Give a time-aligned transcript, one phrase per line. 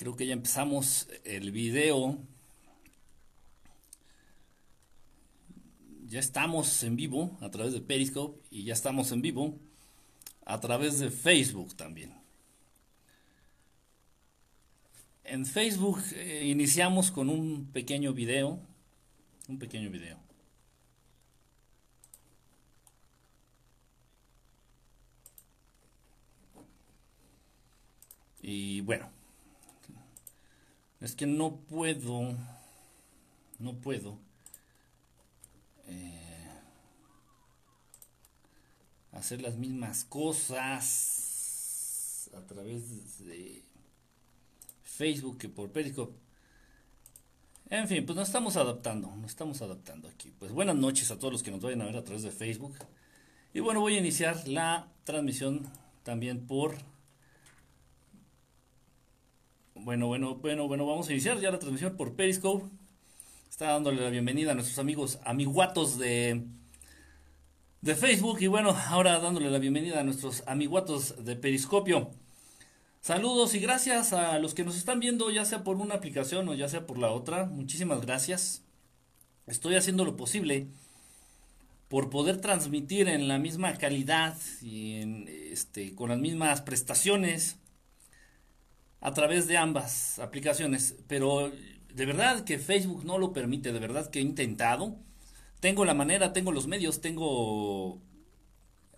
[0.00, 2.18] Creo que ya empezamos el video.
[6.06, 9.58] Ya estamos en vivo a través de Periscope y ya estamos en vivo
[10.46, 12.14] a través de Facebook también.
[15.22, 18.58] En Facebook eh, iniciamos con un pequeño video,
[19.48, 20.18] un pequeño video.
[28.40, 29.19] Y bueno,
[31.00, 32.36] es que no puedo,
[33.58, 34.18] no puedo
[35.86, 36.50] eh,
[39.12, 41.30] hacer las mismas cosas
[42.34, 43.64] a través de
[44.82, 46.14] Facebook que por Periscope.
[47.70, 50.34] En fin, pues nos estamos adaptando, nos estamos adaptando aquí.
[50.38, 52.74] Pues buenas noches a todos los que nos vayan a ver a través de Facebook.
[53.54, 55.70] Y bueno, voy a iniciar la transmisión
[56.02, 56.76] también por
[59.84, 62.66] bueno, bueno, bueno, bueno, vamos a iniciar ya la transmisión por Periscope.
[63.48, 66.44] Está dándole la bienvenida a nuestros amigos amiguatos de,
[67.80, 72.10] de Facebook y bueno, ahora dándole la bienvenida a nuestros amiguatos de Periscopio.
[73.00, 76.54] Saludos y gracias a los que nos están viendo, ya sea por una aplicación o
[76.54, 77.46] ya sea por la otra.
[77.46, 78.62] Muchísimas gracias.
[79.46, 80.68] Estoy haciendo lo posible
[81.88, 87.56] por poder transmitir en la misma calidad y en, este, con las mismas prestaciones
[89.00, 91.50] a través de ambas aplicaciones, pero
[91.94, 94.96] de verdad que Facebook no lo permite, de verdad que he intentado.
[95.60, 98.00] Tengo la manera, tengo los medios, tengo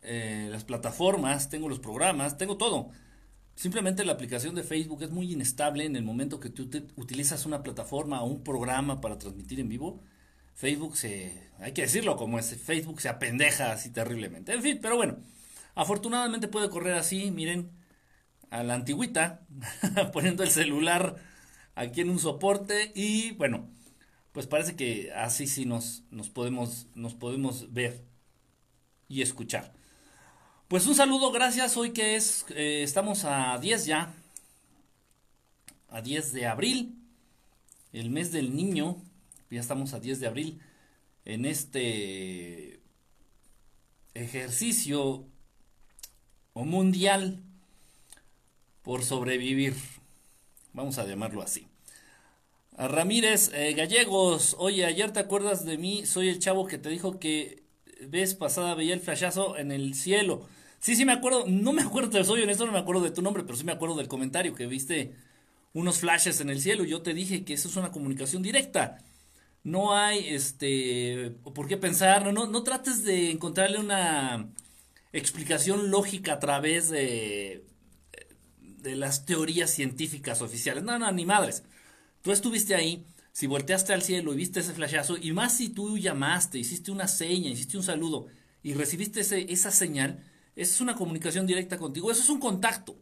[0.03, 2.91] eh, las plataformas, tengo los programas, tengo todo.
[3.55, 7.63] Simplemente la aplicación de Facebook es muy inestable en el momento que tú utilizas una
[7.63, 10.03] plataforma o un programa para transmitir en vivo.
[10.55, 14.53] Facebook se, hay que decirlo como es, Facebook se apendeja así terriblemente.
[14.53, 15.19] En fin, pero bueno,
[15.75, 17.71] afortunadamente puede correr así, miren,
[18.53, 19.41] a la antigüita,
[20.13, 21.17] poniendo el celular
[21.75, 23.67] aquí en un soporte y bueno,
[24.33, 28.05] pues parece que así sí nos, nos, podemos, nos podemos ver
[29.09, 29.73] y escuchar.
[30.69, 34.15] Pues un saludo, gracias, hoy que es, eh, estamos a 10 ya,
[35.89, 36.99] a 10 de abril,
[37.95, 38.99] el mes del niño,
[39.51, 40.61] ya estamos a 10 de abril,
[41.25, 42.81] en este
[44.13, 45.25] ejercicio
[46.53, 47.43] o mundial
[48.83, 49.75] por sobrevivir.
[50.73, 51.67] Vamos a llamarlo así.
[52.77, 57.19] Ramírez eh, Gallegos, oye, ayer te acuerdas de mí, soy el chavo que te dijo
[57.19, 57.63] que
[58.01, 60.49] vez pasada veía el flashazo en el cielo.
[60.81, 63.45] Sí, sí me acuerdo, no me acuerdo, soy honesto, no me acuerdo de tu nombre,
[63.45, 65.15] pero sí me acuerdo del comentario que viste
[65.75, 66.85] unos flashes en el cielo.
[66.85, 68.99] Yo te dije que eso es una comunicación directa.
[69.65, 74.49] No hay, este, por qué pensar, no, no, no trates de encontrarle una
[75.13, 77.65] explicación lógica a través de
[78.83, 80.83] de las teorías científicas oficiales.
[80.83, 81.63] No, no, ni madres.
[82.23, 85.99] Tú estuviste ahí, si volteaste al cielo y viste ese flashazo, y más si tú
[85.99, 88.27] llamaste, hiciste una seña, hiciste un saludo
[88.63, 90.23] y recibiste esa señal,
[90.55, 92.97] esa es una comunicación directa contigo, eso es un contacto.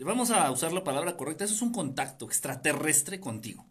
[0.00, 3.66] Vamos a usar la palabra correcta, eso es un contacto extraterrestre contigo.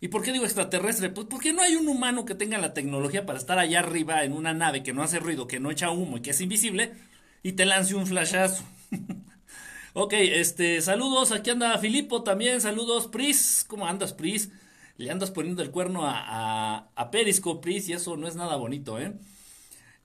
[0.00, 1.10] ¿Y por qué digo extraterrestre?
[1.10, 4.32] Pues porque no hay un humano que tenga la tecnología para estar allá arriba en
[4.32, 6.92] una nave que no hace ruido, que no echa humo y que es invisible
[7.44, 8.64] y te lance un flashazo.
[9.94, 14.50] Ok, este, saludos, aquí anda Filipo también, saludos, Pris, ¿cómo andas, Pris?
[14.96, 18.56] Le andas poniendo el cuerno a, a, a Periscope, Pris, y eso no es nada
[18.56, 19.12] bonito, ¿eh?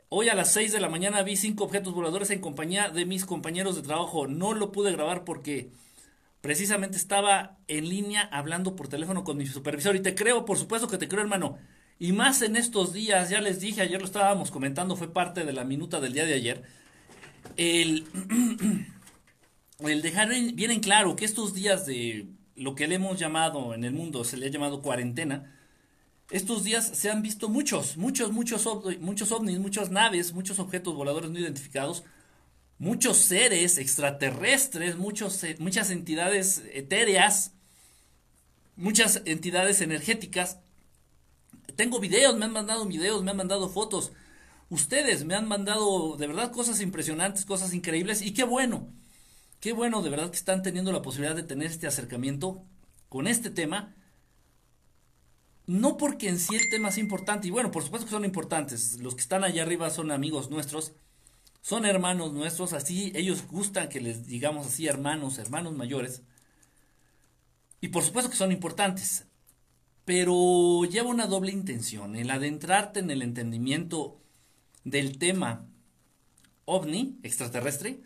[0.09, 3.25] Hoy a las 6 de la mañana vi cinco objetos voladores en compañía de mis
[3.25, 4.27] compañeros de trabajo.
[4.27, 5.71] No lo pude grabar porque
[6.41, 9.95] precisamente estaba en línea hablando por teléfono con mi supervisor.
[9.97, 11.57] Y te creo, por supuesto que te creo, hermano.
[11.99, 15.53] Y más en estos días, ya les dije, ayer lo estábamos comentando, fue parte de
[15.53, 16.63] la minuta del día de ayer.
[17.57, 18.05] El.
[19.79, 23.83] el dejar bien en claro que estos días de lo que le hemos llamado en
[23.83, 25.53] el mundo, se le ha llamado cuarentena,
[26.29, 28.67] estos días se han visto muchos, muchos, muchos,
[28.99, 32.03] muchos ovnis, muchas naves, muchos objetos voladores no identificados,
[32.79, 37.53] muchos seres extraterrestres, muchos, eh, muchas entidades etéreas,
[38.75, 40.59] muchas entidades energéticas.
[41.77, 44.11] Tengo videos, me han mandado videos, me han mandado fotos.
[44.69, 48.89] Ustedes me han mandado de verdad cosas impresionantes, cosas increíbles y qué bueno.
[49.59, 52.63] Qué bueno, de verdad que están teniendo la posibilidad de tener este acercamiento
[53.09, 53.95] con este tema.
[55.65, 58.99] No porque en sí el tema es importante, y bueno, por supuesto que son importantes.
[59.01, 60.93] Los que están allá arriba son amigos nuestros,
[61.61, 66.21] son hermanos nuestros, así ellos gustan que les digamos así hermanos, hermanos mayores.
[67.81, 69.25] Y por supuesto que son importantes.
[70.05, 74.21] Pero lleva una doble intención, el adentrarte en el entendimiento
[74.85, 75.67] del tema
[76.63, 77.99] ovni, extraterrestre,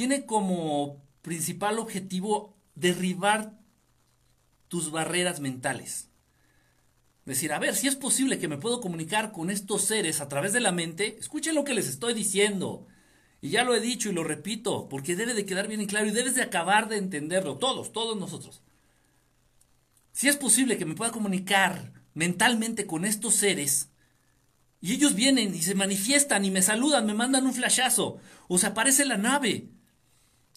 [0.00, 3.60] tiene como principal objetivo derribar
[4.68, 6.08] tus barreras mentales.
[7.26, 10.54] Decir, a ver, si es posible que me puedo comunicar con estos seres a través
[10.54, 12.86] de la mente, escuchen lo que les estoy diciendo.
[13.42, 16.06] Y ya lo he dicho y lo repito, porque debe de quedar bien en claro
[16.06, 18.62] y debes de acabar de entenderlo, todos, todos nosotros.
[20.12, 23.90] Si es posible que me pueda comunicar mentalmente con estos seres,
[24.80, 28.16] y ellos vienen y se manifiestan y me saludan, me mandan un flashazo,
[28.48, 29.68] o se aparece la nave.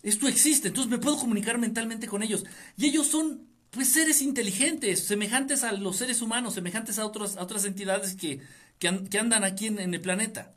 [0.04, 2.46] Esto existe, entonces me puedo comunicar mentalmente con ellos.
[2.76, 7.44] Y ellos son, pues, seres inteligentes, semejantes a los seres humanos, semejantes a, otros, a
[7.44, 8.42] otras entidades que,
[8.80, 10.54] que, andan aquí en, el planeta.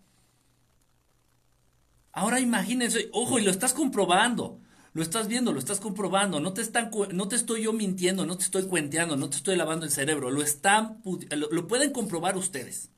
[2.13, 4.61] Ahora imagínense, ojo, y lo estás comprobando.
[4.95, 8.39] Lo estás viendo, lo estás comprobando, no te, están, no te estoy yo mintiendo, no
[8.39, 12.89] te estoy cuenteando, no te estoy lavando el cerebro, lo, están, lo, pueden comprobar ustedes.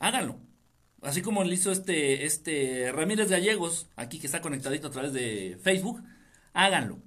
[0.00, 0.40] Háganlo.
[1.02, 5.58] Así como lo hizo este, este Ramírez Gallegos, aquí que está conectadito a través de
[5.62, 6.02] Facebook,
[6.52, 6.98] háganlo.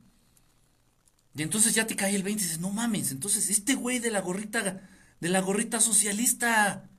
[1.35, 4.11] Y entonces ya te cae el 20 y dices, no mames, entonces este güey de
[4.11, 6.89] la gorrita, de la gorrita socialista,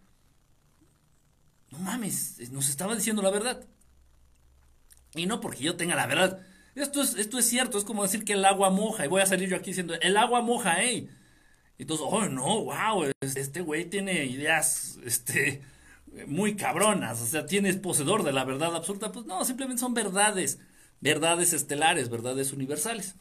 [1.71, 3.65] no mames, nos estaba diciendo la verdad.
[5.15, 6.45] Y no porque yo tenga la verdad.
[6.75, 9.05] Esto es, esto es cierto, es como decir que el agua moja.
[9.05, 11.09] Y voy a salir yo aquí diciendo, el agua moja, ¿eh?
[11.79, 15.63] Y entonces, oh, no, wow, este güey tiene ideas, este,
[16.27, 17.21] muy cabronas.
[17.21, 19.13] O sea, tiene poseedor de la verdad absoluta.
[19.13, 20.59] Pues no, simplemente son verdades,
[21.01, 23.17] verdades estelares, verdades universales.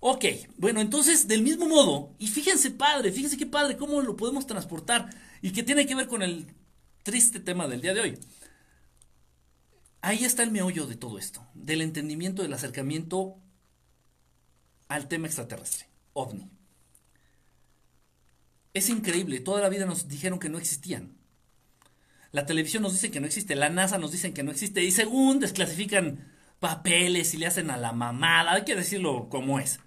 [0.00, 0.24] Ok,
[0.58, 5.08] bueno, entonces, del mismo modo, y fíjense padre, fíjense qué padre, cómo lo podemos transportar
[5.40, 6.46] y que tiene que ver con el
[7.02, 8.18] triste tema del día de hoy.
[10.02, 13.38] Ahí está el meollo de todo esto, del entendimiento, del acercamiento
[14.88, 16.48] al tema extraterrestre, ovni.
[18.72, 21.15] Es increíble, toda la vida nos dijeron que no existían.
[22.36, 24.90] La televisión nos dice que no existe, la NASA nos dice que no existe, y
[24.90, 26.18] según desclasifican
[26.60, 29.80] papeles y le hacen a la mamada, hay que decirlo como es.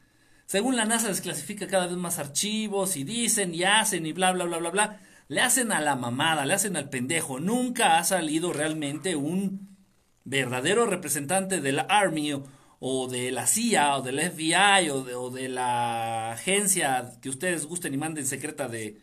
[0.48, 4.46] Según la NASA desclasifica cada vez más archivos y dicen y hacen y bla bla
[4.46, 7.40] bla bla bla, le hacen a la mamada, le hacen al pendejo.
[7.40, 9.78] Nunca ha salido realmente un
[10.24, 12.34] verdadero representante de la Army
[12.80, 17.98] o, de la CIA o del FBI o de, la agencia que ustedes gusten y
[17.98, 18.98] manden secreta de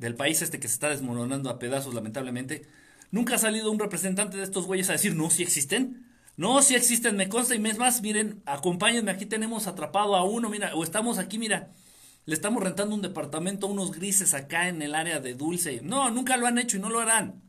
[0.00, 2.66] del país este que se está desmoronando a pedazos lamentablemente,
[3.10, 6.06] nunca ha salido un representante de estos güeyes a decir, no, si existen,
[6.38, 10.48] no, si existen, me consta y es más, miren, acompáñenme, aquí tenemos atrapado a uno,
[10.48, 11.68] mira, o estamos aquí, mira,
[12.24, 15.80] le estamos rentando un departamento a unos grises acá en el área de Dulce.
[15.82, 17.42] No, nunca lo han hecho y no lo harán.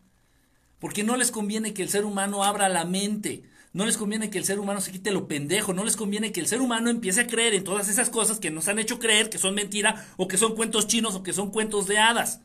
[0.80, 3.44] Porque no les conviene que el ser humano abra la mente.
[3.74, 5.74] No les conviene que el ser humano se quite lo pendejo.
[5.74, 8.52] No les conviene que el ser humano empiece a creer en todas esas cosas que
[8.52, 11.52] nos han hecho creer que son mentira o que son cuentos chinos o que son
[11.52, 12.42] cuentos de hadas.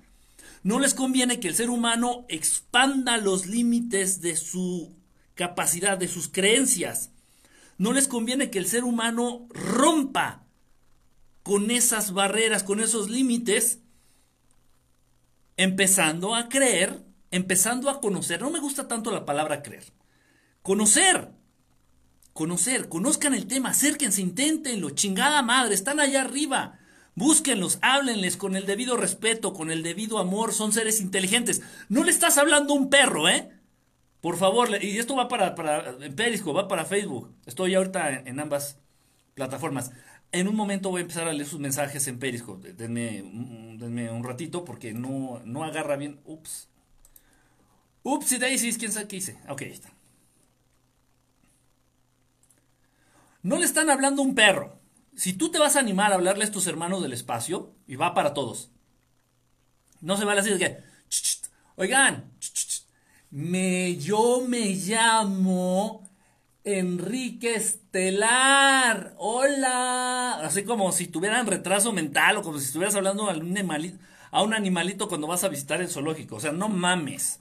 [0.63, 4.93] No les conviene que el ser humano expanda los límites de su
[5.35, 7.11] capacidad, de sus creencias.
[7.79, 10.45] No les conviene que el ser humano rompa
[11.43, 13.81] con esas barreras, con esos límites,
[15.57, 19.85] empezando a creer empezando a conocer, no me gusta tanto la palabra creer,
[20.67, 21.31] conocer,
[22.33, 26.81] conocer, conozcan el tema, acérquense, inténtenlo, chingada madre, están allá arriba.
[27.15, 31.63] Búsquenlos, háblenles con el debido respeto, con el debido amor, son seres inteligentes.
[31.89, 33.49] No le estás hablando a un perro, ¿eh?
[34.21, 37.33] Por favor, y esto va para, para Periscope, va para Facebook.
[37.47, 38.81] Estoy ahorita en, ambas
[39.35, 39.93] plataformas.
[40.33, 42.73] En un momento voy a empezar a leer sus mensajes en Periscope.
[42.73, 43.23] Denme,
[43.79, 46.19] denme un ratito porque no, no agarra bien.
[46.25, 46.69] Ups.
[48.03, 49.39] Upsi daisies, quién sabe qué hice.
[49.49, 49.96] Ok, ahí está.
[53.47, 54.81] No le están hablando un perro.
[55.15, 58.13] Si tú te vas a animar a hablarle a tus hermanos del espacio, y va
[58.13, 58.73] para todos.
[60.01, 60.79] No se vale así de que.
[61.77, 62.33] Oigan,
[63.31, 66.11] me, yo me llamo
[66.65, 69.15] Enrique Estelar.
[69.17, 70.41] Hola.
[70.41, 73.99] Así como si tuvieran retraso mental o como si estuvieras hablando a un animalito,
[74.33, 76.35] a un animalito cuando vas a visitar el zoológico.
[76.35, 77.39] O sea, no mames.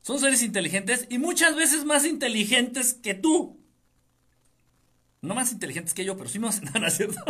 [0.00, 3.59] Son seres inteligentes y muchas veces más inteligentes que tú.
[5.22, 7.20] No más inteligentes que yo, pero sí más, no, cierto?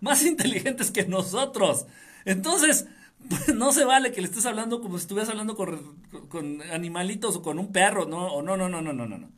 [0.00, 1.86] más inteligentes que nosotros.
[2.24, 2.86] Entonces,
[3.28, 7.42] pues, no se vale que le estés hablando como si estuvieras hablando con, animalitos o
[7.42, 9.32] con un perro, no, no, no, no, no, no, no.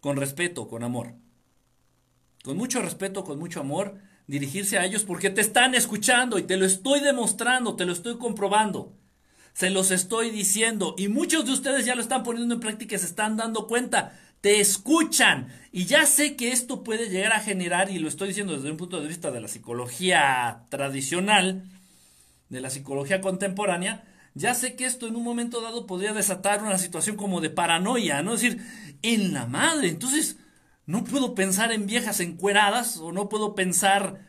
[0.00, 1.14] Con respeto, con amor.
[2.44, 6.56] Con mucho respeto, con mucho amor, dirigirse a ellos porque te están escuchando y te
[6.56, 8.92] lo estoy demostrando, te lo estoy comprobando.
[9.54, 12.98] Se los estoy diciendo y muchos de ustedes ya lo están poniendo en práctica y
[12.98, 14.18] se están dando cuenta.
[14.44, 18.54] Te escuchan y ya sé que esto puede llegar a generar, y lo estoy diciendo
[18.54, 21.64] desde un punto de vista de la psicología tradicional,
[22.50, 26.78] de la psicología contemporánea, ya sé que esto en un momento dado podría desatar una
[26.78, 28.34] situación como de paranoia, ¿no?
[28.34, 28.62] Es decir,
[29.02, 30.38] en la madre, entonces
[30.86, 34.20] No puedo pensar en viejas encueradas o no puedo pensar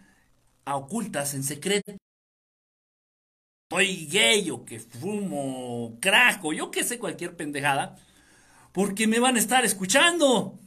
[0.65, 1.93] a ocultas, en secreto.
[3.71, 7.97] Soy gay o que fumo crack o yo que sé cualquier pendejada.
[8.75, 10.59] Porque me van a estar escuchando.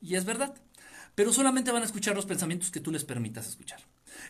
[0.00, 0.54] Y es verdad.
[1.14, 3.80] Pero solamente van a escuchar los pensamientos que tú les permitas escuchar.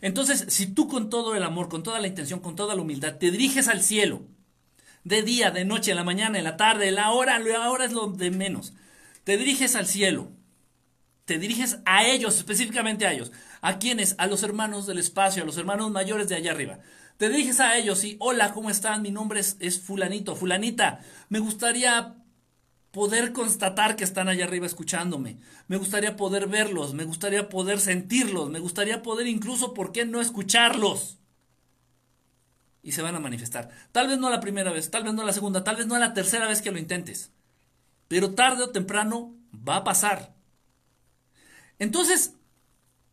[0.01, 3.17] Entonces, si tú con todo el amor, con toda la intención, con toda la humildad,
[3.19, 4.23] te diriges al cielo,
[5.05, 7.93] de día, de noche, en la mañana, en la tarde, la hora, la hora es
[7.93, 8.75] lo de menos.
[9.23, 10.33] Te diriges al cielo,
[11.27, 13.31] te diriges a ellos, específicamente a ellos.
[13.61, 14.17] ¿A quiénes?
[14.19, 16.81] A los hermanos del espacio, a los hermanos mayores de allá arriba.
[17.17, 19.03] Te diriges a ellos y, hola, ¿cómo están?
[19.03, 21.01] Mi nombre es, es fulanito, fulanita.
[21.29, 22.17] Me gustaría
[22.91, 25.39] poder constatar que están allá arriba escuchándome.
[25.67, 30.21] Me gustaría poder verlos, me gustaría poder sentirlos, me gustaría poder incluso, ¿por qué no
[30.21, 31.19] escucharlos?
[32.83, 33.71] Y se van a manifestar.
[33.93, 36.15] Tal vez no la primera vez, tal vez no la segunda, tal vez no la
[36.15, 37.33] tercera vez que lo intentes.
[38.09, 40.35] Pero tarde o temprano va a pasar.
[41.79, 42.35] Entonces,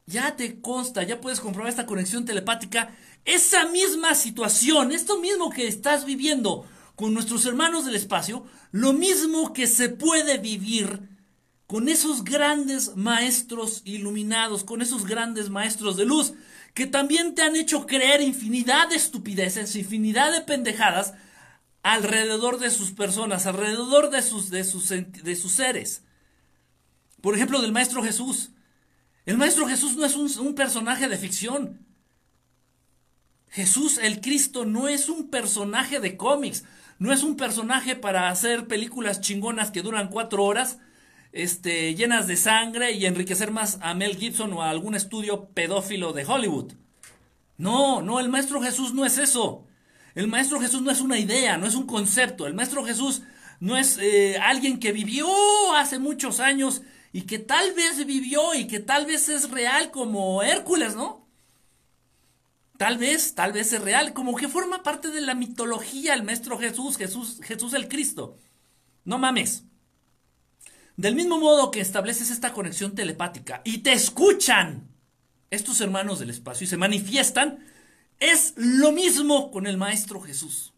[0.06, 5.68] ya te consta, ya puedes comprobar esta conexión telepática, esa misma situación, esto mismo que
[5.68, 11.10] estás viviendo con nuestros hermanos del espacio, lo mismo que se puede vivir
[11.68, 16.34] con esos grandes maestros iluminados, con esos grandes maestros de luz,
[16.74, 21.14] que también te han hecho creer infinidad de estupideces, infinidad de pendejadas
[21.84, 26.04] alrededor de sus personas, alrededor de sus, de sus, de sus seres.
[27.22, 28.52] Por ejemplo, del Maestro Jesús.
[29.26, 31.86] El Maestro Jesús no es un, un personaje de ficción.
[33.52, 36.64] Jesús el Cristo no es un personaje de cómics.
[37.00, 40.78] No es un personaje para hacer películas chingonas que duran cuatro horas,
[41.34, 46.14] este, llenas de sangre y enriquecer más a Mel Gibson o a algún estudio pedófilo
[46.14, 46.74] de Hollywood.
[47.58, 49.66] No, no, el Maestro Jesús no es eso.
[50.16, 52.48] El Maestro Jesús no es una idea, no es un concepto.
[52.48, 53.24] El Maestro Jesús
[53.60, 55.28] no es eh, alguien que vivió
[55.76, 60.42] hace muchos años y que tal vez vivió y que tal vez es real como
[60.42, 61.21] Hércules, ¿no?
[62.82, 66.58] Tal vez, tal vez es real, como que forma parte de la mitología el Maestro
[66.58, 68.40] Jesús, Jesús, Jesús el Cristo.
[69.06, 69.66] No mames.
[70.98, 74.90] Del mismo modo que estableces esta conexión telepática y te escuchan
[75.52, 77.64] estos hermanos del espacio y se manifiestan,
[78.20, 80.74] es lo mismo con el Maestro Jesús.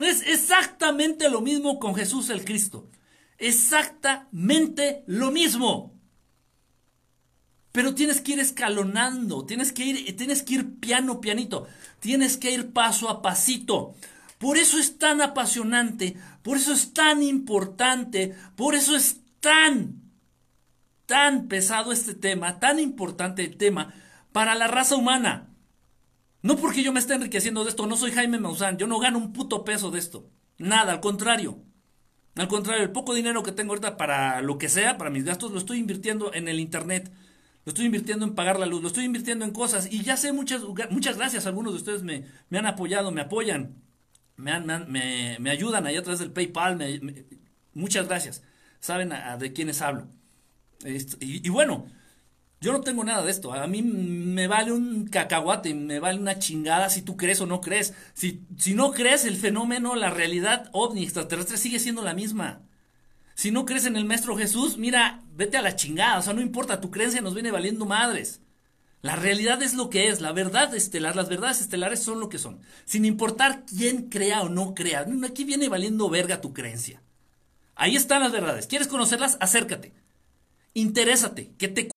[0.00, 2.90] Es exactamente lo mismo con Jesús el Cristo.
[3.38, 5.93] Exactamente lo mismo.
[7.74, 11.66] Pero tienes que ir escalonando, tienes que ir, tienes que ir piano, pianito,
[11.98, 13.96] tienes que ir paso a pasito.
[14.38, 20.02] Por eso es tan apasionante, por eso es tan importante, por eso es tan,
[21.06, 23.92] tan pesado este tema, tan importante el tema
[24.30, 25.48] para la raza humana.
[26.42, 29.18] No porque yo me esté enriqueciendo de esto, no soy Jaime Maussan, yo no gano
[29.18, 30.30] un puto peso de esto.
[30.58, 31.58] Nada, al contrario.
[32.36, 35.50] Al contrario, el poco dinero que tengo ahorita para lo que sea, para mis gastos,
[35.50, 37.10] lo estoy invirtiendo en el Internet
[37.64, 39.88] lo estoy invirtiendo en pagar la luz, lo estoy invirtiendo en cosas.
[39.90, 43.82] Y ya sé muchas, muchas gracias, algunos de ustedes me, me han apoyado, me apoyan,
[44.36, 46.78] me, me, me, ayudan ahí a través del PayPal,
[47.72, 48.42] muchas gracias,
[48.80, 50.08] saben de quiénes hablo.
[50.84, 51.86] Y, y, bueno,
[52.60, 56.38] yo no tengo nada de esto, a mí me vale un cacahuate, me vale una
[56.38, 60.68] chingada si tú crees o no crees, si, si no crees el fenómeno, la realidad
[60.72, 62.60] ovni extraterrestre sigue siendo la misma.
[63.34, 66.18] Si no crees en el Maestro Jesús, mira, vete a la chingada.
[66.18, 68.40] O sea, no importa, tu creencia nos viene valiendo madres.
[69.02, 72.38] La realidad es lo que es, la verdad estelar, las verdades estelares son lo que
[72.38, 72.60] son.
[72.86, 75.04] Sin importar quién crea o no crea.
[75.28, 77.02] Aquí viene valiendo verga tu creencia.
[77.74, 78.66] Ahí están las verdades.
[78.66, 79.36] ¿Quieres conocerlas?
[79.40, 79.92] Acércate.
[80.72, 81.52] Interésate.
[81.58, 81.90] Que te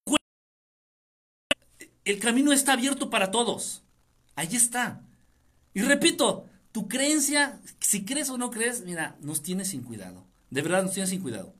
[2.03, 3.83] El camino está abierto para todos.
[4.35, 5.01] Ahí está.
[5.73, 10.26] Y repito, tu creencia, si crees o no crees, mira, nos tiene sin cuidado.
[10.49, 11.53] De verdad nos tiene sin cuidado.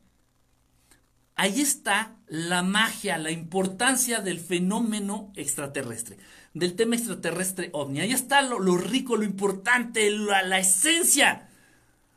[1.36, 6.18] Ahí está la magia, la importancia del fenómeno extraterrestre,
[6.56, 8.02] del tema extraterrestre ovni.
[8.02, 11.48] Ahí está lo, rico, lo importante, la, la, esencia.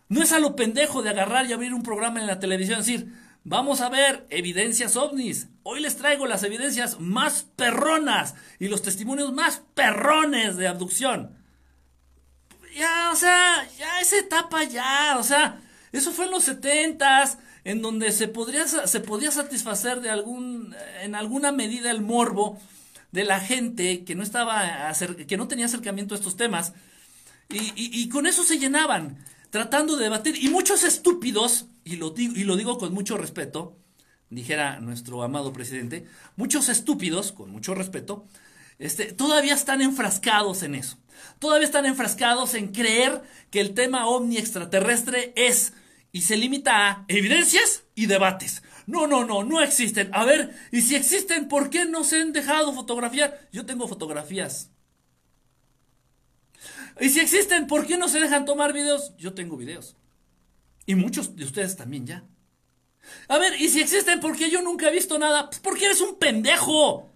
[0.08, 2.82] No es a lo pendejo de agarrar y abrir un programa en la televisión y
[2.82, 3.12] decir,
[3.44, 5.48] vamos a ver evidencias ovnis.
[5.64, 11.36] Hoy les traigo las evidencias más perronas y los testimonios más perrones de abducción.
[12.74, 15.60] Ya, o sea, ya esa etapa ya, o sea,
[15.92, 21.14] eso fue en los setentas, en donde se podría, se podía satisfacer de algún, en
[21.14, 22.58] alguna medida el morbo
[23.12, 24.92] de la gente que no estaba,
[25.26, 26.72] que no tenía acercamiento a estos temas.
[27.52, 29.18] Y, con eso se llenaban,
[29.50, 30.36] tratando de debatir.
[30.42, 33.76] Y muchos estúpidos, y lo, digo, y lo digo con mucho respeto,
[34.30, 36.06] dijera nuestro amado presidente,
[36.36, 38.26] muchos estúpidos, con mucho respeto,
[38.78, 40.96] este, todavía están enfrascados en eso.
[41.38, 45.72] Todavía están enfrascados en creer que el tema ovni extraterrestre es
[46.12, 48.62] y se limita a evidencias y debates.
[48.86, 50.10] no, no, no, no existen.
[50.12, 53.48] A ver, y si existen, ¿por qué no se han dejado fotografiar?
[53.52, 54.70] Yo tengo fotografías.
[57.00, 59.16] Y si existen, ¿por qué no se dejan tomar videos?
[59.16, 59.96] Yo tengo videos.
[60.86, 62.24] Y muchos de ustedes también ya.
[63.28, 65.46] A ver, y si existen, ¿por qué yo nunca he visto nada?
[65.48, 67.09] Pues porque eres un pendejo.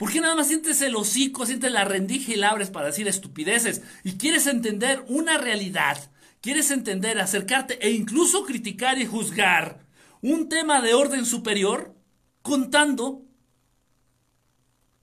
[0.00, 3.06] ¿Por qué nada más sientes el hocico, sientes la rendija y la abres para decir
[3.06, 3.82] estupideces?
[4.02, 9.84] Y quieres entender una realidad, quieres entender, acercarte e incluso criticar y juzgar
[10.22, 11.94] un tema de orden superior
[12.40, 13.26] contando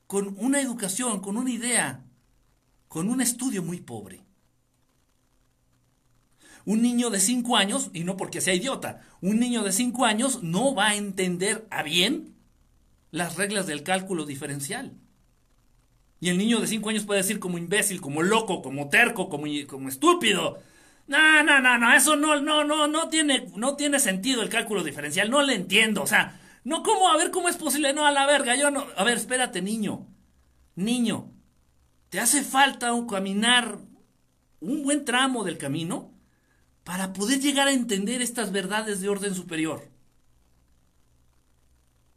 [0.07, 2.03] con una educación, con una idea,
[2.87, 4.25] con un estudio muy pobre.
[6.65, 10.41] Un niño de 5 años, y no porque sea idiota, un niño de 5 años
[10.41, 12.36] no va a entender a bien
[13.11, 14.93] las reglas del cálculo diferencial.
[16.19, 19.45] Y el niño de 5 años puede decir como imbécil, como loco, como terco, como,
[19.67, 20.59] como estúpido.
[21.07, 24.83] No, no, no, no, eso no, no, no, no tiene, no tiene sentido el cálculo
[24.83, 27.09] diferencial, no le entiendo, o sea, no, ¿cómo?
[27.09, 27.93] A ver, ¿cómo es posible?
[27.93, 30.05] No, a la verga, yo no, a ver, espérate, niño,
[30.75, 31.31] niño,
[32.09, 33.77] ¿te hace falta un caminar
[34.59, 36.17] un buen tramo del camino?
[36.87, 39.89] para poder llegar a entender estas verdades de orden superior.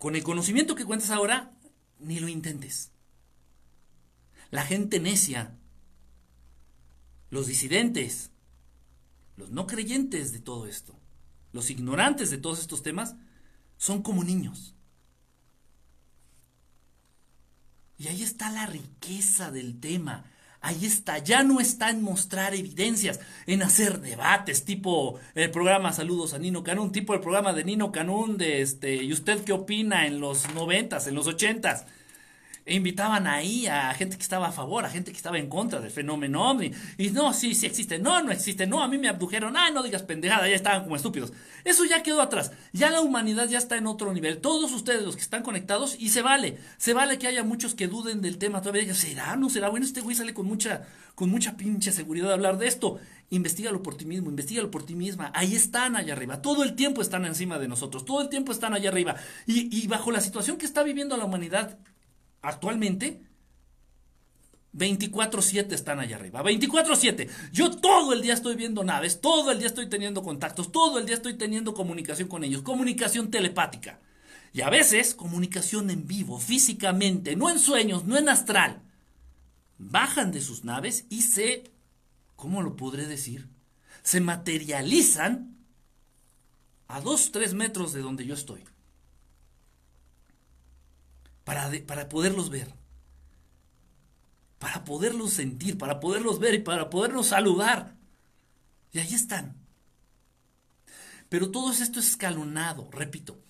[0.00, 1.52] Con el conocimiento que cuentas ahora,
[1.98, 2.90] ni lo intentes.
[4.50, 5.58] La gente necia,
[7.28, 8.30] los disidentes,
[9.36, 10.98] los no creyentes de todo esto,
[11.52, 13.14] los ignorantes de todos estos temas,
[13.76, 14.74] son como niños.
[17.98, 20.24] Y ahí está la riqueza del tema,
[20.62, 26.34] Ahí está, ya no está en mostrar evidencias, en hacer debates, tipo el programa Saludos
[26.34, 30.06] a Nino Canún, tipo el programa de Nino Canún de este, ¿y usted qué opina
[30.06, 31.86] en los noventas, en los ochentas?
[32.70, 35.80] E invitaban ahí a gente que estaba a favor, a gente que estaba en contra
[35.80, 36.70] del fenómeno ovni.
[36.98, 39.82] Y no, sí, sí existe, no, no existe, no, a mí me abdujeron, ah, no
[39.82, 41.32] digas pendejada, ya estaban como estúpidos.
[41.64, 44.38] Eso ya quedó atrás, ya la humanidad ya está en otro nivel.
[44.38, 47.88] Todos ustedes los que están conectados, y se vale, se vale que haya muchos que
[47.88, 49.34] duden del tema, todavía digan, ¿será?
[49.34, 49.68] ¿No será?
[49.68, 53.00] Bueno, este güey sale con mucha, con mucha pinche seguridad de hablar de esto.
[53.30, 55.32] Investígalo por ti mismo, investigalo por ti misma.
[55.34, 56.40] Ahí están allá arriba.
[56.40, 58.04] Todo el tiempo están encima de nosotros.
[58.04, 59.16] Todo el tiempo están allá arriba.
[59.46, 61.78] Y, y bajo la situación que está viviendo la humanidad
[62.42, 63.22] actualmente
[64.72, 66.42] 24/7 están allá arriba.
[66.42, 67.28] 24/7.
[67.52, 71.06] Yo todo el día estoy viendo naves, todo el día estoy teniendo contactos, todo el
[71.06, 74.00] día estoy teniendo comunicación con ellos, comunicación telepática.
[74.52, 78.82] Y a veces comunicación en vivo, físicamente, no en sueños, no en astral.
[79.78, 81.64] Bajan de sus naves y se,
[82.36, 83.48] ¿cómo lo podré decir?
[84.02, 85.56] Se materializan
[86.88, 88.64] a 2, 3 metros de donde yo estoy
[91.86, 92.72] para, poderlos ver,
[94.58, 97.96] para poderlos sentir, para poderlos ver y para poderlos saludar.
[98.92, 99.56] Y ahí están.
[101.28, 103.40] Pero todo esto es escalonado, repito.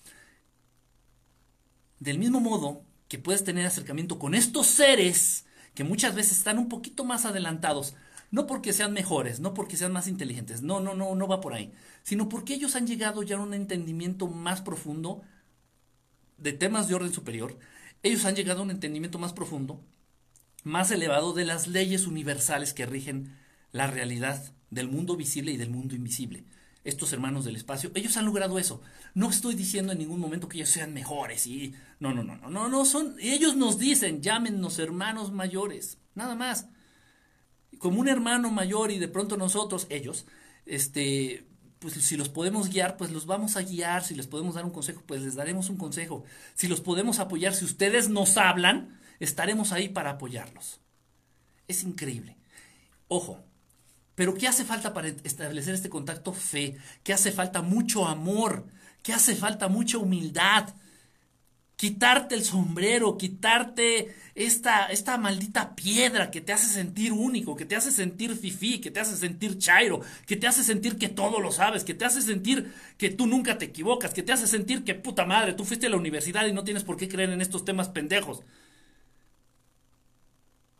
[1.99, 6.69] Del mismo modo que puedes tener acercamiento con estos seres que muchas veces están un
[6.69, 7.93] poquito más adelantados,
[8.31, 11.53] no porque sean mejores, no porque sean más inteligentes, no, no, no, no va por
[11.53, 11.71] ahí,
[12.03, 15.21] sino porque ellos han llegado ya a un entendimiento más profundo
[16.37, 17.57] de temas de orden superior
[18.03, 19.83] ellos han llegado a un entendimiento más profundo,
[20.63, 23.37] más elevado de las leyes universales que rigen
[23.71, 26.45] la realidad del mundo visible y del mundo invisible.
[26.83, 28.81] Estos hermanos del espacio, ellos han logrado eso.
[29.13, 32.49] No estoy diciendo en ningún momento que ellos sean mejores y no, no, no, no,
[32.49, 33.15] no, no son.
[33.19, 36.67] Ellos nos dicen, llámennos hermanos mayores, nada más.
[37.77, 40.25] Como un hermano mayor y de pronto nosotros, ellos,
[40.65, 41.45] este,
[41.81, 44.69] pues si los podemos guiar, pues los vamos a guiar, si les podemos dar un
[44.69, 46.23] consejo, pues les daremos un consejo.
[46.53, 50.79] Si los podemos apoyar, si ustedes nos hablan, estaremos ahí para apoyarlos.
[51.67, 52.37] Es increíble.
[53.07, 53.43] Ojo,
[54.13, 56.33] pero ¿qué hace falta para establecer este contacto?
[56.33, 56.77] Fe.
[57.03, 57.63] ¿Qué hace falta?
[57.63, 58.67] Mucho amor.
[59.01, 59.67] ¿Qué hace falta?
[59.67, 60.75] Mucha humildad
[61.81, 67.75] quitarte el sombrero, quitarte esta, esta maldita piedra que te hace sentir único, que te
[67.75, 71.51] hace sentir fifí, que te hace sentir chairo, que te hace sentir que todo lo
[71.51, 74.93] sabes, que te hace sentir que tú nunca te equivocas, que te hace sentir que
[74.93, 77.65] puta madre, tú fuiste a la universidad y no tienes por qué creer en estos
[77.65, 78.43] temas pendejos.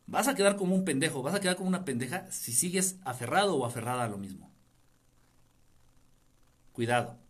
[0.05, 3.55] Vas a quedar como un pendejo, vas a quedar como una pendeja si sigues aferrado
[3.55, 4.51] o aferrada a lo mismo.
[6.73, 7.20] Cuidado.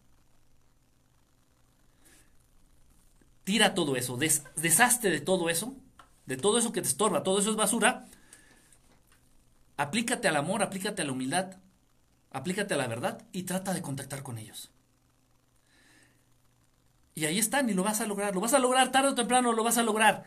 [3.52, 5.76] Tira todo eso, des, deshazte de todo eso,
[6.26, 8.06] de todo eso que te estorba, todo eso es basura.
[9.76, 11.58] Aplícate al amor, aplícate a la humildad,
[12.30, 14.72] aplícate a la verdad y trata de contactar con ellos.
[17.14, 19.52] Y ahí están y lo vas a lograr, lo vas a lograr tarde o temprano,
[19.52, 20.24] lo vas a lograr.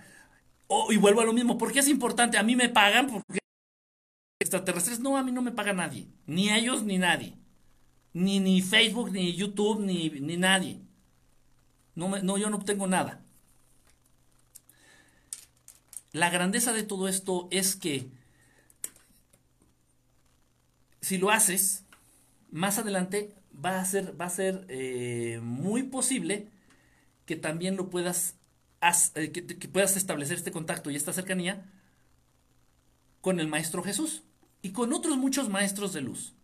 [0.90, 2.36] Y vuelvo a lo mismo, ¿por qué es importante?
[2.36, 3.38] A mí me pagan porque
[4.38, 7.38] extraterrestres, no, a mí no me paga nadie, ni ellos ni nadie.
[8.12, 10.83] Ni, ni Facebook, ni YouTube, ni, ni nadie.
[11.94, 13.20] No, no, yo no obtengo nada.
[16.12, 18.08] La grandeza de todo esto es que
[21.00, 21.84] si lo haces,
[22.50, 26.48] más adelante va a ser, va a ser eh, muy posible
[27.26, 28.36] que también lo puedas,
[29.14, 31.64] eh, que puedas establecer este contacto y esta cercanía
[33.20, 34.22] con el Maestro Jesús
[34.62, 36.34] y con otros muchos maestros de luz,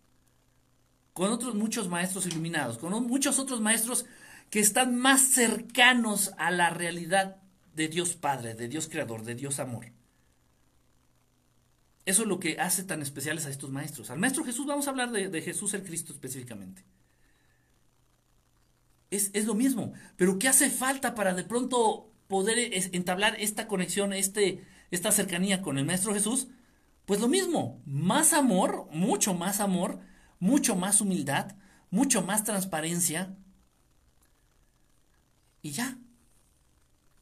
[1.13, 4.05] con otros muchos maestros iluminados, con muchos otros maestros
[4.51, 7.37] que están más cercanos a la realidad
[7.73, 9.87] de Dios Padre, de Dios Creador, de Dios Amor.
[12.05, 14.11] Eso es lo que hace tan especiales a estos maestros.
[14.11, 16.83] Al Maestro Jesús, vamos a hablar de, Jesús el Cristo específicamente.
[19.09, 22.57] Es, es, lo mismo, pero ¿qué hace falta para de pronto poder
[22.93, 26.47] entablar esta conexión, este, esta cercanía con el Maestro Jesús?
[27.05, 29.99] Pues lo mismo, más amor, mucho más amor,
[30.39, 31.55] mucho más humildad,
[31.89, 33.35] mucho más transparencia.
[35.61, 35.97] Y ya,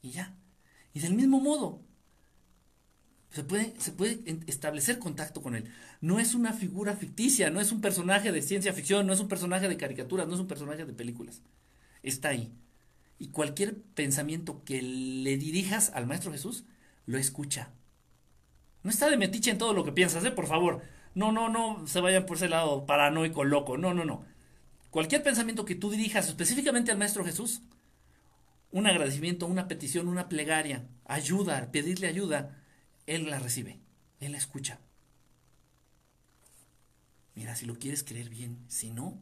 [0.01, 0.35] y ya.
[0.93, 1.81] Y del mismo modo,
[3.31, 5.71] se puede, se puede establecer contacto con él.
[6.01, 9.27] No es una figura ficticia, no es un personaje de ciencia ficción, no es un
[9.27, 11.41] personaje de caricaturas, no es un personaje de películas.
[12.01, 12.51] Está ahí.
[13.19, 16.63] Y cualquier pensamiento que le dirijas al Maestro Jesús,
[17.05, 17.71] lo escucha.
[18.83, 20.31] No está de metiche en todo lo que piensas, ¿eh?
[20.31, 20.81] Por favor.
[21.13, 23.77] No, no, no se vayan por ese lado paranoico, loco.
[23.77, 24.23] No, no, no.
[24.89, 27.61] Cualquier pensamiento que tú dirijas específicamente al Maestro Jesús,
[28.71, 32.63] un agradecimiento, una petición, una plegaria, ayuda, pedirle ayuda,
[33.07, 33.79] Él la recibe,
[34.19, 34.79] Él la escucha.
[37.35, 39.21] Mira, si lo quieres creer bien, si no,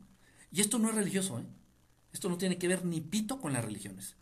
[0.51, 1.45] y esto no es religioso, ¿eh?
[2.13, 4.15] esto no tiene que ver ni pito con las religiones.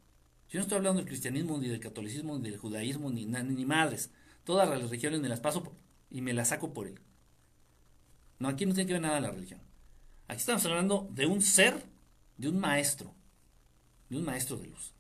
[0.49, 4.11] Yo no estoy hablando del cristianismo, ni del catolicismo, ni del judaísmo, ni, ni madres.
[4.43, 5.75] Todas las religiones me las paso
[6.09, 6.99] y me las saco por él.
[8.39, 9.61] No, aquí no tiene que ver nada la religión.
[10.27, 11.83] Aquí estamos hablando de un ser,
[12.38, 13.13] de un maestro,
[14.09, 14.94] de un maestro de luz.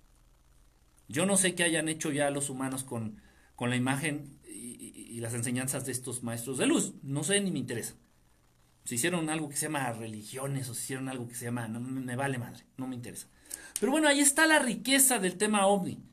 [1.07, 3.21] Yo no sé qué hayan hecho ya los humanos con,
[3.55, 6.93] con la imagen y, las enseñanzas de estos maestros de luz.
[7.01, 7.95] No sé ni me interesa.
[8.83, 11.67] Si hicieron algo que se llama religiones o si hicieron algo que se llama...
[11.67, 13.27] No me vale madre, no me interesa.
[13.79, 16.03] Pero bueno, ahí está la riqueza del tema ovni.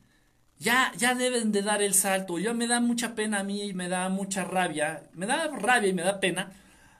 [0.57, 2.39] Ya, ya deben de dar el salto.
[2.39, 5.09] Ya me da mucha pena a mí y me da mucha rabia.
[5.13, 6.53] Me da rabia y me da pena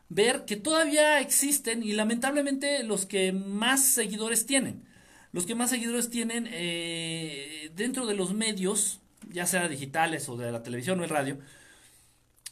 [0.10, 4.86] ver que todavía existen y lamentablemente los que más seguidores tienen
[5.34, 10.52] los que más seguidores tienen eh, dentro de los medios, ya sea digitales o de
[10.52, 11.40] la televisión o el radio,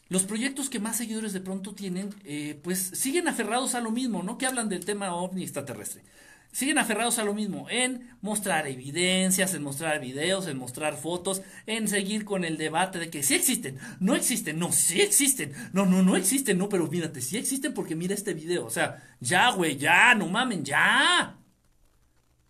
[0.10, 4.24] los proyectos que más seguidores de pronto tienen, eh, pues siguen aferrados a lo mismo,
[4.24, 4.38] ¿no?
[4.38, 6.02] Que hablan del tema ovni extraterrestre.
[6.52, 11.88] Siguen aferrados a lo mismo, en mostrar evidencias, en mostrar videos, en mostrar fotos, en
[11.88, 16.04] seguir con el debate de que sí existen, no existen, no, sí existen, no, no,
[16.04, 19.78] no existen, no, pero mírate, sí existen porque mira este video, o sea, ya, güey,
[19.78, 21.40] ya, no mamen, ya.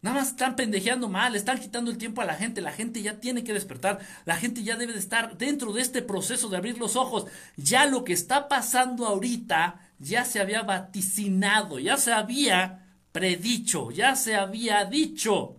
[0.02, 3.20] Nada más están pendejeando mal, están quitando el tiempo a la gente, la gente ya
[3.20, 6.80] tiene que despertar, la gente ya debe de estar dentro de este proceso de abrir
[6.80, 7.28] los ojos.
[7.56, 14.16] Ya lo que está pasando ahorita ya se había vaticinado, ya se había predicho, ya
[14.16, 15.58] se había dicho,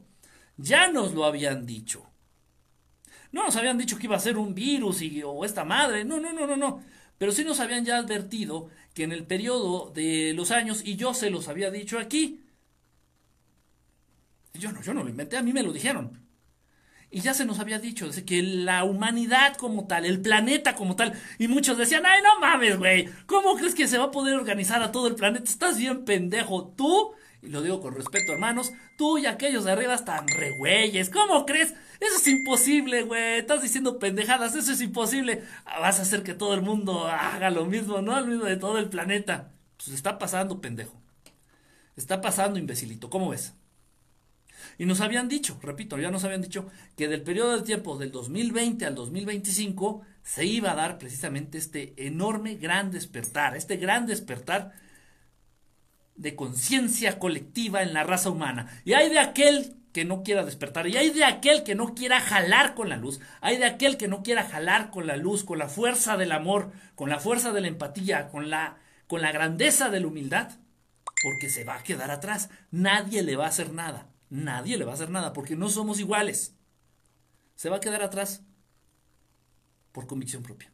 [0.57, 2.05] ya nos lo habían dicho.
[3.31, 6.19] No nos habían dicho que iba a ser un virus y, o esta madre, no,
[6.19, 6.83] no, no, no, no.
[7.17, 11.15] Pero sí nos habían ya advertido que en el periodo de los años, y yo
[11.15, 12.41] se los había dicho aquí,
[14.55, 16.21] yo no, yo no lo inventé, a mí me lo dijeron.
[17.11, 21.13] Y ya se nos había dicho que la humanidad como tal, el planeta como tal,
[21.39, 24.83] y muchos decían, ay, no mames, güey, ¿cómo crees que se va a poder organizar
[24.83, 25.45] a todo el planeta?
[25.45, 27.13] Estás bien pendejo, tú,
[27.43, 30.53] y lo digo con respeto, hermanos, tú y aquellos de arriba están re
[31.13, 31.75] ¿cómo crees?
[32.01, 35.45] Eso es imposible, güey, estás diciendo pendejadas, eso es imposible.
[35.65, 38.19] Vas a hacer que todo el mundo haga lo mismo, ¿no?
[38.21, 39.53] Lo mismo de todo el planeta.
[39.77, 41.01] Pues está pasando, pendejo.
[41.97, 43.55] Está pasando, imbecilito, ¿cómo ves?
[44.79, 48.11] Y nos habían dicho, repito, ya nos habían dicho que del periodo de tiempo del
[48.11, 54.73] 2020 al 2025 se iba a dar precisamente este enorme gran despertar, este gran despertar
[56.17, 58.81] de conciencia colectiva en la raza humana.
[58.85, 62.21] Y hay de aquel que no quiera despertar, y hay de aquel que no quiera
[62.21, 65.59] jalar con la luz, hay de aquel que no quiera jalar con la luz, con
[65.59, 69.91] la fuerza del amor, con la fuerza de la empatía, con la, con la grandeza
[69.91, 70.51] de la humildad,
[71.23, 74.93] porque se va a quedar atrás, nadie le va a hacer nada nadie le va
[74.93, 76.57] a hacer nada porque no somos iguales.
[77.55, 78.43] Se va a quedar atrás
[79.93, 80.73] por convicción propia.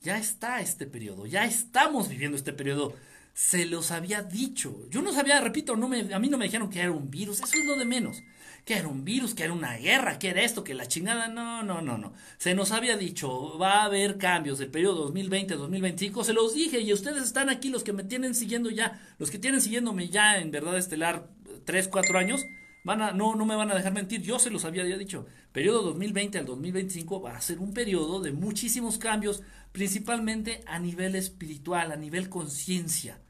[0.00, 2.96] Ya está este periodo, ya estamos viviendo este periodo
[3.34, 4.84] se los había dicho.
[4.90, 7.64] Yo no sabía, repito, a mí no me dijeron que era un virus, eso es
[7.64, 8.22] lo de menos.
[8.64, 11.28] Que era un virus, que era una guerra, que era esto, que la chingada.
[11.28, 12.12] No, no, no, no.
[12.38, 16.22] Se nos había dicho, va a haber cambios del periodo 2020-2025.
[16.24, 19.38] Se los dije y ustedes están aquí, los que me tienen siguiendo ya, los que
[19.38, 21.28] tienen siguiéndome ya en verdad estelar
[21.64, 22.44] 3, 4 años.
[22.84, 25.26] Van a, no, no me van a dejar mentir, yo se los había ya dicho.
[25.52, 31.14] Periodo 2020 al 2025 va a ser un periodo de muchísimos cambios, principalmente a nivel
[31.14, 33.20] espiritual, a nivel conciencia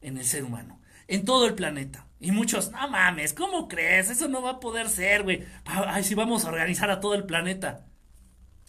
[0.00, 2.07] en el ser humano, en todo el planeta.
[2.20, 4.10] Y muchos, no mames, ¿cómo crees?
[4.10, 5.44] Eso no va a poder ser, güey.
[5.64, 7.86] Ay, si vamos a organizar a todo el planeta.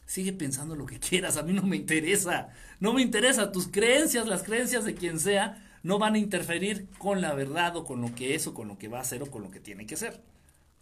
[0.05, 2.49] Sigue pensando lo que quieras, a mí no me interesa.
[2.79, 7.21] No me interesa tus creencias, las creencias de quien sea no van a interferir con
[7.21, 9.31] la verdad o con lo que es o con lo que va a ser o
[9.31, 10.21] con lo que tiene que ser.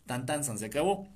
[0.06, 1.08] Tan tan san se acabó.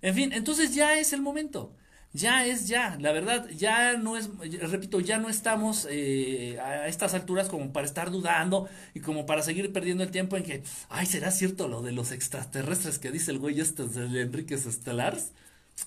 [0.00, 1.74] En fin, entonces ya es el momento.
[2.14, 4.28] Ya es ya, la verdad, ya no es,
[4.70, 9.42] repito, ya no estamos eh, a estas alturas como para estar dudando y como para
[9.42, 13.30] seguir perdiendo el tiempo en que, ay, ¿será cierto lo de los extraterrestres que dice
[13.30, 15.32] el güey este de Enríquez Estelars?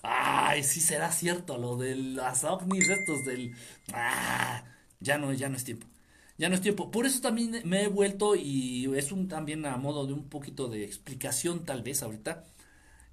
[0.01, 3.55] Ay, sí será cierto lo de las ovnis estos del...
[3.93, 4.63] Ah,
[4.99, 5.87] ya no, ya no es tiempo
[6.37, 6.91] ya no es tiempo.
[6.91, 10.67] Por eso también me he vuelto y es un también a modo de un poquito
[10.67, 12.43] de explicación tal vez ahorita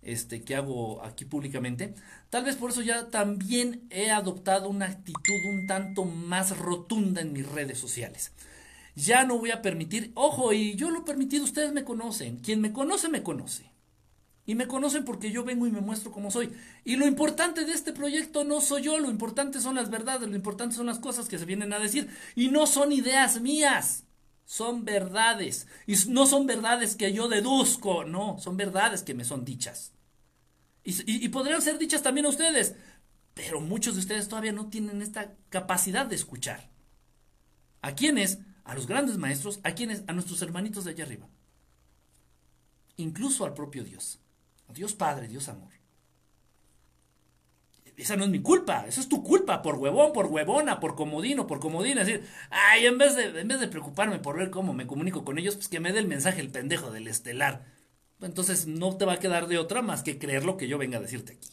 [0.02, 1.94] este que hago aquí públicamente.
[2.30, 7.32] Tal vez por eso ya también he adoptado una actitud un tanto más rotunda en
[7.32, 8.32] mis redes sociales.
[8.94, 12.60] Ya no voy a permitir, ojo, y yo lo he permitido, ustedes me conocen, quien
[12.60, 13.72] me conoce me conoce.
[14.44, 16.50] Y me conocen porque yo vengo y me muestro como soy.
[16.84, 20.34] Y lo importante de este proyecto no soy yo, lo importante son las verdades, lo
[20.34, 22.10] importante son las cosas que se vienen a decir.
[22.34, 24.04] Y no son ideas mías,
[24.52, 25.66] son verdades.
[25.86, 29.92] Y no son verdades que yo deduzco, no, son verdades que me son dichas.
[30.84, 32.74] Y, podrían ser dichas también a ustedes,
[33.32, 36.68] pero muchos de ustedes todavía no tienen esta capacidad de escuchar.
[37.80, 38.40] ¿A quiénes?
[38.64, 41.30] A los grandes maestros, a quienes, a nuestros hermanitos de allá arriba.
[42.98, 44.20] Incluso al propio Dios.
[44.68, 45.72] Dios Padre, Dios Amor.
[47.96, 51.46] Esa no es mi culpa, esa es tu culpa, por huevón, por huevona, por comodino,
[51.46, 52.04] por comodina.
[52.04, 55.38] Decir, ay, en vez, de, en vez de preocuparme por ver cómo me comunico con
[55.38, 57.64] ellos, pues que me dé el mensaje el pendejo del estelar.
[58.20, 60.98] Entonces no te va a quedar de otra más que creer lo que yo venga
[60.98, 61.48] a decirte aquí.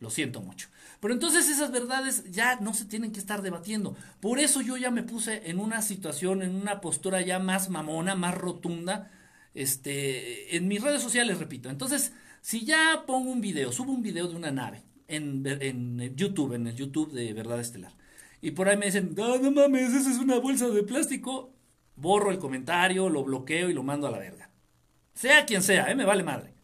[0.00, 0.68] Lo siento mucho.
[1.00, 3.96] Pero entonces esas verdades ya no se tienen que estar debatiendo.
[4.20, 8.14] Por eso yo ya me puse en una situación, en una postura ya más mamona,
[8.14, 9.10] más rotunda,
[9.54, 11.68] este, en mis redes sociales, repito.
[11.68, 16.54] Entonces, si ya pongo un video, subo un video de una nave en, en YouTube,
[16.54, 17.94] en el YouTube de Verdad Estelar,
[18.40, 21.52] y por ahí me dicen, no, no mames, esa es una bolsa de plástico,
[21.96, 24.50] borro el comentario, lo bloqueo y lo mando a la verga.
[25.14, 25.96] Sea quien sea, ¿eh?
[25.96, 26.54] me vale madre.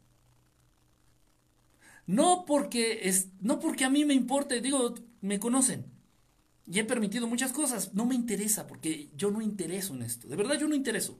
[2.06, 5.86] No porque, es, no porque a mí me importe, digo, me conocen.
[6.66, 7.94] Y he permitido muchas cosas.
[7.94, 10.28] No me interesa porque yo no intereso en esto.
[10.28, 11.18] De verdad yo no intereso.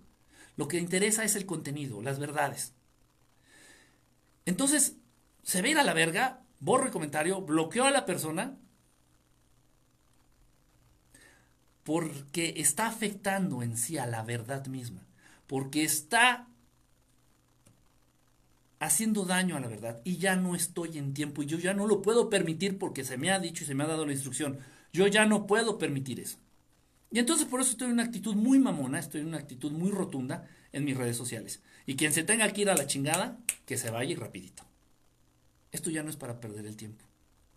[0.57, 2.75] Lo que interesa es el contenido, las verdades.
[4.47, 4.97] Entonces,
[5.43, 8.57] se ve ir a la verga, borro el comentario, bloqueo a la persona
[11.85, 15.07] porque está afectando en sí a la verdad misma,
[15.47, 16.49] porque está
[18.79, 21.87] haciendo daño a la verdad y ya no estoy en tiempo y yo ya no
[21.87, 24.59] lo puedo permitir porque se me ha dicho y se me ha dado la instrucción.
[24.93, 26.39] Yo ya no puedo permitir eso.
[27.11, 29.91] Y entonces por eso estoy en una actitud muy mamona, estoy en una actitud muy
[29.91, 31.63] rotunda en mis redes sociales.
[31.87, 34.65] Y quien se tenga que ir a la chingada, que se vaya y rapidito.
[35.75, 37.05] Esto ya no es para perder el tiempo.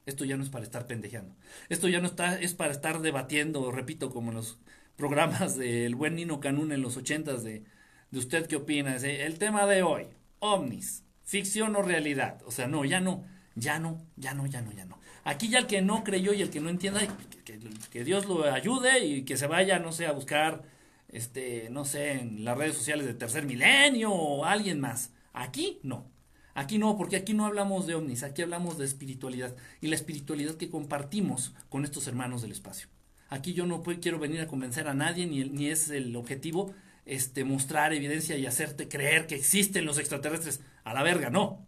[0.08, 1.36] Esto ya no es para estar pendejeando.
[1.69, 4.58] Esto ya no está, es para estar debatiendo, repito, como en los
[4.95, 7.63] programas del buen Nino Canún en los ochentas de,
[8.10, 8.95] de usted qué opina.
[8.95, 10.08] El tema de hoy,
[10.39, 12.41] ovnis, ficción o realidad.
[12.47, 14.99] O sea, no, ya no, ya no, ya no, ya no, ya no.
[15.23, 17.01] Aquí ya el que no creyó y el que no entienda,
[17.45, 17.60] que,
[17.91, 20.63] que Dios lo ayude y que se vaya, no sé, a buscar
[21.10, 25.12] este, no sé, en las redes sociales de Tercer Milenio o alguien más.
[25.34, 26.16] Aquí no.
[26.58, 30.56] Aquí no, porque aquí no hablamos de ovnis, aquí hablamos de espiritualidad y la espiritualidad
[30.56, 32.88] que compartimos con estos hermanos del espacio.
[33.30, 36.74] Aquí yo no quiero venir a convencer a nadie, ni, ni es el objetivo
[37.06, 40.62] este, mostrar evidencia y hacerte creer que existen los extraterrestres.
[40.84, 41.63] A la verga, no.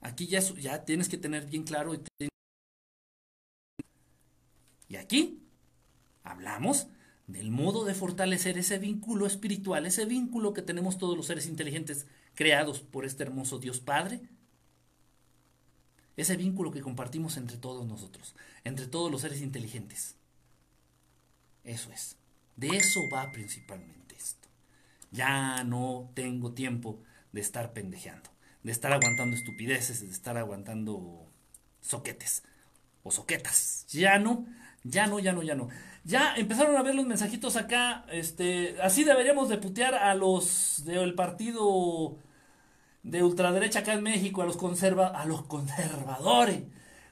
[0.00, 1.94] Aquí ya, ya tienes que tener bien claro.
[4.88, 5.44] Y aquí
[6.24, 6.88] hablamos
[7.28, 12.08] del modo de fortalecer ese vínculo espiritual, ese vínculo que tenemos todos los seres inteligentes
[12.34, 14.20] creados por este hermoso Dios Padre,
[16.16, 20.16] ese vínculo que compartimos entre todos nosotros, entre todos los seres inteligentes.
[21.64, 22.16] Eso es.
[22.56, 24.48] De eso va principalmente esto.
[25.10, 28.30] Ya no tengo tiempo de estar pendejeando,
[28.62, 31.26] de estar aguantando estupideces, de estar aguantando
[31.80, 32.42] soquetes.
[33.02, 33.86] o soquetas.
[33.90, 34.46] Ya no,
[34.84, 35.68] ya no, ya no, ya no.
[36.04, 41.14] Ya empezaron a ver los mensajitos acá, este, así deberíamos de putear a los del
[41.14, 42.18] partido
[43.02, 46.62] de ultraderecha acá en México, a los conserva, a los conservadores.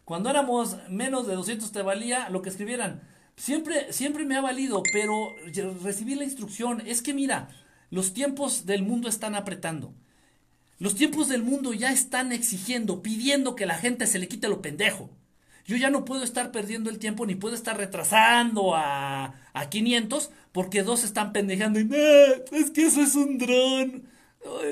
[0.04, 3.02] Cuando éramos menos de 200 te valía lo que escribieran.
[3.36, 5.34] Siempre, siempre me ha valido, pero
[5.82, 6.82] recibí la instrucción.
[6.86, 7.48] Es que mira,
[7.90, 9.94] los tiempos del mundo están apretando.
[10.78, 14.60] Los tiempos del mundo ya están exigiendo, pidiendo que la gente se le quite lo
[14.60, 15.10] pendejo.
[15.66, 20.30] Yo ya no puedo estar perdiendo el tiempo ni puedo estar retrasando a, a 500
[20.52, 21.88] porque dos están pendejando y
[22.52, 24.08] es que eso es un dron.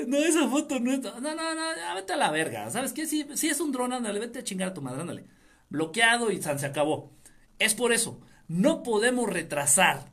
[0.07, 0.99] No, esa foto no es.
[0.99, 2.69] No, no, no, vete a la verga.
[2.69, 3.07] ¿Sabes qué?
[3.07, 5.25] Si, si es un dron, ándale, vete a chingar a tu madre, ándale.
[5.69, 7.11] Bloqueado y se acabó.
[7.57, 8.19] Es por eso.
[8.47, 10.11] No podemos retrasar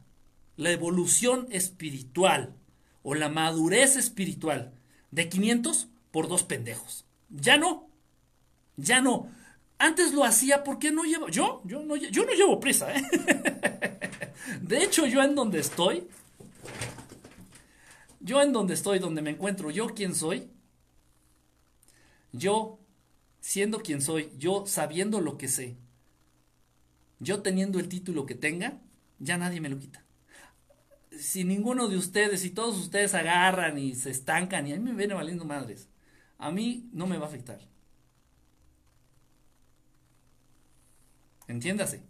[0.56, 2.54] la evolución espiritual
[3.02, 4.72] o la madurez espiritual
[5.10, 7.04] de 500 por dos pendejos.
[7.30, 7.88] Ya no.
[8.76, 9.28] Ya no.
[9.78, 11.28] Antes lo hacía porque no llevo.
[11.28, 13.02] Yo, yo no, yo no llevo prisa, ¿eh?
[14.60, 16.08] De hecho, yo en donde estoy.
[18.20, 20.50] Yo en donde estoy, donde me encuentro, yo quién soy.
[22.32, 22.78] Yo
[23.40, 25.76] siendo quien soy, yo sabiendo lo que sé,
[27.18, 28.80] yo teniendo el título que tenga,
[29.18, 30.04] ya nadie me lo quita.
[31.18, 34.92] Si ninguno de ustedes, si todos ustedes agarran y se estancan y a mí me
[34.92, 35.88] viene valiendo madres,
[36.36, 37.58] a mí no me va a afectar.
[41.48, 42.02] Entiéndase.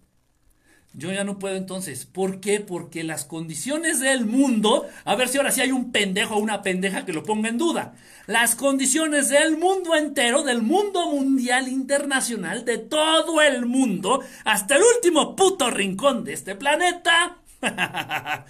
[0.95, 2.07] Yo ya no puedo entonces.
[2.07, 2.61] ¿Por qué?
[2.61, 6.63] Porque las condiciones del mundo, a ver si ahora sí hay un pendejo o una
[6.63, 7.95] pendeja que lo ponga en duda.
[8.27, 14.83] Las condiciones del mundo entero, del mundo mundial internacional, de todo el mundo, hasta el
[14.97, 17.39] último puto rincón de este planeta.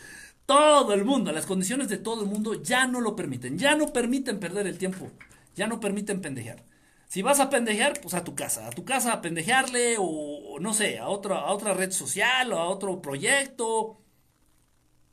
[0.47, 3.93] todo el mundo, las condiciones de todo el mundo ya no lo permiten, ya no
[3.93, 5.11] permiten perder el tiempo,
[5.55, 6.63] ya no permiten pendejear.
[7.09, 10.75] Si vas a pendejear, pues a tu casa, a tu casa a pendejearle o no
[10.75, 14.01] sé, a otra, a otra red social o a otro proyecto.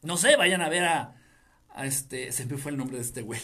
[0.02, 1.16] No sé, vayan a ver a,
[1.70, 3.42] a este, se me fue el nombre de este güey.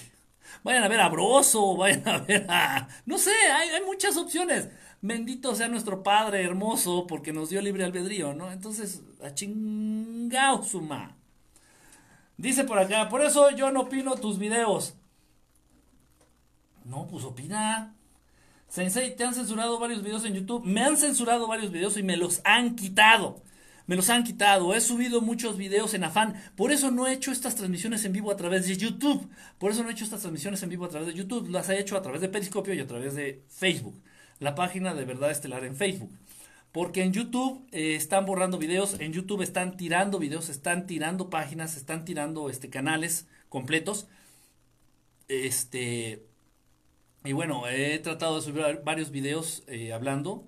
[0.63, 2.87] Vayan a ver a Broso, vayan a ver a...
[3.05, 4.69] No sé, hay, hay muchas opciones.
[5.01, 8.51] Bendito sea nuestro Padre hermoso porque nos dio libre albedrío, ¿no?
[8.51, 11.17] Entonces, a chingao suma.
[12.37, 14.95] Dice por acá, por eso yo no opino tus videos.
[16.83, 17.95] No, pues opina.
[18.71, 20.63] Sensei, te han censurado varios videos en YouTube.
[20.65, 23.43] Me han censurado varios videos y me los han quitado.
[23.85, 24.73] Me los han quitado.
[24.73, 26.41] He subido muchos videos en afán.
[26.55, 29.29] Por eso no he hecho estas transmisiones en vivo a través de YouTube.
[29.57, 31.49] Por eso no he hecho estas transmisiones en vivo a través de YouTube.
[31.49, 34.01] Las he hecho a través de Periscopio y a través de Facebook.
[34.39, 36.17] La página de Verdad Estelar en Facebook.
[36.71, 41.75] Porque en YouTube eh, están borrando videos, en YouTube están tirando videos, están tirando páginas,
[41.75, 44.07] están tirando este, canales completos.
[45.27, 46.30] Este,
[47.23, 50.47] y bueno, he tratado de subir varios videos eh, hablando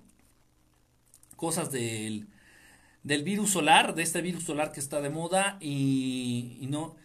[1.35, 2.27] cosas del,
[3.03, 6.95] del virus solar, de este virus solar que está de moda y, no,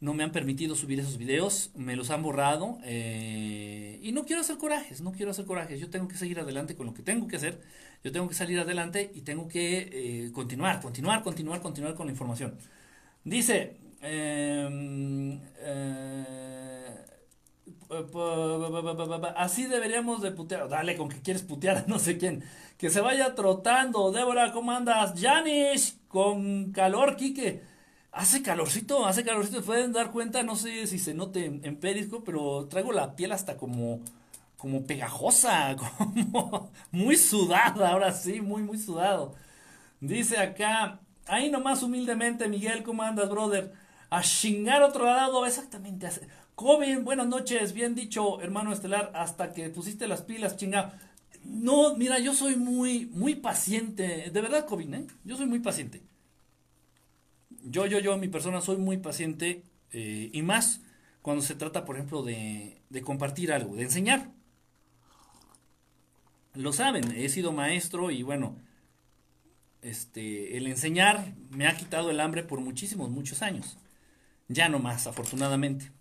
[0.00, 4.42] no me han permitido subir esos videos, me los han borrado eh, y no quiero
[4.42, 7.26] hacer corajes, no quiero hacer corajes, yo tengo que seguir adelante con lo que tengo
[7.26, 7.60] que hacer,
[8.04, 12.12] yo tengo que salir adelante y tengo que eh, continuar, continuar, continuar, continuar con la
[12.12, 12.58] información.
[13.24, 14.68] Dice, eh,
[19.36, 20.68] Así deberíamos de putear.
[20.68, 22.44] Dale, con que quieres putear no sé quién.
[22.78, 24.12] Que se vaya trotando.
[24.12, 25.14] Débora, ¿cómo andas?
[25.20, 27.62] Janish, con calor, Quique.
[28.12, 29.62] Hace calorcito, hace calorcito.
[29.62, 33.56] Pueden dar cuenta, no sé si se note en, Perisco, pero traigo la piel hasta
[33.58, 34.00] como,
[34.56, 35.76] como pegajosa,
[36.16, 39.34] como muy sudada, ahora sí, muy, muy sudado.
[40.00, 43.74] Dice acá, ahí nomás humildemente, Miguel, ¿cómo andas, brother?
[44.10, 46.08] A chingar otro lado, exactamente.
[46.56, 50.98] Cobin, buenas noches, bien dicho, hermano estelar, hasta que pusiste las pilas, chinga.
[51.44, 55.06] No, mira, yo soy muy, muy paciente, de verdad, Cobin, ¿eh?
[55.22, 56.02] Yo soy muy paciente.
[57.62, 60.80] Yo, yo, yo, mi persona, soy muy paciente, eh, y más
[61.20, 64.30] cuando se trata, por ejemplo, de, de compartir algo, de enseñar.
[66.54, 68.56] Lo saben, he sido maestro y bueno,
[69.82, 73.76] este, el enseñar me ha quitado el hambre por muchísimos, muchos años.
[74.48, 75.92] Ya no más, afortunadamente.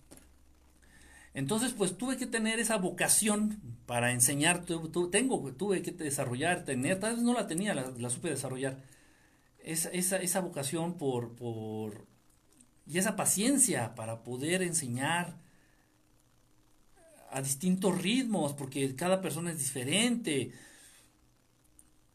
[1.36, 7.16] Entonces, pues tuve que tener esa vocación para enseñar, tengo, tuve que desarrollar, tener, tal
[7.16, 8.82] vez no la tenía, la, supe desarrollar,
[9.60, 12.08] esa, esa, esa vocación por, por,
[12.88, 15.38] y esa paciencia para poder enseñar
[17.32, 20.54] a distintos ritmos, porque cada persona es diferente.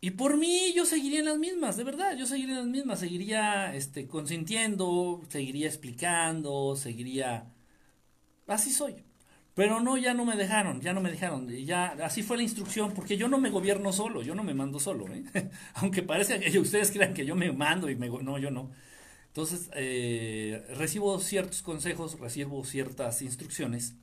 [0.00, 3.00] Y por mí yo seguiría en las mismas, de verdad, yo seguiría en las mismas,
[3.00, 7.52] seguiría este, consintiendo, seguiría explicando, seguiría...
[8.46, 9.09] Así soy.
[9.60, 11.46] Pero no, ya no me dejaron, ya no me dejaron.
[11.50, 14.80] Ya, así fue la instrucción, porque yo no me gobierno solo, yo no me mando
[14.80, 15.06] solo.
[15.08, 15.22] ¿eh?
[15.74, 18.08] Aunque parezca que ustedes crean que yo me mando y me...
[18.08, 18.70] No, yo no.
[19.26, 23.96] Entonces, eh, recibo ciertos consejos, recibo ciertas instrucciones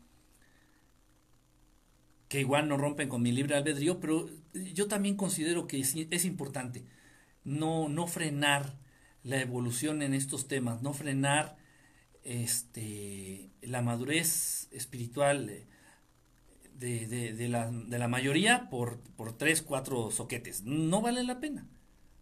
[2.27, 6.25] que igual no rompen con mi libre albedrío, pero yo también considero que es, es
[6.25, 6.85] importante
[7.43, 8.77] no, no frenar
[9.23, 11.56] la evolución en estos temas, no frenar
[12.27, 20.63] este, la madurez espiritual de, de, la, de la, mayoría por, por tres, cuatro soquetes.
[20.63, 21.65] No vale la pena.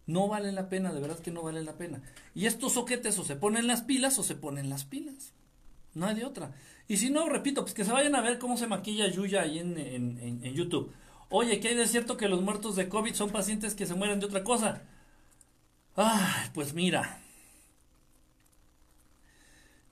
[0.06, 2.00] No vale la pena, de verdad que no vale la pena.
[2.34, 5.34] Y estos soquetes o se ponen las pilas o se ponen las pilas.
[5.94, 6.54] No hay de otra.
[6.86, 9.58] Y si no, repito, pues que se vayan a ver cómo se maquilla Yuya ahí
[9.58, 10.92] en, en, en YouTube.
[11.28, 14.20] Oye, ¿qué hay de cierto que los muertos de COVID son pacientes que se mueren
[14.20, 14.84] de otra cosa?
[15.96, 17.20] Ah, pues mira,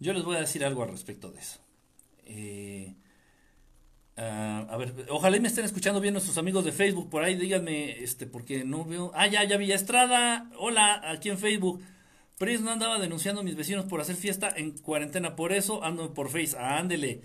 [0.01, 1.61] yo les voy a decir algo al respecto de eso.
[2.26, 2.95] Eh,
[4.16, 7.36] ah, a ver, ojalá y me estén escuchando bien nuestros amigos de Facebook por ahí,
[7.36, 9.11] díganme, este, porque no veo.
[9.14, 11.82] Ah, ya, ya Villa Estrada, hola, aquí en Facebook.
[12.38, 16.12] Pris no andaba denunciando a mis vecinos por hacer fiesta en cuarentena, por eso ando
[16.14, 16.57] por Face.
[16.59, 17.22] ándele.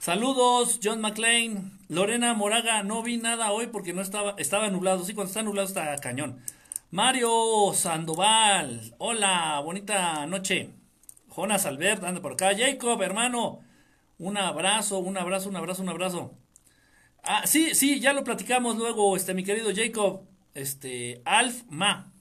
[0.00, 1.78] Saludos, John McLean.
[1.88, 5.04] Lorena Moraga, no vi nada hoy porque no estaba, estaba nublado.
[5.04, 6.40] Sí, cuando está nublado está cañón.
[6.90, 10.70] Mario Sandoval, hola, bonita noche.
[11.38, 12.50] Jonas Albert, anda por acá.
[12.56, 13.60] Jacob, hermano,
[14.18, 16.34] un abrazo, un abrazo, un abrazo, un abrazo.
[17.22, 20.22] Ah, sí, sí, ya lo platicamos luego, este, mi querido Jacob,
[20.54, 22.12] este, Alf Ma.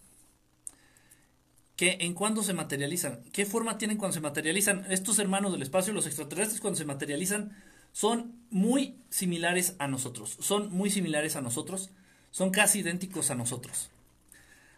[1.75, 3.23] ¿Qué, ¿En cuándo se materializan?
[3.31, 4.85] ¿Qué forma tienen cuando se materializan?
[4.87, 7.55] Estos hermanos del espacio, los extraterrestres, cuando se materializan,
[7.93, 10.37] son muy similares a nosotros.
[10.41, 11.89] Son muy similares a nosotros.
[12.29, 13.89] Son casi idénticos a nosotros.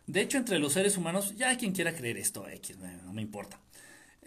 [0.08, 2.46] De hecho, entre los seres humanos, ya hay quien quiera creer esto,
[3.04, 3.60] no me importa.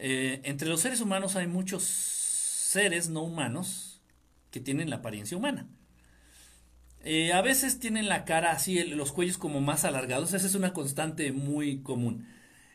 [0.05, 4.03] Eh, entre los seres humanos hay muchos seres no humanos
[4.51, 5.69] que tienen la apariencia humana.
[7.05, 10.73] Eh, a veces tienen la cara así, los cuellos como más alargados, esa es una
[10.73, 12.27] constante muy común.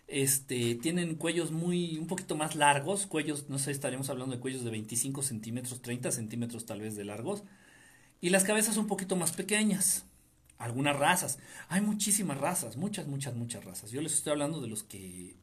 [0.08, 4.64] Este, tienen cuellos muy, un poquito más largos, cuellos, no sé, estaríamos hablando de cuellos
[4.64, 7.44] de 25 centímetros, 30 centímetros tal vez de largos,
[8.22, 10.06] y las cabezas un poquito más pequeñas
[10.58, 11.40] algunas razas.
[11.68, 13.92] Hay muchísimas razas, muchas, muchas, muchas razas.
[13.92, 15.36] Yo les estoy hablando de los que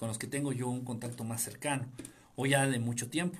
[0.00, 1.86] con los que tengo yo un contacto más cercano
[2.34, 3.38] o ya de mucho tiempo.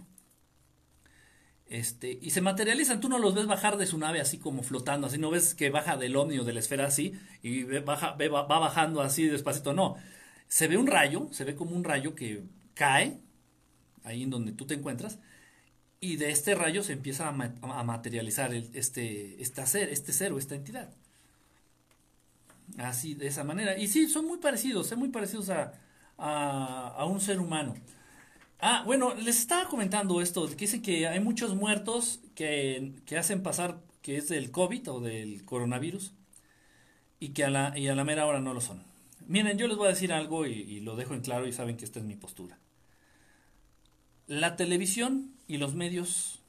[1.64, 5.06] Este, y se materializan, tú no los ves bajar de su nave así como flotando,
[5.06, 9.00] así no ves que baja del ovni de la esfera así y baja, va, bajando
[9.00, 9.96] así despacito, no.
[10.48, 12.42] Se ve un rayo, se ve como un rayo que
[12.74, 13.22] cae
[14.04, 15.18] ahí en donde tú te encuentras
[15.98, 17.32] y de este rayo se empieza a,
[17.84, 20.90] materializar este, este ser, este ser o esta entidad.
[22.76, 23.78] Así, de esa manera.
[23.78, 25.72] Y sí, son muy parecidos, son muy parecidos a,
[26.20, 27.74] a, un ser humano.
[28.60, 33.42] Ah, bueno, les estaba comentando esto, que dicen que hay muchos muertos que, que, hacen
[33.42, 36.12] pasar que es del COVID o del coronavirus
[37.18, 38.82] y que a la, y a la mera hora no lo son.
[39.26, 41.84] Miren, yo les voy a decir algo y lo dejo en claro y saben que
[41.84, 42.58] esta es mi postura.
[44.26, 46.40] La televisión y los medios,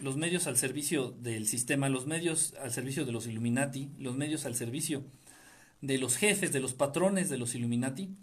[0.00, 4.46] los medios al servicio del sistema, los medios al servicio de los Illuminati, los medios
[4.46, 5.04] al servicio
[5.80, 8.16] de los jefes, de los patrones de los Illuminati,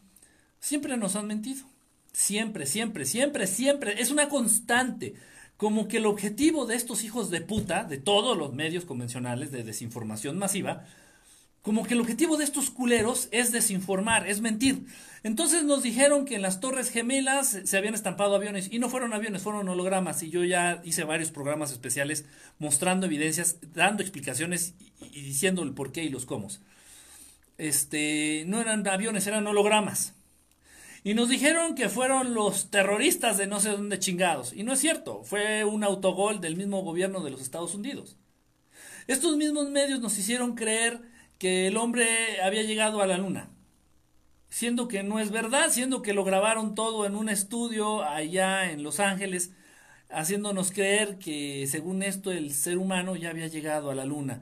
[0.65, 1.63] siempre nos han mentido.
[2.11, 4.01] Siempre, siempre, siempre, siempre.
[4.01, 5.13] Es una constante.
[5.57, 9.63] Como que el objetivo de estos hijos de puta, de todos los medios convencionales de
[9.63, 10.85] desinformación masiva,
[11.61, 14.85] como que el objetivo de estos culeros es desinformar, es mentir.
[15.23, 19.13] Entonces nos dijeron que en las Torres Gemelas se habían estampado aviones y no fueron
[19.13, 22.25] aviones, fueron hologramas y yo ya hice varios programas especiales
[22.59, 26.47] mostrando evidencias, dando explicaciones y, diciendo el por qué y los cómo.
[27.57, 30.13] Este, no eran aviones, eran hologramas.
[31.05, 34.53] Y nos dijeron que fueron los terroristas de no sé dónde chingados.
[34.53, 38.17] Y no es cierto, fue un autogol del mismo gobierno de los Estados Unidos.
[39.05, 41.03] Estos mismos medios nos hicieron creer
[41.37, 43.51] que el hombre había llegado a la luna.
[44.49, 48.81] Siendo que no es verdad, siendo que lo grabaron todo en un estudio allá en
[48.81, 49.51] Los Ángeles,
[50.09, 54.41] haciéndonos creer que según esto el ser humano ya había llegado a la luna.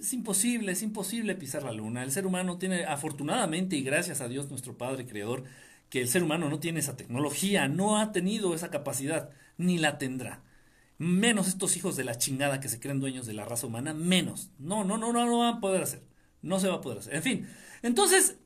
[0.00, 2.02] Es imposible, es imposible pisar la luna.
[2.02, 5.44] El ser humano tiene, afortunadamente y gracias a Dios nuestro Padre Creador,
[5.90, 9.98] que el ser humano no tiene esa tecnología, no ha tenido esa capacidad, ni la
[9.98, 10.42] tendrá.
[10.98, 14.50] Menos estos hijos de la chingada que se creen dueños de la raza humana, menos.
[14.58, 16.02] No, no, no, no, no van a poder hacer.
[16.42, 17.14] No se va a poder hacer.
[17.14, 17.48] En fin,
[17.82, 18.36] entonces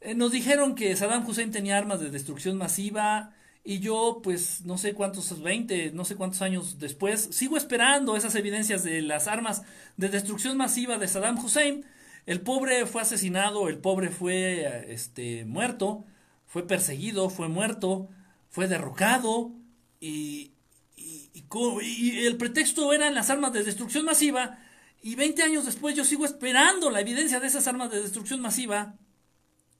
[0.00, 3.32] eh, nos dijeron que Saddam Hussein tenía armas de destrucción masiva
[3.64, 8.34] y yo, pues, no sé cuántos, 20, no sé cuántos años después, sigo esperando esas
[8.34, 9.62] evidencias de las armas
[9.96, 11.84] de destrucción masiva de Saddam Hussein.
[12.26, 16.04] El pobre fue asesinado, el pobre fue este, muerto,
[16.48, 18.08] fue perseguido, fue muerto,
[18.48, 19.52] fue derrocado
[20.00, 20.54] y,
[20.90, 24.58] y, el pretexto eran las armas de destrucción masiva
[25.02, 28.96] y 20 años después yo sigo esperando la evidencia de esas armas de destrucción masiva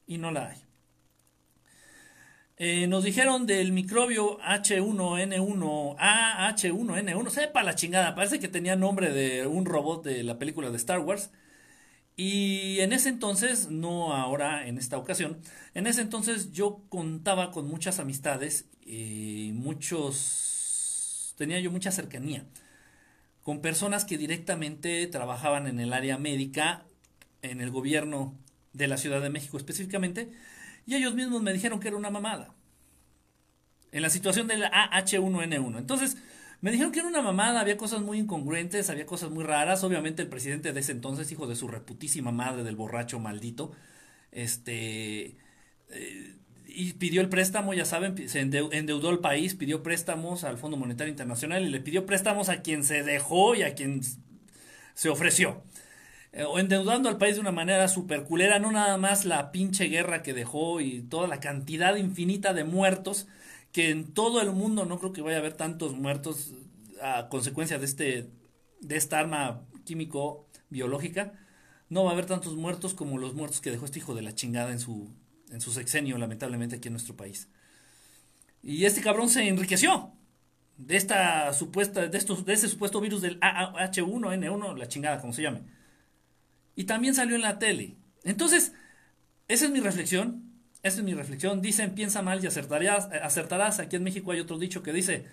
[0.07, 0.59] y no la hay.
[2.61, 9.47] Eh, nos dijeron del microbio H1N1, AH1N1, sepa la chingada, parece que tenía nombre de
[9.47, 11.31] un robot de la película de Star Wars.
[12.21, 15.39] Y en ese entonces, no ahora en esta ocasión,
[15.75, 22.45] en ese entonces yo contaba con muchas amistades y muchos, tenía yo mucha cercanía
[23.45, 26.85] con personas que directamente trabajaban en el área médica,
[27.43, 28.35] en el gobierno
[28.73, 30.33] de la Ciudad de México específicamente,
[30.87, 32.53] y ellos mismos me dijeron que era una mamada.
[33.93, 35.79] En la situación del AH1N1.
[35.79, 36.19] Entonces,
[36.61, 39.85] me dijeron que era una mamada, había cosas muy incongruentes, había cosas muy raras.
[39.85, 43.73] Obviamente el presidente de ese entonces, hijo de su reputísima madre del borracho maldito,
[44.33, 45.37] este...
[45.91, 46.35] Eh,
[46.71, 51.11] y pidió el préstamo, ya saben, se endeudó el país, pidió préstamos al Fondo Monetario
[51.11, 54.03] Internacional y le pidió préstamos a quien se dejó y a quien
[54.95, 55.63] se ofreció.
[56.33, 59.87] Eh, o endeudando al país de una manera super culera, no nada más la pinche
[59.87, 63.27] guerra que dejó y toda la cantidad infinita de muertos
[63.73, 66.55] que en todo el mundo no creo que vaya a haber tantos muertos
[67.03, 68.31] a consecuencia de este
[68.81, 71.35] de esta arma químico biológica
[71.89, 74.35] no va a haber tantos muertos como los muertos que dejó este hijo de la
[74.35, 75.11] chingada en su
[75.51, 77.49] en su sexenio lamentablemente aquí en nuestro país.
[78.63, 80.13] Y este cabrón se enriqueció
[80.77, 85.43] de esta supuesta de estos de ese supuesto virus del H1N1 la chingada como se
[85.43, 85.63] llame.
[86.75, 87.97] Y también salió en la tele.
[88.25, 88.73] Entonces
[89.49, 90.48] esa es mi reflexión
[90.83, 91.61] esa es mi reflexión.
[91.61, 93.81] Dicen, piensa mal y acertarás, eh, acertarás.
[93.81, 95.27] Aquí en México hay otro dicho que dice,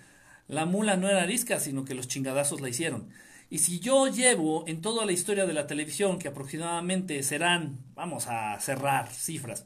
[0.47, 3.09] la mula no era arisca, sino que los chingadazos la hicieron.
[3.49, 8.27] Y si yo llevo en toda la historia de la televisión, que aproximadamente serán, vamos
[8.27, 9.65] a cerrar cifras,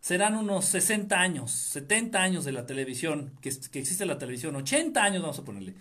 [0.00, 5.22] serán unos 60 años, 70 años de la televisión, que, existe la televisión, 80 años
[5.22, 5.74] vamos a ponerle.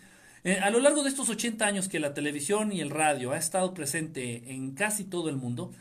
[0.44, 3.38] Eh, a lo largo de estos 80 años que la televisión y el radio ha
[3.38, 5.72] estado presente en casi todo el mundo,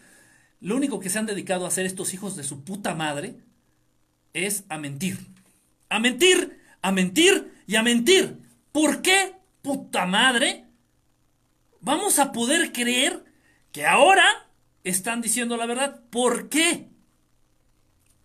[0.61, 3.37] lo único que se han dedicado a hacer estos hijos de su puta madre
[4.33, 5.19] es a mentir.
[5.89, 8.39] A mentir, a mentir y a mentir.
[8.73, 10.65] ¿Por qué, puta madre,
[11.81, 13.25] vamos a poder creer
[13.73, 14.47] que ahora
[14.85, 16.01] están diciendo la verdad?
[16.11, 16.89] ¿Por qué?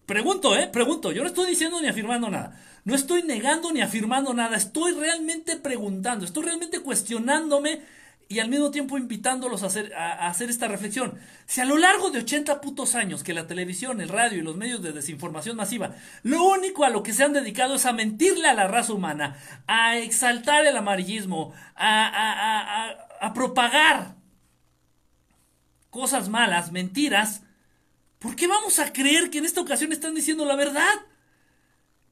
[0.05, 0.67] Pregunto, ¿eh?
[0.67, 1.11] Pregunto.
[1.11, 2.61] Yo no estoy diciendo ni afirmando nada.
[2.83, 4.55] No estoy negando ni afirmando nada.
[4.55, 6.25] Estoy realmente preguntando.
[6.25, 7.81] Estoy realmente cuestionándome
[8.27, 11.19] y al mismo tiempo invitándolos a hacer, a, hacer esta reflexión.
[11.45, 14.55] Si a lo largo de 80 putos años que la televisión, el radio y los
[14.55, 18.47] medios de desinformación masiva, lo único a lo que se han dedicado es a mentirle
[18.47, 24.15] a la raza humana, a exaltar el amarillismo, a, a propagar
[25.95, 27.41] cosas malas, mentiras,
[28.19, 30.93] ¿por qué vamos a creer que en esta ocasión están diciendo la verdad?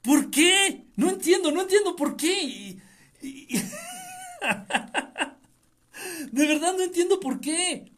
[0.02, 0.86] ¿Por qué?
[0.96, 2.78] No entiendo, no entiendo por qué.
[6.34, 7.92] De verdad no entiendo por qué.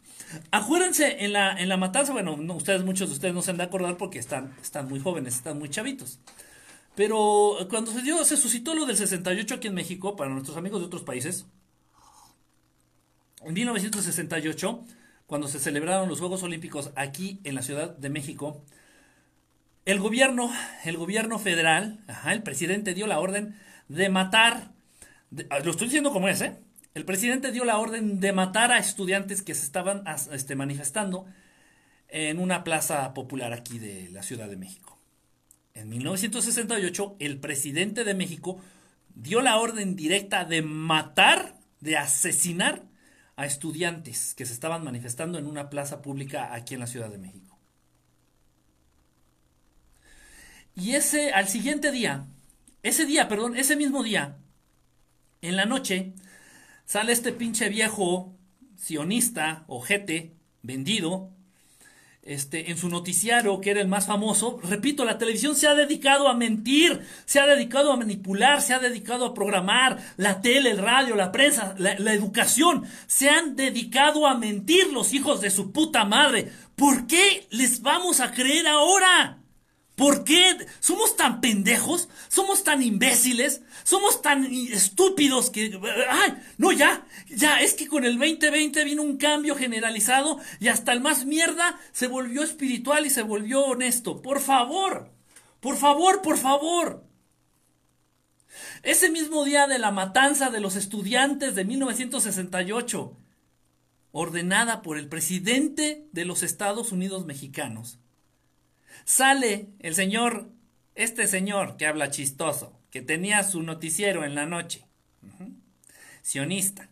[0.51, 3.63] Acuérdense, en la, en la matanza, bueno, ustedes, muchos de ustedes no se han de
[3.63, 6.19] acordar porque están, están muy jóvenes, están muy chavitos.
[6.95, 10.81] Pero cuando se dio, se suscitó lo del 68 aquí en México, para nuestros amigos
[10.81, 11.45] de otros países,
[13.41, 14.83] en 1968,
[15.27, 18.65] cuando se celebraron los Juegos Olímpicos aquí en la Ciudad de México,
[19.85, 20.51] el gobierno,
[20.83, 23.57] el gobierno federal, el presidente dio la orden
[23.87, 24.73] de matar,
[25.31, 26.64] lo estoy diciendo como es, ¿eh?
[26.95, 31.25] El presidente dio la orden de matar a estudiantes que se estaban este, manifestando
[32.07, 34.97] en una plaza popular aquí de la Ciudad de México.
[35.73, 38.61] En 1968, el presidente de México
[39.13, 42.83] dio la orden directa de matar, de asesinar
[43.35, 47.17] a estudiantes que se estaban manifestando en una plaza pública aquí en la Ciudad de
[47.17, 47.59] México.
[50.75, 52.25] Y ese, al siguiente día,
[52.83, 54.37] ese día, perdón, ese mismo día,
[55.41, 56.13] en la noche,
[56.85, 58.35] Sale este pinche viejo
[58.77, 61.31] sionista, ojete, vendido,
[62.21, 66.27] este, en su noticiario, que era el más famoso, repito, la televisión se ha dedicado
[66.27, 70.79] a mentir, se ha dedicado a manipular, se ha dedicado a programar, la tele, el
[70.79, 75.71] radio, la prensa, la, la educación, se han dedicado a mentir los hijos de su
[75.71, 76.51] puta madre.
[76.75, 79.44] ¿Por qué les vamos a creer ahora?
[79.95, 82.09] ¿Por qué somos tan pendejos?
[82.27, 83.61] ¿Somos tan imbéciles?
[83.83, 85.79] ¿Somos tan estúpidos que...
[86.09, 86.35] ¡Ay!
[86.57, 90.99] No, ya, ya, es que con el 2020 vino un cambio generalizado y hasta el
[90.99, 94.21] más mierda se volvió espiritual y se volvió honesto.
[94.21, 95.11] Por favor,
[95.61, 97.05] por favor, por favor.
[98.83, 103.17] Ese mismo día de la matanza de los estudiantes de 1968,
[104.11, 107.99] ordenada por el presidente de los Estados Unidos mexicanos,
[109.05, 110.49] Sale el señor,
[110.95, 114.85] este señor que habla chistoso, que tenía su noticiero en la noche.
[116.23, 116.89] sionista,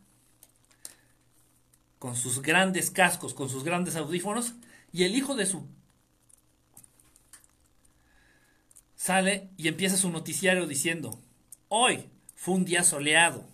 [1.97, 4.53] con sus grandes cascos, con sus grandes audífonos,
[4.91, 5.67] y el hijo de su
[8.95, 11.19] sale y empieza su noticiario diciendo,
[11.67, 13.49] hoy fue un día soleado.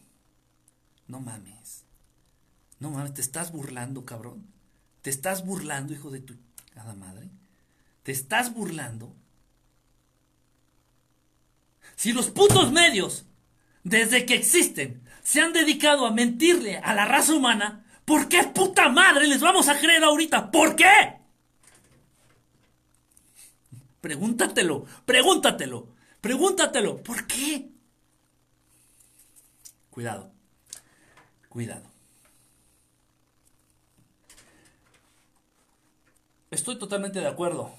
[1.08, 1.86] No mames.
[2.80, 4.46] No mames, te estás burlando, cabrón.
[5.02, 6.36] Te estás burlando, hijo de tu
[6.74, 7.30] cada madre.
[8.04, 9.14] Te estás burlando.
[11.96, 13.26] Si los putos medios,
[13.84, 18.90] desde que existen, se han dedicado a mentirle a la raza humana, ¿por qué puta
[18.90, 20.50] madre les vamos a creer ahorita?
[20.50, 21.20] ¿Por qué?
[24.02, 25.88] Pregúntatelo, pregúntatelo,
[26.22, 27.04] pregúntatelo.
[27.04, 27.70] ¿Por qué?
[29.90, 30.32] Cuidado,
[31.50, 31.84] cuidado.
[36.50, 37.79] Estoy totalmente de acuerdo.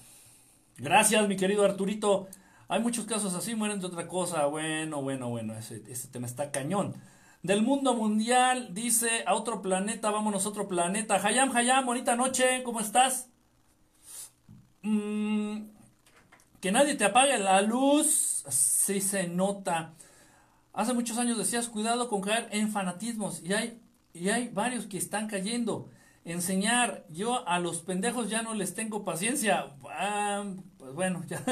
[0.81, 2.27] Gracias, mi querido Arturito.
[2.67, 4.45] Hay muchos casos así, mueren de otra cosa.
[4.47, 5.79] Bueno, bueno, bueno, ese,
[6.11, 6.95] tema está cañón.
[7.43, 11.15] Del mundo mundial, dice, a otro planeta, vámonos a otro planeta.
[11.15, 13.29] Hayam, Hayam, bonita noche, ¿cómo estás?
[14.81, 15.71] Mmm
[16.61, 19.93] que nadie te apague la luz, sí se nota.
[20.73, 23.81] Hace muchos años decías, cuidado con caer en fanatismos, y hay,
[24.13, 25.89] y hay varios que están cayendo.
[26.23, 29.73] Enseñar, yo a los pendejos ya no les tengo paciencia.
[30.77, 31.43] Pues bueno, ya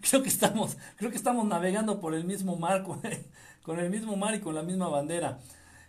[0.00, 2.82] creo que estamos, creo que estamos navegando por el mismo mar,
[3.62, 5.38] con, el mismo mar y con la misma bandera.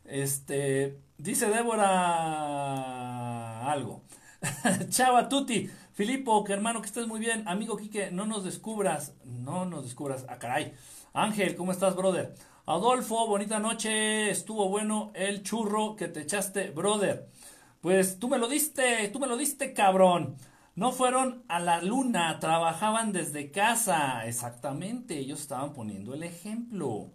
[0.06, 1.96] Este, dice Débora
[3.72, 4.04] algo.
[4.90, 5.68] Chao a tutti.
[5.94, 7.48] Filipo, que hermano, que estés muy bien.
[7.48, 9.14] Amigo Quique, no nos descubras.
[9.24, 10.26] No nos descubras.
[10.30, 10.74] Ah, caray.
[11.14, 12.36] Ángel, ¿cómo estás, brother?
[12.68, 14.30] Adolfo, bonita noche.
[14.30, 17.30] Estuvo bueno el churro que te echaste, brother.
[17.86, 20.38] Pues tú me lo diste, tú me lo diste, cabrón.
[20.74, 24.26] No fueron a la luna, trabajaban desde casa.
[24.26, 27.12] Exactamente, ellos estaban poniendo el ejemplo.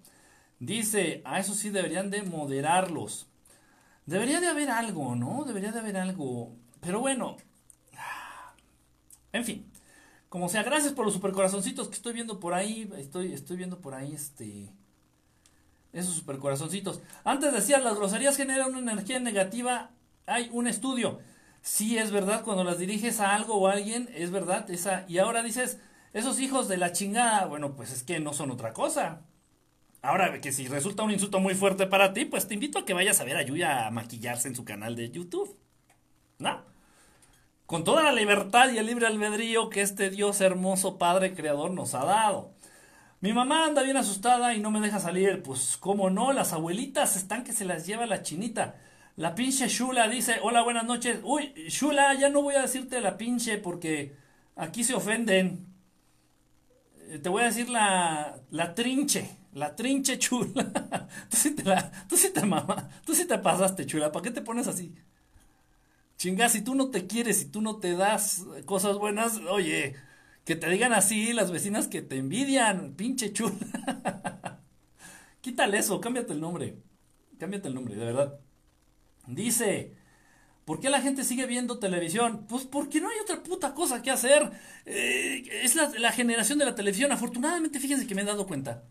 [0.60, 3.26] Dice, a eso sí deberían de moderarlos.
[4.06, 5.42] Debería de haber algo, ¿no?
[5.44, 6.54] Debería de haber algo.
[6.80, 7.36] Pero bueno,
[9.32, 9.68] en fin,
[10.28, 12.88] como sea, gracias por los supercorazoncitos que estoy viendo por ahí.
[12.96, 14.72] Estoy, estoy viendo por ahí este.
[15.92, 17.00] Esos supercorazoncitos.
[17.24, 19.90] Antes decía, las groserías generan una energía negativa.
[20.30, 21.20] Hay un estudio.
[21.62, 24.70] Sí, es verdad, cuando las diriges a algo o a alguien, es verdad.
[24.70, 25.78] Esa, y ahora dices,
[26.12, 29.22] esos hijos de la chingada, bueno, pues es que no son otra cosa.
[30.02, 32.94] Ahora, que si resulta un insulto muy fuerte para ti, pues te invito a que
[32.94, 35.58] vayas a ver a Yuya a maquillarse en su canal de YouTube.
[36.38, 36.70] ¿No?
[37.70, 41.94] con toda la libertad y el libre albedrío que este Dios hermoso Padre Creador nos
[41.94, 42.50] ha dado.
[43.20, 45.40] Mi mamá anda bien asustada y no me deja salir.
[45.44, 48.74] Pues, cómo no, las abuelitas están que se las lleva la chinita.
[49.20, 51.20] La pinche Shula dice, hola, buenas noches.
[51.22, 54.16] Uy, Shula, ya no voy a decirte la pinche porque
[54.56, 55.66] aquí se ofenden.
[56.96, 60.72] Eh, te voy a decir la, la trinche, la trinche chula.
[61.28, 64.10] tú sí te la, tú sí te mamá, tú sí te pasaste chula.
[64.10, 64.94] ¿Para qué te pones así?
[66.16, 69.96] Chinga, si tú no te quieres, si tú no te das cosas buenas, oye,
[70.46, 73.52] que te digan así las vecinas que te envidian, pinche chula.
[75.42, 76.78] Quítale eso, cámbiate el nombre.
[77.38, 78.40] Cámbiate el nombre, de verdad.
[79.26, 79.92] Dice,
[80.64, 82.46] ¿por qué la gente sigue viendo televisión?
[82.48, 84.50] Pues porque no hay otra puta cosa que hacer.
[84.86, 87.12] Eh, es la, la generación de la televisión.
[87.12, 88.84] Afortunadamente, fíjense que me he dado cuenta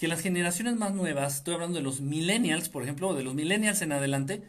[0.00, 3.82] que las generaciones más nuevas, estoy hablando de los millennials, por ejemplo, de los millennials
[3.82, 4.42] en adelante,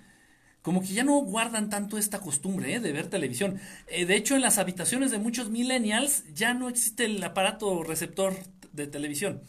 [0.62, 2.80] como que ya no guardan tanto esta costumbre ¿eh?
[2.80, 3.60] de ver televisión.
[3.88, 8.34] Eh, de hecho, en las habitaciones de muchos millennials ya no existe el aparato receptor
[8.72, 9.42] de televisión.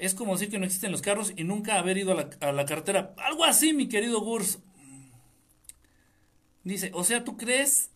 [0.00, 2.64] Es como decir que no existen los carros y nunca haber ido a la, a
[2.64, 3.14] carretera.
[3.18, 4.58] Algo así, mi querido Gurs.
[6.64, 7.90] Dice, o sea, ¿tú crees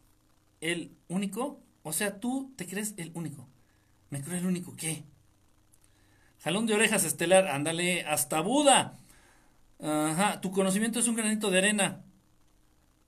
[0.61, 1.63] el único?
[1.83, 3.49] O sea, tú te crees el único.
[4.11, 5.05] ¿Me creo el único qué?
[6.41, 8.99] Jalón de orejas estelar, ándale, hasta Buda.
[9.81, 12.05] Ajá, tu conocimiento es un granito de arena.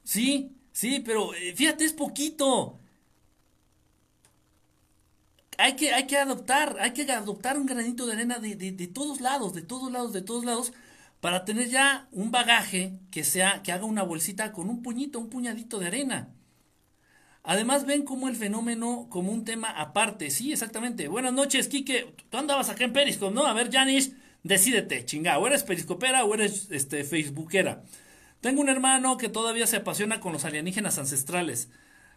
[0.04, 2.80] Sí, sí, pero eh, fíjate, es poquito.
[5.58, 9.20] Hay que, hay que adoptar, hay que adoptar un granito de arena de, de, todos
[9.20, 10.72] lados, de todos lados, de todos lados,
[11.20, 15.30] para tener ya un bagaje que sea, que haga una bolsita con un puñito, un
[15.30, 16.28] puñadito de arena.
[17.42, 20.30] Además ven como el fenómeno como un tema aparte.
[20.30, 21.08] Sí, exactamente.
[21.08, 22.14] Buenas noches, Quique.
[22.28, 23.46] Tú andabas acá en Periscope, ¿no?
[23.46, 27.84] A ver, Janish, decídete, chinga, o eres periscopera o eres este, facebookera.
[28.40, 31.68] Tengo un hermano que todavía se apasiona con los alienígenas ancestrales.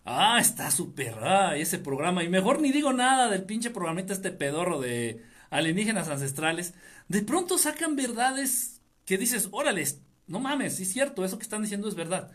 [0.06, 2.24] Ah, está súper, ah, ese programa.
[2.24, 6.74] Y mejor ni digo nada del pinche programita este pedorro de alienígenas ancestrales.
[7.08, 11.62] De pronto sacan verdades que dices, órales, no mames, sí es cierto, eso que están
[11.62, 12.32] diciendo es verdad.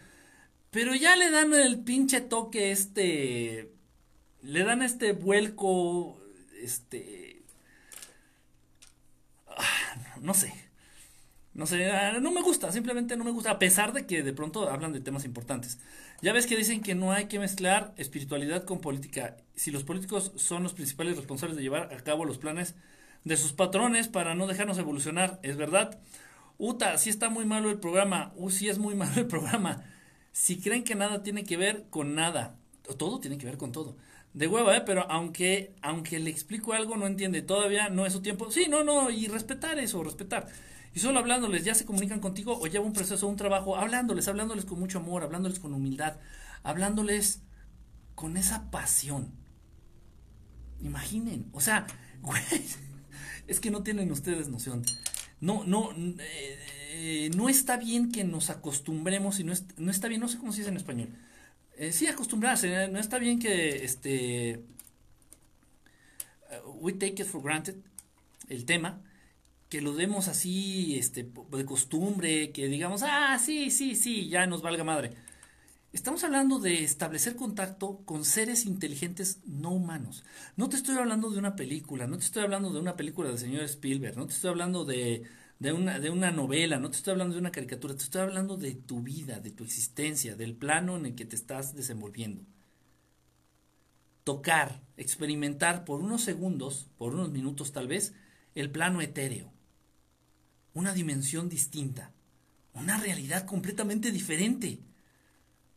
[0.71, 3.73] Pero ya le dan el pinche toque este,
[4.43, 6.21] le dan este vuelco,
[6.63, 7.45] este,
[9.49, 10.53] ah, no sé.
[11.55, 14.33] No sé, ah, no me gusta, simplemente no me gusta, a pesar de que de
[14.33, 15.79] pronto hablan de temas importantes.
[16.23, 19.37] Ya ves que dicen que no hay que mezclar espiritualidad con política.
[19.55, 22.75] Si los políticos son los principales responsables de llevar a cabo los planes
[23.25, 25.99] de sus patrones para no dejarnos evolucionar, ¿es verdad?
[26.59, 28.33] Uta, si está muy malo el programa.
[28.37, 29.85] Uh, sí es muy malo el programa.
[30.33, 32.57] Si creen que nada tiene que ver con nada,
[32.99, 33.97] todo tiene que ver con todo.
[34.33, 34.83] De hueva, ¿eh?
[34.85, 37.43] Pero aunque, aunque le explico algo, no entiende.
[37.43, 38.51] Todavía no es su tiempo.
[38.51, 40.49] Sí, no, no, y respetar eso, respetar.
[40.95, 44.65] Y solo hablándoles, ya se comunican contigo o lleva un proceso, un trabajo, hablándoles, hablándoles
[44.65, 46.17] con mucho amor, hablándoles con humildad,
[46.63, 47.41] hablándoles
[48.15, 49.33] con esa pasión.
[50.81, 51.87] Imaginen, o sea,
[52.23, 52.43] güey,
[53.49, 54.85] es que no tienen ustedes noción.
[55.41, 60.29] No, no, eh, no está bien que nos acostumbremos y no, no está bien, no
[60.29, 61.09] sé cómo se dice en español.
[61.77, 64.65] Eh, sí, acostumbrarse, eh, no está bien que este
[66.77, 67.75] we take it for granted
[68.49, 69.03] el tema,
[69.69, 74.63] que lo demos así este de costumbre, que digamos, "Ah, sí, sí, sí, ya nos
[74.63, 75.13] valga madre."
[75.93, 80.25] Estamos hablando de establecer contacto con seres inteligentes no humanos.
[80.57, 83.39] No te estoy hablando de una película, no te estoy hablando de una película del
[83.39, 85.23] señor Spielberg, no te estoy hablando de,
[85.61, 88.75] una, de una novela, no te estoy hablando de una caricatura, te estoy hablando de
[88.75, 92.45] tu vida, de tu existencia, del plano en el que te estás desenvolviendo.
[94.25, 98.15] Tocar, experimentar por unos segundos, por unos minutos tal vez,
[98.57, 99.54] el plano etéreo.
[100.75, 102.11] Una dimensión distinta,
[102.75, 104.81] una realidad completamente diferente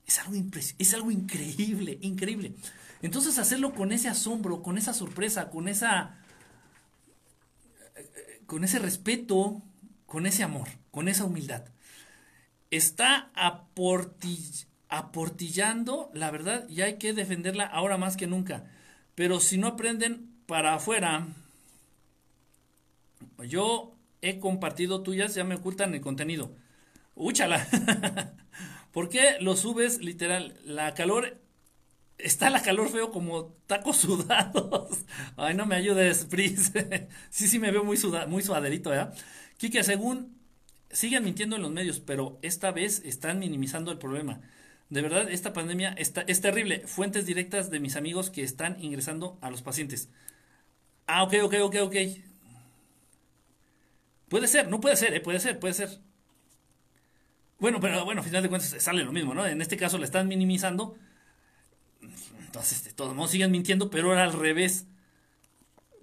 [0.06, 0.34] es algo,
[0.80, 2.54] es algo increíble, increíble.
[3.02, 6.18] Entonces hacerlo con ese asombro, con esa sorpresa, con esa
[8.48, 9.62] con ese respeto,
[10.06, 11.66] con ese amor, con esa humildad.
[12.72, 13.30] Está
[14.88, 18.72] aportillando la verdad y hay que defenderla ahora más que nunca.
[19.16, 21.28] Pero si no aprenden para afuera,
[23.48, 26.56] yo he compartido tuyas, ya me ocultan el contenido.
[27.16, 27.68] Úchala.
[28.92, 30.60] ¿Por qué lo subes literal?
[30.66, 31.40] La calor
[32.18, 35.06] está la calor feo como tacos sudados.
[35.36, 36.72] Ay, no me ayudes, Pris.
[37.30, 37.98] sí, sí me veo muy,
[38.28, 39.16] muy sudaderito, ¿verdad?
[39.58, 40.38] Kike, según
[40.92, 44.42] siguen mintiendo en los medios, pero esta vez están minimizando el problema.
[44.90, 46.82] De verdad, esta pandemia está, es terrible.
[46.88, 50.10] Fuentes directas de mis amigos que están ingresando a los pacientes.
[51.08, 51.96] Ah, ok, ok, ok, ok.
[54.30, 55.22] Puede ser, no puede ser, ¿eh?
[55.22, 56.02] puede ser, puede ser.
[57.60, 59.46] Bueno, pero bueno, al final de cuentas sale lo mismo, ¿no?
[59.46, 60.96] En este caso la están minimizando.
[62.40, 64.86] Entonces, de todos modos siguen mintiendo, pero ahora al revés.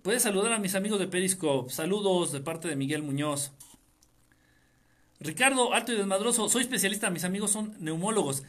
[0.03, 1.73] Puedes saludar a mis amigos de Periscope.
[1.73, 3.53] Saludos de parte de Miguel Muñoz.
[5.21, 6.49] Ricardo, alto y desmadroso.
[6.49, 8.43] Soy especialista, mis amigos son neumólogos.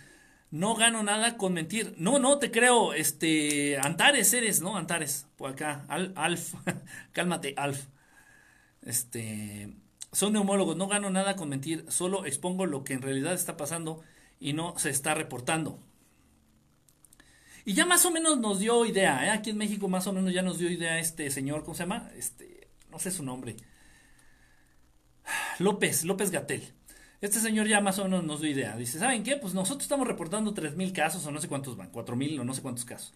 [0.52, 1.94] No gano nada con mentir.
[1.98, 2.94] No, no te creo.
[2.94, 3.78] Este.
[3.78, 4.78] Antares eres, ¿no?
[4.78, 5.28] Antares.
[5.38, 5.86] Por acá.
[5.88, 6.56] Alf.
[7.14, 7.86] Cálmate, Alf.
[8.86, 9.76] Este.
[10.12, 14.02] Son neumólogos, no gano nada con mentir, solo expongo lo que en realidad está pasando
[14.40, 15.78] y no se está reportando.
[17.66, 19.32] Y ya más o menos nos dio idea, ¿eh?
[19.32, 22.12] aquí en México más o menos ya nos dio idea este señor, ¿cómo se llama?
[22.16, 23.58] Este, no sé su nombre.
[25.60, 26.64] López, López Gatel.
[27.22, 28.78] Este señor ya más o menos nos dio idea.
[28.78, 29.36] Dice, ¿saben qué?
[29.36, 32.62] Pues nosotros estamos reportando mil casos o no sé cuántos van, mil o no sé
[32.62, 33.14] cuántos casos.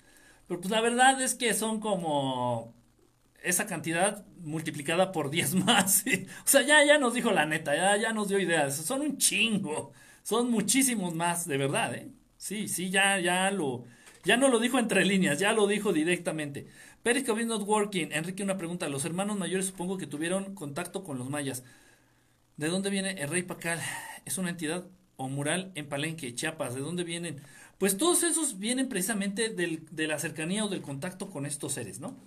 [0.48, 2.74] Pero pues la verdad es que son como
[3.44, 6.04] esa cantidad multiplicada por 10 más.
[6.46, 8.76] O sea, ya, ya nos dijo la neta, ya, ya nos dio ideas.
[8.76, 9.94] Son un chingo.
[10.24, 12.12] Son muchísimos más, de verdad, ¿eh?
[12.38, 13.86] Sí, sí, ya, ya lo.
[14.24, 16.68] Ya no lo dijo entre líneas, ya lo dijo directamente.
[17.04, 18.12] Periscope not working.
[18.12, 18.90] Enrique, una pregunta.
[18.90, 21.64] Los hermanos mayores supongo que tuvieron contacto con los mayas.
[22.58, 23.80] ¿De dónde viene el rey Pacal?
[24.26, 24.86] ¿Es una entidad
[25.16, 26.76] o mural en Palenque, Chiapas?
[26.76, 27.42] ¿De dónde vienen?
[27.78, 32.00] Pues todos esos vienen precisamente del, de la cercanía o del contacto con estos seres,
[32.00, 32.18] ¿no?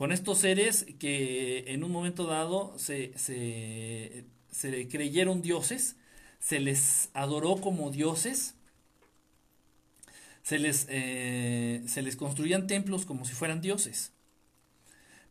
[0.00, 5.96] Con estos seres que en un momento dado se, se, creyeron dioses,
[6.38, 8.54] se les adoró como dioses,
[10.42, 14.14] se les, eh, se les construían templos como si fueran dioses.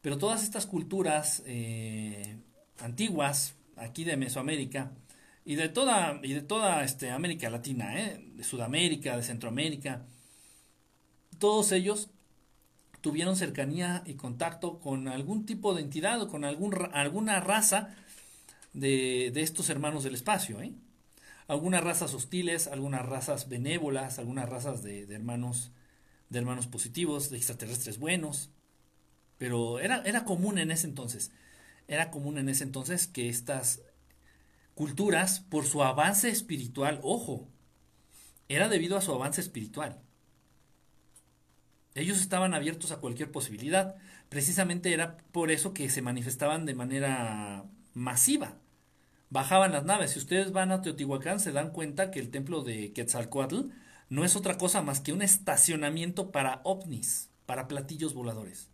[0.02, 2.38] Pero todas estas culturas eh,
[2.78, 4.92] antiguas, aquí de Mesoamérica,
[5.46, 10.06] y de toda, y de toda este, América Latina, eh, de Sudamérica, de Centroamérica,
[11.40, 12.12] todos ellos
[13.02, 17.96] tuvieron cercanía y contacto con algún tipo de entidad o con algún, alguna raza
[18.74, 20.62] de, de estos hermanos del espacio.
[20.62, 20.74] ¿eh?
[21.48, 25.72] Algunas razas hostiles, algunas razas benévolas, algunas razas de, de, hermanos,
[26.30, 28.50] de hermanos positivos, de extraterrestres buenos.
[29.38, 31.32] Pero era, era común en ese entonces.
[31.88, 33.82] Era común en ese entonces que estas
[34.76, 37.48] culturas, por su avance espiritual, ojo,
[38.48, 40.02] era debido a su avance espiritual
[41.96, 43.96] ellos estaban abiertos a cualquier posibilidad.
[44.30, 48.58] Precisamente era por eso que se manifestaban de manera masiva.
[49.30, 50.12] bajaban las naves.
[50.12, 53.70] Si ustedes van a Teotihuacán se dan cuenta que el templo de Quetzalcoatl
[54.10, 58.70] no es otra cosa más que un estacionamiento para ovnis, para platillos voladores.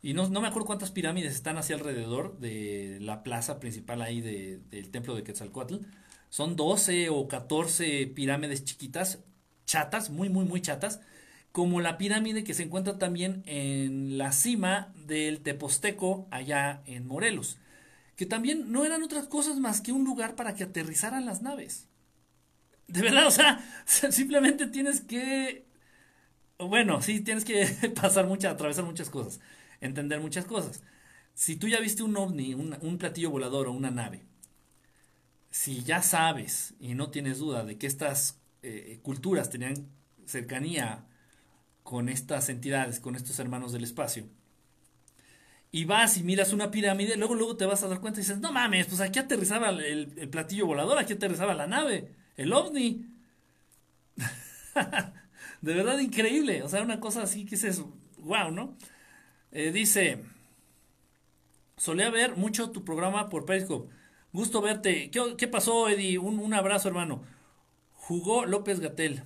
[0.00, 4.20] Y no, no me acuerdo cuántas pirámides están hacia alrededor de la plaza principal ahí
[4.20, 5.76] del templo de Quetzalcoatl.
[6.28, 9.20] Son 12 o 14 pirámides chiquitas,
[9.66, 11.00] chatas, muy, muy, muy chatas,
[11.58, 17.58] como la pirámide que se encuentra también en la cima del Teposteco, allá en Morelos,
[18.14, 21.88] que también no eran otras cosas más que un lugar para que aterrizaran las naves.
[22.86, 25.66] De verdad, o sea, simplemente tienes que...
[26.60, 27.66] Bueno, sí, tienes que
[28.00, 29.40] pasar muchas, atravesar muchas cosas,
[29.80, 30.84] entender muchas cosas.
[31.34, 34.22] Si tú ya viste un ovni, un, platillo volador o una nave,
[35.50, 39.88] si ya sabes y no tienes duda de que estas eh, culturas tenían
[40.24, 41.08] cercanía
[41.88, 44.26] con estas entidades, con estos hermanos del espacio,
[45.72, 48.40] y vas y miras una pirámide, luego luego te vas a dar cuenta y dices,
[48.40, 53.06] no mames, pues aquí aterrizaba el, platillo volador, aquí aterrizaba la nave el ovni.
[55.62, 56.62] de verdad increíble.
[56.62, 57.82] O sea, una cosa así que es
[58.18, 58.76] wow, ¿no?
[59.50, 60.22] Eh, dice,
[61.78, 63.90] solía ver mucho tu programa por Periscope.
[64.30, 65.10] Gusto verte.
[65.10, 66.18] ¿Qué, pasó, Eddie?
[66.18, 67.22] Un, un, abrazo, hermano.
[67.94, 69.22] Jugó López Gatel.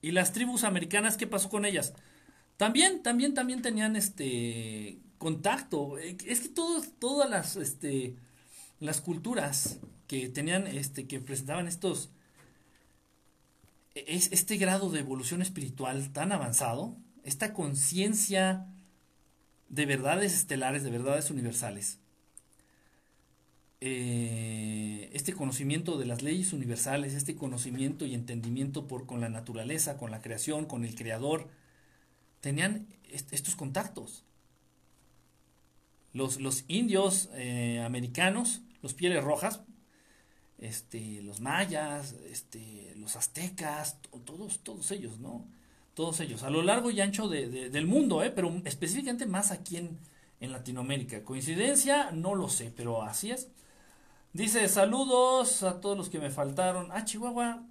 [0.00, 1.94] ¿Y las tribus americanas qué pasó con ellas?
[2.56, 5.98] También, también, también tenían este contacto.
[5.98, 8.16] Es que todas las, este,
[8.80, 12.10] las culturas que tenían, este, que presentaban estos,
[13.94, 18.66] es, este grado de evolución espiritual tan avanzado, esta conciencia
[19.68, 21.98] de verdades estelares, de verdades universales,
[23.80, 29.96] eh, este conocimiento de las leyes universales, este conocimiento y entendimiento por, con la naturaleza,
[29.98, 31.48] con la creación, con el creador,
[32.40, 34.24] tenían estos contactos.
[36.12, 39.60] Los, los indios eh, americanos, los pieles rojas,
[40.58, 45.46] este, los mayas, este, los aztecas, todos, todos ellos, ¿no?
[45.94, 48.30] Todos ellos, a lo largo y ancho de, del mundo, ¿eh?
[48.30, 49.98] Pero específicamente más aquí en,
[50.40, 51.24] en Latinoamérica.
[51.24, 52.10] ¿Coincidencia?
[52.12, 53.48] No lo sé, pero así es.
[54.32, 56.88] Dice, saludos a todos los que me faltaron.
[56.92, 57.62] Ah, Chihuahua,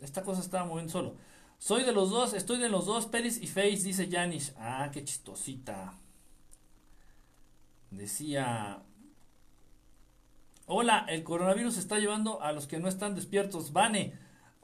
[0.00, 1.16] esta cosa estaba muy solo.
[1.58, 4.52] Soy de los dos, estoy de los dos, Peris y Face, dice Janish.
[4.58, 5.98] Ah, qué chistosita.
[7.90, 8.82] Decía
[10.66, 13.72] Hola, el coronavirus está llevando a los que no están despiertos.
[13.72, 14.14] Vane.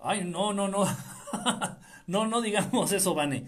[0.00, 0.86] Ay, no, no, no.
[2.06, 3.46] no, no digamos eso, Vane.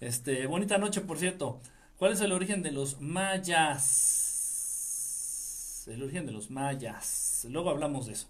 [0.00, 1.60] Este, bonita noche, por cierto.
[1.96, 4.31] ¿Cuál es el origen de los mayas?
[5.88, 7.46] El origen de los mayas.
[7.50, 8.28] Luego hablamos de eso.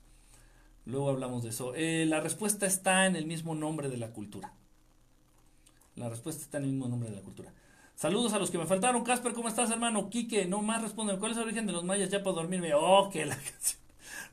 [0.85, 1.75] Luego hablamos de eso.
[1.75, 4.53] Eh, la respuesta está en el mismo nombre de la cultura.
[5.97, 7.53] La respuesta está en el mismo nombre de la cultura.
[7.95, 9.05] Saludos a los que me faltaron.
[9.05, 10.11] Casper, ¿cómo estás, hermano?
[10.11, 11.19] Quique, no más responden.
[11.19, 12.75] ¿Cuál es el origen de los mayas ya para dormirme?
[12.75, 13.81] Oh, que la canción.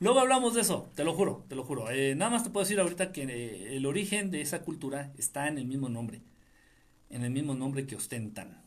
[0.00, 1.90] Luego hablamos de eso, te lo juro, te lo juro.
[1.90, 5.46] Eh, nada más te puedo decir ahorita que eh, el origen de esa cultura está
[5.46, 6.22] en el mismo nombre.
[7.10, 8.62] En el mismo nombre que ostentan.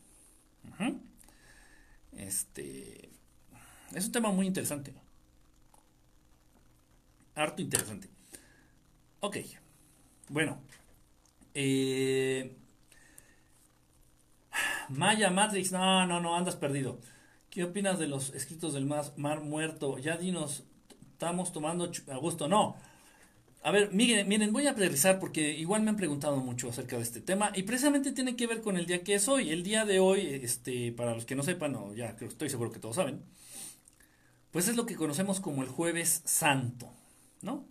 [2.12, 3.13] Este.
[3.94, 4.94] Es un tema muy interesante.
[7.34, 8.08] Harto interesante.
[9.20, 9.38] Ok.
[10.28, 10.60] Bueno.
[11.54, 12.56] Eh
[14.88, 17.00] Maya Matrix, no, no, no, andas perdido.
[17.50, 19.98] ¿Qué opinas de los escritos del mar, muerto?
[19.98, 20.64] Ya dinos,
[21.12, 22.48] estamos tomando a gusto.
[22.48, 22.76] No.
[23.62, 27.02] A ver, miren, miren, voy a aterrizar porque igual me han preguntado mucho acerca de
[27.02, 29.50] este tema y precisamente tiene que ver con el día que es hoy.
[29.50, 32.80] El día de hoy, este, para los que no sepan, o ya estoy seguro que
[32.80, 33.22] todos saben,
[34.54, 36.88] pues es lo que conocemos como el jueves santo,
[37.42, 37.66] ¿no?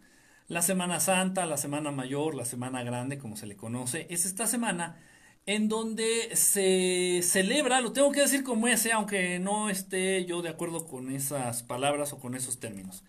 [0.50, 4.48] La Semana Santa, la Semana Mayor, la Semana Grande, como se le conoce, es esta
[4.48, 4.98] semana
[5.46, 10.50] en donde se celebra, lo tengo que decir como ese, aunque no esté yo de
[10.50, 13.06] acuerdo con esas palabras o con esos términos.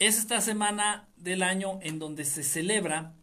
[0.00, 3.14] Es esta semana del año en donde se celebra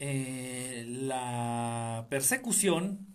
[0.00, 3.06] eh, la persecución,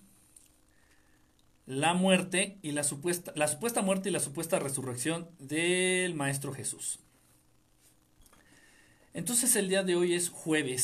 [1.66, 7.00] la muerte y la supuesta, la supuesta muerte y la supuesta resurrección del Maestro Jesús.
[9.14, 10.84] Entonces el día de hoy es jueves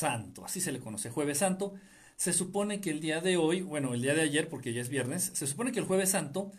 [0.00, 1.74] Santo, así se le conoce, Jueves Santo.
[2.16, 4.88] Se supone que el día de hoy, bueno, el día de ayer, porque ya es
[4.88, 6.52] viernes, se supone que el Jueves Santo,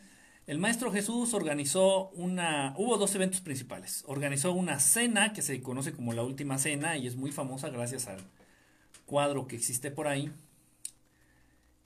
[0.47, 4.03] el Maestro Jesús organizó una, hubo dos eventos principales.
[4.07, 8.07] Organizó una cena que se conoce como la Última Cena y es muy famosa gracias
[8.07, 8.19] al
[9.05, 10.32] cuadro que existe por ahí,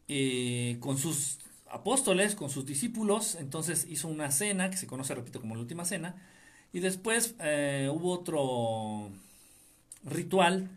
[0.07, 1.39] eh, con sus
[1.69, 3.35] apóstoles, con sus discípulos.
[3.35, 6.15] Entonces hizo una cena que se conoce, repito, como la Última Cena.
[6.73, 9.11] Y después eh, hubo otro
[10.03, 10.69] ritual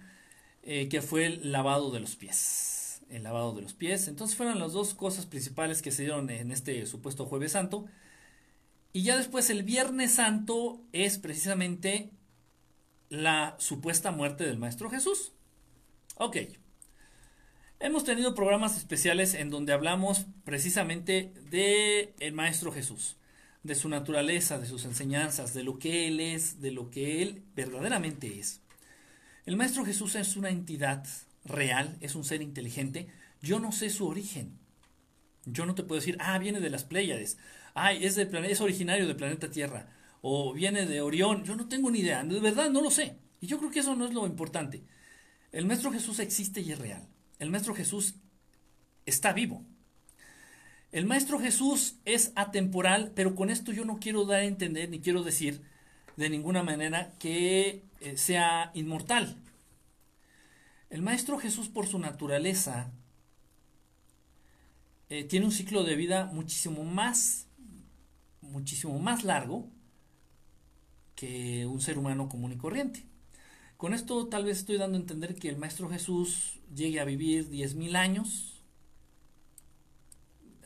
[0.62, 3.02] eh, que fue el lavado de los pies.
[3.10, 4.08] El lavado de los pies.
[4.08, 7.86] Entonces fueron las dos cosas principales que se dieron en este supuesto jueves santo.
[8.92, 12.10] Y ya después el Viernes Santo es precisamente
[13.10, 15.32] la supuesta muerte del Maestro Jesús.
[16.16, 16.36] Ok.
[17.80, 23.16] Hemos tenido programas especiales en donde hablamos precisamente de el Maestro Jesús,
[23.62, 27.44] de su naturaleza, de sus enseñanzas, de lo que Él es, de lo que Él
[27.54, 28.62] verdaderamente es.
[29.46, 31.06] El Maestro Jesús es una entidad
[31.44, 33.06] real, es un ser inteligente.
[33.42, 34.58] Yo no sé su origen.
[35.44, 37.38] Yo no te puedo decir, ah, viene de las Pléyades,
[37.76, 39.88] ah, es, de, es originario del planeta Tierra,
[40.20, 41.44] o viene de Orión.
[41.44, 43.18] Yo no tengo ni idea, de verdad no lo sé.
[43.40, 44.82] Y yo creo que eso no es lo importante.
[45.52, 47.06] El Maestro Jesús existe y es real.
[47.38, 48.14] El Maestro Jesús
[49.06, 49.62] está vivo.
[50.90, 55.00] El Maestro Jesús es atemporal, pero con esto yo no quiero dar a entender ni
[55.00, 55.62] quiero decir
[56.16, 59.36] de ninguna manera que eh, sea inmortal.
[60.90, 62.90] El Maestro Jesús por su naturaleza
[65.10, 67.46] eh, tiene un ciclo de vida muchísimo más,
[68.40, 69.68] muchísimo más largo
[71.14, 73.04] que un ser humano común y corriente.
[73.78, 77.48] Con esto tal vez estoy dando a entender que el Maestro Jesús llegue a vivir
[77.48, 78.60] 10.000 años.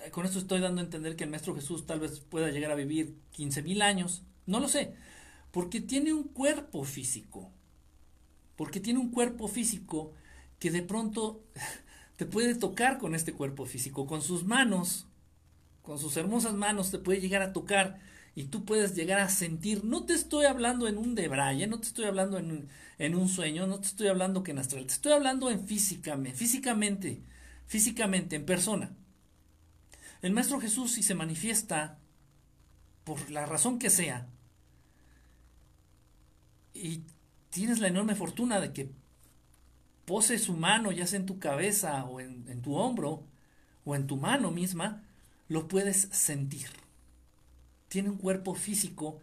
[0.01, 2.71] Eh, con esto estoy dando a entender que el Maestro Jesús tal vez pueda llegar
[2.71, 4.23] a vivir 15.000 años.
[4.47, 4.95] No lo sé.
[5.51, 7.51] Porque tiene un cuerpo físico.
[8.57, 10.15] Porque tiene un cuerpo físico
[10.59, 11.45] que de pronto
[12.17, 14.07] te puede tocar con este cuerpo físico.
[14.07, 15.07] Con sus manos,
[15.83, 18.01] con sus hermosas manos te puede llegar a tocar
[18.35, 21.87] y tú puedes llegar a sentir, no te estoy hablando en un debraye, no te
[21.87, 22.69] estoy hablando en,
[22.99, 26.39] en un sueño, no te estoy hablando que en astral, te estoy hablando en físicamente,
[26.39, 27.23] físicamente,
[27.67, 28.93] físicamente, en persona.
[30.23, 31.99] El Maestro Jesús si se manifiesta
[33.05, 34.29] por la razón que sea
[36.73, 37.03] y
[37.51, 38.91] tienes la enorme fortuna de que
[40.07, 43.27] pose su mano ya sea en tu cabeza o en, en tu hombro
[43.85, 45.03] o en tu mano misma,
[45.49, 46.82] lo puedes sentir
[47.93, 49.21] tiene un cuerpo físico,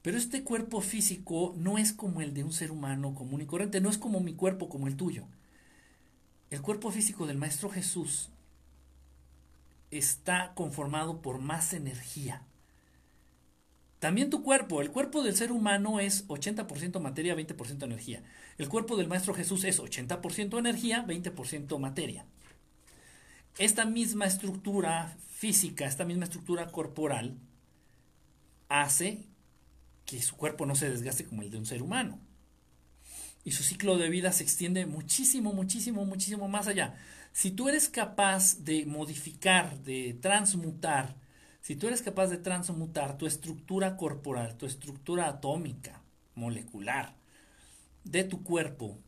[0.00, 3.82] pero este cuerpo físico no es como el de un ser humano común y corriente,
[3.82, 5.26] no es como mi cuerpo, como el tuyo.
[6.48, 8.30] El cuerpo físico del Maestro Jesús
[9.90, 12.40] está conformado por más energía.
[13.98, 18.22] También tu cuerpo, el cuerpo del ser humano es 80% materia, 20% energía.
[18.56, 22.24] El cuerpo del Maestro Jesús es 80% energía, 20% materia.
[23.58, 27.36] Esta misma estructura física, esta misma estructura corporal,
[28.68, 29.26] hace
[30.04, 32.20] que su cuerpo no se desgaste como el de un ser humano.
[33.44, 36.96] Y su ciclo de vida se extiende muchísimo, muchísimo, muchísimo más allá.
[37.32, 41.16] Si tú eres capaz de modificar, de transmutar,
[41.60, 46.02] si tú eres capaz de transmutar tu estructura corporal, tu estructura atómica,
[46.34, 47.14] molecular,
[48.04, 48.98] de tu cuerpo,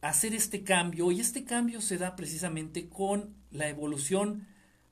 [0.00, 4.46] hacer este cambio, y este cambio se da precisamente con la evolución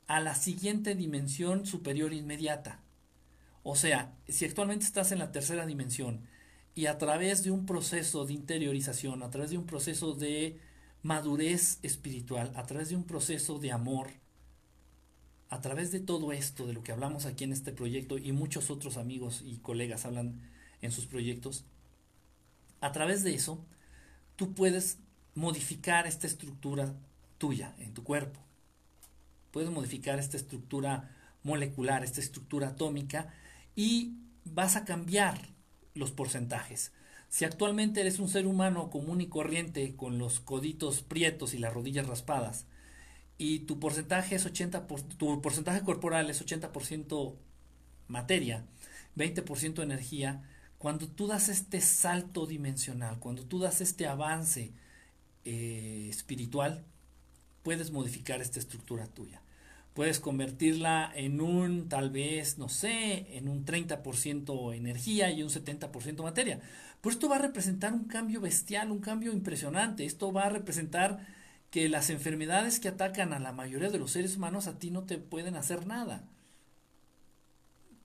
[0.07, 2.81] a la siguiente dimensión superior inmediata.
[3.63, 6.27] O sea, si actualmente estás en la tercera dimensión
[6.75, 10.59] y a través de un proceso de interiorización, a través de un proceso de
[11.03, 14.11] madurez espiritual, a través de un proceso de amor,
[15.49, 18.71] a través de todo esto, de lo que hablamos aquí en este proyecto y muchos
[18.71, 20.41] otros amigos y colegas hablan
[20.83, 21.65] en sus proyectos,
[22.81, 23.65] a través de eso,
[24.37, 24.99] tú puedes
[25.35, 26.95] modificar esta estructura
[27.39, 28.41] tuya en tu cuerpo.
[29.51, 31.11] Puedes modificar esta estructura
[31.43, 33.33] molecular, esta estructura atómica
[33.79, 35.51] y vas a cambiar
[35.95, 36.91] los porcentajes.
[37.29, 41.73] Si actualmente eres un ser humano común y corriente con los coditos prietos y las
[41.73, 42.67] rodillas raspadas
[43.39, 47.37] y tu porcentaje es 80 tu porcentaje corporal es 80%
[48.09, 48.65] materia,
[49.17, 50.43] 20% energía,
[50.79, 54.73] cuando tú das este salto dimensional, cuando tú das este avance
[55.45, 56.85] eh, espiritual,
[57.63, 59.41] puedes modificar esta estructura tuya
[59.99, 66.23] puedes convertirla en un, tal vez, no sé, en un 30% energía y un 70%
[66.23, 66.61] materia.
[67.01, 70.05] Pero esto va a representar un cambio bestial, un cambio impresionante.
[70.05, 71.27] Esto va a representar
[71.73, 75.03] que las enfermedades que atacan a la mayoría de los seres humanos a ti no
[75.03, 76.23] te pueden hacer nada.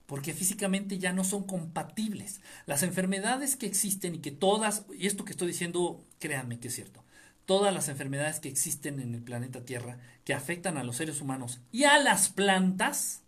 [0.06, 2.40] Porque físicamente ya no son compatibles.
[2.66, 6.74] Las enfermedades que existen y que todas, y esto que estoy diciendo, créanme que es
[6.74, 7.03] cierto,
[7.46, 11.60] todas las enfermedades que existen en el planeta Tierra que afectan a los seres humanos
[11.72, 13.22] y a las plantas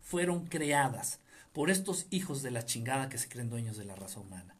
[0.00, 1.20] fueron creadas
[1.52, 4.56] por estos hijos de la chingada que se creen dueños de la raza humana.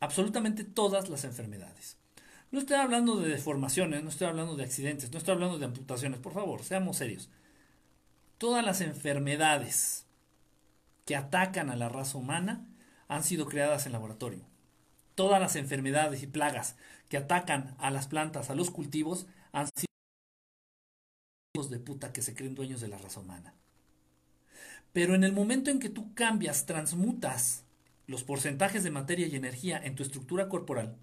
[0.00, 1.96] Absolutamente todas las enfermedades.
[2.50, 6.20] No estoy hablando de deformaciones, no estoy hablando de accidentes, no estoy hablando de amputaciones,
[6.20, 7.28] por favor, seamos serios.
[8.38, 10.06] Todas las enfermedades
[11.04, 12.66] que atacan a la raza humana
[13.08, 14.44] han sido creadas en laboratorio.
[15.14, 16.76] Todas las enfermedades y plagas
[17.08, 19.88] que atacan a las plantas, a los cultivos, han sido
[21.54, 23.54] hijos de puta que se creen dueños de la raza humana.
[24.92, 27.64] Pero en el momento en que tú cambias, transmutas
[28.06, 30.96] los porcentajes de materia y energía en tu estructura corporal,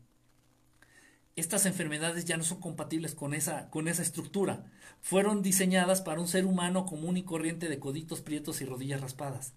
[1.36, 4.72] estas enfermedades ya no son compatibles con esa, con esa estructura.
[5.02, 9.54] Fueron diseñadas para un ser humano común y corriente de coditos prietos y rodillas raspadas.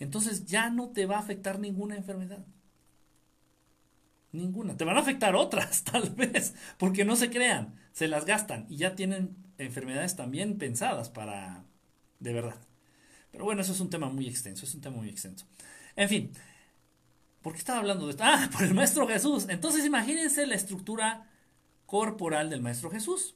[0.00, 2.44] Entonces ya no te va a afectar ninguna enfermedad.
[4.32, 4.76] Ninguna.
[4.76, 8.76] Te van a afectar otras, tal vez, porque no se crean, se las gastan y
[8.76, 11.64] ya tienen enfermedades también pensadas para...
[12.18, 12.56] de verdad.
[13.32, 15.46] Pero bueno, eso es un tema muy extenso, es un tema muy extenso.
[15.96, 16.32] En fin,
[17.42, 18.24] ¿por qué estaba hablando de esto?
[18.24, 19.46] Ah, por el Maestro Jesús.
[19.48, 21.30] Entonces imagínense la estructura
[21.86, 23.34] corporal del Maestro Jesús.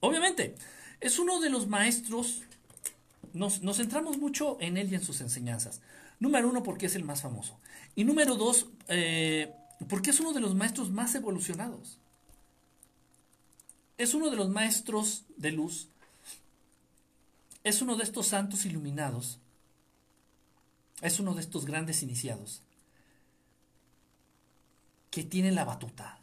[0.00, 0.56] Obviamente,
[1.00, 2.42] es uno de los maestros,
[3.32, 5.80] nos, centramos mucho en él y en sus enseñanzas.
[6.18, 7.58] Número uno, porque es el más famoso.
[7.94, 9.52] Y número dos, eh,
[9.88, 11.98] porque es uno de los maestros más evolucionados.
[13.98, 15.88] Es uno de los maestros de luz.
[17.64, 19.38] Es uno de estos santos iluminados.
[21.00, 22.62] Es uno de estos grandes iniciados
[25.12, 26.18] que tiene la batuta,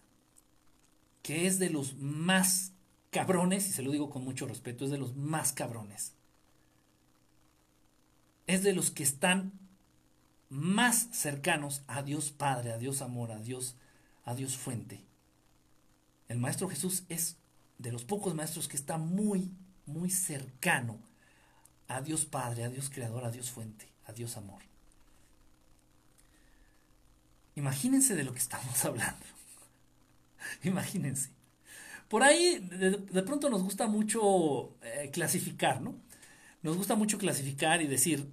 [1.21, 2.71] que es de los más
[3.11, 6.13] cabrones, y se lo digo con mucho respeto, es de los más cabrones.
[8.47, 9.51] Es de los que están
[10.49, 13.75] más cercanos a Dios Padre, a Dios Amor, a Dios,
[14.25, 15.05] a Dios Fuente.
[16.27, 17.37] El Maestro Jesús es
[17.77, 19.51] de los pocos maestros que está muy,
[19.85, 20.99] muy cercano
[21.87, 24.61] a Dios Padre, a Dios Creador, a Dios Fuente, a Dios Amor.
[27.55, 29.25] Imagínense de lo que estamos hablando.
[30.63, 31.31] Imagínense.
[32.07, 35.95] Por ahí de, pronto nos gusta mucho eh, clasificar, ¿no?
[36.63, 38.27] Nos gusta mucho clasificar y decir,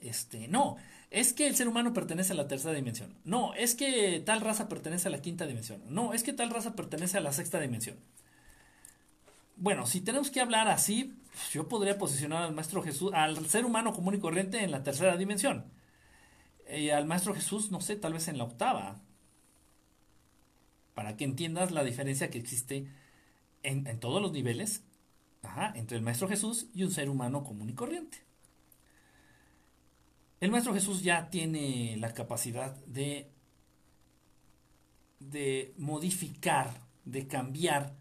[0.00, 0.76] este, no,
[1.14, 3.14] es que el ser humano pertenece a la tercera dimensión.
[3.24, 5.80] No, es que tal raza pertenece a la quinta dimensión.
[5.88, 7.96] No, es que tal raza pertenece a la sexta dimensión.
[9.56, 11.14] Bueno, si tenemos que hablar así,
[11.52, 15.16] yo podría posicionar al maestro Jesús, al ser humano común y corriente en la tercera
[15.16, 15.64] dimensión.
[16.68, 19.00] Y al maestro Jesús, no sé, tal vez en la octava.
[20.94, 22.88] Para que entiendas la diferencia que existe
[23.62, 24.82] en, en todos los niveles
[25.76, 28.23] entre el maestro Jesús y un ser humano común y corriente.
[30.40, 33.30] El Maestro Jesús ya tiene la capacidad de,
[35.20, 36.70] de modificar,
[37.04, 37.94] de cambiar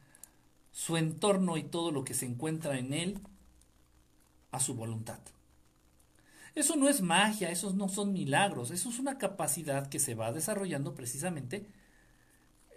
[0.71, 3.19] su entorno y todo lo que se encuentra en él
[4.51, 5.19] a su voluntad.
[6.55, 10.31] Eso no es magia, esos no son milagros, eso es una capacidad que se va
[10.31, 11.67] desarrollando precisamente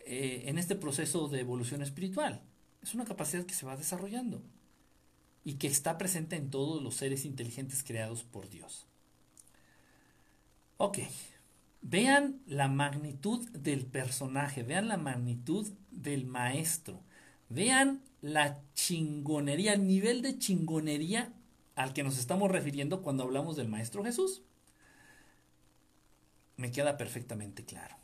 [0.06, 2.42] eh, en este proceso de evolución espiritual.
[2.82, 4.42] Es una capacidad que se va desarrollando
[5.44, 8.86] y que está presente en todos los seres inteligentes creados por Dios.
[10.78, 10.98] Ok,
[11.80, 17.00] vean la magnitud del personaje, vean la magnitud del maestro,
[17.48, 21.32] vean la chingonería, el nivel de chingonería
[21.76, 24.42] al que nos estamos refiriendo cuando hablamos del maestro Jesús.
[26.56, 27.96] Me queda perfectamente claro.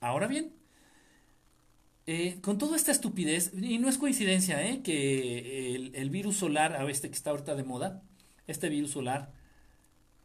[0.00, 0.52] Ahora bien,
[2.06, 6.74] eh, con toda esta estupidez, y no es coincidencia eh, que el, el virus solar,
[6.74, 8.02] a este que está ahorita de moda,
[8.46, 9.32] este virus solar,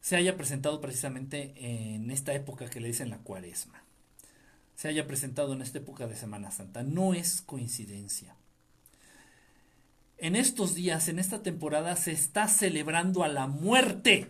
[0.01, 3.83] se haya presentado precisamente en esta época que le dicen la cuaresma.
[4.75, 6.83] Se haya presentado en esta época de Semana Santa.
[6.83, 8.35] No es coincidencia.
[10.17, 14.27] En estos días, en esta temporada, se está celebrando a la muerte.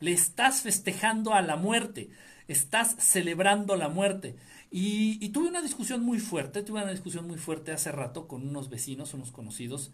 [0.00, 2.10] Le estás festejando a la muerte.
[2.48, 4.36] Estás celebrando la muerte.
[4.76, 8.68] Y, tuve una discusión muy fuerte, tuve una discusión muy fuerte hace rato con unos
[8.68, 9.92] vecinos, unos conocidos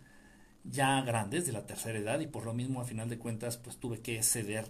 [0.65, 3.77] ya grandes de la tercera edad y por lo mismo a final de cuentas pues
[3.77, 4.65] tuve que ceder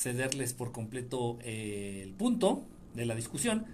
[0.00, 2.64] cederles por completo eh, el punto
[2.94, 3.66] de la discusión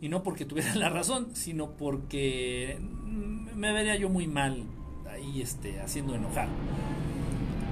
[0.00, 2.78] y no porque tuviera la razón, sino porque
[3.54, 4.64] me vería yo muy mal
[5.10, 6.48] ahí este, haciendo enojar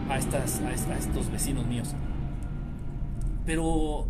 [0.09, 1.95] a, estas, a, estos vecinos míos.
[3.47, 4.09] Pero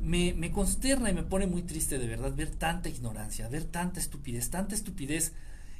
[0.00, 3.98] me, me, consterna y me pone muy triste de verdad ver tanta ignorancia, ver tanta
[3.98, 5.34] estupidez, tanta estupidez.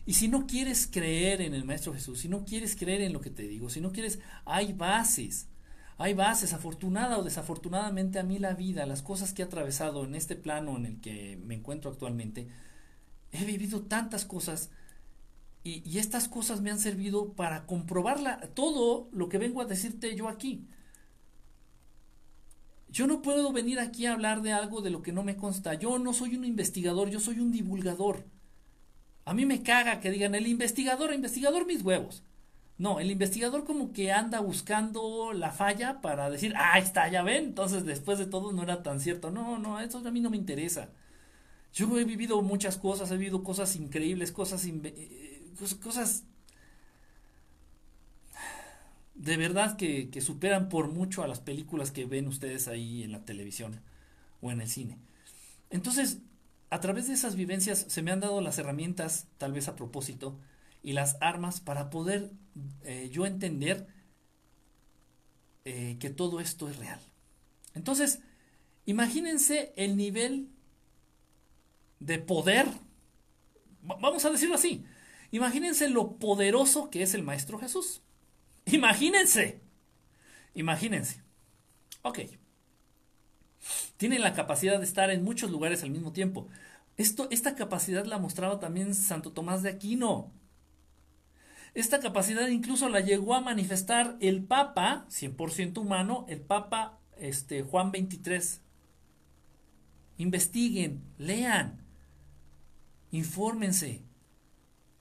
[0.05, 3.21] Y si no quieres creer en el Maestro Jesús, si no quieres creer en lo
[3.21, 5.47] que te digo, si no quieres, hay bases
[6.03, 10.15] hay bases, afortunada o desafortunadamente a mí la vida, las cosas que he atravesado en
[10.15, 12.49] este plano en el que me encuentro actualmente,
[13.31, 14.71] he vivido tantas cosas
[15.65, 20.17] y, y estas cosas me han servido para comprobarla, todo lo que vengo a decirte
[20.17, 20.67] yo aquí.
[22.91, 25.75] Yo no puedo venir aquí a hablar de algo de lo que no me consta.
[25.75, 28.27] Yo no soy un investigador, yo soy un divulgador.
[29.25, 32.23] A mí me caga que digan el investigador, investigador mis huevos.
[32.79, 37.45] No, el investigador como que anda buscando la falla para decir, ah, está, ya ven,
[37.45, 39.31] entonces después de todo no era tan cierto.
[39.31, 40.89] No, no, eso a mí no me interesa.
[41.75, 46.25] Yo he vivido muchas cosas, he vivido cosas increíbles, cosas, eh, cosas
[49.15, 53.13] de verdad que, que superan por mucho a las películas que ven ustedes ahí en
[53.13, 53.81] la televisión
[54.41, 54.99] o en el cine.
[55.71, 56.21] Entonces,
[56.71, 60.39] a través de esas vivencias se me han dado las herramientas, tal vez a propósito,
[60.83, 62.33] y las armas para poder
[62.85, 63.87] eh, yo entender
[65.65, 67.01] eh, que todo esto es real.
[67.75, 68.21] Entonces,
[68.85, 70.49] imagínense el nivel
[72.01, 72.67] de poder,
[73.83, 74.85] vamos a decirlo así,
[75.31, 78.03] imagínense lo poderoso que es el Maestro Jesús.
[78.67, 79.61] Imagínense,
[80.55, 81.23] imagínense.
[82.03, 82.21] Ok.
[83.97, 86.49] Tiene la capacidad de estar en muchos lugares al mismo tiempo.
[86.97, 90.33] Esto, esta capacidad la mostraba también Santo Tomás de Aquino.
[91.75, 97.91] Esta capacidad incluso la llegó a manifestar el Papa, 100% humano, el Papa este, Juan
[97.91, 98.61] 23.
[100.19, 101.81] Investiguen, lean,
[103.11, 104.03] infórmense.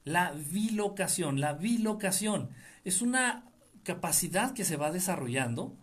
[0.05, 2.49] La bilocación, la bilocación
[2.85, 3.51] es una
[3.83, 5.75] capacidad que se va desarrollando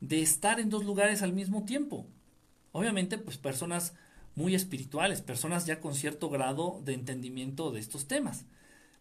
[0.00, 2.06] de estar en dos lugares al mismo tiempo.
[2.72, 3.94] Obviamente, pues personas
[4.36, 8.44] muy espirituales, personas ya con cierto grado de entendimiento de estos temas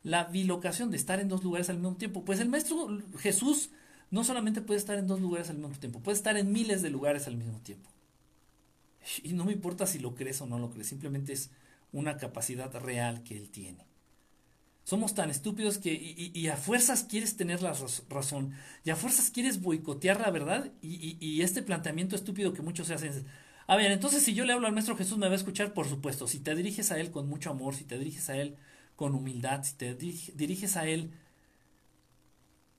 [0.08, 2.24] la bilocación de estar en dos lugares al mismo tiempo.
[2.24, 2.88] Pues el Maestro
[3.20, 3.72] Jesús
[4.10, 6.90] no solamente puede estar en dos lugares al mismo tiempo, puede estar en miles de
[6.90, 7.90] lugares al mismo tiempo.
[9.22, 11.50] Y no me importa si lo crees o no lo crees, simplemente es
[11.92, 13.86] una capacidad real que él tiene.
[14.86, 17.76] Somos tan estúpidos que y, a fuerzas quieres tener la
[18.10, 18.54] razón
[18.86, 23.26] y a fuerzas quieres boicotear la verdad y, este planteamiento estúpido que muchos se hacen
[23.68, 25.90] a ver, entonces si yo le hablo al Maestro Jesús me va a escuchar, por
[25.90, 28.56] supuesto, si te diriges a Él con mucho amor, si te diriges a Él
[28.98, 31.12] con humildad, si te diriges a Él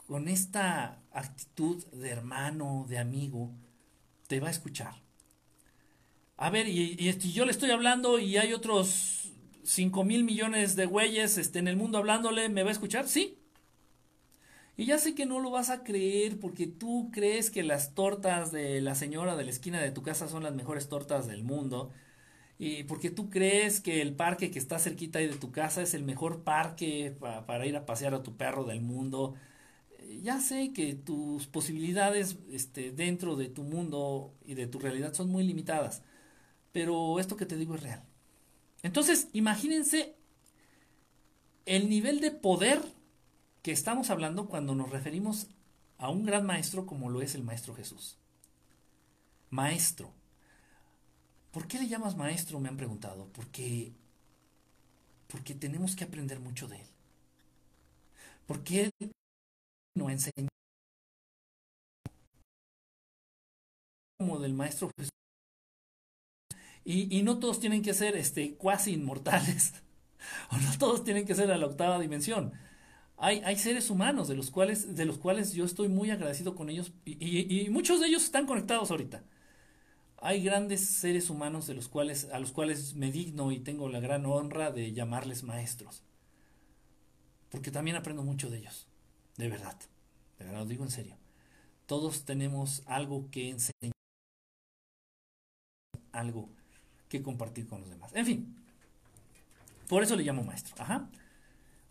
[0.07, 3.53] con esta actitud de hermano, de amigo,
[4.27, 4.95] te va a escuchar.
[6.37, 6.97] A ver, y,
[7.33, 9.33] yo le estoy hablando y hay otros
[9.63, 13.07] 5 mil millones de güeyes este, en el mundo hablándole, ¿me va a escuchar?
[13.07, 13.39] Sí.
[14.77, 18.51] Y ya sé que no lo vas a creer porque tú crees que las tortas
[18.51, 21.91] de la señora de la esquina de tu casa son las mejores tortas del mundo
[22.59, 25.95] y porque tú crees que el parque que está cerquita ahí de tu casa es
[25.95, 27.17] el mejor parque
[27.47, 29.35] para ir a pasear a tu perro del mundo.
[29.99, 35.15] Eh, ya sé que tus posibilidades este, dentro de tu mundo y de tu realidad
[35.15, 36.03] son muy limitadas,
[36.73, 38.05] pero esto que te digo es real.
[38.83, 40.17] Entonces, imagínense
[41.67, 42.81] el nivel de poder
[43.63, 45.49] que estamos hablando cuando nos referimos
[45.99, 48.19] a un gran maestro como lo es el Maestro Jesús.
[49.51, 50.18] Maestro.
[51.51, 52.61] ¿Por qué le llamas maestro?
[52.61, 53.29] Me han preguntado.
[53.33, 53.93] Porque,
[55.29, 56.87] porque tenemos que aprender mucho de él.
[58.47, 59.13] Porque él
[59.95, 60.49] no enseña
[64.19, 65.11] como del maestro Jesús.
[66.85, 69.75] Y, no todos tienen que ser este, cuasi inmortales.
[70.51, 72.53] o no todos tienen que ser a la octava dimensión.
[73.19, 76.71] Hay, hay, seres humanos de los cuales, de los cuales yo estoy muy agradecido con
[76.71, 79.23] ellos y, y muchos de ellos están conectados ahorita
[80.21, 84.01] hay grandes seres humanos de los cuales, a los cuales me digno y tengo la
[84.01, 86.03] gran honra de llamarles maestros.
[87.51, 88.87] Porque también aprendo mucho de ellos.
[89.37, 89.77] De verdad.
[90.39, 91.17] De verdad, lo digo en serio.
[91.87, 93.93] Todos tenemos algo que enseñar.
[96.13, 96.49] Algo
[97.09, 98.13] que compartir con los demás.
[98.15, 98.57] En fin.
[99.89, 100.75] Por eso le llamo maestro.
[100.79, 101.09] Ajá.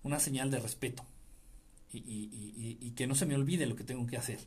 [0.03, 1.03] Una señal de respeto.
[1.91, 4.39] Y, que no se me olvide lo que tengo que hacer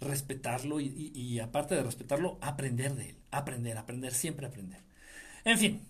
[0.00, 3.16] respetarlo y, aparte de respetarlo, aprender de él.
[3.30, 4.82] Aprender, aprender, siempre aprender.
[5.44, 5.82] En fin,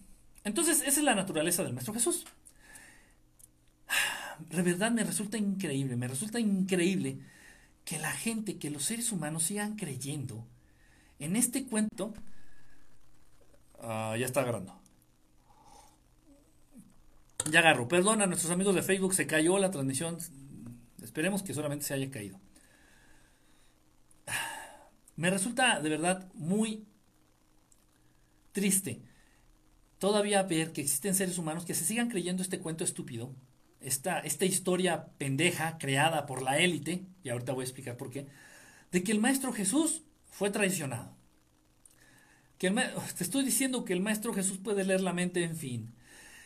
[0.45, 2.25] entonces esa es la naturaleza del Maestro Jesús.
[4.51, 7.19] De verdad me resulta increíble, me resulta increíble
[7.85, 10.47] que la gente, que los seres humanos sigan creyendo
[11.19, 12.13] en este cuento.
[13.81, 14.79] Ah, ya está agarrando.
[17.51, 17.89] Ya agarro.
[17.89, 20.19] Perdón a nuestros amigos de Facebook, se cayó la transmisión.
[21.03, 22.41] Esperemos que solamente se haya caído.
[25.17, 26.87] Me resulta de verdad muy
[28.53, 29.03] triste
[29.99, 33.35] todavía ver que existen seres humanos que se sigan creyendo este cuento estúpido,
[33.81, 38.27] esta, esta historia pendeja creada por la élite, y ahorita voy a explicar por qué,
[38.93, 41.17] de que el Maestro Jesús fue traicionado.
[42.59, 42.71] Que
[43.17, 45.95] te estoy diciendo que el Maestro Jesús puede leer la mente, en fin.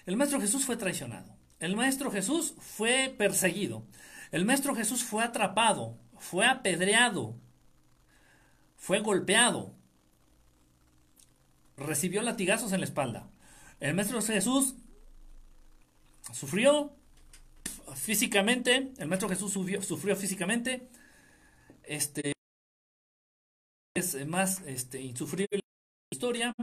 [0.06, 1.36] El Maestro Jesús fue traicionado.
[1.59, 3.84] El Maestro Jesús fue perseguido.
[4.32, 7.36] El Maestro Jesús fue atrapado, fue apedreado,
[8.81, 9.74] fue golpeado,
[11.77, 13.31] recibió latigazos en la espalda.
[13.78, 14.74] El Maestro Jesús
[16.32, 16.97] sufrió
[17.94, 20.89] físicamente, el Maestro Jesús sufrió, físicamente,
[21.82, 22.32] este
[23.94, 25.61] es más este, insufrible la
[26.11, 26.55] historia.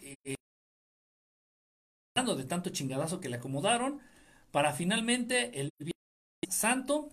[0.00, 0.36] Eh,
[2.14, 4.00] de tanto chingadazo que le acomodaron,
[4.52, 5.70] para finalmente el
[6.48, 7.08] Santo,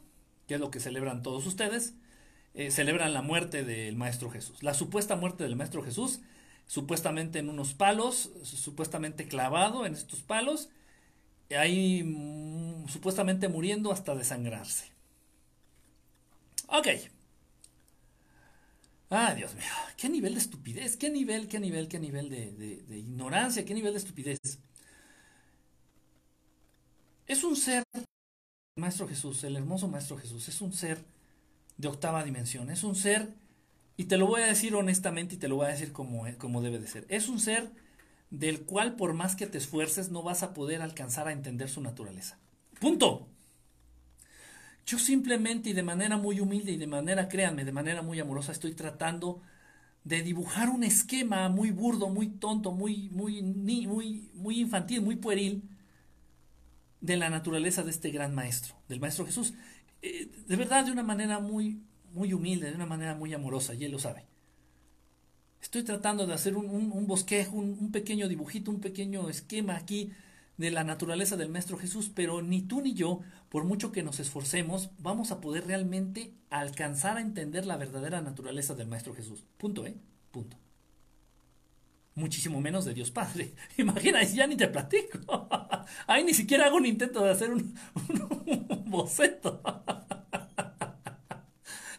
[0.48, 1.96] que es lo que celebran todos ustedes,
[2.54, 4.62] eh, celebran la muerte del Maestro Jesús.
[4.64, 6.22] La supuesta muerte del Maestro Jesús,
[6.68, 10.70] supuestamente en unos palos, supuestamente clavado en estos palos,
[11.58, 14.92] ahí mm, supuestamente muriendo hasta desangrarse.
[16.68, 16.88] Ok.
[19.10, 19.66] Ah, Dios mío,
[19.96, 23.94] qué nivel de estupidez, qué nivel, qué nivel, qué nivel de, de ignorancia, qué nivel
[23.94, 24.40] de estupidez.
[27.28, 27.84] Es un ser,
[28.76, 31.04] Maestro Jesús, el hermoso Maestro Jesús, es un ser
[31.78, 33.34] de octava dimensión, es un ser,
[33.98, 36.62] y te lo voy a decir honestamente y te lo voy a decir como, como
[36.62, 37.72] debe de ser, es un ser
[38.30, 41.82] del cual por más que te esfuerces no vas a poder alcanzar a entender su
[41.82, 42.40] naturaleza.
[42.80, 43.28] Punto.
[44.86, 48.52] Yo simplemente y de manera muy humilde y de manera, créanme, de manera muy amorosa
[48.52, 49.41] estoy tratando
[50.04, 55.64] de dibujar un esquema muy burdo, muy tonto, muy, muy, muy, muy infantil, muy pueril
[57.00, 59.54] de la naturaleza de este gran maestro, del maestro Jesús.
[60.04, 61.82] Eh, de verdad, de una manera muy,
[62.12, 64.26] muy humilde, de una manera muy amorosa, y él lo sabe.
[65.62, 70.12] Estoy tratando de hacer un, bosquejo, un, pequeño dibujito, un pequeño esquema aquí
[70.58, 74.20] de la naturaleza del Maestro Jesús, pero ni tú ni yo, por mucho que nos
[74.20, 79.46] esforcemos, vamos a poder realmente alcanzar a entender la verdadera naturaleza del Maestro Jesús.
[79.58, 79.96] Punto, ¿eh?
[80.32, 80.62] Punto
[82.15, 83.53] muchísimo menos de Dios Padre.
[83.77, 85.48] Imagina, ya ni te platico.
[86.07, 87.76] Ahí ni siquiera hago un intento de hacer un,
[88.85, 89.61] boceto.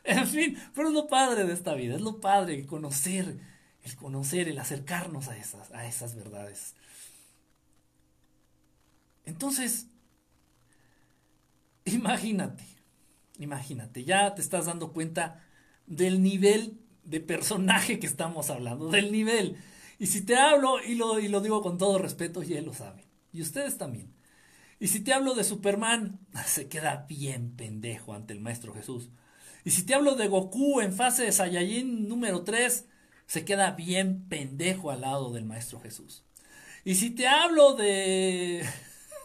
[0.06, 3.38] En fin, pero es lo padre de esta vida, es lo padre el conocer,
[3.82, 6.74] el conocer, el acercarnos a esas, a esas verdades.
[9.24, 9.86] Entonces,
[11.86, 12.64] imagínate,
[13.38, 15.42] imagínate, ya te estás dando cuenta
[15.86, 19.56] del nivel de personaje que estamos hablando, del nivel.
[19.98, 22.74] Y si te hablo, y lo, y lo digo con todo respeto, y él lo
[22.74, 23.06] sabe.
[23.32, 24.14] Y ustedes también.
[24.80, 29.10] Y si te hablo de Superman, se queda bien pendejo ante el Maestro Jesús.
[29.64, 32.86] Y si te hablo de Goku en fase de Saiyajin número 3,
[33.26, 36.24] se queda bien pendejo al lado del Maestro Jesús.
[36.84, 38.64] Y si te hablo de...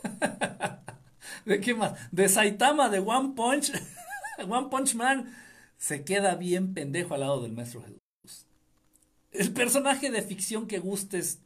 [1.46, 1.94] ¿De qué más?
[2.12, 3.74] De Saitama de One Punch,
[4.48, 5.36] One Punch Man,
[5.78, 7.99] se queda bien pendejo al lado del Maestro Jesús
[9.32, 11.40] el personaje de ficción que gustes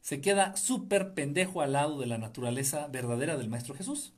[0.00, 4.12] se queda súper pendejo al lado de la naturaleza verdadera del Maestro Jesús.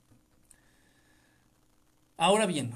[2.17, 2.73] Ahora bien,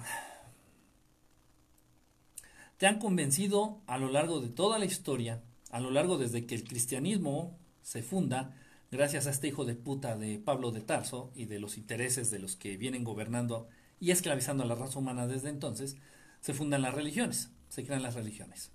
[2.79, 6.55] te han convencido a lo largo de toda la historia, a lo largo desde que
[6.55, 8.55] el cristianismo se funda,
[8.91, 12.39] gracias a este hijo de puta de Pablo de Tarso y de los intereses de
[12.39, 13.69] los que vienen gobernando
[14.01, 15.97] y esclavizando a la raza humana desde entonces,
[16.41, 18.73] se fundan las religiones, se crean las religiones.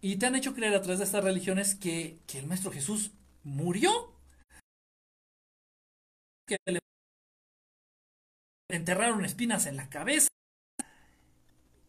[0.00, 3.12] Y te han hecho creer a través de estas religiones que, el Maestro Jesús
[3.44, 4.14] murió.
[6.46, 6.80] Que le
[8.68, 10.28] enterraron espinas en la cabeza.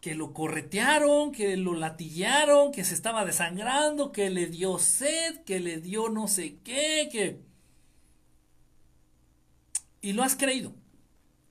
[0.02, 5.60] Que lo corretearon, que lo latillaron, que se estaba desangrando, que le dio sed, que
[5.60, 7.40] le dio no sé qué, que...
[10.02, 10.74] Y lo has creído.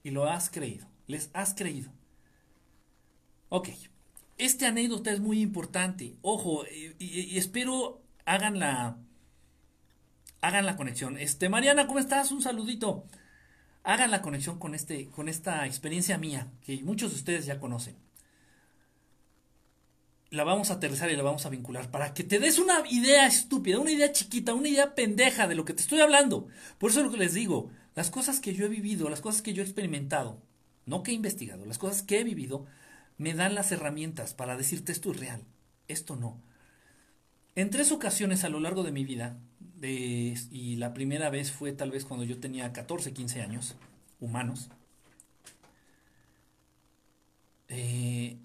[0.03, 0.85] Y lo has creído.
[1.07, 1.91] Les has creído.
[3.49, 3.69] Ok
[4.41, 6.15] este anécdota es muy importante.
[6.23, 6.65] Ojo,
[6.99, 8.97] y, espero hagan la
[10.41, 11.17] hagan la conexión.
[11.17, 12.31] Este, Mariana, ¿cómo estás?
[12.31, 13.05] Un saludito.
[13.83, 17.95] Hagan la conexión con este con esta experiencia mía que muchos de ustedes ya conocen.
[20.31, 23.27] La vamos a aterrizar y la vamos a vincular para que te des una idea
[23.27, 26.47] estúpida, una idea chiquita, una idea pendeja de lo que te estoy hablando.
[26.79, 29.41] Por eso es lo que les digo, las cosas que yo he vivido, las cosas
[29.43, 30.41] que yo he experimentado,
[30.85, 32.65] no que he investigado, las cosas que he vivido,
[33.21, 35.43] me dan las herramientas para decirte esto es real,
[35.87, 36.41] esto no.
[37.55, 39.37] En tres ocasiones a lo largo de mi vida,
[39.79, 43.75] y la primera vez fue tal vez cuando yo tenía 14, 15 años,
[44.19, 44.69] humanos,
[47.67, 48.37] eh,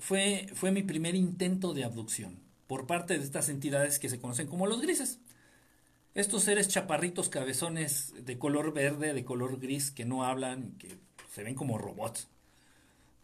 [0.00, 4.48] fue, fue mi primer intento de abducción por parte de estas entidades que se conocen
[4.48, 5.20] como los grises.
[6.14, 10.98] Estos seres chaparritos cabezones de color verde, de color gris, que no hablan, que
[11.32, 12.28] se ven como robots.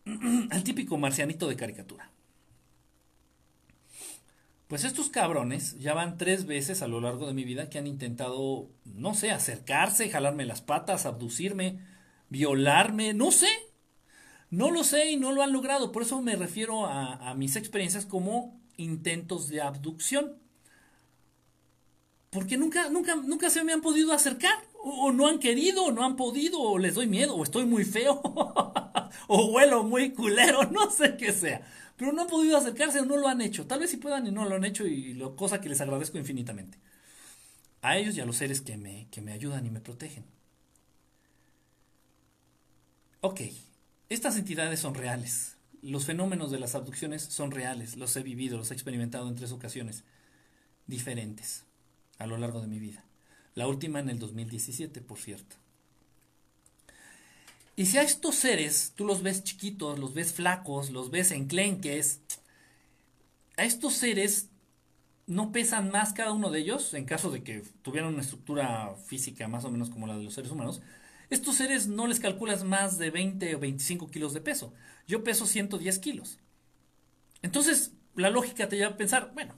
[0.51, 2.11] el típico marcianito de caricatura.
[4.69, 7.87] Pues estos cabrones ya van tres veces a lo largo de mi vida que han
[7.87, 11.81] intentado, no sé, acercarse, jalarme las patas, abducirme,
[12.29, 13.49] violarme, no sé.
[14.51, 15.91] No lo sé y no lo han logrado.
[15.91, 20.37] Por eso me refiero a, a mis experiencias como intentos de abducción.
[22.31, 24.55] Porque nunca, nunca, nunca se me han podido acercar.
[24.91, 27.85] O, no han querido, o no han podido, o les doy miedo, o estoy muy
[27.85, 28.21] feo,
[29.29, 31.63] o huelo muy culero, no sé qué sea.
[31.97, 33.67] Pero no han podido acercarse o no lo han hecho.
[33.67, 36.17] Tal vez si puedan y no lo han hecho, y lo, cosa que les agradezco
[36.19, 36.79] infinitamente.
[37.83, 40.25] A ellos y a los seres que me, que me ayudan y me protegen.
[43.21, 43.41] Ok,
[44.09, 45.57] estas entidades son reales.
[45.83, 47.97] Los fenómenos de las abducciones son reales.
[47.97, 50.05] Los he vivido, los he experimentado en tres ocasiones
[50.87, 51.65] diferentes
[52.19, 53.08] a lo largo de mi vida.
[53.59, 55.57] La última en el 2017, por cierto.
[57.75, 62.21] Y si a estos seres tú los ves chiquitos, los ves flacos, los ves enclenques,
[63.57, 64.47] a estos seres
[65.27, 69.49] no pesan más cada uno de ellos, en caso de que tuvieran una estructura física
[69.49, 70.81] más o menos como la de los seres humanos,
[71.29, 74.73] estos seres no les calculas más de 20 o 25 kilos de peso.
[75.09, 76.39] Yo peso 110 kilos.
[77.43, 79.57] Entonces, la lógica te lleva a pensar, bueno,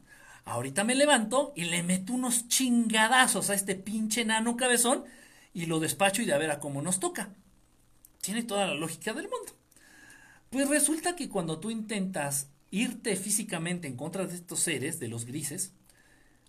[0.51, 5.05] ahorita me levanto y le meto unos chingadazos a este pinche nano cabezón
[5.55, 7.35] y lo despacho y de a ver a cómo nos toca.
[8.20, 9.52] Tiene toda la lógica del mundo.
[10.51, 15.24] Pues resulta que cuando tú intentas irte físicamente en contra de estos seres, de los
[15.24, 15.72] grises,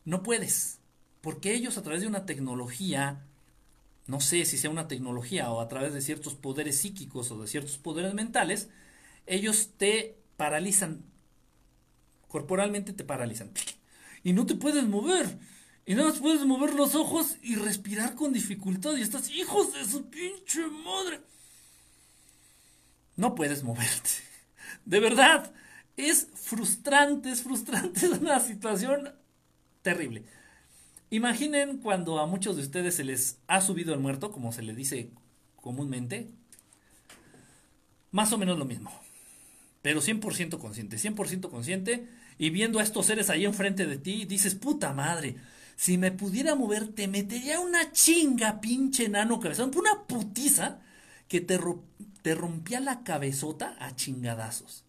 [0.06, 0.80] no puedes,
[1.22, 3.24] porque ellos a través de una tecnología,
[4.08, 7.48] no sé si sea una tecnología o a través de ciertos poderes psíquicos o de
[7.48, 8.70] ciertos poderes mentales,
[9.28, 11.04] ellos te paralizan,
[12.28, 13.52] corporalmente te paralizan,
[14.24, 15.40] y no te puedes mover,
[15.86, 19.86] y nada más puedes mover los ojos y respirar con dificultad, y estás, hijos de
[19.86, 21.22] su pinche madre.
[23.16, 24.10] No puedes moverte.
[24.86, 25.54] De verdad,
[25.98, 29.14] es frustrante, es frustrante, es una situación
[29.82, 30.24] terrible.
[31.10, 34.74] Imaginen cuando a muchos de ustedes se les ha subido el muerto, como se le
[34.74, 35.12] dice
[35.58, 36.32] comúnmente,
[38.12, 38.92] más o menos lo mismo,
[39.82, 42.08] pero 100% consciente, 100% consciente,
[42.42, 45.36] y viendo a estos seres ahí enfrente de ti, dices, puta madre,
[45.76, 50.80] si me pudiera mover, te metería una chinga, pinche enano cabezón, una putiza
[51.28, 51.60] que te,
[52.24, 54.86] te rompía la cabezota a chingadazos.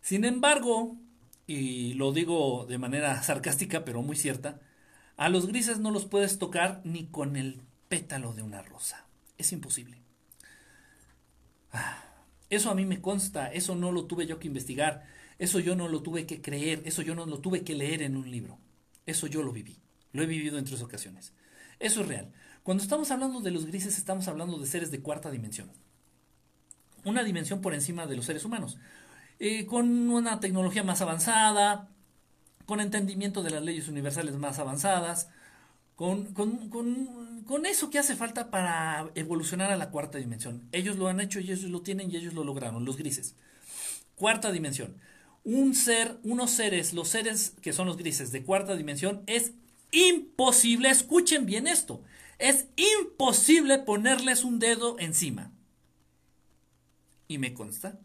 [0.00, 0.96] Sin embargo,
[1.46, 4.58] y lo digo de manera sarcástica pero muy cierta,
[5.18, 7.60] a los grises no los puedes tocar ni con el
[7.90, 9.04] pétalo de una rosa.
[9.36, 10.00] Es imposible.
[11.74, 12.02] Ah,
[12.48, 15.04] eso a mí me consta, eso no lo tuve yo que investigar,
[15.42, 18.16] eso yo no lo tuve que creer, eso yo no lo tuve que leer en
[18.16, 18.60] un libro.
[19.06, 19.76] Eso yo lo viví,
[20.12, 21.32] lo he vivido en tres ocasiones.
[21.80, 22.32] Eso es real.
[22.62, 25.68] Cuando estamos hablando de los grises estamos hablando de seres de cuarta dimensión.
[27.04, 28.78] Una dimensión por encima de los seres humanos.
[29.40, 31.88] Eh, con una tecnología más avanzada,
[32.64, 35.28] con entendimiento de las leyes universales más avanzadas,
[35.96, 40.68] con, con, eso que hace falta para evolucionar a la cuarta dimensión.
[40.70, 43.34] Ellos lo han hecho y ellos lo tienen y ellos lo lograron, los grises.
[44.14, 44.94] Cuarta dimensión.
[45.44, 49.52] Un ser, unos seres, los seres que son los grises de cuarta dimensión, es
[49.90, 52.02] imposible, escuchen bien esto,
[52.38, 55.52] es imposible ponerles un dedo encima.
[57.28, 57.98] Y me consta.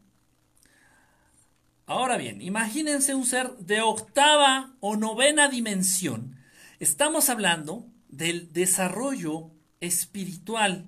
[1.86, 6.38] Ahora bien, imagínense un ser de octava o novena dimensión.
[6.80, 10.86] Estamos hablando del desarrollo espiritual,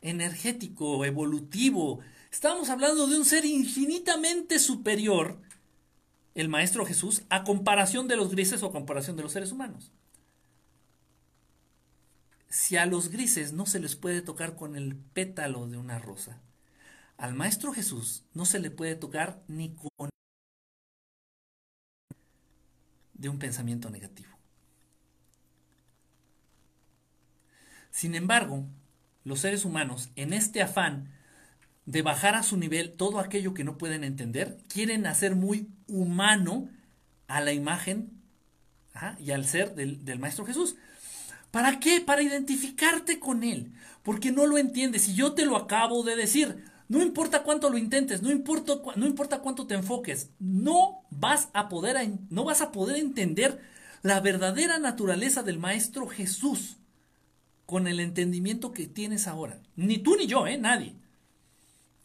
[0.00, 2.00] energético, evolutivo.
[2.32, 5.40] Estamos hablando de un ser infinitamente superior,
[6.34, 9.92] el Maestro Jesús, a comparación de los grises o a comparación de los seres humanos.
[12.48, 16.40] Si a los grises no se les puede tocar con el pétalo de una rosa,
[17.16, 20.10] al Maestro Jesús no se le puede tocar ni con
[23.14, 24.30] de un pensamiento negativo.
[27.90, 28.66] Sin embargo,
[29.22, 31.13] los seres humanos, en este afán
[31.86, 36.68] de bajar a su nivel todo aquello que no pueden entender, quieren hacer muy humano
[37.28, 38.10] a la imagen
[39.18, 40.76] y al ser del, del Maestro Jesús.
[41.50, 42.00] ¿Para qué?
[42.00, 43.72] Para identificarte con Él.
[44.02, 45.08] Porque no lo entiendes.
[45.08, 46.64] Y yo te lo acabo de decir.
[46.88, 51.70] No importa cuánto lo intentes, no importa, no importa cuánto te enfoques, no vas a
[51.70, 51.96] poder,
[52.28, 53.62] no vas a poder entender
[54.02, 56.76] la verdadera naturaleza del Maestro Jesús
[57.64, 59.60] con el entendimiento que tienes ahora.
[59.76, 60.58] Ni tú ni yo, ¿eh?
[60.58, 60.94] Nadie.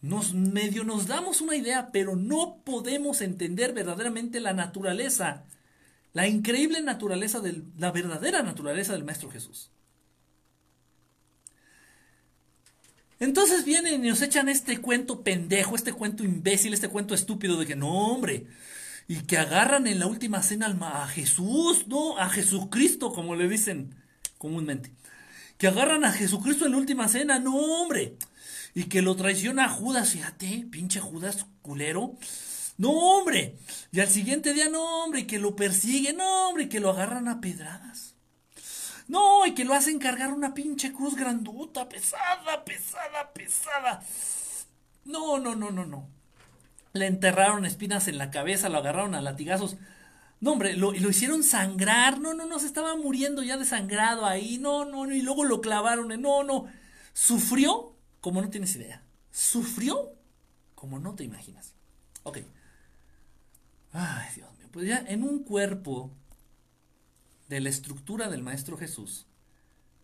[0.02, 5.44] Nos medio nos damos una idea, pero no podemos entender verdaderamente la naturaleza,
[6.14, 9.70] la increíble naturaleza del, la verdadera naturaleza del Maestro Jesús.
[13.18, 17.66] Entonces vienen y nos echan este cuento pendejo, este cuento imbécil, este cuento estúpido de
[17.66, 18.46] que no, hombre,
[19.06, 23.94] y que agarran en la última cena a Jesús, no, a Jesucristo, como le dicen
[24.38, 24.90] comúnmente.
[25.58, 28.16] Que agarran a Jesucristo en la última cena, no, hombre.
[28.74, 32.14] Y que lo traiciona a Judas, fíjate, pinche Judas culero.
[32.78, 33.58] No, hombre.
[33.92, 37.40] Y al siguiente día, no, hombre, que lo persiguen, no, hombre, que lo agarran a
[37.40, 38.14] pedradas.
[39.08, 44.02] No, y que lo hacen cargar una pinche cruz grandota, pesada, pesada, pesada.
[45.04, 46.08] No, no, no, no, no.
[46.92, 49.76] Le enterraron espinas en la cabeza, lo agarraron a latigazos.
[50.40, 52.20] No, hombre, lo, lo hicieron sangrar.
[52.20, 54.58] No, no, no, se estaba muriendo ya desangrado ahí.
[54.58, 56.08] No, no, no, y luego lo clavaron.
[56.22, 56.66] No, no.
[57.12, 59.02] Sufrió como no tienes idea.
[59.30, 60.12] sufrió
[60.74, 61.74] como no te imaginas.
[62.22, 62.38] Ok.
[63.92, 64.68] Ay, Dios mío.
[64.70, 66.10] Pues ya en un cuerpo
[67.48, 69.26] de la estructura del Maestro Jesús,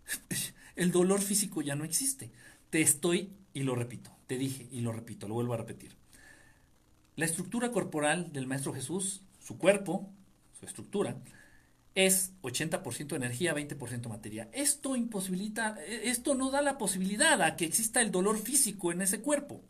[0.77, 2.31] el dolor físico ya no existe.
[2.71, 5.97] Te estoy, y lo repito, te dije y lo repito, lo vuelvo a repetir.
[7.15, 10.11] La estructura corporal del Maestro Jesús, su cuerpo,
[10.59, 11.17] su estructura,
[11.97, 14.51] es 80% energía, 20% materia.
[14.53, 19.23] Esto imposibilita, esto no da la posibilidad a que exista el dolor físico en ese
[19.23, 19.65] cuerpo.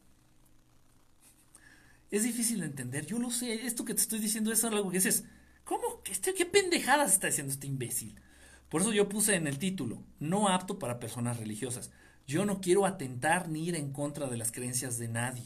[2.11, 4.99] Es difícil de entender, yo lo sé, esto que te estoy diciendo es algo que
[4.99, 5.25] dices,
[5.63, 6.03] ¿cómo?
[6.03, 8.21] ¿Qué, este, qué pendejadas está diciendo este imbécil?
[8.69, 11.93] Por eso yo puse en el título, no apto para personas religiosas.
[12.27, 15.45] Yo no quiero atentar ni ir en contra de las creencias de nadie.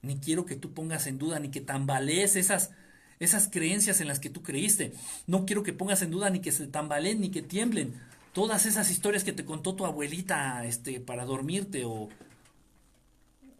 [0.00, 2.70] Ni quiero que tú pongas en duda ni que tambalees esas,
[3.20, 4.92] esas creencias en las que tú creíste.
[5.26, 7.94] No quiero que pongas en duda ni que se tambaleen ni que tiemblen
[8.32, 12.08] todas esas historias que te contó tu abuelita este, para dormirte o,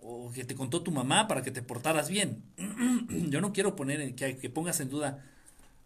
[0.02, 2.42] o que te contó tu mamá para que te portaras bien.
[3.30, 5.24] Yo no quiero poner que, que pongas en duda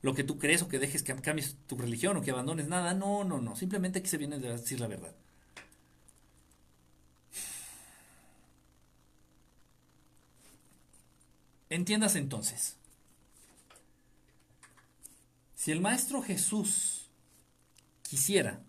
[0.02, 2.94] lo que tú crees o que dejes que cambies tu religión o que abandones nada.
[2.94, 3.54] No, no, no.
[3.56, 5.14] Simplemente que se viene de decir la verdad.
[11.68, 12.79] Entiendas entonces.
[15.60, 17.10] Si el Maestro Jesús
[18.00, 18.62] quisiera,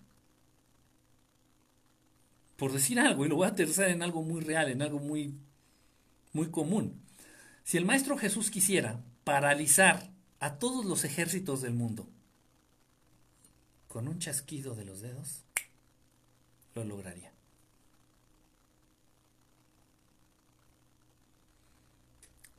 [2.58, 5.34] por decir algo, y lo voy a aterrizar en algo muy real, en algo muy,
[6.34, 7.02] muy común,
[7.64, 10.12] si el Maestro Jesús quisiera paralizar
[10.42, 12.10] a todos los ejércitos del mundo
[13.88, 15.46] con un chasquido de los dedos,
[16.76, 17.32] lo lograría.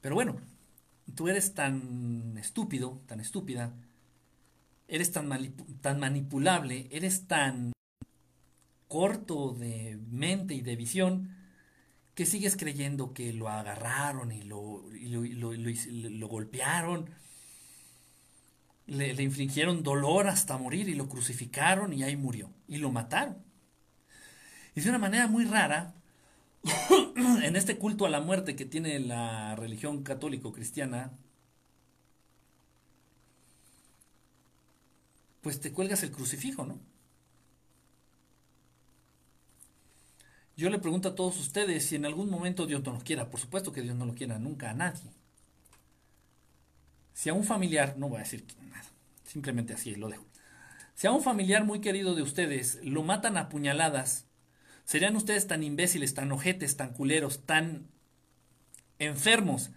[0.01, 0.41] Pero bueno,
[1.15, 3.75] tú eres tan estúpido, tan estúpida,
[4.93, 5.31] eres tan,
[5.81, 7.73] tan manipulable, eres tan
[8.89, 11.35] corto de mente y de visión,
[12.15, 17.09] que sigues creyendo que lo agarraron y lo, lo, golpearon,
[18.87, 22.51] le, le, infligieron dolor hasta morir y lo crucificaron y ahí murió.
[22.69, 23.39] Y lo mataron.
[24.75, 25.95] Y de una manera muy rara,
[27.43, 31.13] en este culto a la muerte que tiene la religión católico-cristiana,
[35.43, 36.81] pues te cuelgas el crucifijo, ¿no?
[40.57, 43.41] Yo le pregunto a todos ustedes si en algún momento Dios no lo quiera, por
[43.41, 45.11] supuesto que Dios no lo quiera nunca a nadie.
[47.13, 48.91] Si a un familiar, no voy a decir nada,
[49.25, 50.25] simplemente así lo dejo.
[50.95, 54.27] Si a un familiar muy querido de ustedes lo matan a puñaladas,
[54.85, 57.89] ¿Serían ustedes tan imbéciles, tan ojetes, tan culeros, tan
[58.99, 59.71] enfermos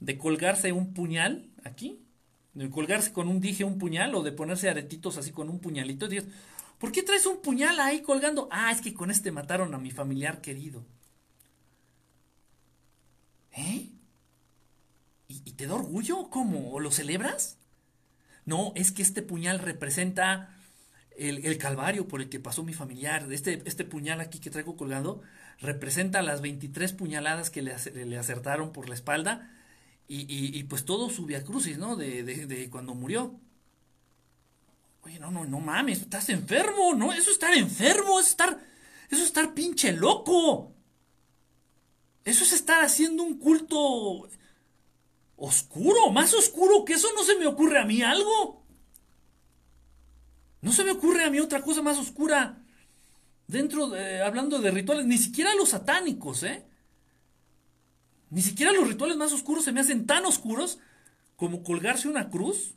[0.00, 2.04] de colgarse un puñal aquí?
[2.58, 6.12] De colgarse con un dije un puñal o de ponerse aretitos así con un puñalito.
[6.12, 6.20] Y
[6.78, 8.48] ¿por qué traes un puñal ahí colgando?
[8.50, 10.84] Ah, es que con este mataron a mi familiar querido.
[13.52, 13.90] ¿Eh?
[15.28, 16.30] ¿Y, te da orgullo?
[16.30, 16.72] ¿Cómo?
[16.72, 17.58] ¿O lo celebras?
[18.44, 20.52] No, es que este puñal representa
[21.16, 25.22] el, calvario por el que pasó mi familiar, este, este puñal aquí que traigo colgando,
[25.60, 27.76] representa las 23 puñaladas que le,
[28.06, 29.48] le acertaron por la espalda
[30.10, 31.94] y, y, pues todo su via crucis, ¿no?
[31.94, 33.38] De, de, cuando murió.
[35.02, 37.12] Oye, no, no, no mames, estás enfermo, ¿no?
[37.12, 38.58] Eso es estar enfermo, es estar,
[39.10, 40.72] eso es estar pinche loco.
[42.24, 44.28] Eso es estar haciendo un culto
[45.36, 48.64] oscuro, más oscuro que eso no se me ocurre a mí algo.
[50.62, 52.62] No se me ocurre a mí otra cosa más oscura.
[53.46, 56.67] Dentro de, hablando de rituales, ni siquiera los satánicos, ¿eh?
[58.30, 60.78] Ni siquiera los rituales más oscuros se me hacen tan oscuros
[61.36, 62.74] como colgarse una cruz.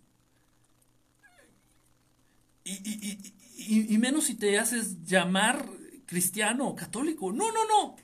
[2.64, 5.65] Y, menos si te haces llamar
[6.06, 7.32] cristiano o católico.
[7.32, 7.95] No, no, no.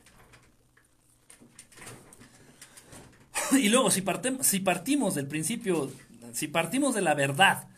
[3.58, 4.04] Y luego, si,
[4.42, 5.92] si partimos del principio,
[6.34, 7.70] si partimos de la verdad,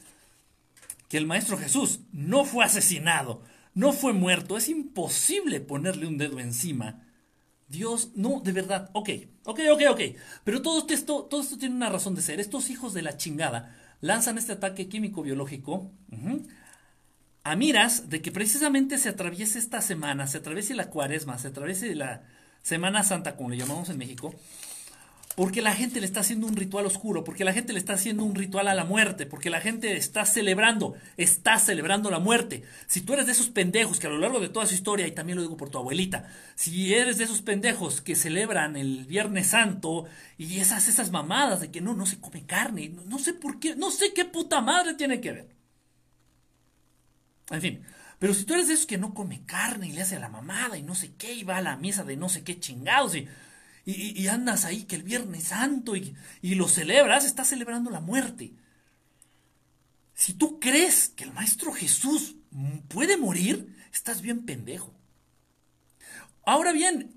[1.10, 3.44] que el Maestro Jesús no fue asesinado,
[3.74, 7.04] no fue muerto, es imposible ponerle un dedo encima.
[7.70, 9.10] Dios, no, de verdad, ok,
[9.46, 10.02] ok, ok, ok.
[10.44, 12.40] Pero todo esto, todo esto tiene una razón de ser.
[12.40, 15.91] Estos hijos de la chingada lanzan este ataque químico-biológico
[17.44, 21.96] a miras de que precisamente se atraviese esta semana, se atraviese la cuaresma, se atraviese
[21.96, 22.24] la
[22.62, 24.36] Semana Santa, como le llamamos en México,
[25.36, 28.24] porque la gente le está haciendo un ritual oscuro, porque la gente le está haciendo
[28.24, 32.64] un ritual a la muerte, porque la gente está celebrando, está celebrando la muerte.
[32.88, 35.12] Si tú eres de esos pendejos que a lo largo de toda su historia, y
[35.12, 39.48] también lo digo por tu abuelita, si eres de esos pendejos que celebran el Viernes
[39.48, 40.06] Santo
[40.38, 43.76] y esas, esas mamadas de que no, no se come carne, no, sé por qué,
[43.76, 45.50] no sé qué puta madre tiene que ver.
[47.52, 47.84] En fin,
[48.20, 50.78] Pero si tú eres de esos que no come carne y le hace la mamada
[50.78, 53.28] y no sé qué, y va a la misa de no sé qué chingados y,
[53.91, 58.53] y, andas ahí que el Viernes Santo y, y lo celebras, estás celebrando la muerte.
[60.14, 62.36] Si tú crees que el Maestro Jesús
[62.88, 64.94] puede morir, estás bien pendejo.
[66.45, 67.14] Ahora bien,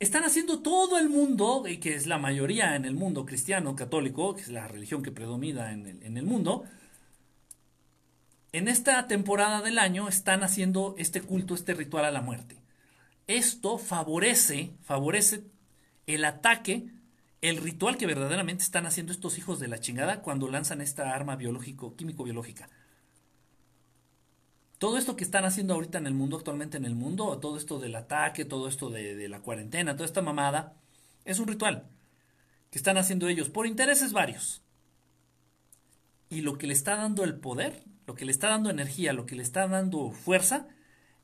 [0.00, 4.34] están haciendo todo el mundo, y que es la mayoría en el mundo cristiano, católico,
[4.34, 6.64] que es la religión que predomina en el, en el mundo,
[8.52, 12.56] en esta temporada del año están haciendo este culto, este ritual a la muerte.
[13.26, 15.44] Esto favorece, favorece
[16.06, 16.86] el ataque,
[17.40, 21.36] el ritual que verdaderamente están haciendo estos hijos de la chingada cuando lanzan esta arma
[21.36, 22.68] biológico, químico-biológica
[24.78, 27.78] todo esto que están haciendo ahorita en el mundo, actualmente en el mundo, todo esto
[27.78, 30.74] del ataque, todo esto de, la cuarentena, toda esta mamada,
[31.24, 31.86] es un ritual
[32.70, 34.62] que están haciendo ellos por intereses varios.
[36.28, 39.24] Y lo que le está dando el poder, lo que le está dando energía, lo
[39.24, 40.68] que le está dando fuerza,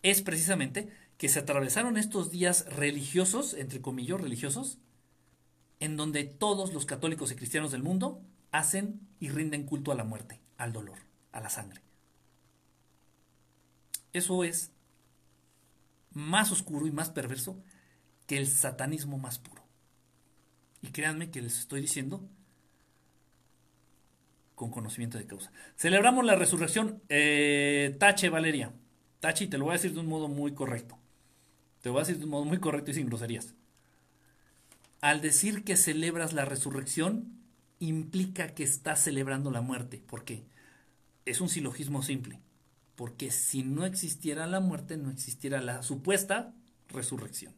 [0.02, 0.88] es precisamente
[1.22, 4.78] que se atravesaron estos días religiosos, entre comillas religiosos,
[5.78, 8.20] en donde todos los católicos y cristianos del mundo
[8.50, 10.98] hacen y rinden culto a la muerte, al dolor,
[11.30, 11.80] a la sangre.
[14.12, 14.72] Eso es
[16.10, 17.56] más oscuro y más perverso
[18.26, 19.62] que el satanismo más puro.
[20.80, 22.28] Y créanme que les estoy diciendo
[24.56, 25.52] con conocimiento de causa.
[25.76, 27.00] Celebramos la resurrección.
[27.08, 28.72] Eh, tache, Valeria.
[29.20, 30.98] Tache, y te lo voy a decir de un modo muy correcto.
[31.82, 33.54] Te voy a decir de un modo muy correcto y sin groserías.
[35.00, 37.42] Al decir que celebras la resurrección,
[37.80, 40.00] implica que estás celebrando la muerte.
[40.06, 40.44] ¿Por qué?
[41.26, 42.38] Es un silogismo simple.
[42.94, 46.54] Porque si no existiera la muerte, no existiera la supuesta
[46.88, 47.52] resurrección.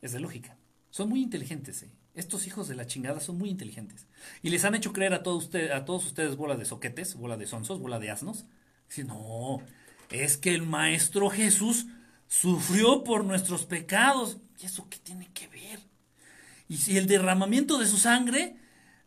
[0.00, 0.56] Es de lógica.
[0.90, 1.82] Son muy inteligentes.
[1.82, 1.90] ¿eh?
[2.14, 4.06] Estos hijos de la chingada son muy inteligentes.
[4.42, 7.36] Y les han hecho creer a, todos usted, a todos ustedes bola de soquetes, bola
[7.36, 8.46] de sonsos, bola de asnos.
[8.88, 9.60] Si no,
[10.10, 11.86] es que el Maestro Jesús
[12.26, 14.38] sufrió por nuestros pecados.
[14.60, 15.80] ¿Y eso qué tiene que ver?
[16.68, 18.56] Y si el derramamiento de su sangre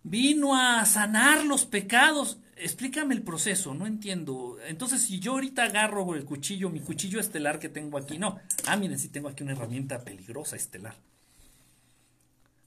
[0.03, 2.37] vino a sanar los pecados.
[2.55, 4.57] Explícame el proceso, no entiendo.
[4.67, 8.39] Entonces, si yo ahorita agarro el cuchillo, mi cuchillo estelar que tengo aquí, no.
[8.67, 10.95] Ah, miren, sí tengo aquí una herramienta peligrosa estelar.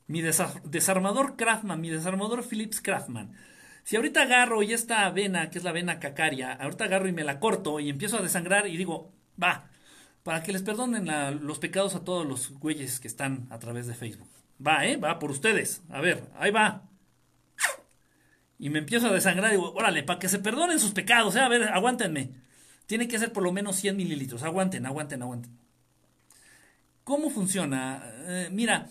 [0.07, 3.33] Mi desarmador Craftman, mi desarmador Philips Craftman.
[3.85, 7.25] Si ahorita agarro y esta vena, que es la vena cacaria, ahorita agarro y me
[7.25, 9.71] la corto y empiezo a desangrar y digo, va,
[10.23, 11.07] para que les perdonen
[11.47, 14.29] los pecados a todos los güeyes que están a través de Facebook.
[14.67, 14.97] Va, ¿eh?
[14.97, 15.83] Va por ustedes.
[15.91, 16.89] A ver, ahí va
[18.59, 21.41] y me empiezo a desangrar y digo, órale, para que se perdonen sus pecados, ¿eh?
[21.41, 22.31] a ver, aguántenme.
[22.87, 25.59] Tiene que ser por lo menos 100 mililitros, aguanten, aguanten, aguanten.
[27.03, 28.03] ¿Cómo funciona?
[28.27, 28.89] Eh, mira,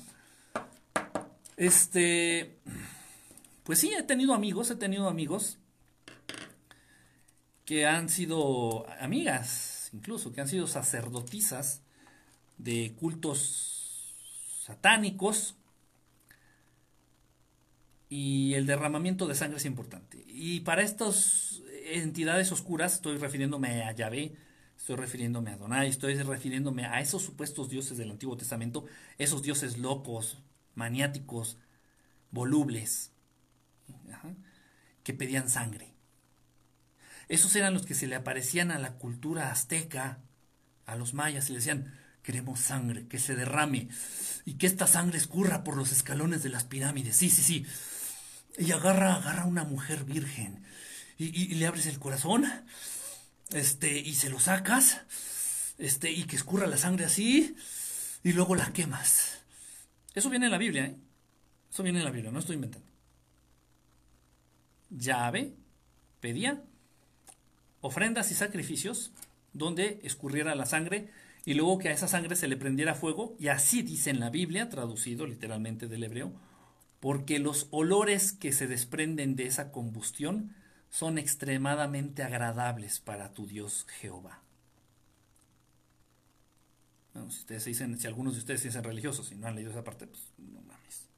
[1.58, 2.60] este,
[3.64, 5.58] pues sí, he tenido amigos, he tenido amigos
[7.66, 11.82] que han sido amigas, incluso, que han sido sacerdotisas
[12.58, 14.16] de cultos
[14.66, 15.56] satánicos
[18.10, 20.24] y el derramamiento de sangre es importante.
[20.28, 24.36] Y para estas entidades oscuras, estoy refiriéndome a Yahvé,
[24.78, 28.86] estoy refiriéndome a Donai, estoy refiriéndome a esos supuestos dioses del Antiguo Testamento,
[29.18, 30.44] esos dioses locos,
[30.76, 31.58] maniáticos,
[32.30, 33.13] volubles,
[35.04, 35.94] que pedían sangre.
[37.30, 40.20] Esos eran los que se le aparecían a la cultura azteca,
[40.86, 43.90] a los mayas, y le decían, queremos sangre, que se derrame,
[44.46, 47.16] y que esta sangre escurra por los escalones de las pirámides.
[47.16, 47.66] Sí, sí, sí
[48.58, 50.64] y agarra, agarra a una mujer virgen
[51.18, 52.46] y, le abres el corazón,
[53.52, 55.02] este, y se lo sacas,
[55.78, 57.56] este, y que escurra la sangre así,
[58.24, 59.40] y luego la quemas.
[60.16, 60.96] Eso viene en la Biblia, ¿eh?
[61.72, 62.83] Eso viene en la Biblia, no estoy inventando.
[64.98, 65.54] Llave
[66.20, 66.64] pedía
[67.82, 69.12] ofrendas y sacrificios
[69.52, 71.10] donde escurriera la sangre
[71.46, 74.30] y luego que a esa sangre se le prendiera fuego, y así dice en la
[74.30, 76.32] Biblia, traducido literalmente del hebreo,
[77.02, 80.56] porque los olores que se desprenden de esa combustión
[80.90, 84.42] son extremadamente agradables para tu Dios Jehová.
[87.14, 90.08] si, ustedes dicen, si algunos de ustedes dicen religiosos y no han leído esa parte,
[90.08, 91.10] pues no mames.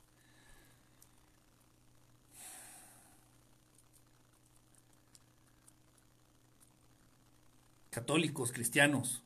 [7.96, 9.24] Católicos, cristianos,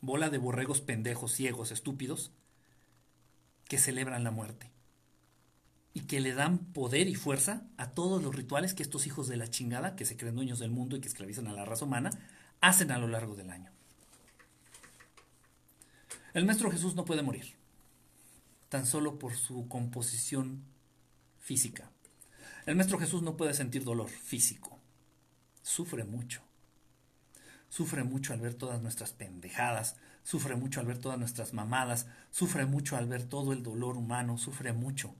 [0.00, 2.32] bola de borregos pendejos, ciegos, estúpidos,
[3.68, 4.72] que celebran la muerte
[5.94, 9.36] y que le dan poder y fuerza a todos los rituales que estos hijos de
[9.36, 12.10] la chingada, que se creen dueños del mundo y que esclavizan a la raza humana,
[12.60, 13.70] hacen a lo largo del año.
[16.34, 17.54] El Maestro Jesús no puede morir,
[18.68, 20.64] tan solo por su composición
[21.38, 21.88] física.
[22.66, 24.76] El Maestro Jesús no puede sentir dolor físico.
[25.62, 26.45] sufre mucho.
[27.76, 32.64] Sufre mucho al ver todas nuestras pendejadas, sufre mucho al ver todas nuestras mamadas, sufre
[32.64, 35.14] mucho al ver todo el dolor humano, sufre mucho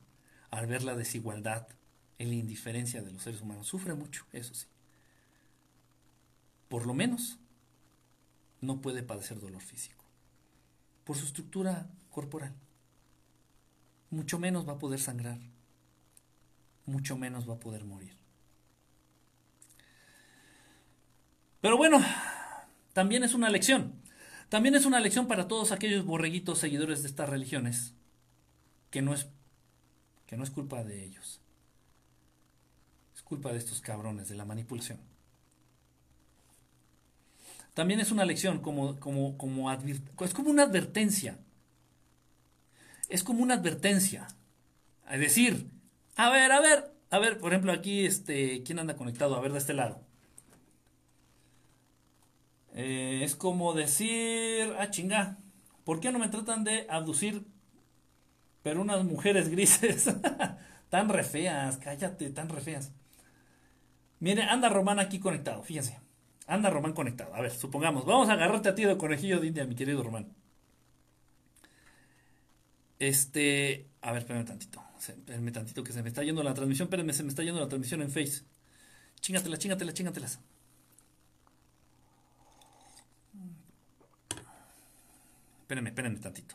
[0.49, 1.69] al ver la desigualdad,
[2.17, 4.67] la indiferencia de los seres humanos, sufre mucho, eso sí.
[6.71, 7.39] Por lo menos
[8.63, 10.07] no puede padecer dolor físico,
[11.05, 12.55] por su estructura corporal.
[14.09, 15.41] Mucho menos va a poder sangrar,
[16.87, 18.17] mucho menos va a poder morir.
[21.61, 21.99] Pero bueno,
[22.97, 23.93] también es una lección.
[24.49, 27.93] También es una lección para todos aquellos borreguitos seguidores de estas religiones,
[28.91, 29.29] que no es,
[30.27, 31.43] que no es culpa de ellos.
[33.15, 34.99] Es culpa de estos cabrones, de la manipulación.
[37.75, 41.39] También es una lección como, como, como es como una advertencia.
[43.11, 44.27] Es como una advertencia.
[45.11, 45.69] Es decir,
[46.17, 49.37] a ver, a ver, a ver, por ejemplo, aquí, este, ¿quién anda conectado?
[49.37, 50.06] A ver, de este lado.
[52.77, 55.39] Eh, es como decir, ah, chinga,
[55.83, 57.47] ¿por qué no me tratan de abducir?
[58.63, 60.11] Pero unas mujeres grises,
[60.91, 62.93] tan re feas, cállate, tan re feas.
[64.21, 65.99] Mire, anda Román aquí conectado, fíjense.
[66.47, 67.35] Anda Román conectado.
[67.35, 70.35] A ver, supongamos, vamos a agarrarte a ti de conejillo de India, mi querido Román.
[72.99, 74.83] Este, a ver, espérame tantito.
[74.99, 76.87] Espérame tantito que se me está yendo la transmisión.
[76.87, 78.43] Espérame, se me está yendo la transmisión en Face.
[79.21, 80.41] Chingatelas, chingatelas, chingatelas.
[85.67, 86.55] Espérenme, espérenme tantito.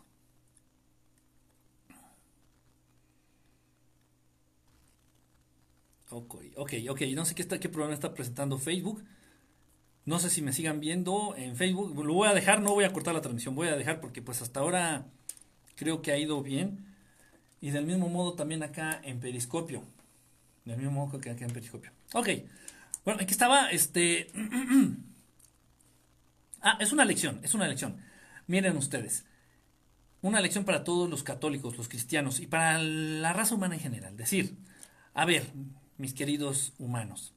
[6.11, 7.01] Ok, ok, ok.
[7.13, 9.03] No sé qué, está, qué problema está presentando Facebook.
[10.05, 11.93] No sé si me sigan viendo en Facebook.
[12.05, 13.53] Lo voy a dejar, no voy a cortar la transmisión.
[13.53, 15.07] Voy a dejar porque pues hasta ahora
[15.75, 16.85] creo que ha ido bien.
[17.59, 19.83] Y del mismo modo también acá en Periscopio.
[20.63, 21.91] Del mismo modo que acá en Periscopio.
[22.13, 22.29] Ok.
[23.03, 24.31] Bueno, aquí estaba, este...
[26.61, 28.09] ah, es una lección, es una lección.
[28.51, 29.23] Miren ustedes,
[30.21, 34.17] una lección para todos los católicos, los cristianos y para la raza humana en general.
[34.17, 34.57] Decir,
[35.13, 35.47] a ver,
[35.97, 37.33] mis queridos humanos,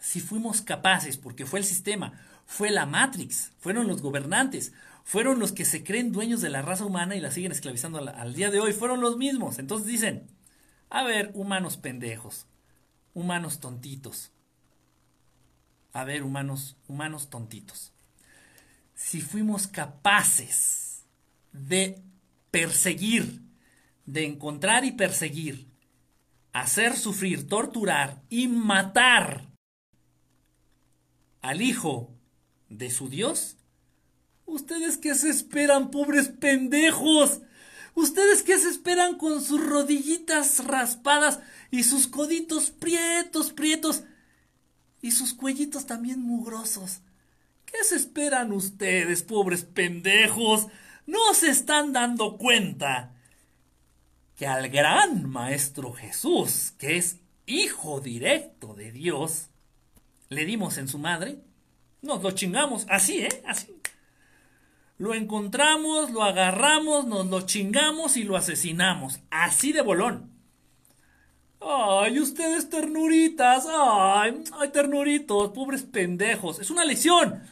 [0.00, 2.12] si fuimos capaces, porque fue el sistema,
[2.46, 4.72] fue la Matrix, fueron los gobernantes,
[5.02, 8.34] fueron los que se creen dueños de la raza humana y la siguen esclavizando al,
[8.34, 9.58] día de hoy, fueron los mismos.
[9.58, 10.28] Entonces dicen,
[10.90, 12.46] a ver, humanos pendejos,
[13.14, 14.30] humanos tontitos.
[15.92, 17.92] A ver, humanos, humanos tontitos
[19.02, 21.04] si fuimos capaces
[21.52, 22.00] de
[22.50, 23.40] perseguir,
[24.04, 25.66] de encontrar y perseguir,
[26.52, 29.48] hacer sufrir, torturar y matar
[31.40, 32.10] al hijo
[32.68, 33.56] de su Dios,
[34.44, 37.40] ¿ustedes qué se esperan, pobres pendejos?
[37.94, 41.40] ¿Ustedes qué se esperan con sus rodillitas raspadas
[41.70, 44.04] y sus coditos prietos, prietos
[45.00, 47.00] y sus cuellitos también mugrosos?
[47.70, 50.66] ¿Qué se esperan ustedes, pobres pendejos?
[51.06, 53.14] ¿No se están dando cuenta
[54.36, 59.50] que al gran Maestro Jesús, que es hijo directo de Dios,
[60.28, 61.38] le dimos en su madre?
[62.02, 63.42] Nos lo chingamos, así, ¿eh?
[63.46, 63.76] Así.
[64.98, 69.20] Lo encontramos, lo agarramos, nos lo chingamos y lo asesinamos.
[69.30, 70.30] Así de bolón.
[71.60, 73.66] Ay, ustedes ternuritas.
[73.68, 76.58] Ay, ay, ternuritos, pobres pendejos.
[76.58, 77.42] Es una lección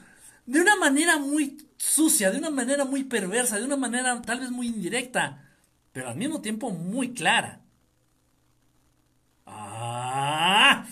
[0.48, 4.50] de una manera muy sucia, de una manera muy perversa, de una manera tal vez
[4.50, 5.46] muy indirecta,
[5.92, 7.60] pero al mismo tiempo muy clara.
[9.44, 10.86] Ah,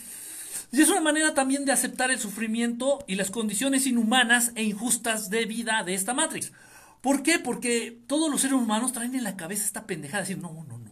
[0.72, 5.30] y es una manera también de aceptar el sufrimiento y las condiciones inhumanas e injustas
[5.30, 6.52] de vida de esta Matrix.
[7.00, 7.38] ¿Por qué?
[7.38, 10.76] Porque todos los seres humanos traen en la cabeza esta pendejada de decir, no, no,
[10.76, 10.90] no.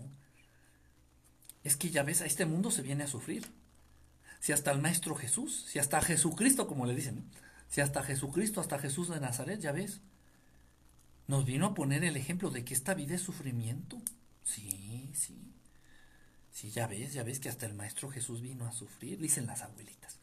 [1.64, 3.46] Es que ya ves, a este mundo se viene a sufrir.
[4.40, 7.30] Si hasta el Maestro Jesús, si hasta Jesucristo, como le dicen,
[7.74, 10.00] si hasta Jesucristo, hasta Jesús de Nazaret, ya ves,
[11.26, 14.00] nos vino a poner el ejemplo de que esta vida es sufrimiento.
[14.44, 15.36] Sí, sí.
[16.52, 19.62] Sí, ya ves, ya ves que hasta el Maestro Jesús vino a sufrir, dicen las
[19.62, 20.18] abuelitas.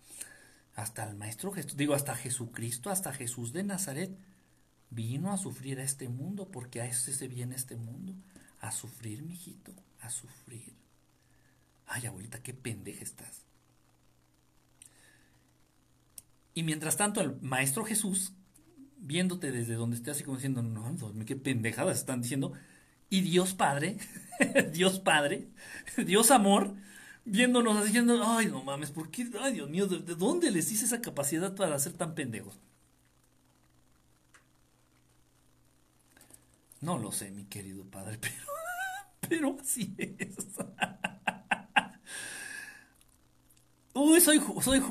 [0.76, 4.18] Hasta el Maestro Jesús, digo, hasta Jesucristo, hasta Jesús de Nazaret,
[4.90, 8.15] vino a sufrir a este mundo, porque a ese se viene este mundo.
[8.61, 10.73] A sufrir, mijito, a sufrir.
[11.86, 13.41] Ay, abuelita, qué pendeja estás.
[16.53, 18.34] Y mientras tanto, el Maestro Jesús,
[18.98, 20.95] viéndote desde donde esté así como diciendo, no,
[21.26, 22.53] qué pendejadas están diciendo,
[23.10, 23.98] y Dios Padre,
[24.73, 25.48] Dios Padre,
[25.98, 26.76] Dios Amor,
[27.26, 29.30] viéndonos así diciendo, ay, no mames, ¿por qué?
[29.40, 32.60] Ay, Dios mío, ¿de, dónde les hice esa capacidad para ser tan pendejos?
[36.82, 38.45] No lo sé, mi querido Padre, pero,
[39.30, 40.36] pero así es.
[43.93, 44.81] Uy, soy, soy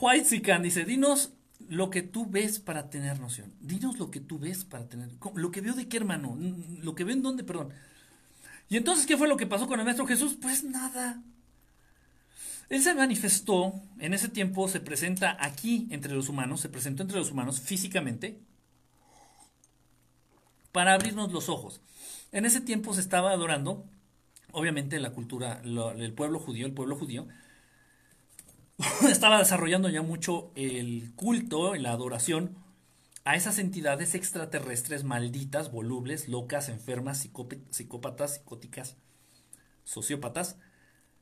[0.00, 1.32] White dice, dinos
[1.68, 3.52] lo que tú ves para tener noción.
[3.60, 5.10] Dinos lo que tú ves para tener.
[5.34, 6.36] Lo que veo de qué, hermano.
[6.82, 7.70] Lo que veo en dónde, perdón.
[8.68, 10.36] Y entonces, ¿qué fue lo que pasó con el Maestro Jesús?
[10.40, 11.22] Pues nada.
[12.70, 17.18] Él se manifestó, en ese tiempo se presenta aquí entre los humanos, se presentó entre
[17.18, 18.40] los humanos físicamente
[20.72, 21.80] para abrirnos los ojos.
[22.32, 23.84] En ese tiempo se estaba adorando,
[24.50, 27.28] obviamente la cultura, el pueblo judío, el pueblo judío,
[29.08, 32.56] estaba desarrollando ya mucho el culto, la adoración
[33.24, 37.26] a esas entidades extraterrestres malditas, volubles, locas, enfermas,
[37.70, 38.96] psicópatas, psicóticas,
[39.84, 40.56] sociópatas,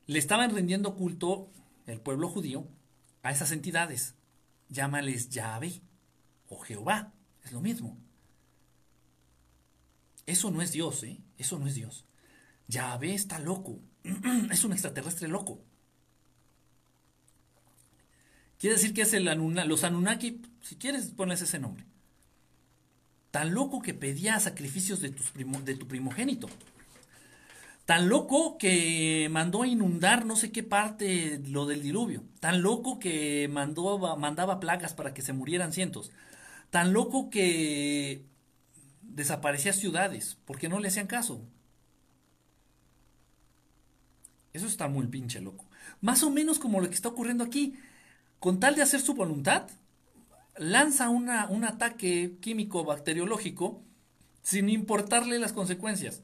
[0.05, 1.49] le estaban rindiendo culto
[1.87, 2.67] el pueblo judío
[3.21, 4.15] a esas entidades.
[4.67, 5.81] Llámales Yahvé
[6.49, 7.13] o Jehová,
[7.43, 7.97] es lo mismo.
[10.25, 11.21] Eso no es Dios, ¿eh?
[11.37, 12.05] Eso no es Dios.
[12.67, 13.79] Yahvé está loco,
[14.51, 15.63] es un extraterrestre loco.
[18.63, 21.83] Quiere decir que es el los Anunnaki, si quieres pones ese nombre.
[23.29, 26.47] Tan loco que pedía sacrificios de, tus de tu primogénito.
[27.83, 32.23] Tan loco que mandó a inundar no sé qué parte lo del diluvio.
[32.39, 36.13] Tan loco que mandó, mandaba plagas para que se murieran cientos.
[36.69, 38.23] Tan loco que
[39.01, 41.41] desaparecía ciudades porque no le hacían caso.
[44.53, 45.65] Eso está muy pinche loco.
[45.99, 47.75] Más o menos como lo que está ocurriendo aquí.
[48.43, 49.69] Con tal de hacer su voluntad,
[50.57, 53.81] lanza un ataque químico bacteriológico
[54.41, 56.23] sin importarle las consecuencias.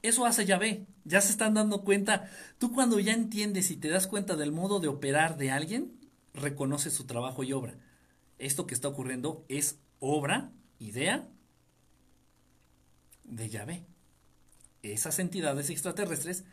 [0.00, 0.86] Eso hace Yahvé.
[1.04, 2.30] Ya se están dando cuenta.
[2.56, 5.92] Tú cuando ya entiendes y te das cuenta del modo de operar de alguien,
[6.32, 7.74] reconoces su trabajo y obra.
[8.38, 11.28] Esto que está ocurriendo es obra, idea
[13.24, 13.84] de Yahvé.
[14.82, 16.44] Esas entidades extraterrestres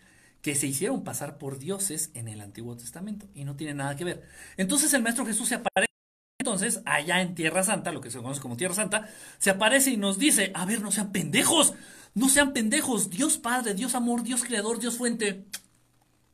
[0.46, 4.04] que se hicieron pasar por dioses en el Antiguo Testamento y no tiene nada que
[4.04, 4.30] ver.
[4.58, 5.92] Entonces el Maestro Jesús se aparece
[6.40, 9.10] entonces allá en Tierra Santa, lo que se conoce como Tierra Santa,
[9.40, 11.74] se aparece y nos dice, a ver, no sean pendejos,
[12.14, 15.48] no sean pendejos, Dios Padre, Dios Amor, Dios Creador, Dios Fuente.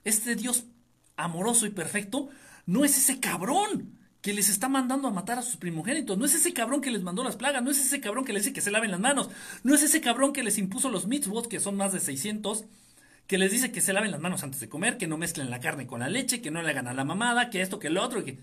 [0.04, 0.66] Este Dios
[1.16, 2.28] amoroso y perfecto
[2.66, 6.18] no es ese cabrón que les está mandando a matar a sus primogénitos.
[6.18, 7.64] No es ese cabrón que les mandó las plagas.
[7.64, 9.30] No es ese cabrón que les dice que se laven las manos.
[9.64, 12.66] No es ese cabrón que les impuso los mitzvot, que son más de 600.
[13.32, 15.62] Que les dice que se laven las manos antes de comer, que no mezclen la
[15.62, 18.03] carne con la leche, que no le hagan a la mamada, que esto, que lo
[18.03, 18.26] otro.
[18.26, 18.38] Que...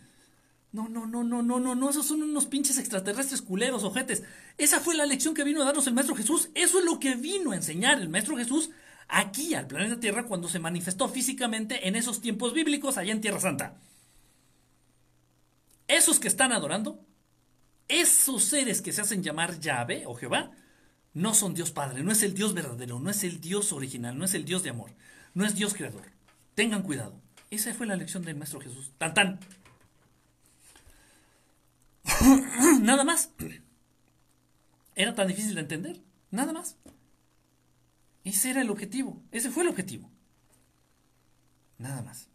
[0.73, 4.23] No, no, no, no, no, no, no, esos son unos pinches extraterrestres culeros, ojetes.
[4.57, 6.49] Esa fue la lección que vino a darnos el Maestro Jesús.
[6.55, 8.71] Eso es lo que vino a enseñar el Maestro Jesús
[9.09, 13.41] aquí al planeta Tierra cuando se manifestó físicamente en esos tiempos bíblicos allá en Tierra
[13.41, 13.77] Santa.
[15.87, 16.99] Esos que están adorando,
[17.89, 20.53] esos seres que se hacen llamar Yahvé o Jehová,
[21.19, 24.25] no son Dios Padre, no es el Dios verdadero, no es el Dios original, no
[24.25, 24.93] es el Dios de amor,
[25.35, 26.05] no es Dios creador.
[26.55, 27.21] Tengan cuidado.
[27.51, 28.93] Esa fue la lección del Maestro Jesús.
[28.99, 29.41] Tan tan.
[32.83, 33.31] Nada más.
[34.95, 36.01] Era tan difícil de entender.
[36.31, 36.77] Nada más.
[38.25, 39.23] Ese era el objetivo.
[39.31, 40.11] Ese fue el objetivo.
[41.79, 42.29] Nada más.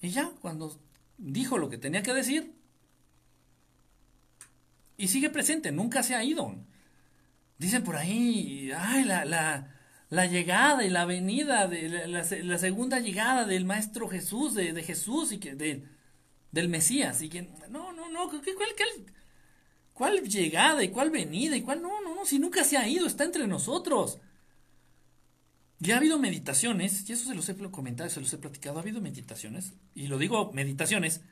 [0.00, 0.78] Y ya, cuando
[1.16, 2.54] dijo lo que tenía que decir,
[4.98, 6.54] y sigue presente, nunca se ha ido.
[7.64, 9.24] Dicen por ahí, ay, la,
[10.10, 15.38] la, llegada y la venida, de la, segunda llegada del Maestro Jesús, de, Jesús y
[15.38, 15.82] que de,
[16.52, 17.22] del Mesías.
[17.22, 18.42] Y que, no, no, no, ¿cuál,
[19.94, 21.80] cuál, llegada y cuál venida y cuál?
[21.80, 24.18] No, no, no, si nunca se ha ido, está entre nosotros.
[25.78, 28.82] Ya ha habido meditaciones, y eso se los he comentado, se los he platicado, ha
[28.82, 31.22] habido meditaciones, y lo digo meditaciones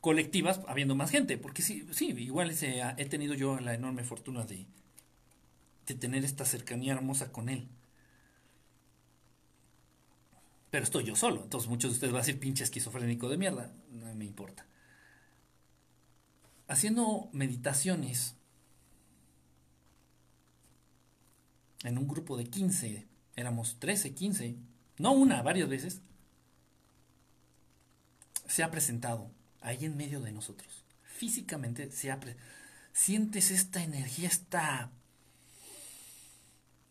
[0.00, 4.66] colectivas, habiendo más gente, porque sí, sí, igual he tenido yo la enorme fortuna de,
[5.88, 7.68] de tener esta cercanía hermosa con él.
[10.70, 13.72] Pero estoy yo solo, entonces muchos de ustedes van a decir pinche esquizofrénico de mierda,
[13.90, 14.66] no me importa.
[16.66, 18.34] Haciendo meditaciones
[21.84, 23.06] en un grupo de 15,
[23.36, 24.56] éramos 13, 15,
[24.98, 26.02] no una, varias veces,
[28.46, 29.30] se ha presentado
[29.62, 30.84] ahí en medio de nosotros.
[31.02, 32.20] Físicamente se ha
[32.92, 34.90] sientes esta energía, esta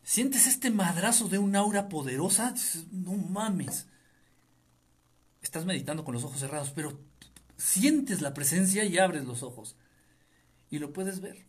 [0.08, 2.54] ¿Sientes este madrazo de un aura poderosa?
[2.90, 3.86] No mames.
[5.42, 6.98] Estás meditando con los ojos cerrados, pero
[7.58, 9.76] sientes la presencia y abres los ojos.
[10.70, 11.44] Y lo puedes ver.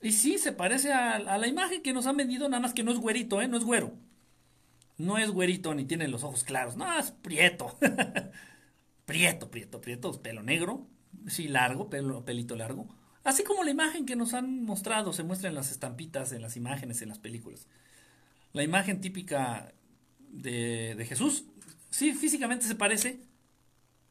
[0.00, 2.92] Y sí, se parece a, la imagen que nos han vendido, nada más que no
[2.92, 3.46] es güerito, ¿eh?
[3.46, 3.92] No es güero.
[4.96, 6.76] No es güerito ni tiene los ojos claros.
[6.78, 7.78] No, es prieto.
[9.04, 10.22] prieto, prieto, prieto.
[10.22, 10.86] Pelo negro.
[11.26, 12.95] Sí, largo, pelo, pelito largo.
[13.26, 16.56] Así como la imagen que nos han mostrado, se muestra en las estampitas, en las
[16.56, 17.66] imágenes, en las películas.
[18.52, 19.72] La imagen típica
[20.30, 21.44] de, Jesús
[21.90, 23.18] sí, físicamente se parece.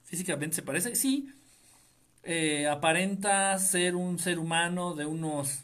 [0.04, 1.30] Físicamente se parece, sí.
[2.24, 5.64] Eh, aparenta ser un ser humano de unos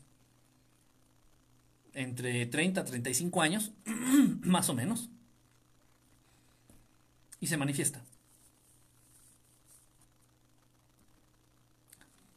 [1.94, 3.73] entre 30 a 35 años,
[4.44, 5.10] más o menos,
[7.41, 8.02] y se manifiesta.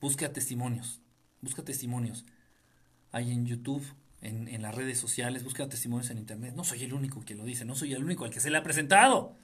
[0.00, 1.03] Busca testimonios,
[1.44, 2.24] busca testimonios.
[3.12, 3.84] Hay en YouTube,
[4.20, 6.54] en, las redes sociales, busca testimonios en Internet.
[6.56, 8.56] No soy el único que lo dice, no soy el único al que se le
[8.56, 9.36] ha presentado.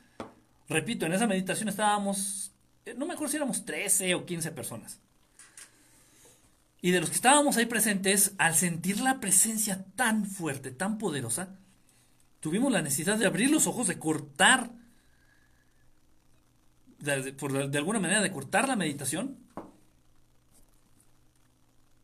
[0.68, 2.52] Repito, en esa meditación estábamos,
[2.86, 5.00] eh, no me acuerdo si éramos 13 o 15 personas.
[6.82, 11.58] Y de los que estábamos ahí presentes, al sentir la presencia tan fuerte, tan poderosa,
[12.40, 14.70] tuvimos la necesidad de abrir los ojos, de cortar,
[16.98, 19.36] de alguna manera, de cortar la meditación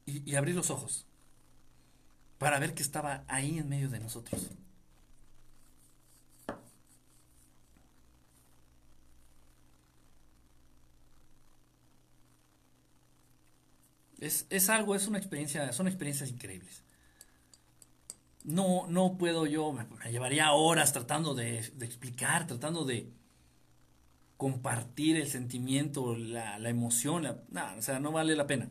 [0.06, 1.06] y, y abrir los ojos
[2.38, 4.50] para ver que estaba ahí en medio de nosotros.
[14.18, 16.82] Es, algo, es una experiencia, son experiencias increíbles.
[18.44, 23.12] No, no puedo yo, me, llevaría horas tratando de, explicar, tratando de
[24.36, 28.70] compartir el sentimiento, la, emoción, la, o sea, no vale la pena.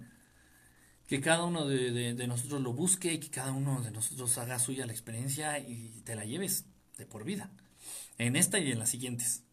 [1.07, 4.85] Que cada uno de, nosotros lo busque y que cada uno de nosotros haga suya
[4.85, 6.65] la experiencia y te la lleves
[6.97, 7.51] de por vida.
[8.17, 9.43] En esta y en las siguientes.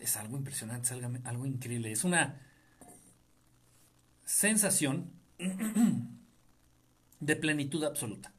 [0.00, 1.92] Es algo impresionante, es algo, algo increíble.
[1.92, 2.40] Es una,
[4.26, 5.10] sensación
[7.20, 8.32] de plenitud absoluta.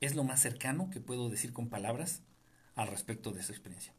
[0.00, 2.22] Es lo más cercano que puedo decir con palabras
[2.74, 3.92] al respecto de esa experiencia.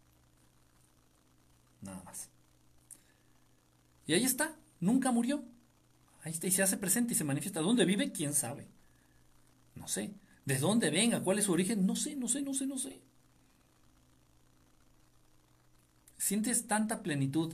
[1.82, 2.30] Nada más.
[4.08, 5.44] Y ahí está, nunca murió.
[6.24, 7.60] Ahí está y se hace presente y se manifiesta.
[7.60, 8.12] ¿Dónde vive?
[8.12, 8.68] ¿Quién sabe?
[9.76, 10.14] No sé.
[10.46, 11.22] ¿De dónde venga?
[11.22, 11.86] ¿Cuál es su origen?
[11.86, 13.02] No sé, no sé, no sé, no sé.
[16.18, 17.54] Sientes tanta plenitud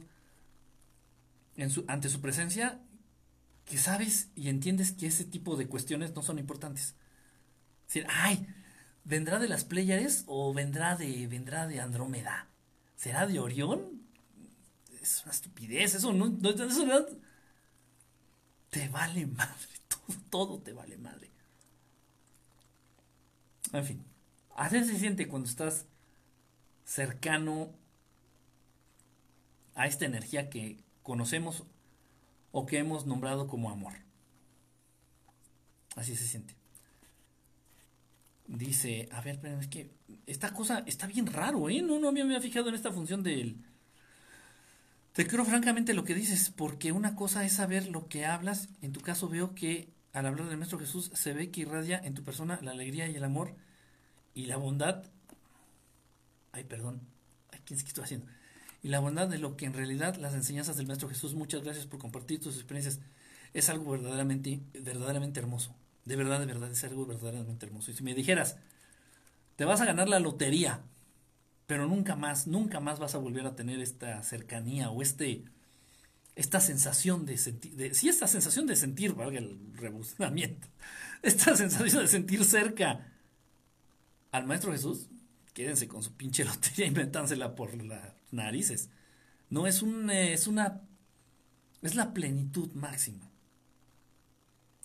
[1.87, 2.79] ante su presencia
[3.65, 6.95] que sabes y entiendes que ese tipo de cuestiones no son importantes.
[7.87, 8.47] Es decir, ay,
[9.03, 12.47] ¿vendrá de las Pléyades o vendrá de, vendrá de Andrómeda?
[12.95, 14.03] ¿Será de Orión?
[15.01, 17.07] Es una estupidez, eso no, eso
[18.69, 19.67] te vale madre,
[20.29, 21.29] todo, te vale madre.
[23.73, 24.03] En fin,
[24.55, 25.85] así se siente cuando estás
[26.85, 27.71] cercano
[29.75, 31.63] a esta energía que conocemos
[32.51, 33.93] o que hemos nombrado como amor.
[35.95, 36.55] Así se siente.
[38.47, 39.91] Dice, a ver, pero es que
[40.25, 41.81] esta cosa está bien raro, ¿eh?
[41.81, 43.63] No, no me había fijado en esta función del...
[45.13, 48.69] Te creo francamente lo que dices, porque una cosa es saber lo que hablas.
[48.81, 52.13] En tu caso veo que al hablar del Maestro Jesús se ve que irradia en
[52.13, 53.55] tu persona la alegría y el amor
[54.33, 55.03] y la bondad.
[56.51, 57.01] Ay, perdón.
[57.51, 58.27] Ay, ¿Qué estoy haciendo?
[58.81, 61.85] y la bondad de lo que en realidad las enseñanzas del Maestro Jesús, muchas gracias
[61.85, 62.99] por compartir tus experiencias,
[63.53, 65.75] es algo verdaderamente, verdaderamente hermoso.
[66.05, 67.91] De verdad, de verdad, es algo verdaderamente hermoso.
[67.91, 68.57] Y si me dijeras,
[69.57, 70.81] te vas a ganar la lotería,
[71.69, 75.43] pero nunca más, nunca más vas a volver a tener esta cercanía o este,
[76.35, 80.67] esta sensación de sentir, sí, esta sensación de sentir, valga el rebuscamiento,
[81.21, 83.13] esta sensación de sentir cerca
[84.31, 85.09] al Maestro Jesús,
[85.53, 88.89] quédense con su pinche lotería, inventánsela por la narices.
[89.51, 90.81] No es un, eh, es una,
[91.83, 93.29] es la plenitud máxima.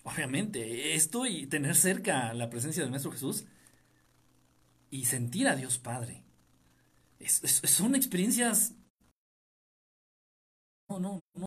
[0.02, 3.46] Obviamente, esto y tener cerca la presencia del Maestro Jesús
[4.90, 6.23] y sentir a Dios Padre.
[7.26, 8.74] Son experiencias...
[10.88, 11.46] No, no, no.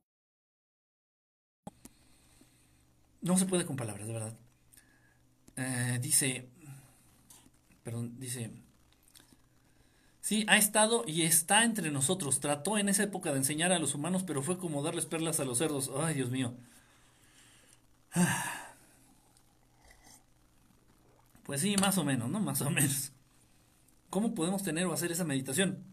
[3.21, 4.37] No se puede con palabras, de verdad.
[5.55, 6.49] Eh, dice,
[7.83, 8.51] perdón, dice,
[10.27, 12.41] Sí, ha estado y está entre nosotros.
[12.41, 15.45] Trató en esa época de enseñar a los humanos, pero fue como darles perlas a
[15.45, 15.89] los cerdos.
[16.03, 16.53] Ay, Dios mío.
[21.43, 22.41] Pues sí, más o menos, ¿no?
[22.41, 23.13] Más o menos.
[24.09, 25.83] ¿Cómo podemos tener o hacer esa meditación?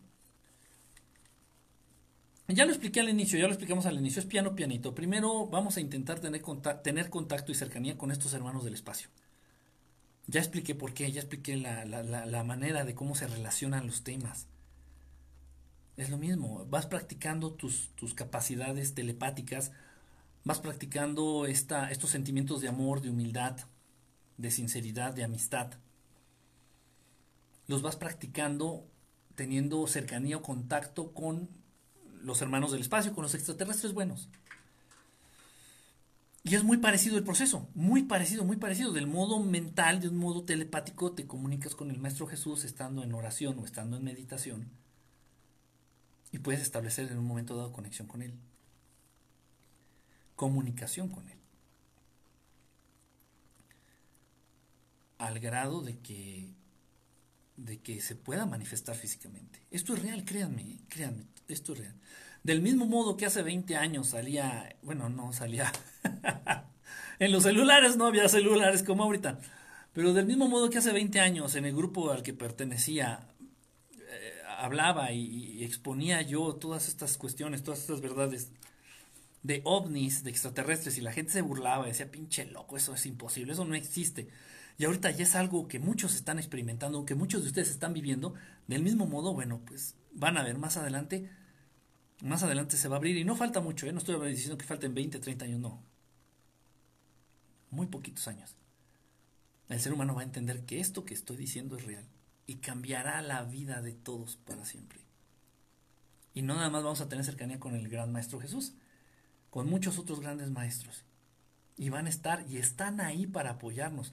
[2.49, 4.95] Ya lo expliqué al inicio, ya lo explicamos al inicio, es piano pianito.
[4.95, 6.43] Primero vamos a intentar tener,
[6.83, 9.09] tener contacto y cercanía con estos hermanos del espacio.
[10.27, 14.05] Ya expliqué por qué, ya expliqué la, la, la, manera de cómo se relacionan los
[14.05, 14.47] temas.
[15.97, 19.73] Es lo mismo, vas practicando tus, tus capacidades telepáticas,
[20.45, 23.57] vas practicando esta, estos sentimientos de amor, de humildad,
[24.37, 25.75] de sinceridad, de amistad.
[27.67, 28.87] Los vas practicando
[29.35, 31.49] teniendo cercanía o contacto con
[32.23, 34.29] los hermanos del espacio, con los extraterrestres buenos.
[36.47, 38.93] Y es muy parecido el proceso, muy parecido, muy parecido.
[38.93, 43.15] Del modo mental, de un modo telepático, te comunicas con el Maestro Jesús estando en
[43.15, 44.69] oración o estando en meditación.
[46.33, 48.35] Y puedes establecer en un momento dado conexión con Él.
[50.37, 51.39] Comunicación con Él.
[55.17, 56.51] Al grado de que,
[57.57, 59.61] de que se pueda manifestar físicamente.
[59.71, 61.95] Esto es real, créanme, créanme, esto es real.
[62.43, 65.73] Del mismo modo que hace 20 años salía, bueno, no salía,
[67.19, 69.39] en los celulares no había celulares como ahorita,
[69.95, 73.29] pero del mismo modo que hace 20 años en el grupo al que pertenecía,
[73.99, 78.51] eh, hablaba y, exponía yo todas estas cuestiones, todas estas verdades
[79.43, 83.53] de ovnis, de extraterrestres, y la gente se burlaba, decía, pinche loco, eso es imposible,
[83.53, 84.29] eso no existe.
[84.77, 88.35] Y ahorita ya es algo que muchos están experimentando, que muchos de ustedes están viviendo.
[88.67, 91.31] Del mismo modo, bueno, pues van a ver más adelante
[92.23, 93.93] más adelante se va a abrir y no falta mucho, ¿eh?
[93.93, 95.83] no estoy diciendo que falten 20, 30 años, no.
[97.71, 98.57] Muy poquitos años.
[99.69, 102.05] El ser humano va a entender que esto que estoy diciendo es real
[102.47, 105.01] y cambiará la vida de todos para siempre.
[106.35, 108.75] Y no nada más vamos a tener cercanía con el gran maestro Jesús,
[109.51, 111.05] con muchos otros grandes maestros.
[111.77, 114.13] Y van a estar y están ahí para apoyarnos.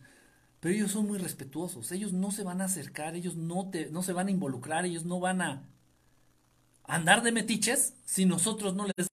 [0.61, 4.03] Pero ellos son muy respetuosos, ellos no se van a acercar, ellos no, te, no
[4.03, 5.67] se van a involucrar, ellos no van a
[6.83, 9.07] andar de metiches si nosotros no les,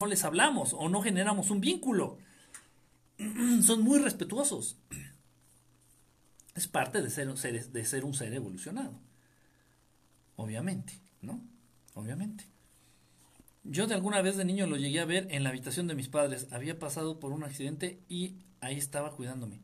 [0.00, 2.18] no les hablamos o no generamos un vínculo.
[3.62, 4.76] Son muy respetuosos.
[6.54, 9.00] Es parte de ser, de ser un ser evolucionado.
[10.36, 11.42] Obviamente, ¿no?
[11.94, 12.44] Obviamente.
[13.64, 16.06] Yo de alguna vez de niño lo llegué a ver en la habitación de mis
[16.06, 16.46] padres.
[16.52, 19.63] Había pasado por un accidente y ahí estaba cuidándome.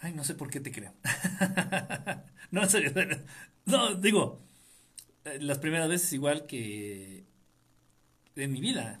[0.00, 0.92] Ay, no sé por qué te creo.
[2.50, 2.92] no, en serio.
[3.64, 4.40] No, digo,
[5.24, 7.24] eh, las primeras veces igual que
[8.36, 9.00] en mi vida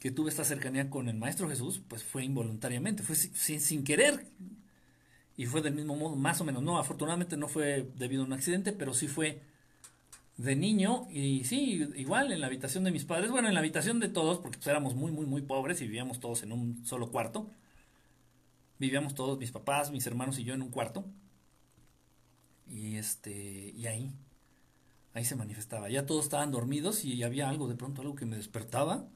[0.00, 4.26] que tuve esta cercanía con el Maestro Jesús, pues fue involuntariamente, fue sin, querer.
[5.36, 6.62] Y fue del mismo modo, más o menos.
[6.62, 9.42] No, afortunadamente no fue debido a un accidente, pero sí fue
[10.38, 11.06] de niño.
[11.10, 14.38] Y sí, igual en la habitación de mis padres, bueno, en la habitación de todos,
[14.38, 17.50] porque pues éramos muy, muy, muy pobres y vivíamos todos en un solo cuarto.
[18.80, 21.04] Vivíamos todos, mis papás, mis hermanos y yo en un cuarto.
[22.66, 24.12] Y este, y ahí,
[25.12, 25.90] ahí se manifestaba.
[25.90, 29.06] Ya todos estaban dormidos y había algo, de pronto algo que me despertaba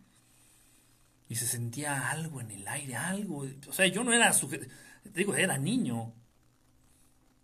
[1.29, 3.47] y se sentía algo en el aire, algo.
[3.67, 4.67] O sea, yo no era sujeto,
[5.15, 6.13] digo, era niño.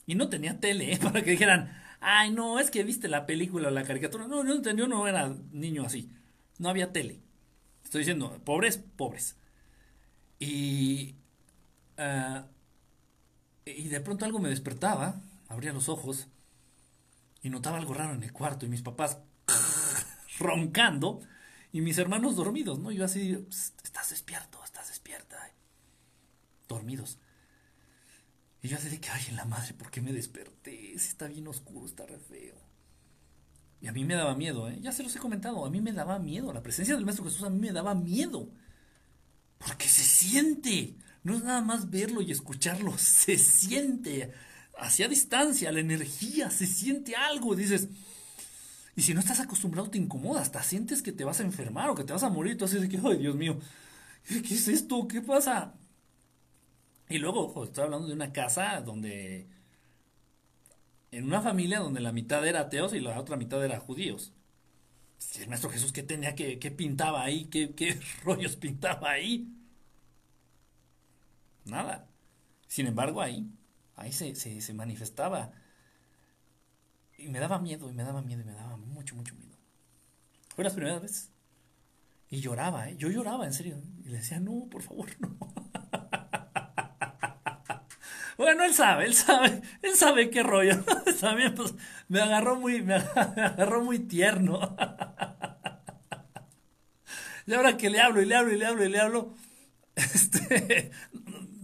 [0.07, 0.99] Y no tenía tele, ¿eh?
[1.03, 4.29] para que dijeran, ay, no, es que viste la película o la caricatura.
[4.29, 6.11] No, yo no era niño así.
[6.59, 7.21] No había tele.
[7.85, 9.37] Estoy diciendo, pobres, pobres.
[10.39, 11.17] Y,
[12.01, 12.47] ah,
[13.65, 16.29] y de pronto algo me despertaba, abría los ojos
[17.43, 19.19] y notaba algo raro en el cuarto y mis papás
[20.39, 21.21] roncando
[21.73, 22.91] y mis hermanos dormidos, ¿no?
[22.91, 23.47] Yo así,
[23.85, 25.37] estás despierto, estás despierta.
[26.69, 27.19] Dormidos.
[28.63, 30.93] Y yo así de que, ay, en la madre, ¿por qué me desperté?
[30.93, 32.57] Está bien oscuro, está re feo.
[33.81, 34.79] Y a mí me daba miedo, ¿eh?
[34.83, 36.53] Ya se los he comentado, a mí me daba miedo.
[36.53, 38.51] La presencia del Maestro Jesús a mí me daba miedo.
[39.59, 40.97] Porque se siente.
[41.23, 44.33] No es nada más verlo y escucharlo, se siente
[44.79, 47.89] hacia distancia, la energía, se siente algo, dices,
[48.97, 51.95] y si no estás acostumbrado te incomoda, hasta sientes que te vas a enfermar o
[51.95, 53.59] que te vas a morir, tú de que, ay Dios mío,
[54.27, 55.07] ¿qué es esto?
[55.09, 55.75] ¿Qué pasa?
[57.09, 59.49] Y luego, ojo, estoy hablando de una casa donde,
[61.11, 64.33] en una familia donde la mitad era ateos y la otra mitad era judíos.
[65.39, 67.47] El maestro Jesús, ¿qué tenía que, qué pintaba ahí?
[67.47, 69.49] ¿Qué, ¿Qué rollos pintaba ahí?
[71.71, 72.07] Nada.
[72.67, 73.51] Sin embargo, ahí
[74.01, 75.53] ahí se, se, manifestaba.
[77.19, 79.57] Y me daba miedo, y me daba miedo, y me daba mucho, mucho miedo.
[80.55, 81.31] Fue las primeras veces.
[82.31, 82.97] Y lloraba, ¿eh?
[82.97, 83.83] Yo lloraba, en serio.
[84.05, 85.37] Y le decía, no, por favor, no.
[88.39, 90.83] bueno, él sabe, él sabe, él sabe qué rollo.
[91.21, 91.75] También, pues,
[92.09, 94.61] me agarró muy, me agarró muy tierno.
[97.47, 99.35] y ahora que le hablo, y le hablo, y le hablo, y le hablo,
[99.97, 100.91] este,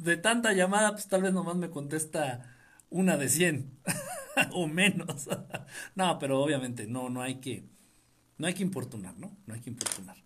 [0.07, 2.57] de tanta llamada, pues tal vez nomás me contesta
[2.89, 3.71] una de 100
[4.53, 5.29] o menos.
[5.95, 7.65] no, pero obviamente no, no hay que,
[8.39, 9.37] no hay que importunar, ¿no?
[9.47, 10.17] No hay que importunar.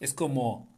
[0.00, 0.68] Es como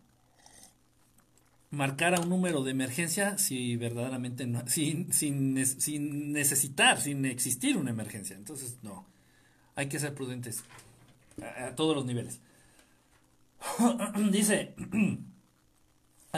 [1.70, 7.76] marcar a un número de emergencia si verdaderamente no, sin, sin, sin necesitar, sin existir
[7.76, 8.36] una emergencia.
[8.36, 9.06] Entonces, no,
[9.74, 10.62] hay que ser prudentes
[11.42, 12.40] a todos los niveles.
[14.30, 14.74] Dice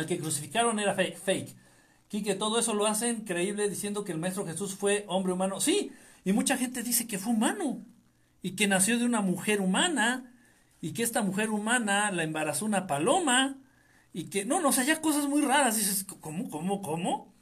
[0.01, 1.17] al que crucificaron era fake.
[1.17, 1.57] fake.
[2.09, 5.61] que todo eso lo hacen creíble diciendo que el Maestro Jesús fue hombre humano.
[5.61, 5.93] Sí,
[6.25, 7.85] y mucha gente dice que fue humano
[8.43, 10.33] y que nació de una mujer humana
[10.81, 13.59] y que esta mujer humana la embarazó una paloma
[14.13, 15.77] y que no, no, o sea, ya cosas muy raras.
[15.77, 17.33] Dices, ¿cómo, cómo, cómo?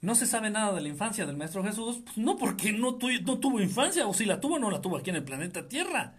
[0.00, 3.38] No se sabe nada de la infancia del Maestro Jesús, pues no porque no, no
[3.38, 6.14] tuvo infancia, o si la tuvo, no la tuvo aquí en el planeta Tierra.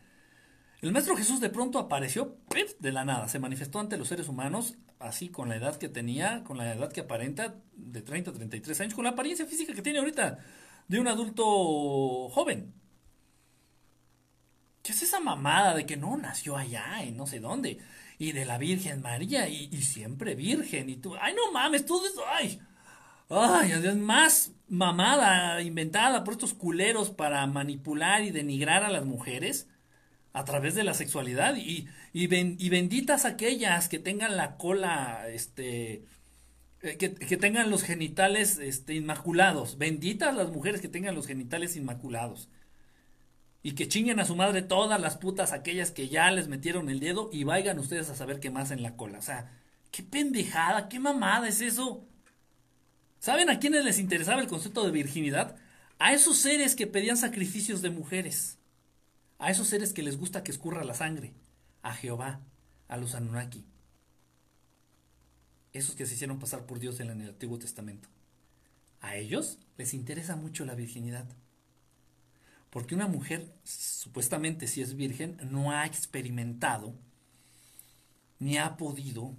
[0.84, 2.40] El Maestro Jesús de pronto apareció
[2.80, 6.44] de la nada, se manifestó ante los seres humanos, así con la edad que tenía,
[6.44, 9.82] con la edad que aparenta, de 30 a 33 años, con la apariencia física que
[9.82, 10.40] tiene ahorita
[10.90, 12.74] de un adulto joven.
[14.82, 17.80] ¿Qué es esa mamada de que no nació allá en no sé dónde?
[18.20, 20.90] Y de la Virgen María y, siempre virgen.
[20.90, 22.60] Y tú, ay, no mames, eso, ay.
[23.30, 29.70] Ay, adiós, más mamada inventada por estos culeros para manipular y denigrar a las mujeres
[30.34, 31.56] a través de la sexualidad.
[31.56, 36.06] Y, y, y benditas aquellas que tengan la cola, este,
[36.82, 39.78] eh, que, que, tengan los genitales este, inmaculados.
[39.78, 42.50] Benditas las mujeres que tengan los genitales inmaculados
[43.64, 47.00] y que chinguen a su madre todas las putas aquellas que ya les metieron el
[47.00, 49.20] dedo y vayan ustedes a saber qué más en la cola.
[49.20, 49.50] O sea,
[49.90, 52.06] qué pendejada, qué mamada es eso.
[53.20, 55.56] ¿Saben a quiénes les interesaba el concepto de virginidad?
[55.98, 58.58] A esos seres que pedían sacrificios de mujeres.
[59.44, 61.34] A esos seres que les gusta que escurra la sangre.
[61.82, 62.40] A Jehová,
[62.88, 63.65] a los Anunnaki.
[65.74, 68.07] Esos que se hicieron pasar por Dios en el Antiguo Testamento.
[69.02, 71.26] A ellos les interesa mucho la virginidad.
[72.70, 76.95] Porque una mujer, supuestamente si es virgen, no ha experimentado
[78.40, 79.36] ni ha podido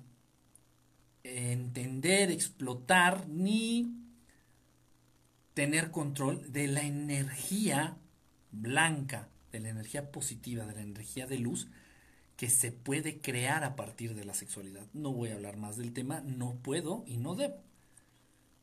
[1.23, 3.91] entender, explotar, ni
[5.55, 7.97] tener control de la energía
[8.53, 11.69] blanca, de la energía positiva, de la energía de luz
[12.37, 14.87] que se puede crear a partir de la sexualidad.
[14.93, 17.63] No voy a hablar más del tema, no puedo y no debo.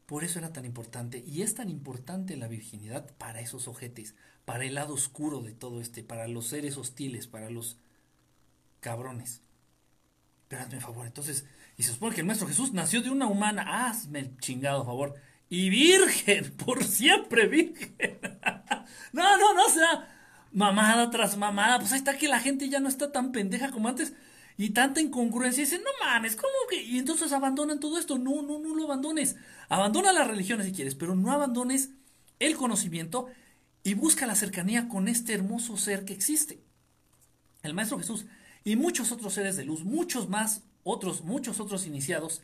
[0.05, 4.65] Por eso era tan importante y es tan importante la virginidad para esos ojetes, para
[4.65, 7.77] el lado oscuro de todo este, para los seres hostiles, para los
[8.81, 9.41] cabrones.
[10.49, 11.45] Pero hazme favor, entonces,
[11.77, 15.15] y se supone que el Maestro Jesús nació de una humana, hazme el chingado favor,
[15.47, 18.19] y virgen, por siempre virgen.
[19.13, 20.20] no, no, no, sea,
[20.51, 23.87] mamada tras mamada, pues ahí está que la gente ya no está tan pendeja como
[23.87, 24.13] antes
[24.57, 25.63] y tanta incongruencia.
[25.63, 26.83] Dicen, no mames, ¿cómo que?
[26.83, 28.17] Y entonces abandonan todo esto.
[28.17, 29.35] No, no, no lo abandones.
[29.69, 31.89] Abandona las religiones si quieres, pero no abandones
[32.39, 33.27] el conocimiento
[33.83, 36.59] y busca la cercanía con este hermoso ser que existe.
[37.63, 38.25] El Maestro Jesús
[38.63, 42.41] y muchos otros seres de luz, muchos más, otros, muchos otros iniciados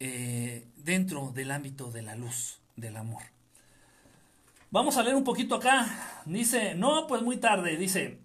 [0.00, 3.22] eh, dentro del ámbito de la luz, del amor.
[4.70, 6.22] Vamos a leer un poquito acá.
[6.26, 7.76] Dice, no, pues muy tarde.
[7.76, 8.20] Dice,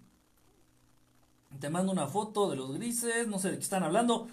[1.58, 4.28] te mando una foto de los grises, no sé de qué están hablando.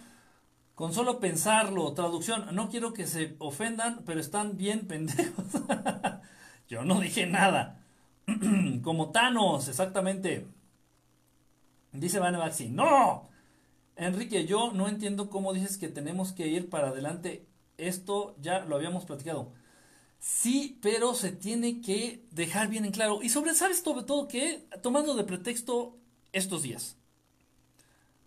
[0.75, 5.45] Con solo pensarlo, traducción, no quiero que se ofendan, pero están bien pendejos.
[6.67, 7.81] Yo no dije nada.
[8.83, 10.47] Como Thanos, exactamente.
[11.93, 13.29] Dice Van Baxi, ¡No!
[13.97, 17.45] Enrique, yo no entiendo cómo dices que tenemos que ir para adelante.
[17.77, 19.51] Esto ya lo habíamos platicado.
[20.21, 23.21] Sí, pero se tiene que dejar bien en claro.
[23.21, 25.97] Y sobre, ¿sabes sobre todo que Tomando de pretexto
[26.31, 26.95] estos días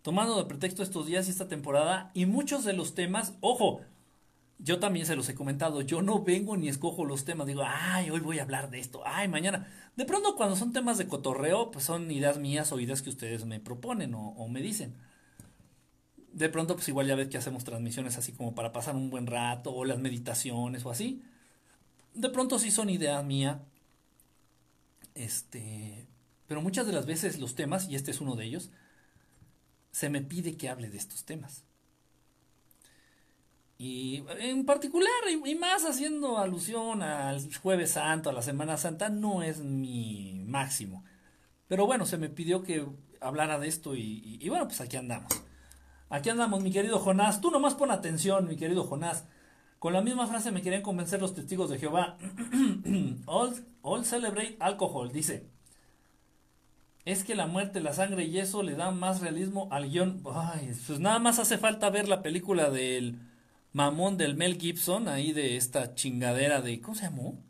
[0.04, 3.80] tomando de pretexto estos días y esta temporada y muchos de los temas, ojo,
[4.58, 8.10] yo también se los he comentado, yo no vengo ni escojo los temas, digo, ay,
[8.10, 9.66] hoy voy a hablar de esto, ay, mañana.
[9.96, 13.46] De pronto cuando son temas de cotorreo, pues son ideas mías o ideas que ustedes
[13.46, 14.94] me proponen o, me dicen.
[16.34, 19.26] De pronto, pues igual ya ves que hacemos transmisiones así como para pasar un buen
[19.26, 21.22] rato o las meditaciones o así.
[22.14, 23.58] De pronto sí son ideas mías.
[25.14, 26.08] Este,
[26.46, 28.70] pero muchas de las veces los temas, y este es uno de ellos,
[29.90, 31.64] se me pide que hable de estos temas.
[33.76, 35.10] Y en particular,
[35.44, 41.04] y más haciendo alusión al jueves santo, a la Semana Santa, no es mi máximo.
[41.68, 42.86] Pero bueno, se me pidió que
[43.20, 45.32] hablara de esto y, bueno, pues aquí andamos.
[46.08, 47.40] Aquí andamos, mi querido Jonás.
[47.40, 49.24] Tú nomás pon atención, mi querido Jonás.
[49.84, 52.16] Con la misma frase me querían convencer los testigos de Jehová.
[53.26, 55.46] all, all celebrate alcohol, dice
[57.04, 60.22] es que la muerte, la sangre y eso le da más realismo al guion.
[60.32, 63.18] Ay, pues nada más hace falta ver la película del
[63.74, 66.80] mamón del Mel Gibson, ahí de esta chingadera de.
[66.80, 67.44] ¿Cómo se llamó?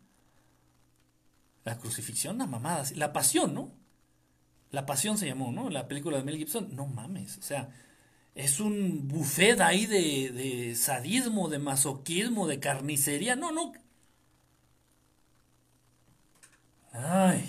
[1.63, 3.71] La crucifixión, la mamada, la pasión, ¿no?
[4.73, 5.71] La pasión se llamó, ¿no?
[5.71, 6.75] La película de Mel Gibson.
[6.75, 7.71] No mames, o sea,
[8.35, 13.37] es un buffet ahí de, de sadismo, de masoquismo, de carnicería.
[13.37, 13.73] No, no.
[16.95, 17.45] Ay.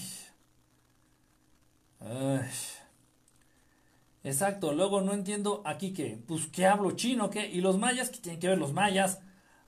[4.23, 7.29] Exacto, luego no entiendo aquí que, pues, ¿qué hablo chino?
[7.29, 7.47] ¿Qué?
[7.49, 8.09] ¿Y los mayas?
[8.09, 9.19] ¿Qué tienen que ver los mayas?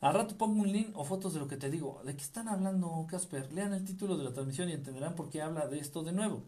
[0.02, 2.02] Al rato pongo un link o fotos de lo que te digo.
[2.06, 3.52] ¿De qué están hablando, Casper?
[3.54, 6.44] Lean el título de la transmisión y entenderán por qué habla de esto de nuevo.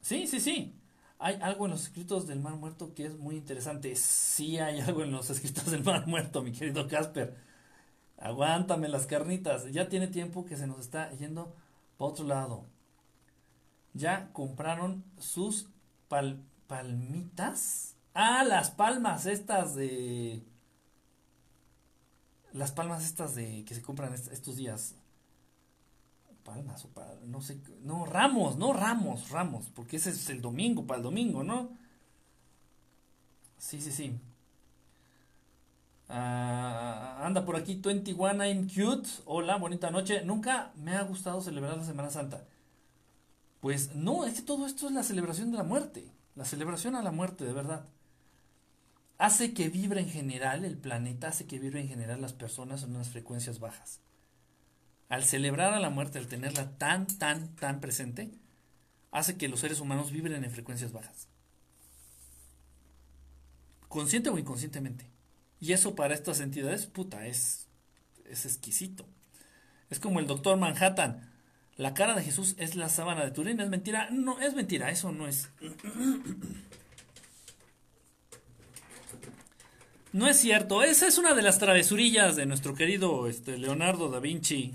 [0.00, 0.74] Sí, sí, sí.
[1.18, 3.96] Hay algo en los escritos del Mar Muerto que es muy interesante.
[3.96, 7.36] Sí hay algo en los escritos del Mar Muerto, mi querido Casper.
[8.18, 9.70] Aguántame las carnitas.
[9.72, 11.54] Ya tiene tiempo que se nos está yendo
[11.96, 12.66] para otro lado.
[13.94, 15.68] Ya compraron sus
[16.08, 17.96] palmitas.
[18.14, 20.42] Ah, las palmas estas de...
[22.52, 24.94] Las palmas estas de que se compran estos días.
[26.46, 30.86] Palmas o para, no sé, no, ramos, no ramos, ramos, porque ese es el domingo,
[30.86, 31.70] para el domingo, ¿no?
[33.58, 34.20] Sí, sí, sí.
[36.08, 39.08] Ah, anda por aquí 21 I'm cute.
[39.24, 40.22] Hola, bonita noche.
[40.24, 42.44] Nunca me ha gustado celebrar la Semana Santa.
[43.60, 46.12] Pues no, es que todo esto es la celebración de la muerte.
[46.36, 47.86] La celebración a la muerte, de verdad.
[49.18, 52.94] Hace que vibre en general el planeta, hace que vibre en general las personas en
[52.94, 54.00] unas frecuencias bajas.
[55.08, 58.30] Al celebrar a la muerte, al tenerla tan, tan, tan presente,
[59.10, 61.28] hace que los seres humanos vibren en frecuencias bajas.
[63.88, 65.06] Consciente o inconscientemente.
[65.60, 67.66] Y eso para estas entidades, puta, es,
[68.24, 69.06] es exquisito.
[69.90, 71.32] Es como el doctor Manhattan.
[71.76, 73.60] La cara de Jesús es la sábana de Turín.
[73.60, 74.08] ¿Es mentira?
[74.10, 75.48] No, es mentira, eso no es.
[80.12, 80.82] No es cierto.
[80.82, 84.72] Esa es una de las travesurillas de nuestro querido este, Leonardo da Vinci.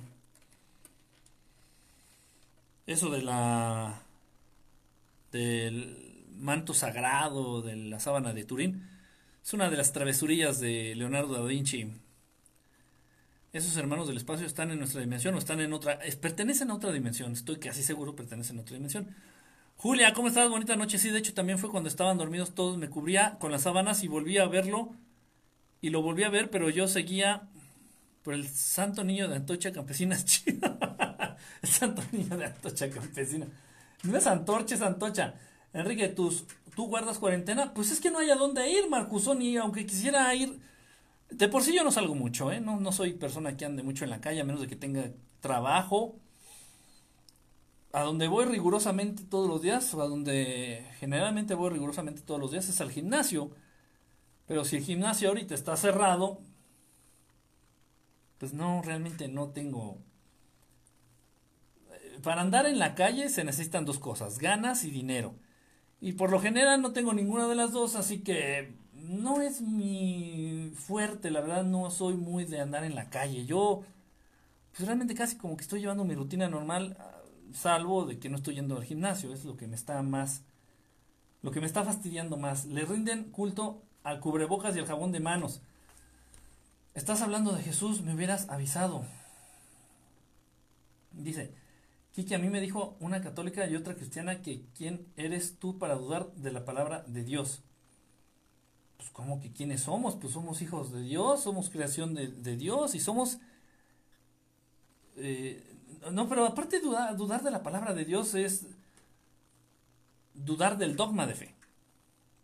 [2.85, 4.01] Eso de la.
[5.31, 8.87] del manto sagrado, de la sábana de Turín.
[9.43, 11.91] Es una de las travesurillas de Leonardo da Vinci.
[13.53, 15.99] Esos hermanos del espacio están en nuestra dimensión o están en otra.
[16.21, 17.33] pertenecen a otra dimensión.
[17.33, 19.15] Estoy casi seguro pertenecen a otra dimensión.
[19.75, 20.49] Julia, ¿cómo estás?
[20.49, 20.97] Bonita noche.
[20.99, 22.77] Sí, de hecho también fue cuando estaban dormidos todos.
[22.77, 24.93] Me cubría con las sábanas y volví a verlo.
[25.81, 27.49] Y lo volví a ver, pero yo seguía
[28.23, 30.15] por el santo niño de Antocha Campesina.
[30.45, 31.10] el
[31.67, 33.47] santo niño de Antocha Campesina.
[34.03, 35.35] No es Antorcha, es Antocha.
[35.73, 36.31] Enrique, tú
[36.75, 40.59] guardas cuarentena, pues es que no hay a dónde ir, Marcusón, y aunque quisiera ir,
[41.29, 42.59] de por sí yo no salgo mucho, ¿eh?
[42.59, 45.11] No, no soy persona que ande mucho en la calle, a menos de que tenga
[45.39, 46.17] trabajo.
[47.93, 52.51] A donde voy rigurosamente todos los días, o a donde generalmente voy rigurosamente todos los
[52.51, 53.51] días, es al gimnasio.
[54.47, 56.39] Pero si el gimnasio ahorita está cerrado,
[58.37, 59.99] pues no, realmente no tengo...
[62.23, 65.35] Para andar en la calle se necesitan dos cosas, ganas y dinero.
[65.99, 70.71] Y por lo general no tengo ninguna de las dos, así que no es mi
[70.75, 73.45] fuerte, la verdad no soy muy de andar en la calle.
[73.45, 73.83] Yo,
[74.71, 76.97] pues realmente casi como que estoy llevando mi rutina normal,
[77.53, 80.41] salvo de que no estoy yendo al gimnasio, es lo que me está más,
[81.41, 82.65] lo que me está fastidiando más.
[82.65, 85.61] Le rinden culto al cubrebocas y al jabón de manos.
[86.93, 89.05] Estás hablando de Jesús, me hubieras avisado.
[91.11, 91.53] Dice,
[92.13, 95.95] Kiki, a mí me dijo una católica y otra cristiana que quién eres tú para
[95.95, 97.61] dudar de la palabra de Dios.
[98.97, 100.15] Pues ¿cómo que quiénes somos?
[100.15, 103.39] Pues somos hijos de Dios, somos creación de, Dios y somos...
[105.15, 105.63] Eh,
[106.11, 108.65] no, pero aparte de dudar, dudar de la palabra de Dios es
[110.33, 111.55] dudar del dogma de fe.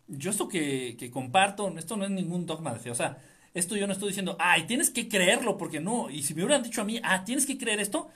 [0.06, 2.90] Yo esto que, que comparto, esto no es ningún dogma de fe.
[2.90, 3.18] O sea,
[3.54, 6.10] esto yo no estoy diciendo, ay, tienes que creerlo, porque no.
[6.10, 8.08] Y si me hubieran dicho a mí, ah, tienes que creer esto,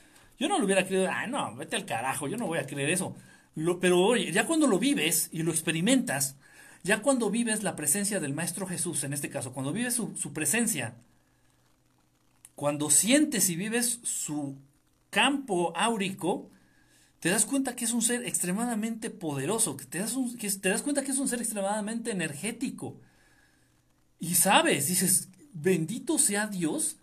[0.43, 2.91] yo no lo hubiera creído, ah, no, vete al carajo, yo no voy a creer
[2.91, 3.15] eso.
[3.81, 6.35] pero oye, ya cuando lo vives y lo experimentas,
[6.83, 10.97] ya cuando vives la presencia del Maestro Jesús, en este caso, cuando vives su, presencia,
[12.57, 14.57] cuando sientes y vives su
[15.11, 16.51] campo áurico,
[17.21, 20.83] te das cuenta que es un ser extremadamente poderoso, que te das, que te das
[20.83, 23.01] cuenta que es un ser extremadamente energético.
[24.19, 26.97] Y sabes, dices, bendito sea Dios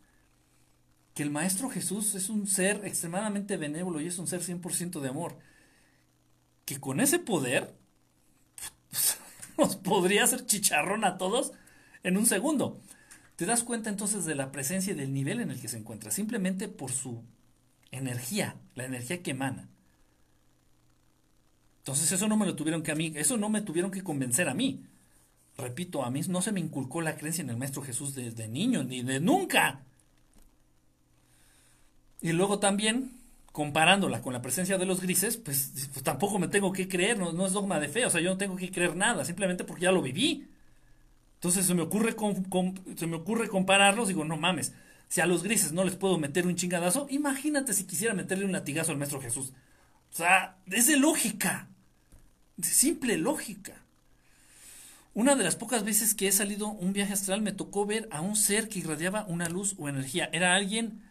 [1.19, 5.09] que el Maestro Jesús es un ser extremadamente benévolo y es un ser 100% de
[5.09, 5.37] amor,
[6.63, 7.75] que con ese poder
[9.57, 11.51] nos podría hacer chicharrón a todos
[12.03, 12.79] en un segundo.
[13.35, 16.09] Te das cuenta entonces de la presencia y del nivel en el que se encuentra,
[16.09, 17.21] simplemente por su
[17.91, 19.67] energía, la energía que emana.
[21.79, 24.47] Entonces eso no me lo tuvieron que a mí, eso no me tuvieron que convencer
[24.47, 24.85] a mí.
[25.57, 28.85] Repito, a mí no se me inculcó la creencia en el Maestro Jesús desde niño,
[28.85, 29.83] ni de nunca.
[32.21, 33.11] Y luego también,
[33.51, 37.45] comparándola con la presencia de los grises, pues, pues tampoco me tengo que creer, no,
[37.45, 39.91] es dogma de fe, o sea, yo no tengo que creer nada, simplemente porque ya
[39.91, 40.47] lo viví.
[41.35, 42.15] Entonces se me ocurre,
[42.97, 44.73] se me ocurre compararlos, digo, no mames,
[45.07, 48.51] si a los grises no les puedo meter un chingadazo, imagínate si quisiera meterle un
[48.51, 49.53] latigazo al Maestro Jesús.
[50.11, 51.67] O sea, es de lógica,
[52.61, 53.73] simple lógica.
[55.13, 58.21] Una de las pocas veces que he salido un viaje astral me tocó ver a
[58.21, 60.29] un ser que irradiaba una luz o energía.
[60.31, 61.01] Era alguien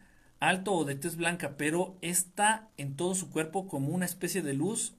[0.41, 4.55] alto o de tez blanca, pero está en todo su cuerpo como una especie de
[4.55, 4.95] luz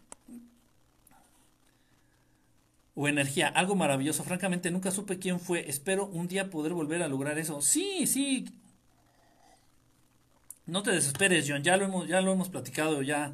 [2.96, 4.24] o energía, algo maravilloso.
[4.24, 5.70] Francamente, nunca supe quién fue.
[5.70, 7.62] Espero un día poder volver a lograr eso.
[7.62, 8.46] Sí, sí.
[10.66, 13.34] No te desesperes, John, ya lo hemos, ya lo hemos platicado, ya,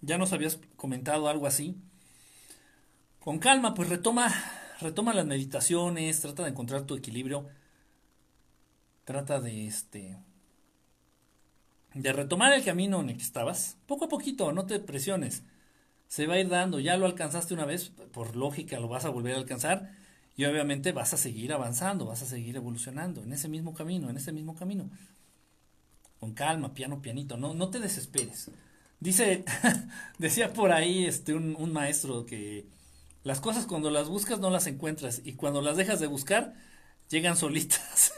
[0.00, 1.76] ya nos habías comentado algo así.
[3.18, 4.32] Con calma, pues retoma,
[4.80, 7.46] retoma las meditaciones, trata de encontrar tu equilibrio,
[9.04, 10.16] trata de este,
[11.94, 15.42] de retomar el camino en el que estabas, poco a poquito, no te presiones,
[16.08, 19.10] se va a ir dando, ya lo alcanzaste una vez, por lógica lo vas a
[19.10, 19.92] volver a alcanzar
[20.36, 24.16] y obviamente vas a seguir avanzando, vas a seguir evolucionando en ese mismo camino, en
[24.16, 24.90] ese mismo camino.
[26.18, 28.50] Con calma, piano, pianito, no, no te desesperes.
[29.00, 29.44] Dice,
[30.18, 32.66] decía por ahí este un, un maestro que
[33.22, 36.54] las cosas cuando las buscas no las encuentras y cuando las dejas de buscar
[37.08, 38.12] llegan solitas.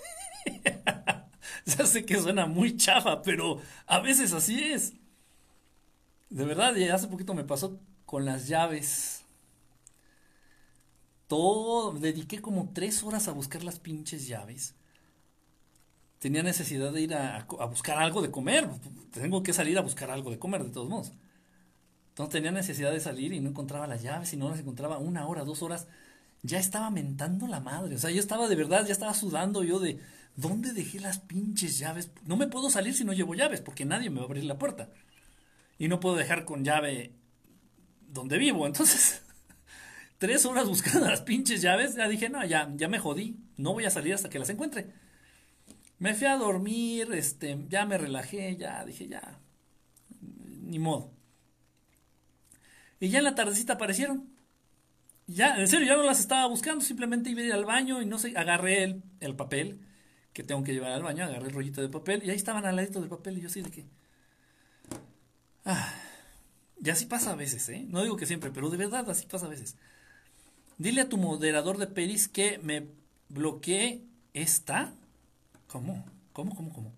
[1.78, 4.94] ya sé que suena muy chafa, pero a veces así es.
[6.30, 9.24] De verdad, hace poquito me pasó con las llaves.
[11.26, 14.74] Todo, dediqué como tres horas a buscar las pinches llaves.
[16.18, 18.68] Tenía necesidad de ir a, a buscar algo de comer.
[19.12, 21.12] Tengo que salir a buscar algo de comer, de todos modos.
[22.10, 25.26] Entonces tenía necesidad de salir y no encontraba las llaves y no las encontraba una
[25.26, 25.88] hora, dos horas.
[26.42, 27.94] Ya estaba mentando la madre.
[27.96, 29.98] O sea, yo estaba de verdad, ya estaba sudando yo de
[30.36, 32.10] ¿dónde dejé las pinches llaves?
[32.24, 34.58] No me puedo salir si no llevo llaves porque nadie me va a abrir la
[34.58, 34.90] puerta.
[35.78, 37.12] Y no puedo dejar con llave
[38.08, 38.66] donde vivo.
[38.66, 39.22] Entonces,
[40.18, 41.94] tres horas buscando las pinches llaves.
[41.94, 43.36] Ya dije, no, ya, ya me jodí.
[43.56, 44.92] No voy a salir hasta que las encuentre.
[45.98, 49.38] Me fui a dormir, este, ya me relajé, ya dije, ya,
[50.20, 51.12] ni modo.
[52.98, 54.28] Y ya en la tardecita aparecieron.
[55.28, 58.06] Ya, en serio, ya no las estaba buscando, simplemente iba a ir al baño y
[58.06, 59.80] no sé, agarré el, el papel
[60.32, 62.76] que tengo que llevar al baño, agarré el rollito de papel y ahí estaban al
[62.76, 63.84] ladito del papel y yo así de que...
[65.64, 65.94] Ah,
[66.82, 67.84] y así pasa a veces, ¿eh?
[67.88, 69.76] No digo que siempre, pero de verdad así pasa a veces.
[70.78, 72.88] Dile a tu moderador de Peris que me
[73.28, 74.02] bloquee
[74.34, 74.92] esta.
[75.68, 76.04] ¿Cómo?
[76.32, 76.92] ¿Cómo, cómo, cómo?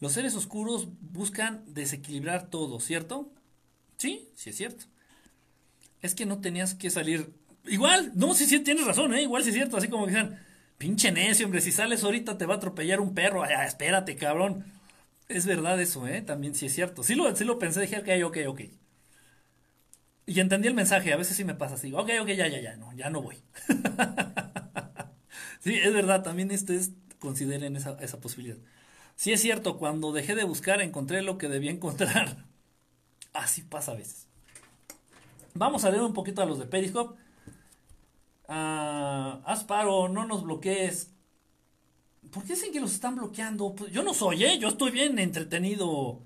[0.00, 3.30] Los seres oscuros buscan desequilibrar todo, ¿cierto?
[3.98, 4.86] Sí, sí es cierto
[6.02, 7.30] es que no tenías que salir.
[7.66, 9.22] Igual, no, sí, sí, tienes razón, ¿eh?
[9.22, 10.38] Igual sí es cierto, así como que dicen,
[10.78, 14.64] pinche necio, hombre, si sales ahorita te va a atropellar un perro, Ay, espérate, cabrón.
[15.28, 16.22] Es verdad eso, ¿eh?
[16.22, 17.02] También sí es cierto.
[17.02, 18.60] Sí lo, sí lo pensé, dije, ok, ok, ok.
[20.26, 22.76] Y entendí el mensaje, a veces sí me pasa así, ok, ok, ya, ya, ya,
[22.76, 23.36] no, ya no voy.
[25.60, 28.58] sí, es verdad, también ustedes consideren esa, esa posibilidad.
[29.16, 32.44] Sí es cierto, cuando dejé de buscar encontré lo que debía encontrar.
[33.32, 34.28] Así pasa a veces.
[35.54, 37.18] Vamos a leer un poquito a los de Periscope.
[38.48, 41.12] Uh, Asparo, no nos bloquees.
[42.30, 43.74] ¿Por qué dicen que los están bloqueando?
[43.74, 44.58] Pues yo no soy, ¿eh?
[44.58, 46.22] Yo estoy bien entretenido.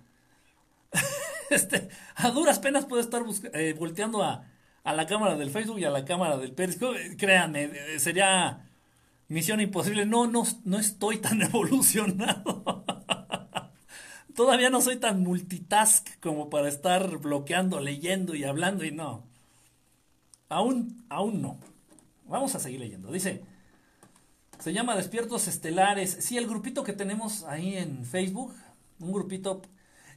[1.51, 3.23] este, a duras penas puedo estar
[3.55, 4.47] eh, volteando a,
[4.85, 7.17] a, la cámara del Facebook y a la cámara del Periscope.
[7.19, 8.69] Créanme, eh, sería
[9.29, 10.07] misión imposible.
[10.07, 12.85] No, no, no estoy tan evolucionado.
[14.35, 19.25] Todavía no soy tan multitask como para estar bloqueando, leyendo y hablando y no.
[20.49, 21.70] Aún, aún no.
[22.31, 23.11] Vamos a seguir leyendo.
[23.11, 23.43] Dice,
[24.61, 26.17] se llama Despiertos Estelares.
[26.21, 28.55] Sí, el grupito que tenemos ahí en Facebook,
[29.01, 29.63] un grupito,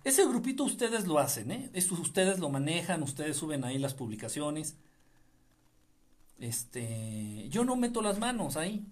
[0.04, 1.72] ese grupito ustedes lo hacen, ¿eh?
[1.74, 4.78] ustedes lo manejan, ustedes suben ahí las publicaciones.
[6.40, 8.86] Este, yo no meto las manos ahí.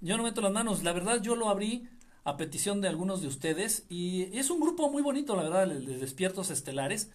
[0.00, 0.82] Yo no meto las manos.
[0.82, 1.88] La verdad, yo lo abrí
[2.24, 3.86] a petición de algunos de ustedes.
[3.88, 7.12] Y es un grupo muy bonito, la verdad, de despiertos estelares.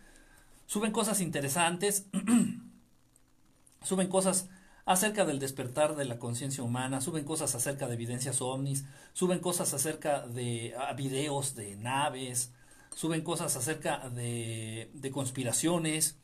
[0.68, 2.06] Suben cosas interesantes,
[3.84, 4.48] suben cosas
[4.90, 9.72] acerca del despertar de la conciencia humana, suben cosas acerca de evidencias ovnis, suben cosas
[9.76, 12.52] acerca de ah, videos de naves,
[12.96, 16.18] suben cosas acerca de, de conspiraciones.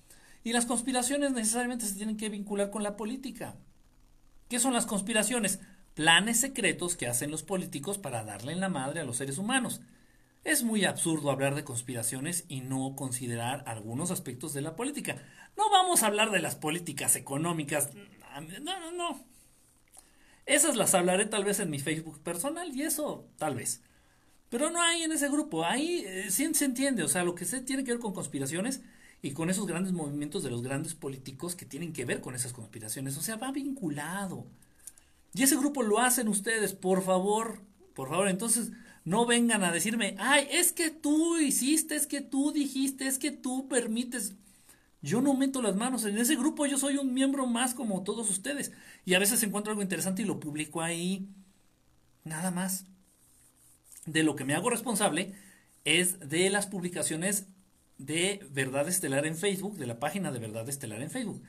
[0.43, 3.55] Y las conspiraciones necesariamente se tienen que vincular con la política.
[4.49, 5.59] ¿Qué son las conspiraciones?
[5.93, 9.79] planes secretos que hacen los políticos para darle en la madre a los seres humanos.
[10.43, 15.15] Es muy absurdo hablar de conspiraciones y no considerar algunos aspectos de la política.
[15.57, 17.89] No vamos a hablar de las políticas económicas.
[18.41, 19.25] No, no, no.
[20.45, 23.81] Esas las hablaré tal vez en mi Facebook personal y eso tal vez.
[24.49, 25.65] Pero no hay en ese grupo.
[25.65, 27.03] Ahí eh, se entiende.
[27.03, 28.81] O sea, lo que se tiene que ver con conspiraciones
[29.21, 32.53] y con esos grandes movimientos de los grandes políticos que tienen que ver con esas
[32.53, 33.17] conspiraciones.
[33.17, 34.45] O sea, va vinculado.
[35.33, 37.61] Y ese grupo lo hacen ustedes, por favor,
[37.93, 38.27] por favor.
[38.27, 38.71] Entonces,
[39.03, 43.31] no vengan a decirme, ay, es que tú hiciste, es que tú dijiste, es que
[43.31, 44.33] tú permites.
[45.05, 48.27] Yo no meto las manos en ese grupo, yo soy un miembro más como todos
[48.31, 48.71] ustedes.
[49.05, 51.29] Y a veces encuentro algo interesante y lo publico ahí.
[52.23, 52.85] Nada más.
[54.07, 55.35] De lo que me hago responsable
[55.83, 57.45] es de las publicaciones
[57.99, 61.43] de Verdad Estelar en Facebook, de la página de Verdad Estelar en Facebook.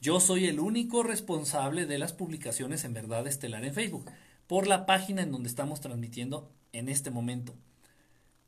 [0.00, 4.10] Yo soy el único responsable de las publicaciones en Verdad Estelar en Facebook,
[4.46, 7.54] por la página en donde estamos transmitiendo en este momento.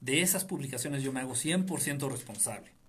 [0.01, 2.84] de esas publicaciones yo me hago 100% responsable.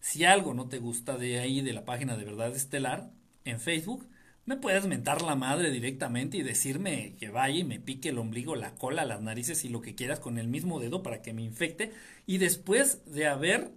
[0.00, 3.10] Si algo no te gusta de ahí, de la página de Verdad Estelar,
[3.44, 4.08] en Facebook,
[4.46, 8.56] me puedes mentar la madre directamente y decirme que vaya y me pique el ombligo,
[8.56, 11.42] la cola, las narices y lo que quieras con el mismo dedo para que me
[11.42, 11.92] infecte.
[12.26, 13.72] Y después de haber,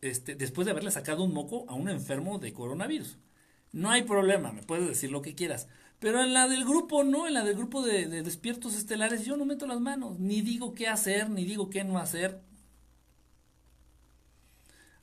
[0.00, 3.18] este, después de haberle sacado un moco a un enfermo de coronavirus.
[3.72, 5.68] No hay problema, me puedes decir lo que quieras.
[5.98, 9.44] Pero en la del grupo, no, en la del grupo de, despiertos estelares, yo no
[9.44, 12.40] meto las manos, ni digo qué hacer, ni digo qué no hacer.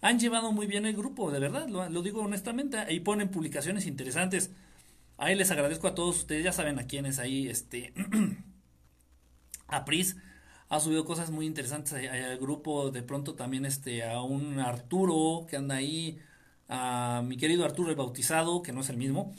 [0.06, 4.52] Han llevado muy bien el grupo, de verdad, lo, digo honestamente, ahí ponen publicaciones interesantes.
[5.18, 7.91] Ahí les agradezco a todos ustedes, ya saben a quiénes ahí, este,
[9.68, 10.15] a Pris
[10.69, 15.56] ha subido cosas muy interesantes al grupo, de pronto también este, a un Arturo que
[15.57, 16.19] anda ahí,
[16.69, 19.34] a mi querido Arturo el Bautizado, que no es el mismo,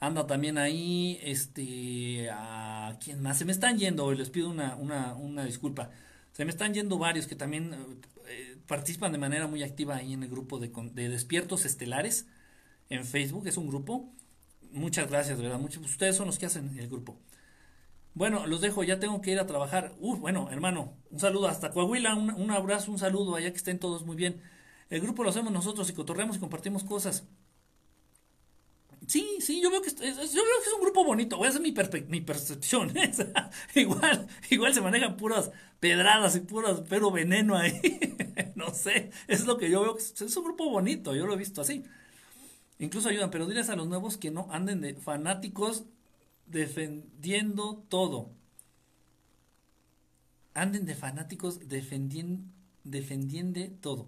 [0.00, 5.14] anda también ahí, este, a quién más, se me están yendo, les pido una, una,
[5.14, 5.88] una disculpa,
[6.32, 7.74] se me están yendo varios que también
[8.26, 12.26] eh, participan de manera muy activa ahí en el grupo de, de, Despiertos Estelares
[12.88, 14.12] en Facebook, es un grupo,
[14.72, 17.18] muchas gracias, verdad, muchos, ustedes son los que hacen el grupo.
[18.14, 19.94] Bueno, los dejo, ya tengo que ir a trabajar.
[20.00, 23.78] Uh, bueno, hermano, un saludo hasta Coahuila, un, un abrazo, un saludo, allá que estén
[23.78, 24.42] todos muy bien.
[24.90, 27.24] El grupo lo hacemos nosotros y cotorreamos y compartimos cosas.
[29.10, 31.60] Sí, sí, yo veo que es, veo que es un grupo bonito, voy a hacer
[31.60, 31.74] mi,
[32.06, 32.92] mi percepción.
[33.74, 35.50] igual, igual se manejan puras
[35.80, 37.98] pedradas y puras, pero veneno ahí.
[38.54, 41.60] no sé, es lo que yo veo, es un grupo bonito, yo lo he visto
[41.60, 41.82] así.
[42.78, 45.86] Incluso ayudan, pero diles a los nuevos que no anden de fanáticos
[46.46, 48.30] defendiendo todo.
[50.54, 52.44] Anden de fanáticos defendiendo,
[52.84, 54.06] defendiendo todo.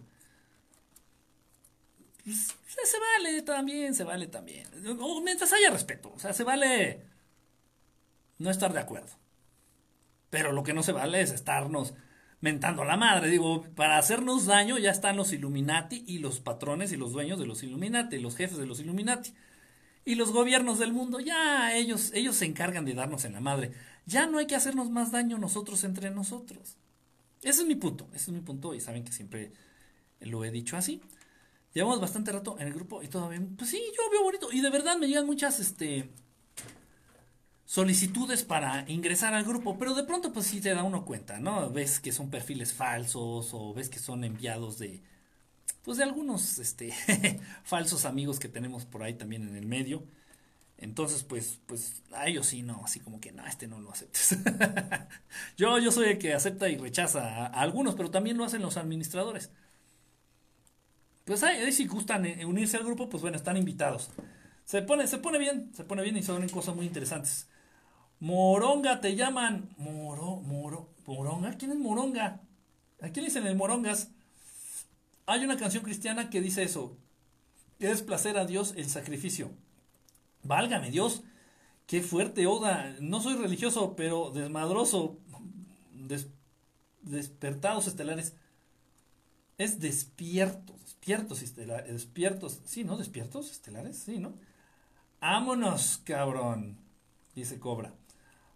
[2.25, 4.69] Pues, se vale también, se vale también.
[5.25, 7.03] mientras haya respeto, o sea, se vale
[8.39, 9.13] no estar de acuerdo.
[10.31, 11.95] Pero lo que no se vale es estarnos
[12.41, 13.29] mentando a la madre.
[13.29, 17.47] Digo, para hacernos daño ya están los Illuminati y los patrones y los dueños de
[17.47, 19.35] los Illuminati, los jefes de los Illuminati.
[20.05, 23.73] Y los gobiernos del mundo, ya ellos, ellos se encargan de darnos en la madre.
[24.05, 26.77] Ya no hay que hacernos más daño nosotros entre nosotros.
[27.43, 29.53] Ese es mi punto, ese es mi punto y saben que siempre
[30.21, 31.03] lo he dicho así.
[31.75, 33.57] Llevamos bastante rato en el grupo y todo bien.
[33.57, 34.53] Pues sí, yo veo bonito.
[34.53, 36.11] Y de verdad me llegan muchas este,
[37.65, 39.79] solicitudes para ingresar al grupo.
[39.79, 41.71] Pero de pronto pues sí te da uno cuenta, ¿no?
[41.71, 45.03] Ves que son perfiles falsos o ves que son enviados de,
[45.83, 46.93] pues de algunos este
[47.65, 50.05] falsos amigos que tenemos por ahí también en el medio.
[50.83, 54.37] Entonces, pues, pues, a ellos sí, no, así como que, no, este no lo aceptes.
[55.57, 58.77] yo, yo soy el que acepta y rechaza a, algunos, pero también lo hacen los
[58.77, 59.51] administradores.
[61.25, 64.11] Pues ahí, si gustan eh, unirse al grupo, pues bueno, están invitados.
[64.65, 67.49] Se pone, se pone bien, se pone bien y son cosas muy interesantes.
[68.21, 69.71] Moronga te llaman.
[69.77, 71.57] Moro, moro, moronga.
[71.57, 72.41] ¿Quién es moronga?
[73.01, 74.11] ¿A quién dicen el morongas?
[75.27, 76.97] Hay una canción cristiana que dice eso.
[77.81, 79.51] Es placer a Dios el sacrificio.
[80.45, 81.23] Válgame Dios.
[81.87, 82.95] Qué fuerte oda.
[83.01, 85.19] No soy religioso, pero desmadroso.
[87.03, 88.35] despertados estelares.
[89.59, 90.82] Es despiertos.
[91.03, 91.93] Despiertos estelares.
[91.93, 92.61] Despiertos.
[92.65, 92.97] Sí, ¿no?
[92.97, 93.99] Despiertos estelares.
[93.99, 94.35] Sí, ¿no?
[95.19, 96.79] Ámonos, cabrón.
[97.35, 97.93] Dice Cobra.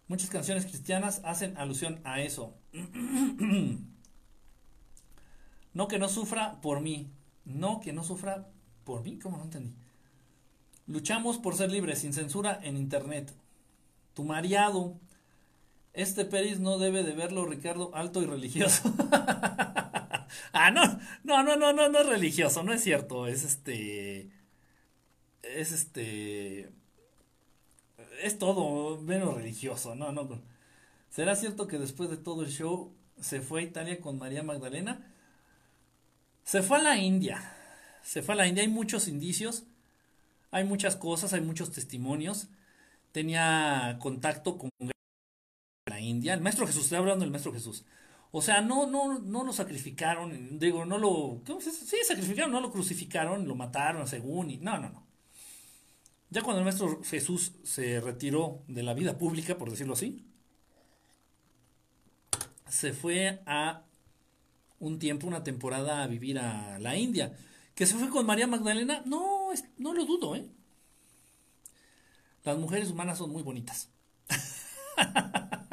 [0.06, 2.55] Muchas canciones cristianas hacen alusión a eso.
[5.74, 7.10] No que no sufra por mí.
[7.44, 8.48] No que no sufra
[8.85, 9.18] por mí.
[9.18, 9.74] ¿Cómo no entendí?
[10.86, 13.35] Luchamos por ser libres, sin censura en Internet.
[14.14, 14.98] Tu mareado.
[15.93, 18.90] Este Peris no debe de verlo, Ricardo, alto y religioso.
[20.53, 20.82] ah, no,
[21.24, 23.27] no, no, no, no, no es religioso, no es cierto.
[23.27, 24.31] Es este.
[25.43, 26.70] Es este.
[28.23, 30.43] Es todo menos religioso, no, no.
[31.11, 35.12] ¿Será cierto que después de todo el show se fue a Italia con María Magdalena?
[36.44, 37.53] Se fue a la India.
[38.03, 38.62] Se fue a la India.
[38.62, 39.65] Hay muchos indicios.
[40.51, 41.32] Hay muchas cosas.
[41.32, 42.48] Hay muchos testimonios.
[43.12, 44.70] Tenía contacto con
[45.86, 46.35] la India.
[46.35, 46.85] El maestro Jesús.
[46.85, 47.85] Estoy hablando del maestro Jesús.
[48.32, 50.59] O sea, no, no, no lo sacrificaron.
[50.59, 51.43] Digo, no lo.
[51.47, 52.53] ¿cómo Sí, sacrificaron.
[52.53, 53.47] No lo crucificaron.
[53.47, 54.59] Lo mataron según.
[54.62, 55.07] No, no, no.
[56.31, 60.27] Ya cuando el maestro Jesús se retiró de la vida pública, por decirlo así,
[62.69, 63.82] se fue a
[64.81, 67.36] un tiempo, una temporada a vivir a la India.
[67.74, 69.03] ¿Que se fue con María Magdalena?
[69.07, 70.48] No, no lo dudo, ¿eh?
[72.44, 73.90] Las mujeres humanas son muy bonitas.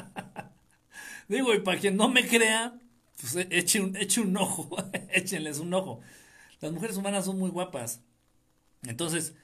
[1.28, 2.80] Digo, y para quien no me crea,
[3.20, 4.76] pues e, eche un, eche un ojo,
[5.10, 6.02] échenles un ojo.
[6.62, 8.02] Las mujeres humanas son muy guapas.
[8.84, 9.36] Entonces,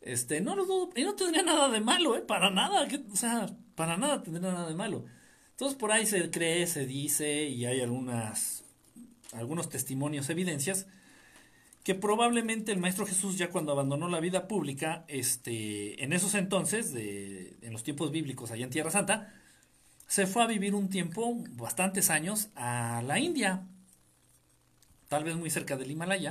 [0.00, 2.22] este, no lo dudo, y no tendría nada de malo, ¿eh?
[2.22, 5.04] Para nada, o sea, para nada tendría nada de malo.
[5.60, 8.64] Entonces por ahí se cree, se dice y hay algunas,
[9.32, 10.86] algunos testimonios, evidencias,
[11.84, 16.94] que probablemente el Maestro Jesús ya cuando abandonó la vida pública, este, en esos entonces,
[16.94, 19.34] de, en los tiempos bíblicos allá en Tierra Santa,
[20.10, 23.64] se fue a vivir un tiempo, bastantes años, a la India,
[25.08, 26.30] tal vez muy cerca del Himalaya,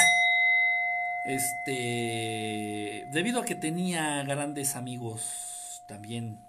[1.26, 6.41] este, debido a que tenía grandes amigos también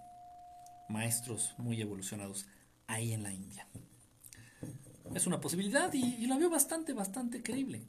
[0.89, 2.47] maestros muy evolucionados
[2.89, 3.65] ahí en la India.
[5.15, 7.87] Es una posibilidad y, la veo bastante, bastante creíble.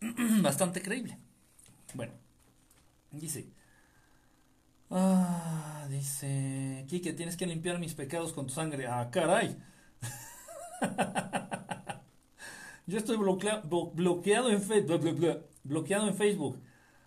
[0.42, 1.16] bastante creíble.
[1.94, 2.14] Bueno,
[3.12, 3.46] dice.
[4.94, 6.84] Ah, dice.
[6.86, 8.86] Kike, tienes que limpiar mis pecados con tu sangre.
[8.86, 9.56] Ah, caray.
[12.86, 15.46] Yo estoy bloqueado en Facebook.
[15.64, 16.60] Bloqueado en Facebook.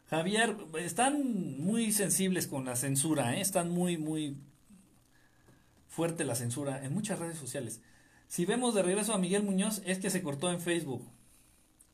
[0.10, 3.42] Javier, están muy sensibles con la censura, ¿eh?
[3.42, 4.38] están muy, muy
[5.88, 7.82] fuerte la censura en muchas redes sociales.
[8.28, 11.08] Si vemos de regreso a Miguel Muñoz, es que se cortó en Facebook.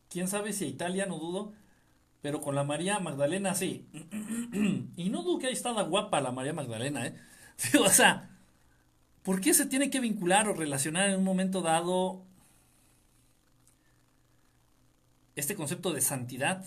[0.10, 1.54] Quién sabe si a Italia, no dudo,
[2.22, 3.88] pero con la María Magdalena sí.
[4.96, 7.16] y no dudo que ahí estaba guapa la María Magdalena, ¿eh?
[7.80, 8.30] o sea,
[9.24, 12.24] ¿por qué se tiene que vincular o relacionar en un momento dado
[15.36, 16.66] este concepto de santidad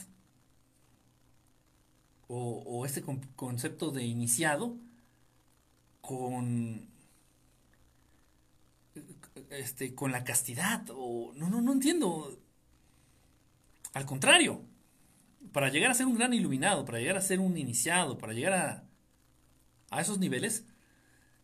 [2.28, 3.02] o, o este
[3.36, 4.76] concepto de iniciado
[6.00, 6.88] con
[9.50, 10.84] este, con la castidad.
[10.90, 12.38] O, no, no, no entiendo.
[13.94, 14.60] Al contrario,
[15.54, 18.88] para llegar a ser un gran iluminado, para llegar a ser un iniciado, para llegar
[19.88, 20.64] a, esos niveles,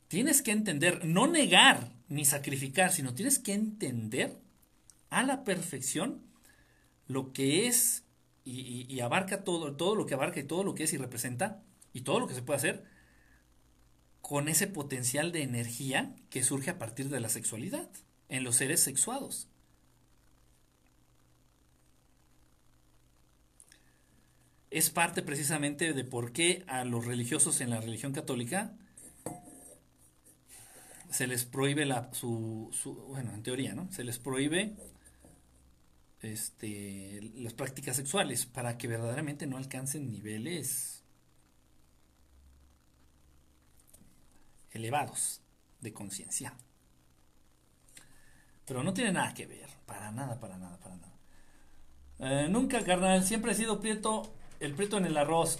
[0.09, 4.37] tienes que entender, no negar ni sacrificar, sino tienes que entender
[5.11, 6.25] a la perfección
[7.07, 8.03] lo que es
[8.45, 11.63] y, y, abarca todo, todo lo que abarca y todo lo que es y representa
[11.93, 12.85] y todo lo que se puede hacer
[14.23, 17.89] con ese potencial de energía que surge a partir de la sexualidad
[18.29, 19.50] en los seres sexuados.
[24.71, 28.73] Es parte precisamente de por qué a los religiosos en la religión católica
[31.11, 32.71] se les prohíbe la, su,
[33.09, 33.91] bueno, en teoría, ¿no?
[33.91, 34.77] Se les prohíbe
[36.23, 41.03] este, las prácticas sexuales para que verdaderamente no alcancen niveles
[44.71, 45.41] elevados
[45.81, 46.55] de conciencia.
[48.67, 51.19] Pero no tiene nada que ver, para nada, para nada, para nada.
[52.21, 55.59] Eh, nunca, carnal, siempre he sido prieto, el prieto en el arroz.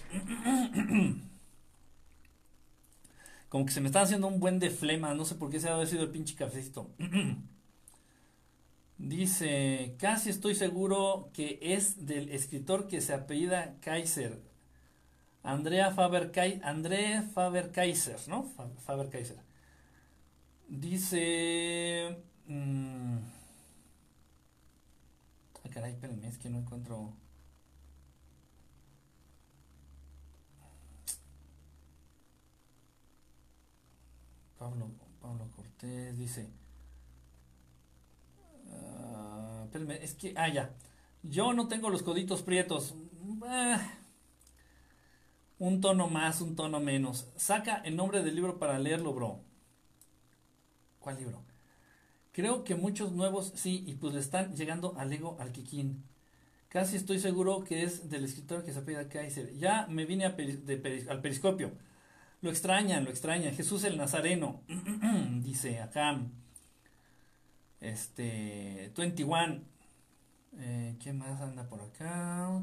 [3.49, 5.67] Como que se me está haciendo un buen de flema, no sé por qué se
[5.67, 6.89] ha sido el pinche cafecito.
[8.97, 14.39] Dice, casi estoy seguro que es del escritor que se apellida Kaiser,
[15.43, 16.31] Andrea Faber
[16.63, 18.43] André Faber Kaiser, ¿no?
[18.85, 19.37] Faber Kaiser.
[20.69, 22.23] Dice.
[22.45, 23.17] Mmm,
[25.63, 27.13] ay, caray, espérenme, es que no encuentro.
[34.61, 36.47] Pablo, Pablo Cortés dice.
[38.67, 40.35] Uh, es que.
[40.37, 40.75] Ah, ya.
[41.23, 42.93] Yo no tengo los coditos prietos.
[43.43, 43.81] Ah,
[45.57, 47.31] un tono más, un tono menos.
[47.37, 49.39] Saca el nombre del libro para leerlo, bro.
[50.99, 51.41] ¿Cuál libro?
[52.31, 55.51] Creo que muchos nuevos sí, y pues le están llegando al ego al.
[56.69, 59.57] Casi estoy seguro que es del escritor que se apellida Kaiser.
[59.57, 61.71] Ya me vine al periscopio.
[62.41, 63.55] Lo extrañan, lo extrañan.
[63.55, 64.61] Jesús el Nazareno.
[65.43, 66.19] Dice acá.
[67.79, 68.91] Este.
[68.95, 69.61] 21.
[70.57, 72.61] Eh, ¿Quién más anda por acá?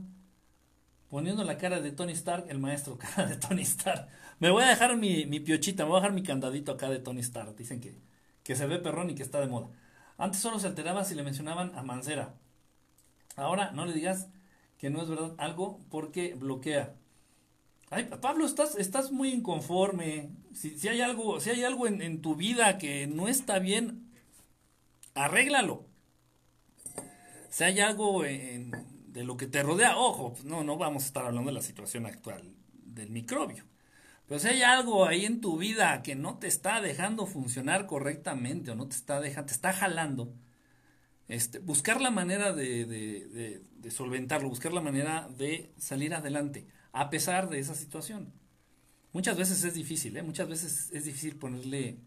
[1.08, 4.08] poniendo la cara de Tony Stark, el maestro cara de Tony Stark.
[4.38, 7.00] Me voy a dejar mi, mi piochita, me voy a dejar mi candadito acá de
[7.00, 7.56] Tony Stark.
[7.56, 7.98] Dicen que,
[8.42, 9.68] que se ve perrón y que está de moda.
[10.16, 12.34] Antes solo se alteraba si le mencionaban a Mancera.
[13.36, 14.28] Ahora no le digas
[14.78, 16.94] que no es verdad algo porque bloquea.
[18.20, 20.30] Pablo, estás, estás muy inconforme.
[20.52, 24.10] Si, si hay algo, si hay algo en, en tu vida que no está bien,
[25.14, 25.86] arréglalo.
[27.50, 29.96] Si hay algo de lo que te rodea.
[29.96, 33.64] Ojo, no, no vamos a estar hablando de la situación actual del microbio.
[34.26, 38.70] Pero si hay algo ahí en tu vida que no te está dejando funcionar correctamente
[38.70, 40.34] o no te está dejando, te está jalando,
[41.28, 47.58] este, buscar la manera de, solventarlo, buscar la manera de salir adelante, a pesar de
[47.58, 48.32] esa situación.
[49.12, 50.22] Muchas veces es difícil, ¿eh?
[50.22, 51.98] muchas veces es difícil ponerle,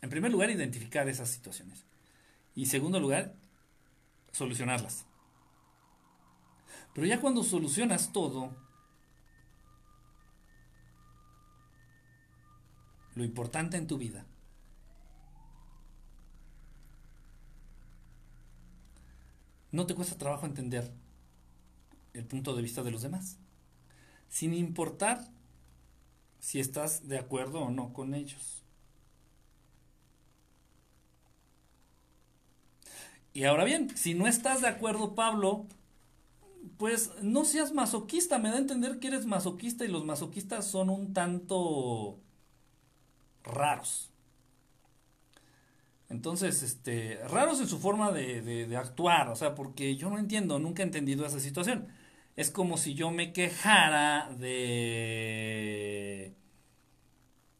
[0.00, 1.84] en primer lugar, identificar esas situaciones
[2.54, 3.34] y en segundo lugar,
[4.32, 5.06] solucionarlas.
[6.94, 8.56] Pero ya cuando solucionas todo,
[13.14, 14.24] lo importante en tu vida
[19.72, 20.90] no te cuesta trabajo entender
[22.14, 23.38] el punto de vista de los demás,
[24.28, 25.28] sin importar
[26.38, 28.62] si estás de acuerdo o no con ellos.
[33.32, 35.66] Y ahora bien, si no estás de acuerdo, Pablo,
[36.78, 38.38] pues no seas masoquista.
[38.38, 42.18] Me da a entender que eres masoquista y los masoquistas son un tanto
[43.44, 44.10] raros.
[46.08, 50.58] Entonces, este, raros en su forma de, de, actuar, o sea, porque yo no entiendo,
[50.58, 51.86] nunca he entendido esa situación.
[52.40, 56.32] Es como si yo me quejara de,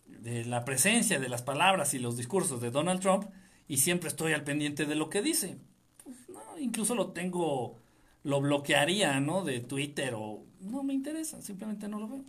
[0.06, 3.26] de la presencia de las palabras y los discursos de Donald Trump
[3.68, 5.58] y siempre estoy al pendiente de lo que dice.
[6.02, 7.76] Pues, no, incluso lo tengo,
[8.22, 9.44] lo bloquearía, ¿no?
[9.44, 12.24] De Twitter o no me interesa, simplemente no lo veo.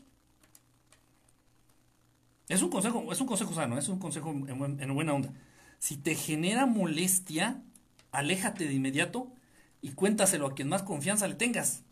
[2.49, 5.31] Es un consejo, es un consejo sano, es un consejo en, en buena onda.
[5.79, 7.63] Si te genera molestia,
[8.11, 9.31] aléjate de inmediato
[9.81, 11.85] y cuéntaselo a quien más confianza le tengas.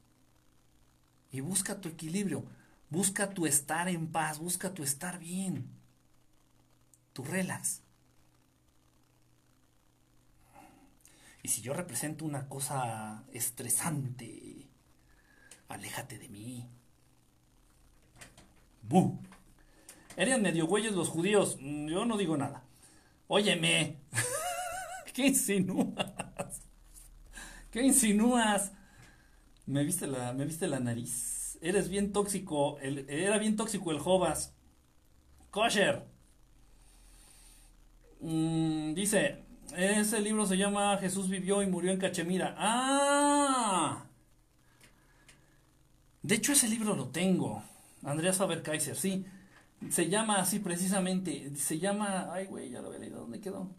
[1.32, 2.46] Y busca tu equilibrio,
[2.90, 5.70] busca tu estar en paz, busca tu estar bien,
[7.14, 7.82] tu relax.
[11.42, 14.68] Y si yo represento una cosa estresante,
[15.68, 16.70] aléjate de mí.
[18.82, 19.20] ¡Bu!
[20.18, 21.58] Eran medio güeyes los judíos.
[21.62, 22.64] Mm, yo no digo nada.
[23.28, 23.98] Óyeme.
[25.14, 26.62] ¿Qué insinúas?
[27.72, 28.72] ¿Qué insinúas?
[29.70, 31.60] Me viste la, me viste la nariz.
[31.62, 32.80] Eres bien tóxico.
[32.80, 34.56] El, era bien tóxico el Jovas.
[35.52, 36.08] Kosher.
[38.20, 39.44] Mm, dice,
[39.78, 42.56] ese libro se llama Jesús vivió y murió en Cachemira.
[42.58, 44.06] ¡Ah!
[46.24, 47.62] De hecho, ese libro lo tengo.
[48.04, 49.24] Andreas Faber Kaiser, sí.
[49.92, 51.56] Se llama así precisamente.
[51.56, 52.34] Se llama.
[52.34, 53.20] Ay, güey, ya lo había leído.
[53.20, 53.70] ¿Dónde quedó?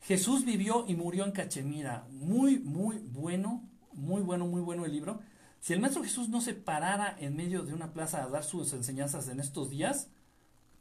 [0.00, 2.04] Jesús vivió y murió en Cachemira.
[2.10, 3.62] Muy, muy bueno.
[3.94, 5.20] Muy bueno, muy bueno el libro.
[5.60, 8.72] Si el Maestro Jesús no se parara en medio de una plaza a dar sus
[8.72, 10.08] enseñanzas en estos días,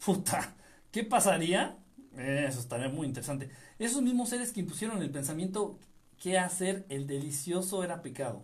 [0.03, 0.55] puta,
[0.91, 1.77] ¿qué pasaría?
[2.17, 3.49] Eso estaría muy interesante.
[3.79, 5.79] Esos mismos seres que impusieron el pensamiento
[6.21, 8.43] que hacer el delicioso era pecado.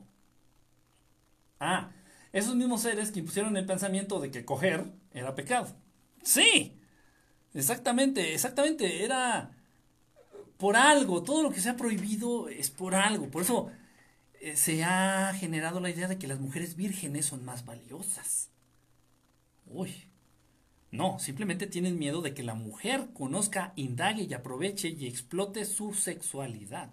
[1.60, 1.92] Ah,
[2.32, 5.76] esos mismos seres que impusieron el pensamiento de que coger era pecado.
[6.24, 6.80] Sí,
[7.54, 9.52] exactamente, exactamente, era
[10.58, 13.72] por algo, todo lo que se ha prohibido es por algo, por eso
[14.40, 18.50] eh, se ha generado la idea de que las mujeres vírgenes son más valiosas.
[19.66, 19.94] Uy,
[20.92, 25.94] no, simplemente tienen miedo de que la mujer conozca, indague y aproveche y explote su
[25.94, 26.90] sexualidad.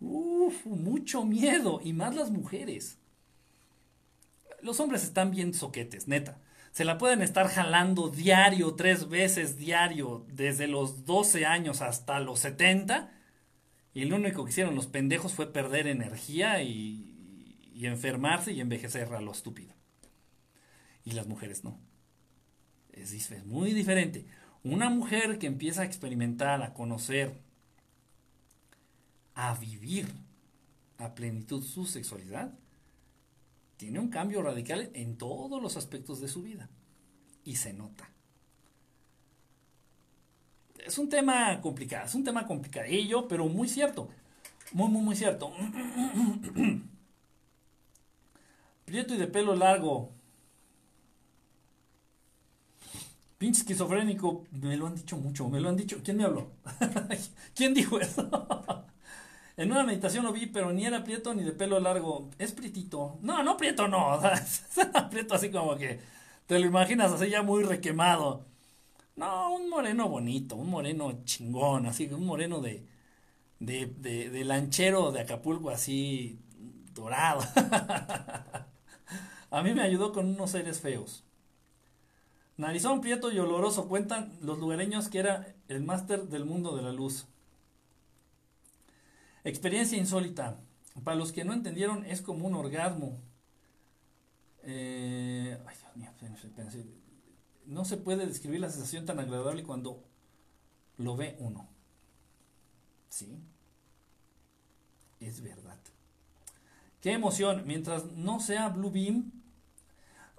[0.00, 2.98] Uf, mucho miedo, y más las mujeres.
[4.62, 6.38] Los hombres están bien soquetes, neta.
[6.72, 12.40] Se la pueden estar jalando diario, tres veces diario, desde los 12 años hasta los
[12.40, 13.12] 70.
[13.94, 17.08] Y lo único que hicieron los pendejos fue perder energía y,
[17.74, 19.74] enfermarse y envejecer a lo estúpido.
[21.04, 21.78] Y las mujeres no.
[22.92, 23.12] Es,
[23.44, 24.26] muy diferente.
[24.62, 27.40] Una mujer que empieza a experimentar, a conocer,
[29.34, 30.06] a vivir
[30.98, 32.54] a plenitud su sexualidad,
[33.76, 36.70] tiene un cambio radical en todos los aspectos de su vida.
[37.44, 38.12] Y se nota.
[40.84, 44.08] Es un tema complicado, es un tema complicadillo, pero muy cierto.
[44.72, 45.52] Muy, muy, muy cierto.
[48.84, 50.10] Prieto y de pelo largo.
[53.38, 56.00] Pinche esquizofrénico, me lo han dicho mucho, me lo han dicho.
[56.04, 56.52] ¿Quién me habló?
[57.54, 58.28] ¿Quién dijo eso?
[59.56, 62.30] en una meditación lo vi, pero ni era prieto ni de pelo largo.
[62.38, 63.18] Es prietito.
[63.22, 64.20] No, no prieto, no.
[65.10, 66.00] prieto así como que
[66.46, 68.51] te lo imaginas así ya muy requemado.
[69.16, 72.86] No, un moreno bonito, un moreno chingón, así, un moreno de,
[73.60, 76.40] de, de, de lanchero de Acapulco, así
[76.94, 77.42] dorado.
[79.50, 81.24] A mí me ayudó con unos seres feos.
[82.56, 86.90] Narizón, Prieto y Oloroso cuentan los lugareños que era el máster del mundo de la
[86.92, 87.26] luz.
[89.44, 90.60] Experiencia insólita.
[91.04, 93.20] Para los que no entendieron, es como un orgasmo.
[94.62, 96.10] Eh, ay, Dios mío,
[97.66, 100.02] no se puede describir la sensación tan agradable cuando
[100.96, 101.68] lo ve uno.
[103.08, 103.38] ¿Sí?
[105.20, 105.78] Es verdad.
[107.00, 107.64] Qué emoción.
[107.66, 109.32] Mientras no sea Blue Beam,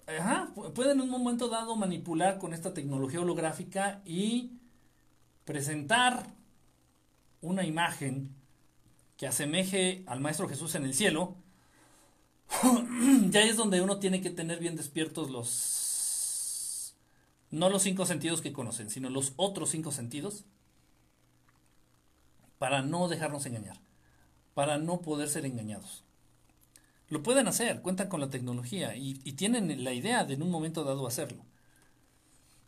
[0.07, 4.59] ajá, pueden en un momento dado manipular con esta tecnología holográfica y
[5.45, 6.27] presentar
[7.41, 8.33] una imagen
[9.17, 11.35] que asemeje al Maestro Jesús en el cielo,
[13.29, 15.82] ya es donde uno tiene que tener bien despiertos los,
[17.53, 20.43] no los cinco sentidos que conocen, sino los otros cinco sentidos,
[22.57, 23.79] para no dejarnos engañar.
[24.55, 26.03] para no poder ser engañados.
[27.09, 30.83] Lo pueden hacer, cuentan con la tecnología y, tienen la idea de en un momento
[30.83, 31.43] dado hacerlo.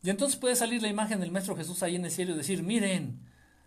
[0.02, 2.64] Y entonces puede salir la imagen del Maestro Jesús ahí en el cielo y decir,
[2.64, 3.20] miren,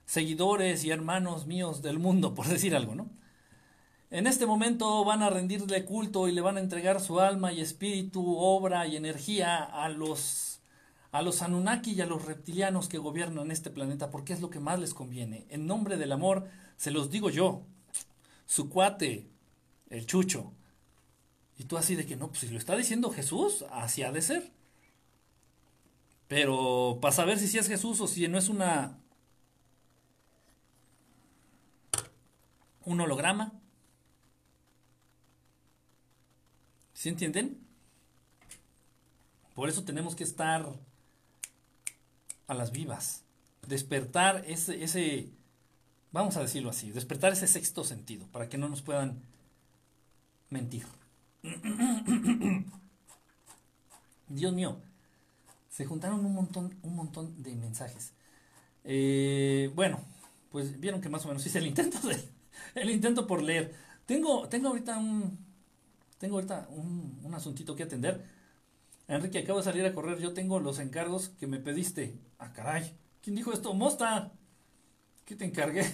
[0.04, 3.08] seguidores y hermanos míos del mundo, por decir algo, ¿no?
[4.10, 7.60] En este momento van a rendirle culto y le van a entregar su alma y
[7.60, 10.57] espíritu, obra y energía a los
[11.10, 14.60] a los Anunnaki y a los reptilianos que gobiernan este planeta porque es lo que
[14.60, 15.46] más les conviene.
[15.48, 17.62] En nombre del amor se los digo yo,
[18.46, 19.28] su cuate,
[19.90, 20.52] el chucho.
[21.56, 24.22] Y tú así de que no, pues si lo está diciendo Jesús, así ha de
[24.22, 24.52] ser.
[26.28, 28.98] Pero para saber si sí es Jesús o si no es una
[32.84, 33.58] un holograma,
[36.98, 37.64] ¿Sí entienden?
[39.54, 40.68] Por eso tenemos que estar
[42.48, 43.22] a las vivas.
[43.66, 45.28] Despertar ese, ese,
[46.10, 49.22] vamos a decirlo así, despertar ese sexto sentido para que no nos puedan
[50.50, 50.84] mentir.
[54.28, 54.80] Dios mío,
[55.70, 58.12] se juntaron un montón, un montón de mensajes.
[58.84, 60.00] Eh, bueno,
[60.50, 62.28] pues vieron que más o menos hice el intento de,
[62.74, 63.74] el intento por leer.
[64.06, 65.38] Tengo, tengo ahorita un,
[66.18, 68.24] tengo ahorita un, un asuntito que atender.
[69.08, 70.18] Enrique, acabo de salir a correr.
[70.18, 72.14] Yo tengo los encargos que me pediste.
[72.38, 72.96] Ah, caray.
[73.22, 73.74] ¿Quién dijo esto?
[73.74, 74.32] Mosta.
[75.24, 75.84] ¿Qué te encargué?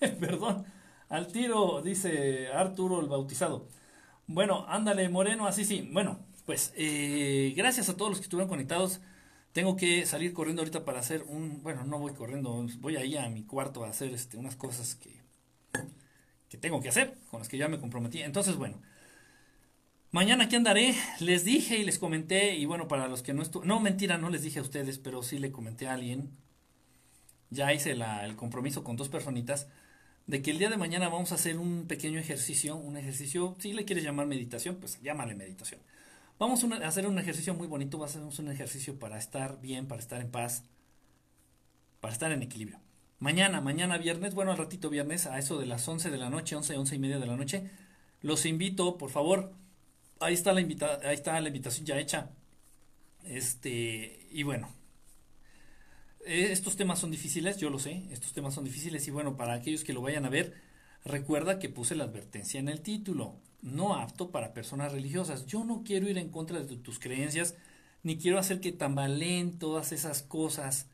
[0.20, 0.64] Perdón.
[1.08, 3.68] Al tiro, dice Arturo el bautizado.
[4.26, 5.88] Bueno, ándale, Moreno, así sí.
[5.92, 9.00] Bueno, pues eh, gracias a todos los que estuvieron conectados.
[9.52, 11.62] Tengo que salir corriendo ahorita para hacer un.
[11.62, 15.20] Bueno, no voy corriendo, voy ahí a mi cuarto a hacer este, unas cosas que,
[16.48, 18.22] que tengo que hacer, con las que ya me comprometí.
[18.22, 18.80] Entonces, bueno,
[20.12, 23.64] Mañana aquí andaré, les dije y les comenté, y bueno, para los que no estuvo,
[23.64, 26.28] no mentira, no les dije a ustedes, pero sí le comenté a alguien,
[27.48, 29.68] ya hice el compromiso con dos personitas,
[30.26, 33.72] de que el día de mañana vamos a hacer un pequeño ejercicio, un ejercicio, si
[33.72, 35.80] le quieres llamar meditación, pues llámale meditación.
[36.38, 40.02] Vamos a hacer un ejercicio muy bonito, va a un ejercicio para estar bien, para
[40.02, 40.64] estar en paz,
[42.02, 42.78] para estar en equilibrio.
[43.18, 46.54] Mañana, mañana viernes, bueno, al ratito viernes, a eso de las 11 de la noche,
[46.54, 47.70] 11, 11 y media de la noche,
[48.20, 49.54] los invito, por favor,
[50.22, 52.30] ahí está la invita ahí está la invitación ya hecha.
[53.24, 54.68] Este, y bueno,
[56.24, 59.54] eh, estos temas son difíciles, yo lo sé, estos temas son difíciles y bueno, para
[59.54, 60.54] aquellos que lo vayan a ver,
[61.04, 65.46] recuerda que puse la advertencia en el título, no apto para personas religiosas.
[65.46, 67.54] Yo no quiero ir en contra de tus creencias,
[68.02, 70.88] ni quiero hacer que tambaleen todas esas cosas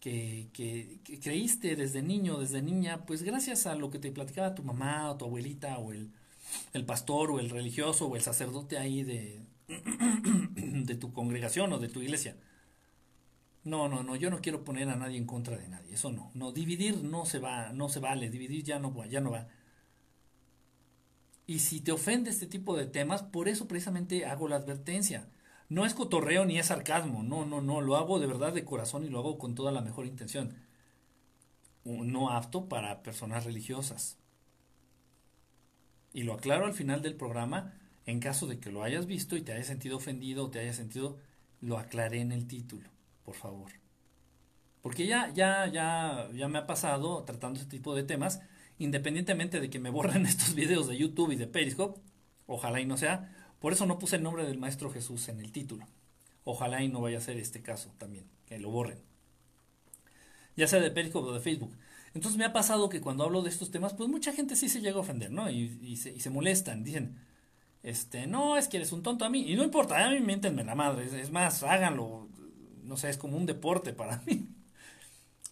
[0.00, 4.54] que, que, que, creíste desde niño, desde niña, pues gracias a lo que te platicaba
[4.54, 6.12] tu mamá o tu abuelita o el,
[6.72, 11.88] el pastor o el religioso o el sacerdote ahí de, de tu congregación o de
[11.88, 12.36] tu iglesia.
[13.64, 16.30] No, no, no, yo no quiero poner a nadie en contra de nadie, eso no.
[16.34, 19.46] No, dividir no se va, no se vale, dividir ya no, ya no va.
[21.46, 25.28] Y si te ofende este tipo de temas, por eso precisamente hago la advertencia.
[25.68, 29.04] No es cotorreo ni es sarcasmo, no, no, no, lo hago de verdad de corazón
[29.04, 30.56] y lo hago con toda la mejor intención.
[31.84, 34.18] No apto para personas religiosas.
[36.12, 37.74] Y lo aclaro al final del programa,
[38.06, 40.76] en caso de que lo hayas visto y te hayas sentido ofendido o te hayas
[40.76, 41.18] sentido,
[41.60, 42.88] lo aclaré en el título,
[43.24, 43.72] por favor.
[44.82, 48.40] Porque ya, ya, ya, ya me ha pasado tratando este tipo de temas,
[48.78, 52.00] independientemente de que me borren estos videos de YouTube y de Periscope,
[52.46, 55.52] ojalá y no sea, por eso no puse el nombre del Maestro Jesús en el
[55.52, 55.86] título.
[56.44, 58.98] Ojalá y no vaya a ser este caso también, que lo borren.
[60.56, 61.72] Ya sea de Periscope o de Facebook.
[62.14, 64.80] Entonces me ha pasado que cuando hablo de estos temas, pues mucha gente sí se
[64.80, 65.50] llega a ofender, ¿no?
[65.50, 67.18] Y, se, y se, molestan, dicen,
[67.82, 69.50] este, no, es que eres un tonto a mí.
[69.50, 72.28] Y no importa, a mí miéntenme la madre, es, más, háganlo,
[72.84, 74.48] no sé, es como un deporte para mí.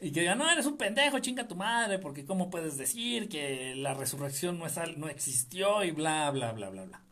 [0.03, 3.75] Y que digan, no, eres un pendejo, chinga tu madre, porque cómo puedes decir que
[3.75, 7.03] la resurrección no, es, no existió y bla, bla, bla, bla, bla.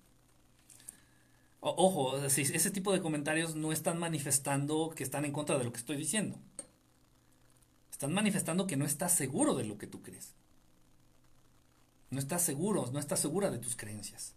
[1.61, 5.79] ojo, ese tipo de comentarios no están manifestando que están en contra de lo que
[5.79, 6.39] estoy diciendo.
[7.99, 10.37] Están manifestando que no estás seguro de lo que tú crees.
[12.11, 14.37] No estás seguro, no estás segura de tus creencias.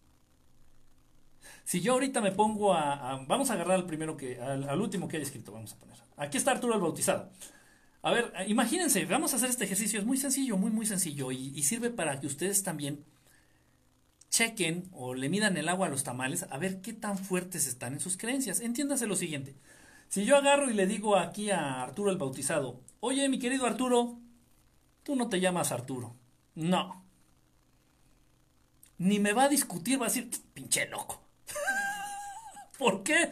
[1.63, 5.17] Si yo ahorita me pongo a, vamos a agarrar al primero que, al, último que
[5.17, 5.95] haya escrito, vamos a poner.
[6.17, 7.29] Aquí está Arturo el Bautizado.
[8.01, 11.53] A ver, imagínense, vamos a hacer este ejercicio, es muy sencillo, muy, muy sencillo, y,
[11.55, 13.05] y sirve para que ustedes también
[14.31, 17.93] chequen o le midan el agua a los tamales a ver qué tan fuertes están
[17.93, 18.59] en sus creencias.
[18.59, 19.53] Entiéndase lo siguiente.
[20.09, 24.17] Si yo agarro y le digo aquí a Arturo el Bautizado, oye mi querido Arturo,
[25.03, 26.15] tú no te llamas Arturo.
[26.55, 27.03] No.
[28.97, 31.21] Ni me va a discutir, va a decir, pinche loco.
[32.77, 33.31] ¿Por qué?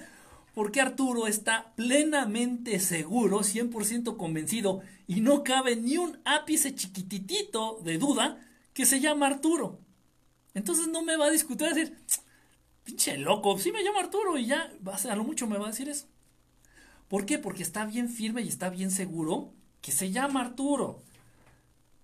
[0.53, 7.97] Porque Arturo está plenamente seguro, 100% convencido, y no cabe ni un ápice chiquititito de
[7.97, 9.79] duda que se llama Arturo.
[10.55, 11.95] Entonces no me va a discutir, a decir,
[12.83, 14.73] pinche loco, sí me llamo Arturo y ya,
[15.09, 16.07] a lo mucho me va a decir eso.
[17.07, 17.37] ¿Por qué?
[17.37, 21.01] Porque está bien firme y está bien seguro que se llama Arturo.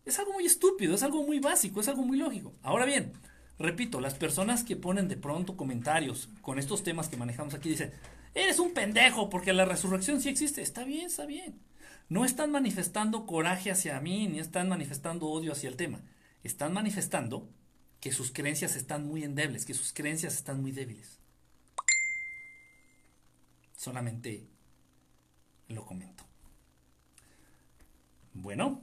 [0.06, 2.54] Es algo muy estúpido, es algo muy básico, es algo muy lógico.
[2.62, 3.14] Ahora bien,
[3.58, 7.92] repito, las personas que ponen de pronto comentarios con estos temas que manejamos aquí dicen,
[8.34, 10.62] eres un pendejo porque la resurrección sí existe.
[10.62, 11.60] Está bien, está bien.
[12.08, 16.02] No están manifestando coraje hacia mí ni están manifestando odio hacia el tema.
[16.44, 17.50] Están manifestando
[18.00, 21.20] que sus creencias están muy endebles, que sus creencias están muy débiles.
[23.76, 24.48] Solamente
[25.70, 26.25] lo comento.
[28.36, 28.82] Bueno,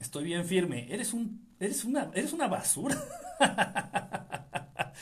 [0.00, 0.92] estoy bien firme.
[0.92, 2.96] Eres un eres una eres una basura.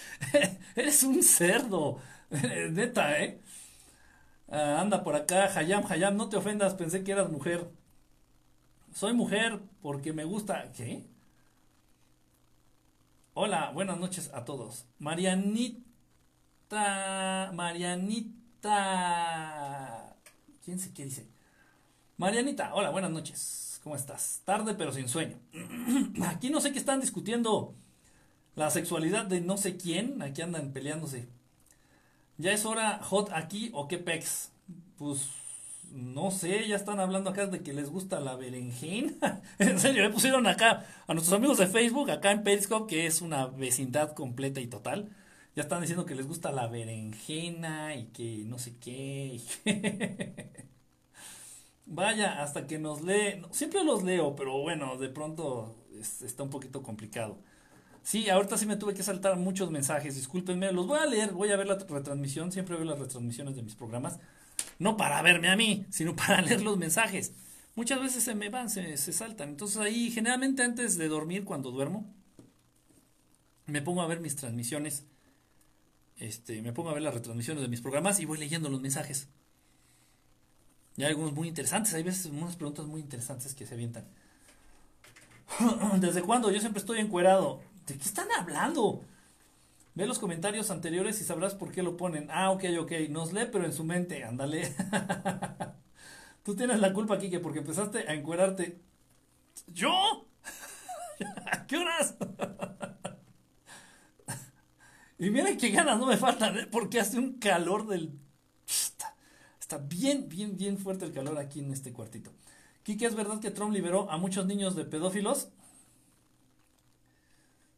[0.77, 1.99] eres un cerdo.
[2.31, 3.41] Neta, ¿eh?
[4.49, 7.71] Ah, anda por acá, Hayam, Hayam, no te ofendas, pensé que eras mujer.
[8.95, 10.71] Soy mujer porque me gusta.
[10.73, 11.05] ¿Qué?
[13.35, 14.87] Hola, buenas noches a todos.
[14.99, 15.83] Marianita.
[17.55, 18.71] Marianita.
[20.65, 21.29] ¿Quién sé qué dice?
[22.21, 23.81] Marianita, hola, buenas noches.
[23.83, 24.43] ¿Cómo estás?
[24.45, 25.39] Tarde pero sin sueño.
[26.27, 27.75] Aquí no sé qué están discutiendo.
[28.57, 30.21] La sexualidad de no sé quién.
[30.21, 31.31] Aquí andan peleándose.
[32.37, 34.53] ¿Ya es hora hot aquí o qué pex?
[34.99, 35.31] Pues
[35.93, 39.41] no sé, ya están hablando acá de que les gusta la berenjena.
[39.59, 43.23] en serio, me pusieron acá a nuestros amigos de Facebook, acá en Periscope, que es
[43.23, 45.09] una vecindad completa y total.
[45.57, 49.41] Ya están diciendo que les gusta la berenjena y que no sé qué.
[51.93, 53.43] Vaya, hasta que nos lee.
[53.51, 57.39] Siempre los leo, pero bueno, de pronto está un poquito complicado.
[58.05, 61.51] Sí, ahorita sí me tuve que saltar muchos mensajes, discúlpenme, los voy a leer, voy
[61.51, 64.21] a ver la retransmisión, siempre veo las retransmisiones de mis programas,
[64.79, 67.35] no para verme a mí, sino para leer los mensajes.
[67.75, 71.73] Muchas veces se me van, se, se saltan, entonces ahí generalmente antes de dormir, cuando
[71.73, 72.07] duermo,
[73.67, 75.07] me pongo a ver mis transmisiones,
[76.17, 79.29] este, me pongo a ver las retransmisiones de mis programas y voy leyendo los mensajes.
[80.97, 84.05] Y hay algunos muy interesantes, hay veces unas preguntas muy interesantes que se avientan.
[86.01, 86.51] ¿Desde cuándo?
[86.51, 87.61] Yo siempre estoy encuerado.
[87.87, 89.03] ¿De qué están hablando?
[89.95, 92.29] Ve los comentarios anteriores y sabrás por qué lo ponen.
[92.31, 92.93] Ah, ok, ok.
[93.09, 94.25] Nos lee, pero en su mente.
[94.25, 94.75] Ándale.
[96.45, 98.81] Tú tienes la culpa, Kike, porque empezaste a encuerarte.
[99.67, 100.27] ¿Yo?
[101.53, 102.15] ¿A qué horas?
[105.19, 106.67] y miren qué ganas no me faltan, ¿eh?
[106.71, 108.19] porque hace un calor del...
[109.71, 112.33] Está bien, bien, bien fuerte el calor aquí en este cuartito.
[112.83, 115.47] Kike, ¿es verdad que Trump liberó a muchos niños de pedófilos?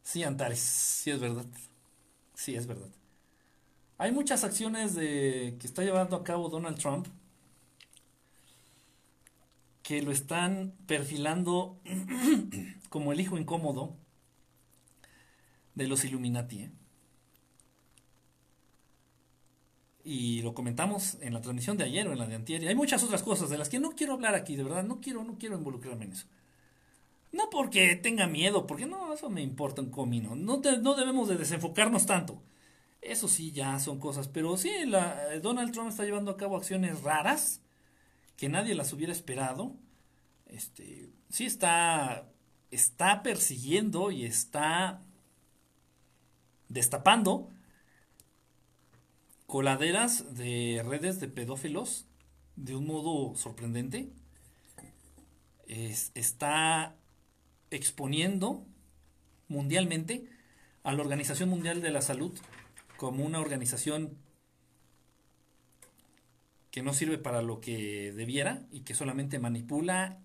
[0.01, 1.45] Sí, Antares, sí es verdad.
[2.33, 2.89] Sí, es verdad.
[3.99, 7.05] Hay muchas acciones de, que está llevando a cabo Donald Trump
[9.83, 11.79] que lo están perfilando
[12.89, 13.95] como el hijo incómodo
[15.75, 16.63] de los Illuminati.
[16.63, 16.71] ¿eh?
[20.03, 22.67] Y lo comentamos en la transmisión de ayer o en la de antier.
[22.67, 24.83] hay muchas otras cosas de las que no quiero hablar aquí, de verdad.
[24.83, 26.27] No quiero, no quiero involucrarme en eso.
[27.31, 30.35] No porque tenga miedo, porque no, eso me importa un comino.
[30.35, 32.41] No, no debemos de desenfocarnos tanto.
[33.01, 34.27] Eso sí, ya son cosas.
[34.27, 37.61] Pero sí, la, Donald Trump está llevando a cabo acciones raras
[38.37, 39.75] que nadie las hubiera esperado.
[40.47, 42.29] Este, sí está,
[42.71, 45.01] está persiguiendo y está
[46.69, 47.49] destapando
[49.53, 52.07] coladeras de redes de pedófilos
[52.55, 54.09] de un modo sorprendente.
[55.67, 56.95] Es, está
[57.69, 58.65] exponiendo
[59.49, 60.27] mundialmente
[60.81, 62.35] a la Organización Mundial de la Salud
[62.97, 64.17] como una organización
[66.71, 70.17] que no sirve para lo que debiera y que solamente manipula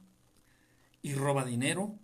[1.02, 1.98] y roba dinero.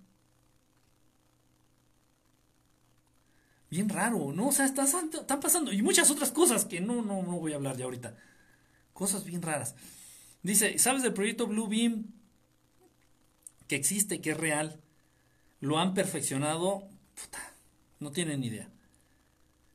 [3.75, 4.51] Bien raro, ¿no?
[4.51, 4.87] O sea, están,
[5.41, 8.17] pasando y muchas otras cosas que no, no, no voy a hablar ya ahorita.
[8.93, 9.75] Cosas bien raras.
[10.45, 12.05] Dice, ¿sabes del proyecto Blue Beam?
[13.67, 14.81] Que existe, que es real
[15.59, 16.87] lo han perfeccionado,
[17.99, 18.69] no tienen ni idea.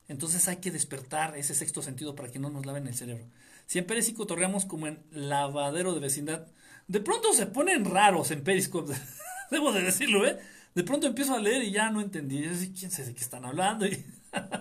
[0.07, 3.25] Entonces hay que despertar ese sexto sentido para que no nos laven el cerebro.
[3.65, 6.47] Siempre sí cotorreamos como en lavadero de vecindad.
[6.87, 8.93] De pronto se ponen raros en Periscope,
[9.51, 10.39] debo de decirlo, ¿eh?
[10.79, 12.41] De pronto empiezo a leer y ya no entendí.
[12.41, 13.85] ¿Quién sé de qué están hablando?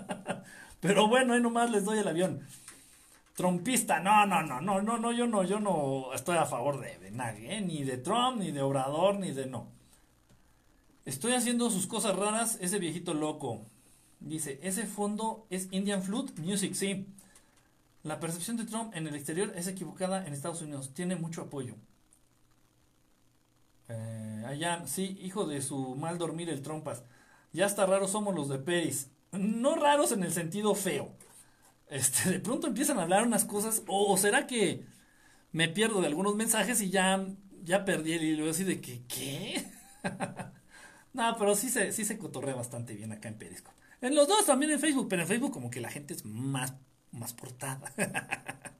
[0.80, 2.40] Pero bueno, ahí nomás les doy el avión.
[3.36, 6.98] Trompista, no, no, no, no, no, no, yo no, yo no estoy a favor de,
[6.98, 7.60] de nadie, ¿eh?
[7.60, 9.68] ni de Trump, ni de Obrador, ni de no.
[11.04, 13.60] Estoy haciendo sus cosas raras, ese viejito loco.
[14.18, 17.06] Dice, ese fondo es Indian Flute Music, sí.
[18.02, 20.90] La percepción de Trump en el exterior es equivocada en Estados Unidos.
[20.94, 21.76] Tiene mucho apoyo.
[23.88, 27.04] Eh, allá, sí, hijo de su mal dormir el trompas.
[27.52, 29.10] Ya hasta raros somos los de Peris.
[29.32, 31.14] No raros en el sentido feo.
[31.88, 33.82] Este, de pronto empiezan a hablar unas cosas.
[33.86, 34.84] O, será que
[35.52, 37.26] me pierdo de algunos mensajes y ya,
[37.64, 39.64] ya perdí el hilo así de que, ¿qué?
[41.12, 43.72] no, pero sí se, sí se cotorrea bastante bien acá en Perisco.
[44.00, 46.74] En los dos también en Facebook, pero en Facebook como que la gente es más,
[47.12, 47.92] más portada.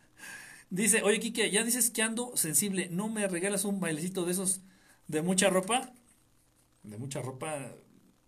[0.70, 4.60] Dice, oye Kike, ya dices que ando sensible, ¿no me regalas un bailecito de esos
[5.08, 5.92] de mucha ropa?
[6.82, 7.72] De mucha ropa.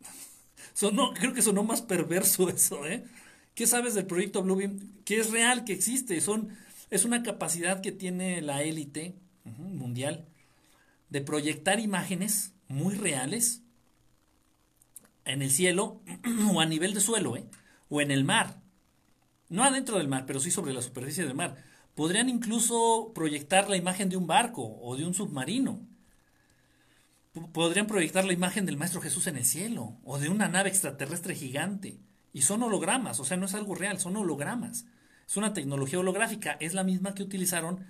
[1.15, 3.05] Creo que sonó más perverso eso, ¿eh?
[3.55, 4.81] ¿Qué sabes del proyecto Bluebeam?
[5.05, 6.21] Que es real, que existe.
[6.21, 6.57] Son,
[6.91, 10.27] es una capacidad que tiene la élite mundial
[11.11, 13.63] de proyectar imágenes muy reales
[15.25, 16.01] en el cielo
[16.55, 17.45] o a nivel de suelo, ¿eh?
[17.89, 18.61] o en el mar.
[19.49, 21.57] No adentro del mar, pero sí sobre la superficie del mar.
[21.95, 25.81] Podrían incluso proyectar la imagen de un barco o de un submarino.
[27.53, 31.35] Podrían proyectar la imagen del Maestro Jesús en el cielo o de una nave extraterrestre
[31.35, 31.99] gigante.
[32.33, 34.87] Y son hologramas, o sea, no es algo real, son hologramas.
[35.29, 37.87] Es una tecnología holográfica, es la misma que utilizaron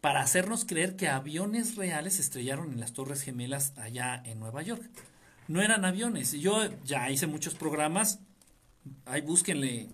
[0.00, 4.82] para hacernos creer que aviones reales estrellaron en las Torres Gemelas allá en Nueva York.
[5.48, 6.32] No eran aviones.
[6.32, 8.20] Yo ya hice muchos programas,
[9.06, 9.88] ahí búsquenle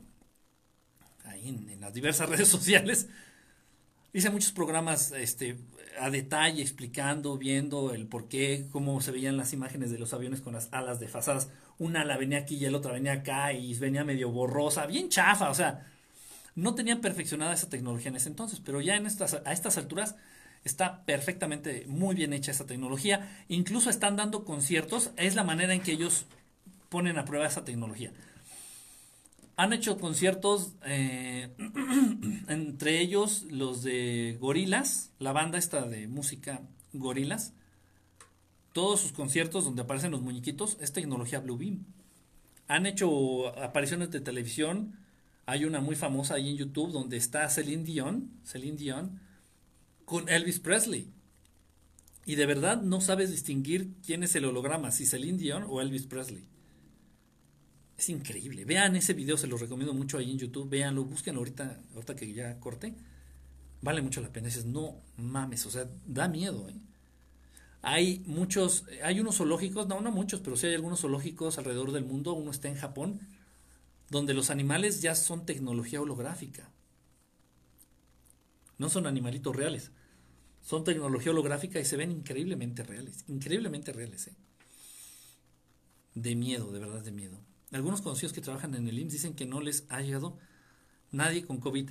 [1.24, 3.08] ahí en, las diversas redes sociales.
[4.12, 5.56] Hice muchos programas este,
[5.98, 10.40] a detalle explicando, viendo el por qué, cómo se veían las imágenes de los aviones
[10.40, 11.48] con las alas desfasadas.
[11.78, 15.50] Una ala venía aquí y el otra venía acá y venía medio borrosa, bien chafa,
[15.50, 15.86] o sea,
[16.54, 20.16] no tenían perfeccionada esa tecnología en ese entonces, pero ya en estas, a estas alturas
[20.64, 23.44] está perfectamente muy bien hecha esa tecnología.
[23.48, 26.26] Incluso están dando conciertos, es la manera en que ellos
[26.88, 28.12] ponen a prueba esa tecnología.
[29.60, 31.50] Han hecho conciertos, eh,
[32.48, 36.62] entre ellos los de Gorilas, la banda esta de música
[36.94, 37.52] Gorilas.
[38.72, 41.84] Todos sus conciertos donde aparecen los muñequitos es tecnología Bluebeam.
[42.68, 44.98] Han hecho apariciones de televisión.
[45.44, 49.20] Hay una muy famosa ahí en YouTube donde está Celine Dion, Celine Dion
[50.06, 51.12] con Elvis Presley.
[52.24, 56.06] Y de verdad no sabes distinguir quién es el holograma, si Celine Dion o Elvis
[56.06, 56.48] Presley.
[58.00, 58.64] Es increíble.
[58.64, 60.70] Vean ese video, se los recomiendo mucho ahí en YouTube.
[60.70, 62.94] Véanlo, búsquenlo ahorita, ahorita que ya corte.
[63.82, 64.46] Vale mucho la pena.
[64.46, 66.66] Dices, no mames, o sea, da miedo.
[66.70, 66.80] ¿eh?
[67.82, 72.06] Hay muchos, hay unos zoológicos, no, no muchos, pero sí hay algunos zoológicos alrededor del
[72.06, 72.32] mundo.
[72.32, 73.20] Uno está en Japón,
[74.08, 76.70] donde los animales ya son tecnología holográfica.
[78.78, 79.90] No son animalitos reales.
[80.62, 83.26] Son tecnología holográfica y se ven increíblemente reales.
[83.28, 84.34] Increíblemente reales, ¿eh?
[86.14, 87.49] De miedo, de verdad, de miedo.
[87.72, 90.38] Algunos conocidos que trabajan en el IMSS dicen que no les ha llegado
[91.12, 91.90] nadie con COVID.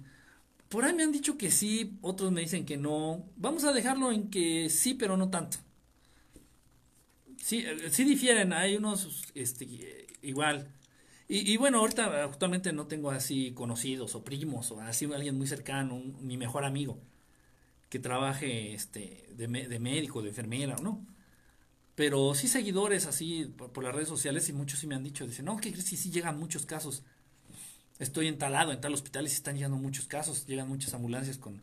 [0.67, 3.25] Por ahí me han dicho que sí, otros me dicen que no.
[3.37, 5.57] Vamos a dejarlo en que sí, pero no tanto.
[7.37, 9.67] Sí, eh, sí difieren, hay unos este,
[10.21, 10.67] igual.
[11.31, 16.01] Y, bueno, ahorita actualmente no tengo así conocidos o primos o así alguien muy cercano,
[16.21, 16.99] mi mejor amigo,
[17.89, 21.05] que trabaje este, de, de médico, de enfermera, ¿no?
[21.99, 25.43] Pero sí seguidores así por, las redes sociales y muchos sí me han dicho, dicen,
[25.43, 27.03] no, que sí, sí llegan muchos casos.
[27.99, 31.61] Estoy entalado en tal hospital y están llegando muchos casos, llegan muchas ambulancias con,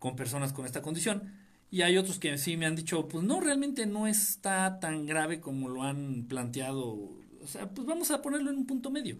[0.00, 1.32] con personas con esta condición.
[1.70, 5.38] Y hay otros que sí me han dicho, pues no, realmente no está tan grave
[5.38, 6.88] como lo han planteado.
[7.40, 9.18] O sea, pues vamos a ponerlo en un punto medio.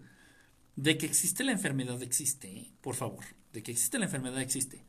[0.75, 2.73] De que existe la enfermedad existe, ¿eh?
[2.81, 3.23] por favor.
[3.53, 4.83] De que existe la enfermedad existe.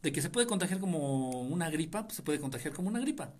[0.00, 3.34] De que se puede contagiar como una gripa, pues se puede contagiar como una gripa.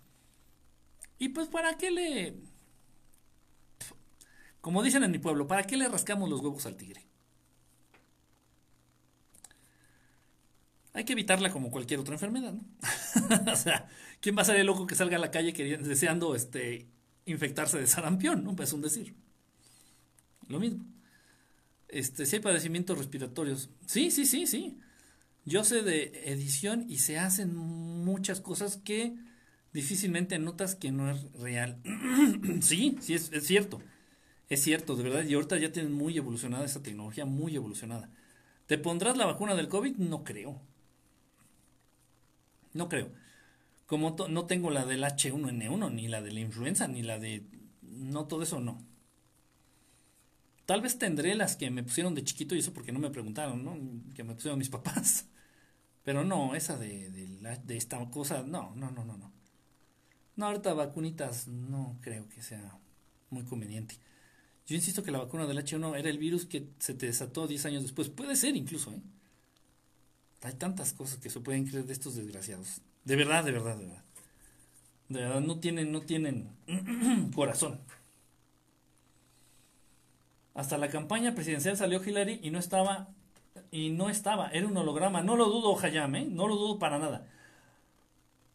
[1.22, 2.34] Y pues, ¿para qué le...
[4.60, 7.06] Como dicen en mi pueblo, ¿para qué le rascamos los huevos al tigre?
[10.92, 12.64] Hay que evitarla como cualquier otra enfermedad, ¿no?
[13.52, 13.88] o sea,
[14.20, 16.88] ¿quién va a ser el loco que salga a la calle deseando este,
[17.24, 18.56] infectarse de sarampión, ¿no?
[18.56, 19.14] Pues es un decir.
[20.48, 20.84] Lo mismo.
[21.86, 23.70] Este, si hay padecimientos respiratorios.
[23.86, 24.80] Sí, sí, sí, sí.
[25.44, 29.14] Yo sé de edición y se hacen muchas cosas que
[29.72, 31.80] difícilmente notas que no es real.
[32.60, 33.80] sí, sí, es, cierto.
[34.48, 35.24] Es cierto, de verdad.
[35.24, 38.10] Y ahorita ya tienen muy evolucionada esa tecnología, muy evolucionada.
[38.66, 39.96] ¿Te pondrás la vacuna del COVID?
[39.96, 40.60] No creo.
[42.74, 43.10] No creo.
[43.86, 47.44] Como no tengo la del H1N1, ni la de la influenza, ni la de...
[47.82, 48.82] No, todo eso no.
[50.64, 53.64] Tal vez tendré las que me pusieron de chiquito y eso porque no me preguntaron,
[53.64, 53.76] ¿no?
[54.14, 55.28] Que me pusieron mis papás.
[56.04, 59.41] Pero no, esa de, de, de esta cosa, no, no, no, no, no.
[60.36, 62.78] No, ahorita vacunitas no creo que sea
[63.30, 63.96] muy conveniente.
[64.66, 67.66] Yo insisto que la vacuna del H1 era el virus que se te desató 10
[67.66, 68.08] años después.
[68.08, 69.02] Puede ser incluso, ¿eh?
[70.42, 72.80] Hay tantas cosas que se pueden creer de estos desgraciados.
[73.04, 74.04] De verdad, de verdad, de verdad.
[75.08, 76.48] De verdad, no tienen, no tienen
[77.34, 77.80] corazón.
[80.54, 83.08] Hasta la campaña presidencial salió Hillary y no estaba,
[83.70, 85.22] y no estaba, era un holograma.
[85.22, 86.28] No lo dudo, Hayame, ¿eh?
[86.30, 87.26] no lo dudo para nada.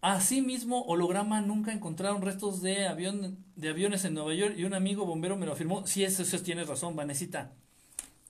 [0.01, 5.05] Asimismo, holograma nunca encontraron restos de, avión, de aviones en Nueva York y un amigo
[5.05, 5.87] bombero me lo afirmó.
[5.87, 7.53] Sí, eso, eso tienes razón, Vanesita.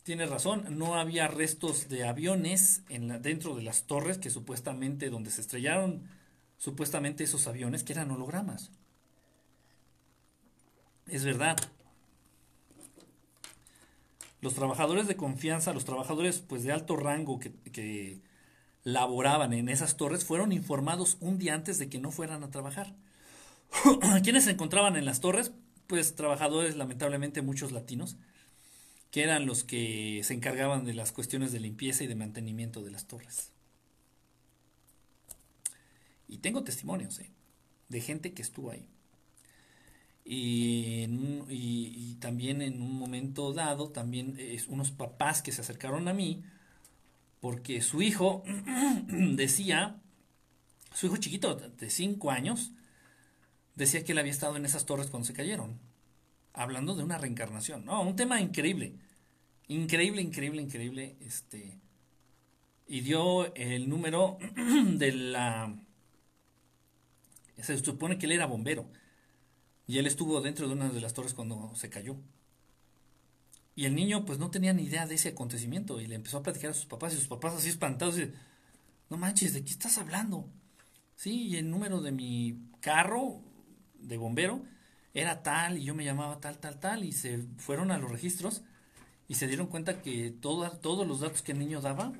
[0.03, 5.09] Tienes razón, no había restos de aviones en la, dentro de las torres que supuestamente
[5.09, 6.07] donde se estrellaron
[6.57, 8.71] supuestamente esos aviones que eran hologramas.
[11.07, 11.57] Es verdad.
[14.39, 18.21] Los trabajadores de confianza, los trabajadores pues de alto rango que, que
[18.87, 22.95] laboraban en esas torres fueron informados un día antes de que no fueran a trabajar.
[24.23, 25.51] ¿Quiénes se encontraban en las torres?
[25.87, 28.15] Pues trabajadores, lamentablemente muchos latinos,
[29.11, 32.91] que eran los que se encargaban de las cuestiones de limpieza y de mantenimiento de
[32.91, 33.51] las torres.
[36.29, 37.29] Y tengo testimonios ¿eh?
[37.89, 38.87] de gente que estuvo ahí.
[40.23, 41.07] Y,
[41.49, 46.43] y, también en un momento dado, también es unos papás que se acercaron a mí,
[47.39, 48.43] porque su hijo
[49.07, 50.01] decía,
[50.93, 52.71] su hijo chiquito de 5 años,
[53.75, 55.79] decía que él había estado en esas torres cuando se cayeron
[56.57, 57.85] hablando de una reencarnación.
[57.85, 58.95] No, un tema increíble.
[59.67, 61.15] Increíble, increíble, increíble.
[61.21, 61.79] Este.
[62.87, 64.37] Y dio el número
[64.95, 65.77] de la.
[67.61, 68.89] Se supone que él era bombero.
[69.87, 72.17] Y él estuvo dentro de una de las torres cuando se cayó.
[73.77, 76.01] Y el niño, pues no tenía ni idea de ese acontecimiento.
[76.01, 77.13] Y le empezó a platicar a sus papás.
[77.13, 78.31] Y sus papás, así espantados, y,
[79.11, 80.49] no manches, ¿de qué estás hablando?
[81.15, 83.39] Sí, y el número de mi carro
[83.99, 84.63] de bombero
[85.13, 88.61] era tal y yo me llamaba tal, tal, tal y se fueron a los registros
[89.27, 92.13] y se dieron cuenta que todos los datos que el niño daba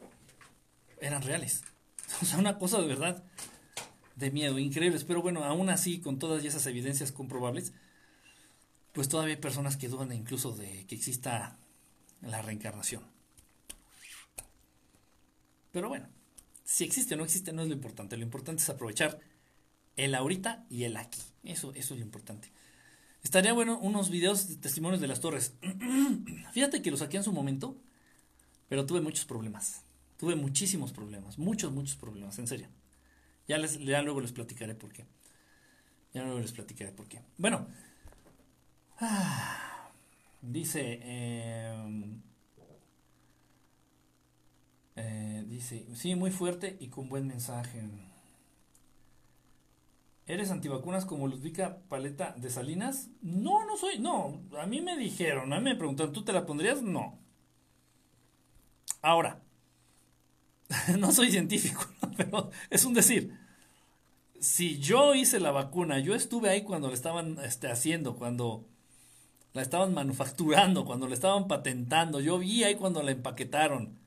[1.02, 1.64] eran reales.
[2.22, 3.24] O sea, una cosa de verdad
[4.16, 5.04] de miedo, increíbles.
[5.04, 7.74] Pero bueno, aún así, con todas esas evidencias comprobables,
[8.98, 11.56] pues todavía hay personas que dudan incluso de que exista
[12.24, 13.04] la reencarnación.
[15.72, 16.08] Pero bueno,
[16.64, 18.18] si existe o no existe no es lo importante.
[18.18, 19.20] Lo importante es aprovechar
[19.98, 21.22] el ahorita y el aquí.
[21.44, 22.52] Eso, eso es lo importante.
[23.22, 25.54] Estaría bueno unos videos de testimonios de las torres.
[26.54, 27.78] Fíjate que los saqué en su momento,
[28.68, 29.84] pero tuve muchos problemas.
[30.18, 32.68] Tuve muchísimos problemas, muchos, muchos problemas, en serio.
[33.48, 35.06] Ya, les, ya luego les platicaré por qué.
[36.16, 37.22] Ya luego les platicaré por qué.
[37.38, 37.68] Bueno,
[40.42, 42.22] dice, em,
[44.96, 47.84] eh, dice, sí, muy fuerte y con buen mensaje.
[50.26, 53.10] ¿Eres antivacunas como Ludvica Paleta de Salinas?
[53.22, 54.42] No, no soy, no.
[54.60, 56.82] A mí me dijeron, a mí me preguntaron, ¿tú te la pondrías?
[56.82, 57.18] No.
[59.02, 59.42] Ahora,
[61.00, 61.82] no soy científico,
[62.18, 63.38] pero es un decir.
[64.40, 68.68] Si yo hice la vacuna, yo estuve ahí cuando la estaban este, haciendo, cuando
[69.58, 73.98] la estaban manufacturando, cuando la estaban patentando, yo vi ahí cuando la empaquetaron.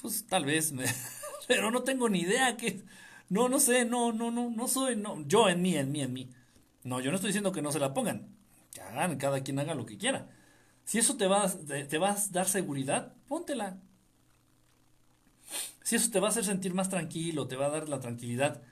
[0.00, 0.84] Pues tal vez, me,
[1.48, 2.82] pero no tengo ni idea que
[3.28, 6.12] no, no sé, no, no, no, no soy, no, yo en mí, en mí, en
[6.12, 6.30] mí.
[6.84, 8.28] No, yo no estoy diciendo que no se la pongan.
[8.72, 10.28] Que hagan, cada quien haga lo que quiera.
[10.84, 11.50] Si eso te va,
[11.88, 13.78] te va a dar seguridad, póntela.
[15.82, 18.62] Si eso te va a hacer sentir más tranquilo, te va a dar la tranquilidad,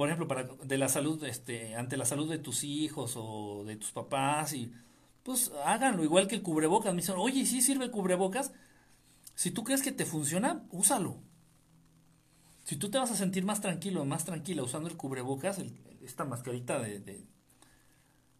[0.00, 3.76] por ejemplo, para de la salud, este, ante la salud de tus hijos o de
[3.76, 4.72] tus papás, y
[5.22, 6.94] pues háganlo, igual que el cubrebocas.
[6.94, 8.54] Me dicen, oye, ¿sí sirve el cubrebocas?
[9.34, 11.18] Si tú crees que te funciona, úsalo.
[12.64, 15.58] Si tú te vas a sentir más tranquilo, más tranquila usando el cubrebocas,
[16.02, 17.26] esta mascarita de,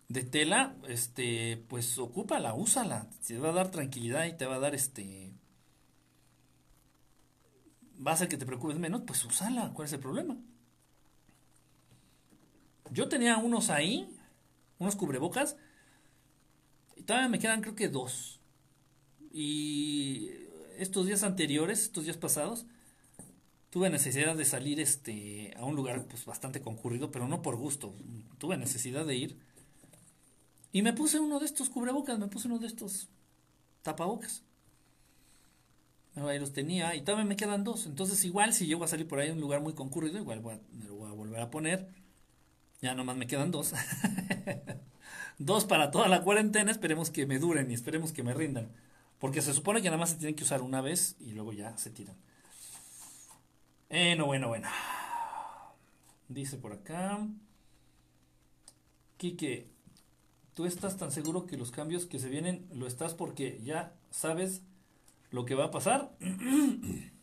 [0.09, 3.11] de, tela, este, pues ocúpala, úsala.
[3.27, 5.35] Te va a dar tranquilidad y te va a dar este.
[7.99, 9.73] Va a hacer que te preocupes menos, pues úsala.
[9.75, 10.39] ¿Cuál es el problema?
[12.93, 14.09] Yo tenía unos ahí,
[14.79, 15.57] unos cubrebocas,
[16.97, 18.41] y todavía me quedan creo que dos.
[19.33, 20.31] Y
[20.79, 22.67] estos días anteriores, estos días pasados,
[23.71, 27.95] tuve necesidad de salir este a un lugar pues bastante concurrido, pero no por gusto.
[28.39, 29.39] Tuve necesidad de ir.
[30.73, 33.09] Y me puse uno de estos cubrebocas, me puse uno de estos
[33.83, 34.43] tapabocas.
[36.17, 37.87] Ahí los tenía y todavía me quedan dos.
[37.87, 40.85] Entonces igual si llego a salir por ahí a un lugar muy concurrido, igual me
[40.85, 42.00] lo voy a volver a poner.
[42.81, 43.75] Ya nomás me quedan dos.
[45.39, 46.71] dos para toda la cuarentena.
[46.71, 48.71] Esperemos que me duren y esperemos que me rindan.
[49.19, 51.77] Porque se supone que nada más se tienen que usar una vez y luego ya
[51.77, 52.17] se tiran.
[53.91, 54.69] Bueno, bueno, bueno.
[56.29, 57.27] Dice por acá.
[59.19, 59.69] Quique,
[60.55, 64.63] ¿tú estás tan seguro que los cambios que se vienen lo estás porque ya sabes
[65.31, 66.13] lo que va a pasar?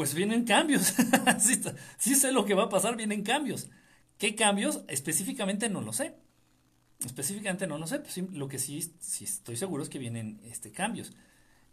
[0.00, 0.94] pues vienen cambios.
[1.98, 3.68] sí, sé lo que va a pasar, vienen cambios.
[4.16, 4.82] ¿Qué cambios?
[4.88, 6.14] Específicamente no lo sé.
[7.04, 11.12] Específicamente no lo sé, pues lo que sí, estoy seguro es que vienen este, cambios.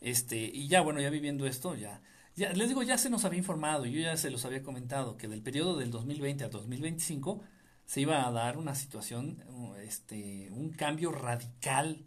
[0.02, 2.02] Este, y ya, bueno, ya viviendo esto, ya,
[2.36, 5.30] ya, les digo, ya se nos había informado, yo ya se los había comentado, que
[5.30, 7.42] del periodo del 2020 al 2025
[7.86, 9.42] se iba a dar una situación,
[9.82, 12.04] este, un cambio radical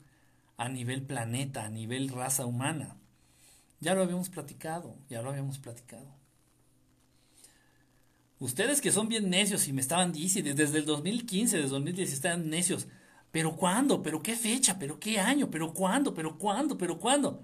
[0.59, 3.00] a nivel planeta, a nivel raza humana.
[3.81, 6.07] Ya lo habíamos platicado, ya lo habíamos platicado.
[8.39, 12.13] Ustedes que son bien necios y me estaban diciendo desde el 2015, desde el 2010
[12.13, 12.89] estaban necios.
[13.31, 14.03] ¿Pero cuándo?
[14.03, 14.79] ¿Pero qué fecha?
[14.79, 15.51] ¿Pero qué año?
[15.51, 16.15] ¿Pero cuándo?
[16.15, 16.77] ¿Pero cuándo?
[16.77, 17.43] ¿Pero cuándo?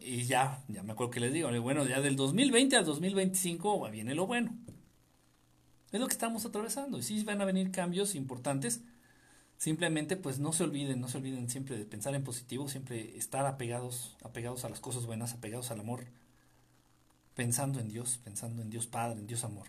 [0.00, 4.14] Y ya, ya me acuerdo que les digo, bueno, ya del 2020 al 2025 viene
[4.14, 4.56] lo bueno.
[5.90, 6.98] Es lo que estamos atravesando.
[6.98, 8.82] Y sí van a venir cambios importantes.
[9.60, 13.44] Simplemente, pues no se olviden, no se olviden siempre de pensar en positivo, siempre estar
[13.44, 16.06] apegados, apegados a las cosas buenas, apegados al amor,
[17.34, 19.68] pensando en Dios, pensando en Dios Padre, en Dios Amor.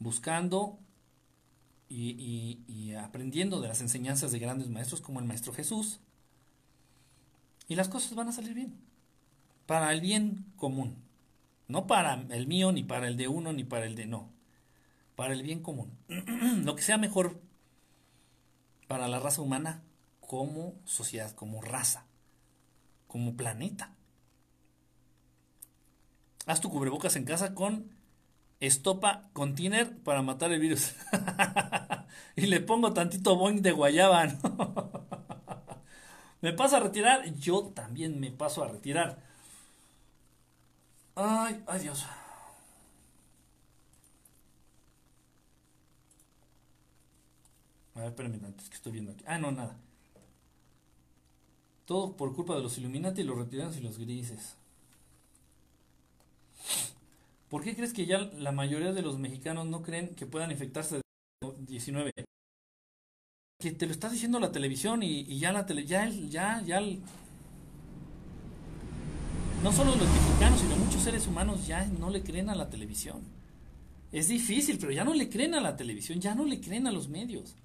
[0.00, 0.80] Buscando
[1.88, 6.00] y, aprendiendo de las enseñanzas de grandes maestros como el Maestro Jesús.
[7.68, 8.74] Y las cosas van a salir bien.
[9.66, 10.96] Para el bien común.
[11.68, 14.36] No para el mío, ni para el de uno, ni para el de no.
[15.18, 15.98] Para el bien común.
[16.64, 17.42] Lo que sea mejor
[18.86, 19.82] para la raza humana
[20.20, 22.06] como sociedad, como raza,
[23.08, 23.96] como planeta.
[26.46, 27.90] Haz tu cubrebocas en casa con
[28.60, 30.94] estopa container para matar el virus.
[32.36, 34.24] y le pongo tantito boing de guayaba.
[36.42, 37.24] ¿Me paso a retirar?
[37.34, 39.20] Yo también me paso a retirar.
[41.16, 42.06] Ay, ay Dios.
[47.98, 49.24] A ver, espérame antes que estoy viendo aquí.
[49.26, 49.76] Ah, no, nada.
[51.84, 54.54] Todo por culpa de los Illuminati, los retirados y los grises.
[57.48, 60.96] ¿Por qué crees que ya la mayoría de los mexicanos no creen que puedan infectarse
[60.96, 61.02] de
[61.66, 62.12] 19?
[63.58, 66.80] Que te lo está diciendo la televisión y, ya la tele, ya, ya, ya,
[69.62, 73.22] no solo los mexicanos, sino muchos seres humanos ya no le creen a la televisión.
[74.12, 76.92] Es difícil, pero ya no le creen a la televisión, ya no le creen a
[76.92, 77.56] los medios.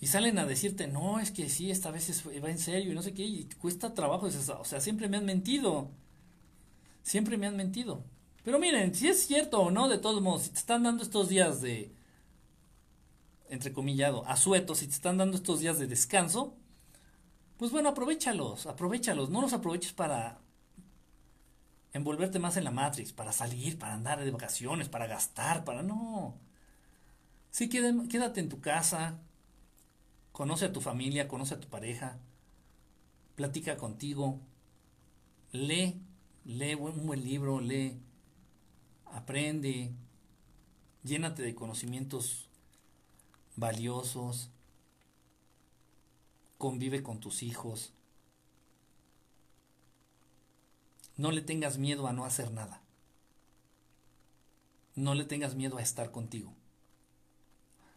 [0.00, 3.02] Y salen a decirte, no, es que sí, esta vez va en serio y no
[3.02, 4.26] sé qué, y cuesta trabajo.
[4.26, 5.90] O sea, siempre me han mentido.
[7.02, 8.04] Siempre me han mentido.
[8.44, 11.28] Pero miren, si es cierto o no, de todos modos, si te están dando estos
[11.28, 11.92] días de,
[13.48, 16.56] entrecomillado, asueto, si te están dando estos días de descanso,
[17.56, 20.40] pues bueno, aprovechalos, aprovechalos, no los aproveches para
[21.92, 26.38] envolverte más en la Matrix, para salir, para andar de vacaciones, para gastar, para no.
[27.50, 29.18] Sí, quédate en tu casa,
[30.36, 32.18] conoce a tu familia, conoce a tu pareja,
[33.36, 34.38] platica contigo,
[35.50, 35.98] lee,
[36.44, 37.98] lee un buen libro, lee
[39.06, 39.94] aprende,
[41.04, 42.50] llénate de conocimientos
[43.56, 44.50] valiosos,
[46.58, 47.94] convive con tus hijos,
[51.16, 52.82] no le tengas miedo a no hacer nada,
[54.96, 56.52] no le tengas miedo a estar contigo,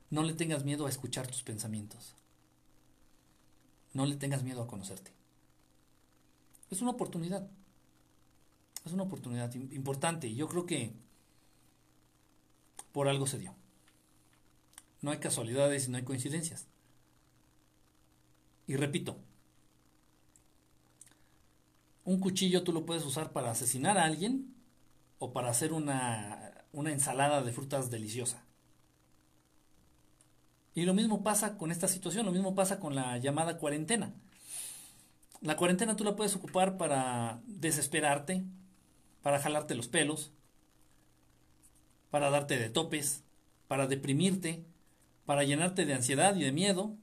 [0.10, 2.16] no le tengas miedo a escuchar tus pensamientos,
[3.94, 5.12] no le tengas miedo a conocerte.
[6.70, 7.50] Es una oportunidad.
[8.86, 10.28] Es una oportunidad importante.
[10.28, 10.94] y Yo creo que
[12.92, 13.56] por algo se dio.
[15.02, 16.68] No hay casualidades y no hay coincidencias.
[18.68, 19.18] Y repito,
[22.06, 24.54] un cuchillo tú lo puedes usar para asesinar a alguien
[25.18, 28.44] o para hacer una, una ensalada de frutas deliciosa.
[30.76, 34.14] Y lo mismo pasa con esta situación, lo mismo pasa con la llamada cuarentena.
[35.42, 38.44] La cuarentena tú la puedes ocupar para desesperarte,
[39.22, 40.32] para jalarte los pelos,
[42.12, 43.24] para darte de topes,
[43.68, 44.66] para deprimirte,
[45.26, 46.98] para llenarte de ansiedad y de miedo,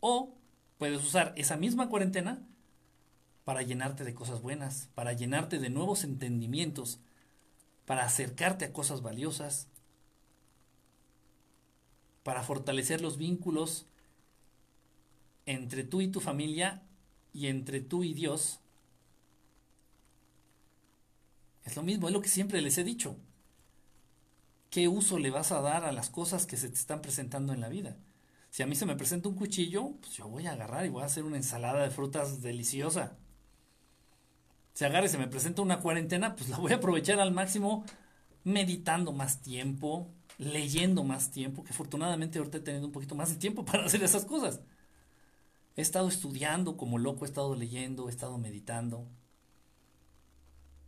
[0.00, 0.34] o
[0.78, 2.42] puedes usar esa misma cuarentena
[3.44, 7.00] para llenarte de cosas buenas, para llenarte de nuevos entendimientos,
[7.84, 9.68] para acercarte a cosas valiosas,
[12.22, 13.86] para fortalecer los vínculos
[15.46, 16.82] entre tú y tu familia
[17.32, 18.60] y entre tú y Dios.
[21.64, 23.16] Es lo mismo, es lo que siempre les he dicho.
[24.70, 27.60] ¿qué uso le vas a dar a las cosas que se te están presentando en
[27.60, 27.96] la vida?
[28.50, 31.02] Si a mí se me presenta un cuchillo, pues yo voy a agarrar y voy
[31.02, 33.16] a hacer una ensalada de frutas deliciosa.
[34.72, 37.84] Si agarra y se me presenta una cuarentena, pues la voy a aprovechar al máximo
[38.44, 40.08] meditando más tiempo,
[40.40, 44.02] leyendo más tiempo, que afortunadamente ahorita he tenido un poquito más de tiempo para hacer
[44.02, 44.60] esas cosas.
[45.76, 49.06] He estado estudiando como loco, he estado leyendo, he estado meditando,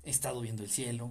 [0.04, 1.10] he estado viendo el cielo,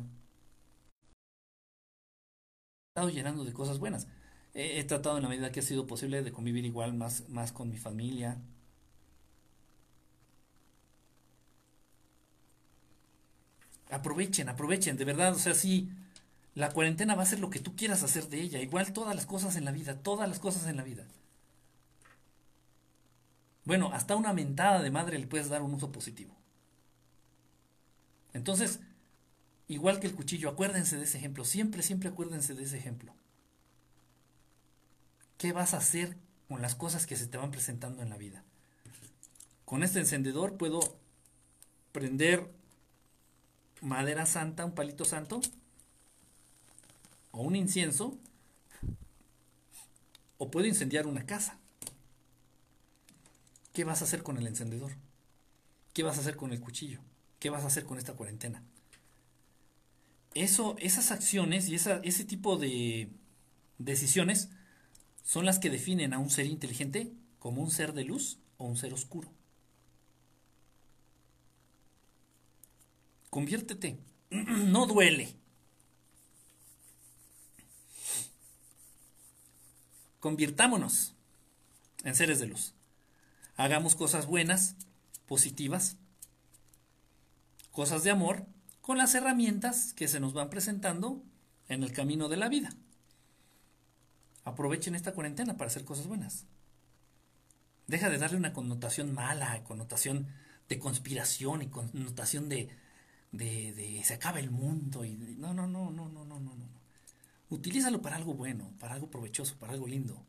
[2.90, 4.08] estado llenando de cosas buenas.
[4.53, 7.70] He, tratado en la medida que ha sido posible de convivir igual más, más con
[7.70, 8.38] mi familia.
[13.92, 15.90] Aprovechen, aprovechen, de verdad, o sea, sí,
[16.54, 19.26] la cuarentena va a ser lo que tú quieras hacer de ella, igual todas las
[19.26, 21.06] cosas en la vida, todas las cosas en la vida.
[23.64, 26.36] Bueno, hasta una mentada de madre le puedes dar un uso positivo.
[28.34, 28.80] Entonces,
[29.68, 33.14] igual que el cuchillo, acuérdense de ese ejemplo, siempre, siempre acuérdense de ese ejemplo.
[35.38, 38.44] ¿Qué vas a hacer con las cosas que se te van presentando en la vida?
[39.66, 40.98] Con este encendedor puedo
[41.92, 42.52] prender
[43.82, 45.40] madera santa, un palito santo,
[47.32, 48.18] o un incienso,
[50.38, 51.60] o puedo incendiar una casa.
[53.74, 54.93] ¿Qué vas a hacer con el encendedor?
[55.93, 57.00] ¿Qué vas a hacer con el cuchillo?
[57.40, 58.64] ¿Qué vas a hacer con esta cuarentena?
[60.34, 63.10] Eso, esas acciones y ese tipo de
[63.77, 64.50] decisiones
[65.24, 68.77] son las que definen a un ser inteligente como un ser de luz o un
[68.77, 69.30] ser oscuro.
[73.30, 73.98] Conviértete.
[74.32, 75.41] No duele.
[80.22, 81.16] Convirtámonos
[82.06, 82.75] en seres de luz.
[83.58, 84.75] Hagamos cosas buenas,
[85.25, 85.98] positivas,
[87.72, 88.45] cosas de amor,
[88.82, 91.24] con las herramientas que se nos van presentando
[91.67, 92.69] en el camino de la vida.
[94.43, 96.45] Aprovechen esta cuarentena para hacer cosas buenas.
[97.88, 100.27] Deja de darle una connotación mala, connotación
[100.69, 102.69] de conspiración y connotación de,
[104.03, 105.03] se acaba el mundo.
[105.03, 106.81] Y, no, no, no, no, no, no, no, no.
[107.52, 110.26] Utilízalo para algo bueno, para algo provechoso, para algo lindo.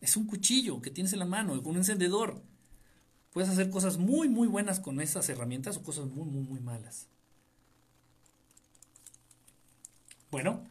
[0.00, 2.42] Es un cuchillo que tienes en la mano, un encendedor.
[3.32, 7.06] Puedes hacer cosas muy, muy buenas con esas herramientas o cosas muy, muy, muy malas.
[10.32, 10.66] Bueno,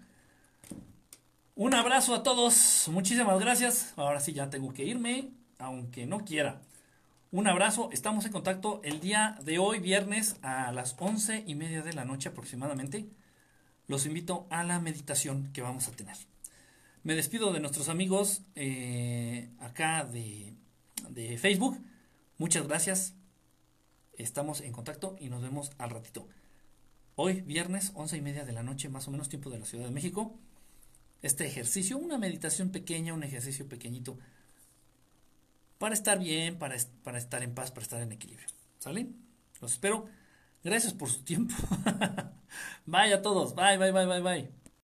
[1.56, 2.90] un abrazo a todos.
[2.92, 3.94] Muchísimas gracias.
[3.96, 6.62] Ahora sí ya tengo que irme, aunque no quiera.
[7.32, 7.90] Un abrazo.
[7.94, 12.04] Estamos en contacto el día de hoy, viernes, a las once y media de la
[12.04, 13.08] noche aproximadamente.
[13.94, 16.18] Los invito a la meditación que vamos a tener.
[17.04, 20.56] Me despido de nuestros amigos eh, acá de,
[21.10, 21.80] de Facebook.
[22.40, 23.14] Muchas gracias.
[24.14, 26.28] Estamos en contacto y nos vemos al ratito.
[27.16, 29.86] Hoy, viernes, once y media de la noche, más o menos tiempo de la Ciudad
[29.86, 30.40] de México.
[31.22, 34.18] Este ejercicio, una meditación pequeña, un ejercicio pequeñito,
[35.78, 38.48] para estar bien, para, para estar en paz, para estar en equilibrio.
[38.80, 39.10] ¿Sale?
[39.62, 40.10] Los espero.
[40.64, 41.54] Gracias por su tiempo.
[42.86, 43.56] bye a todos.
[43.56, 44.63] Bye, bye, bye, bye, bye.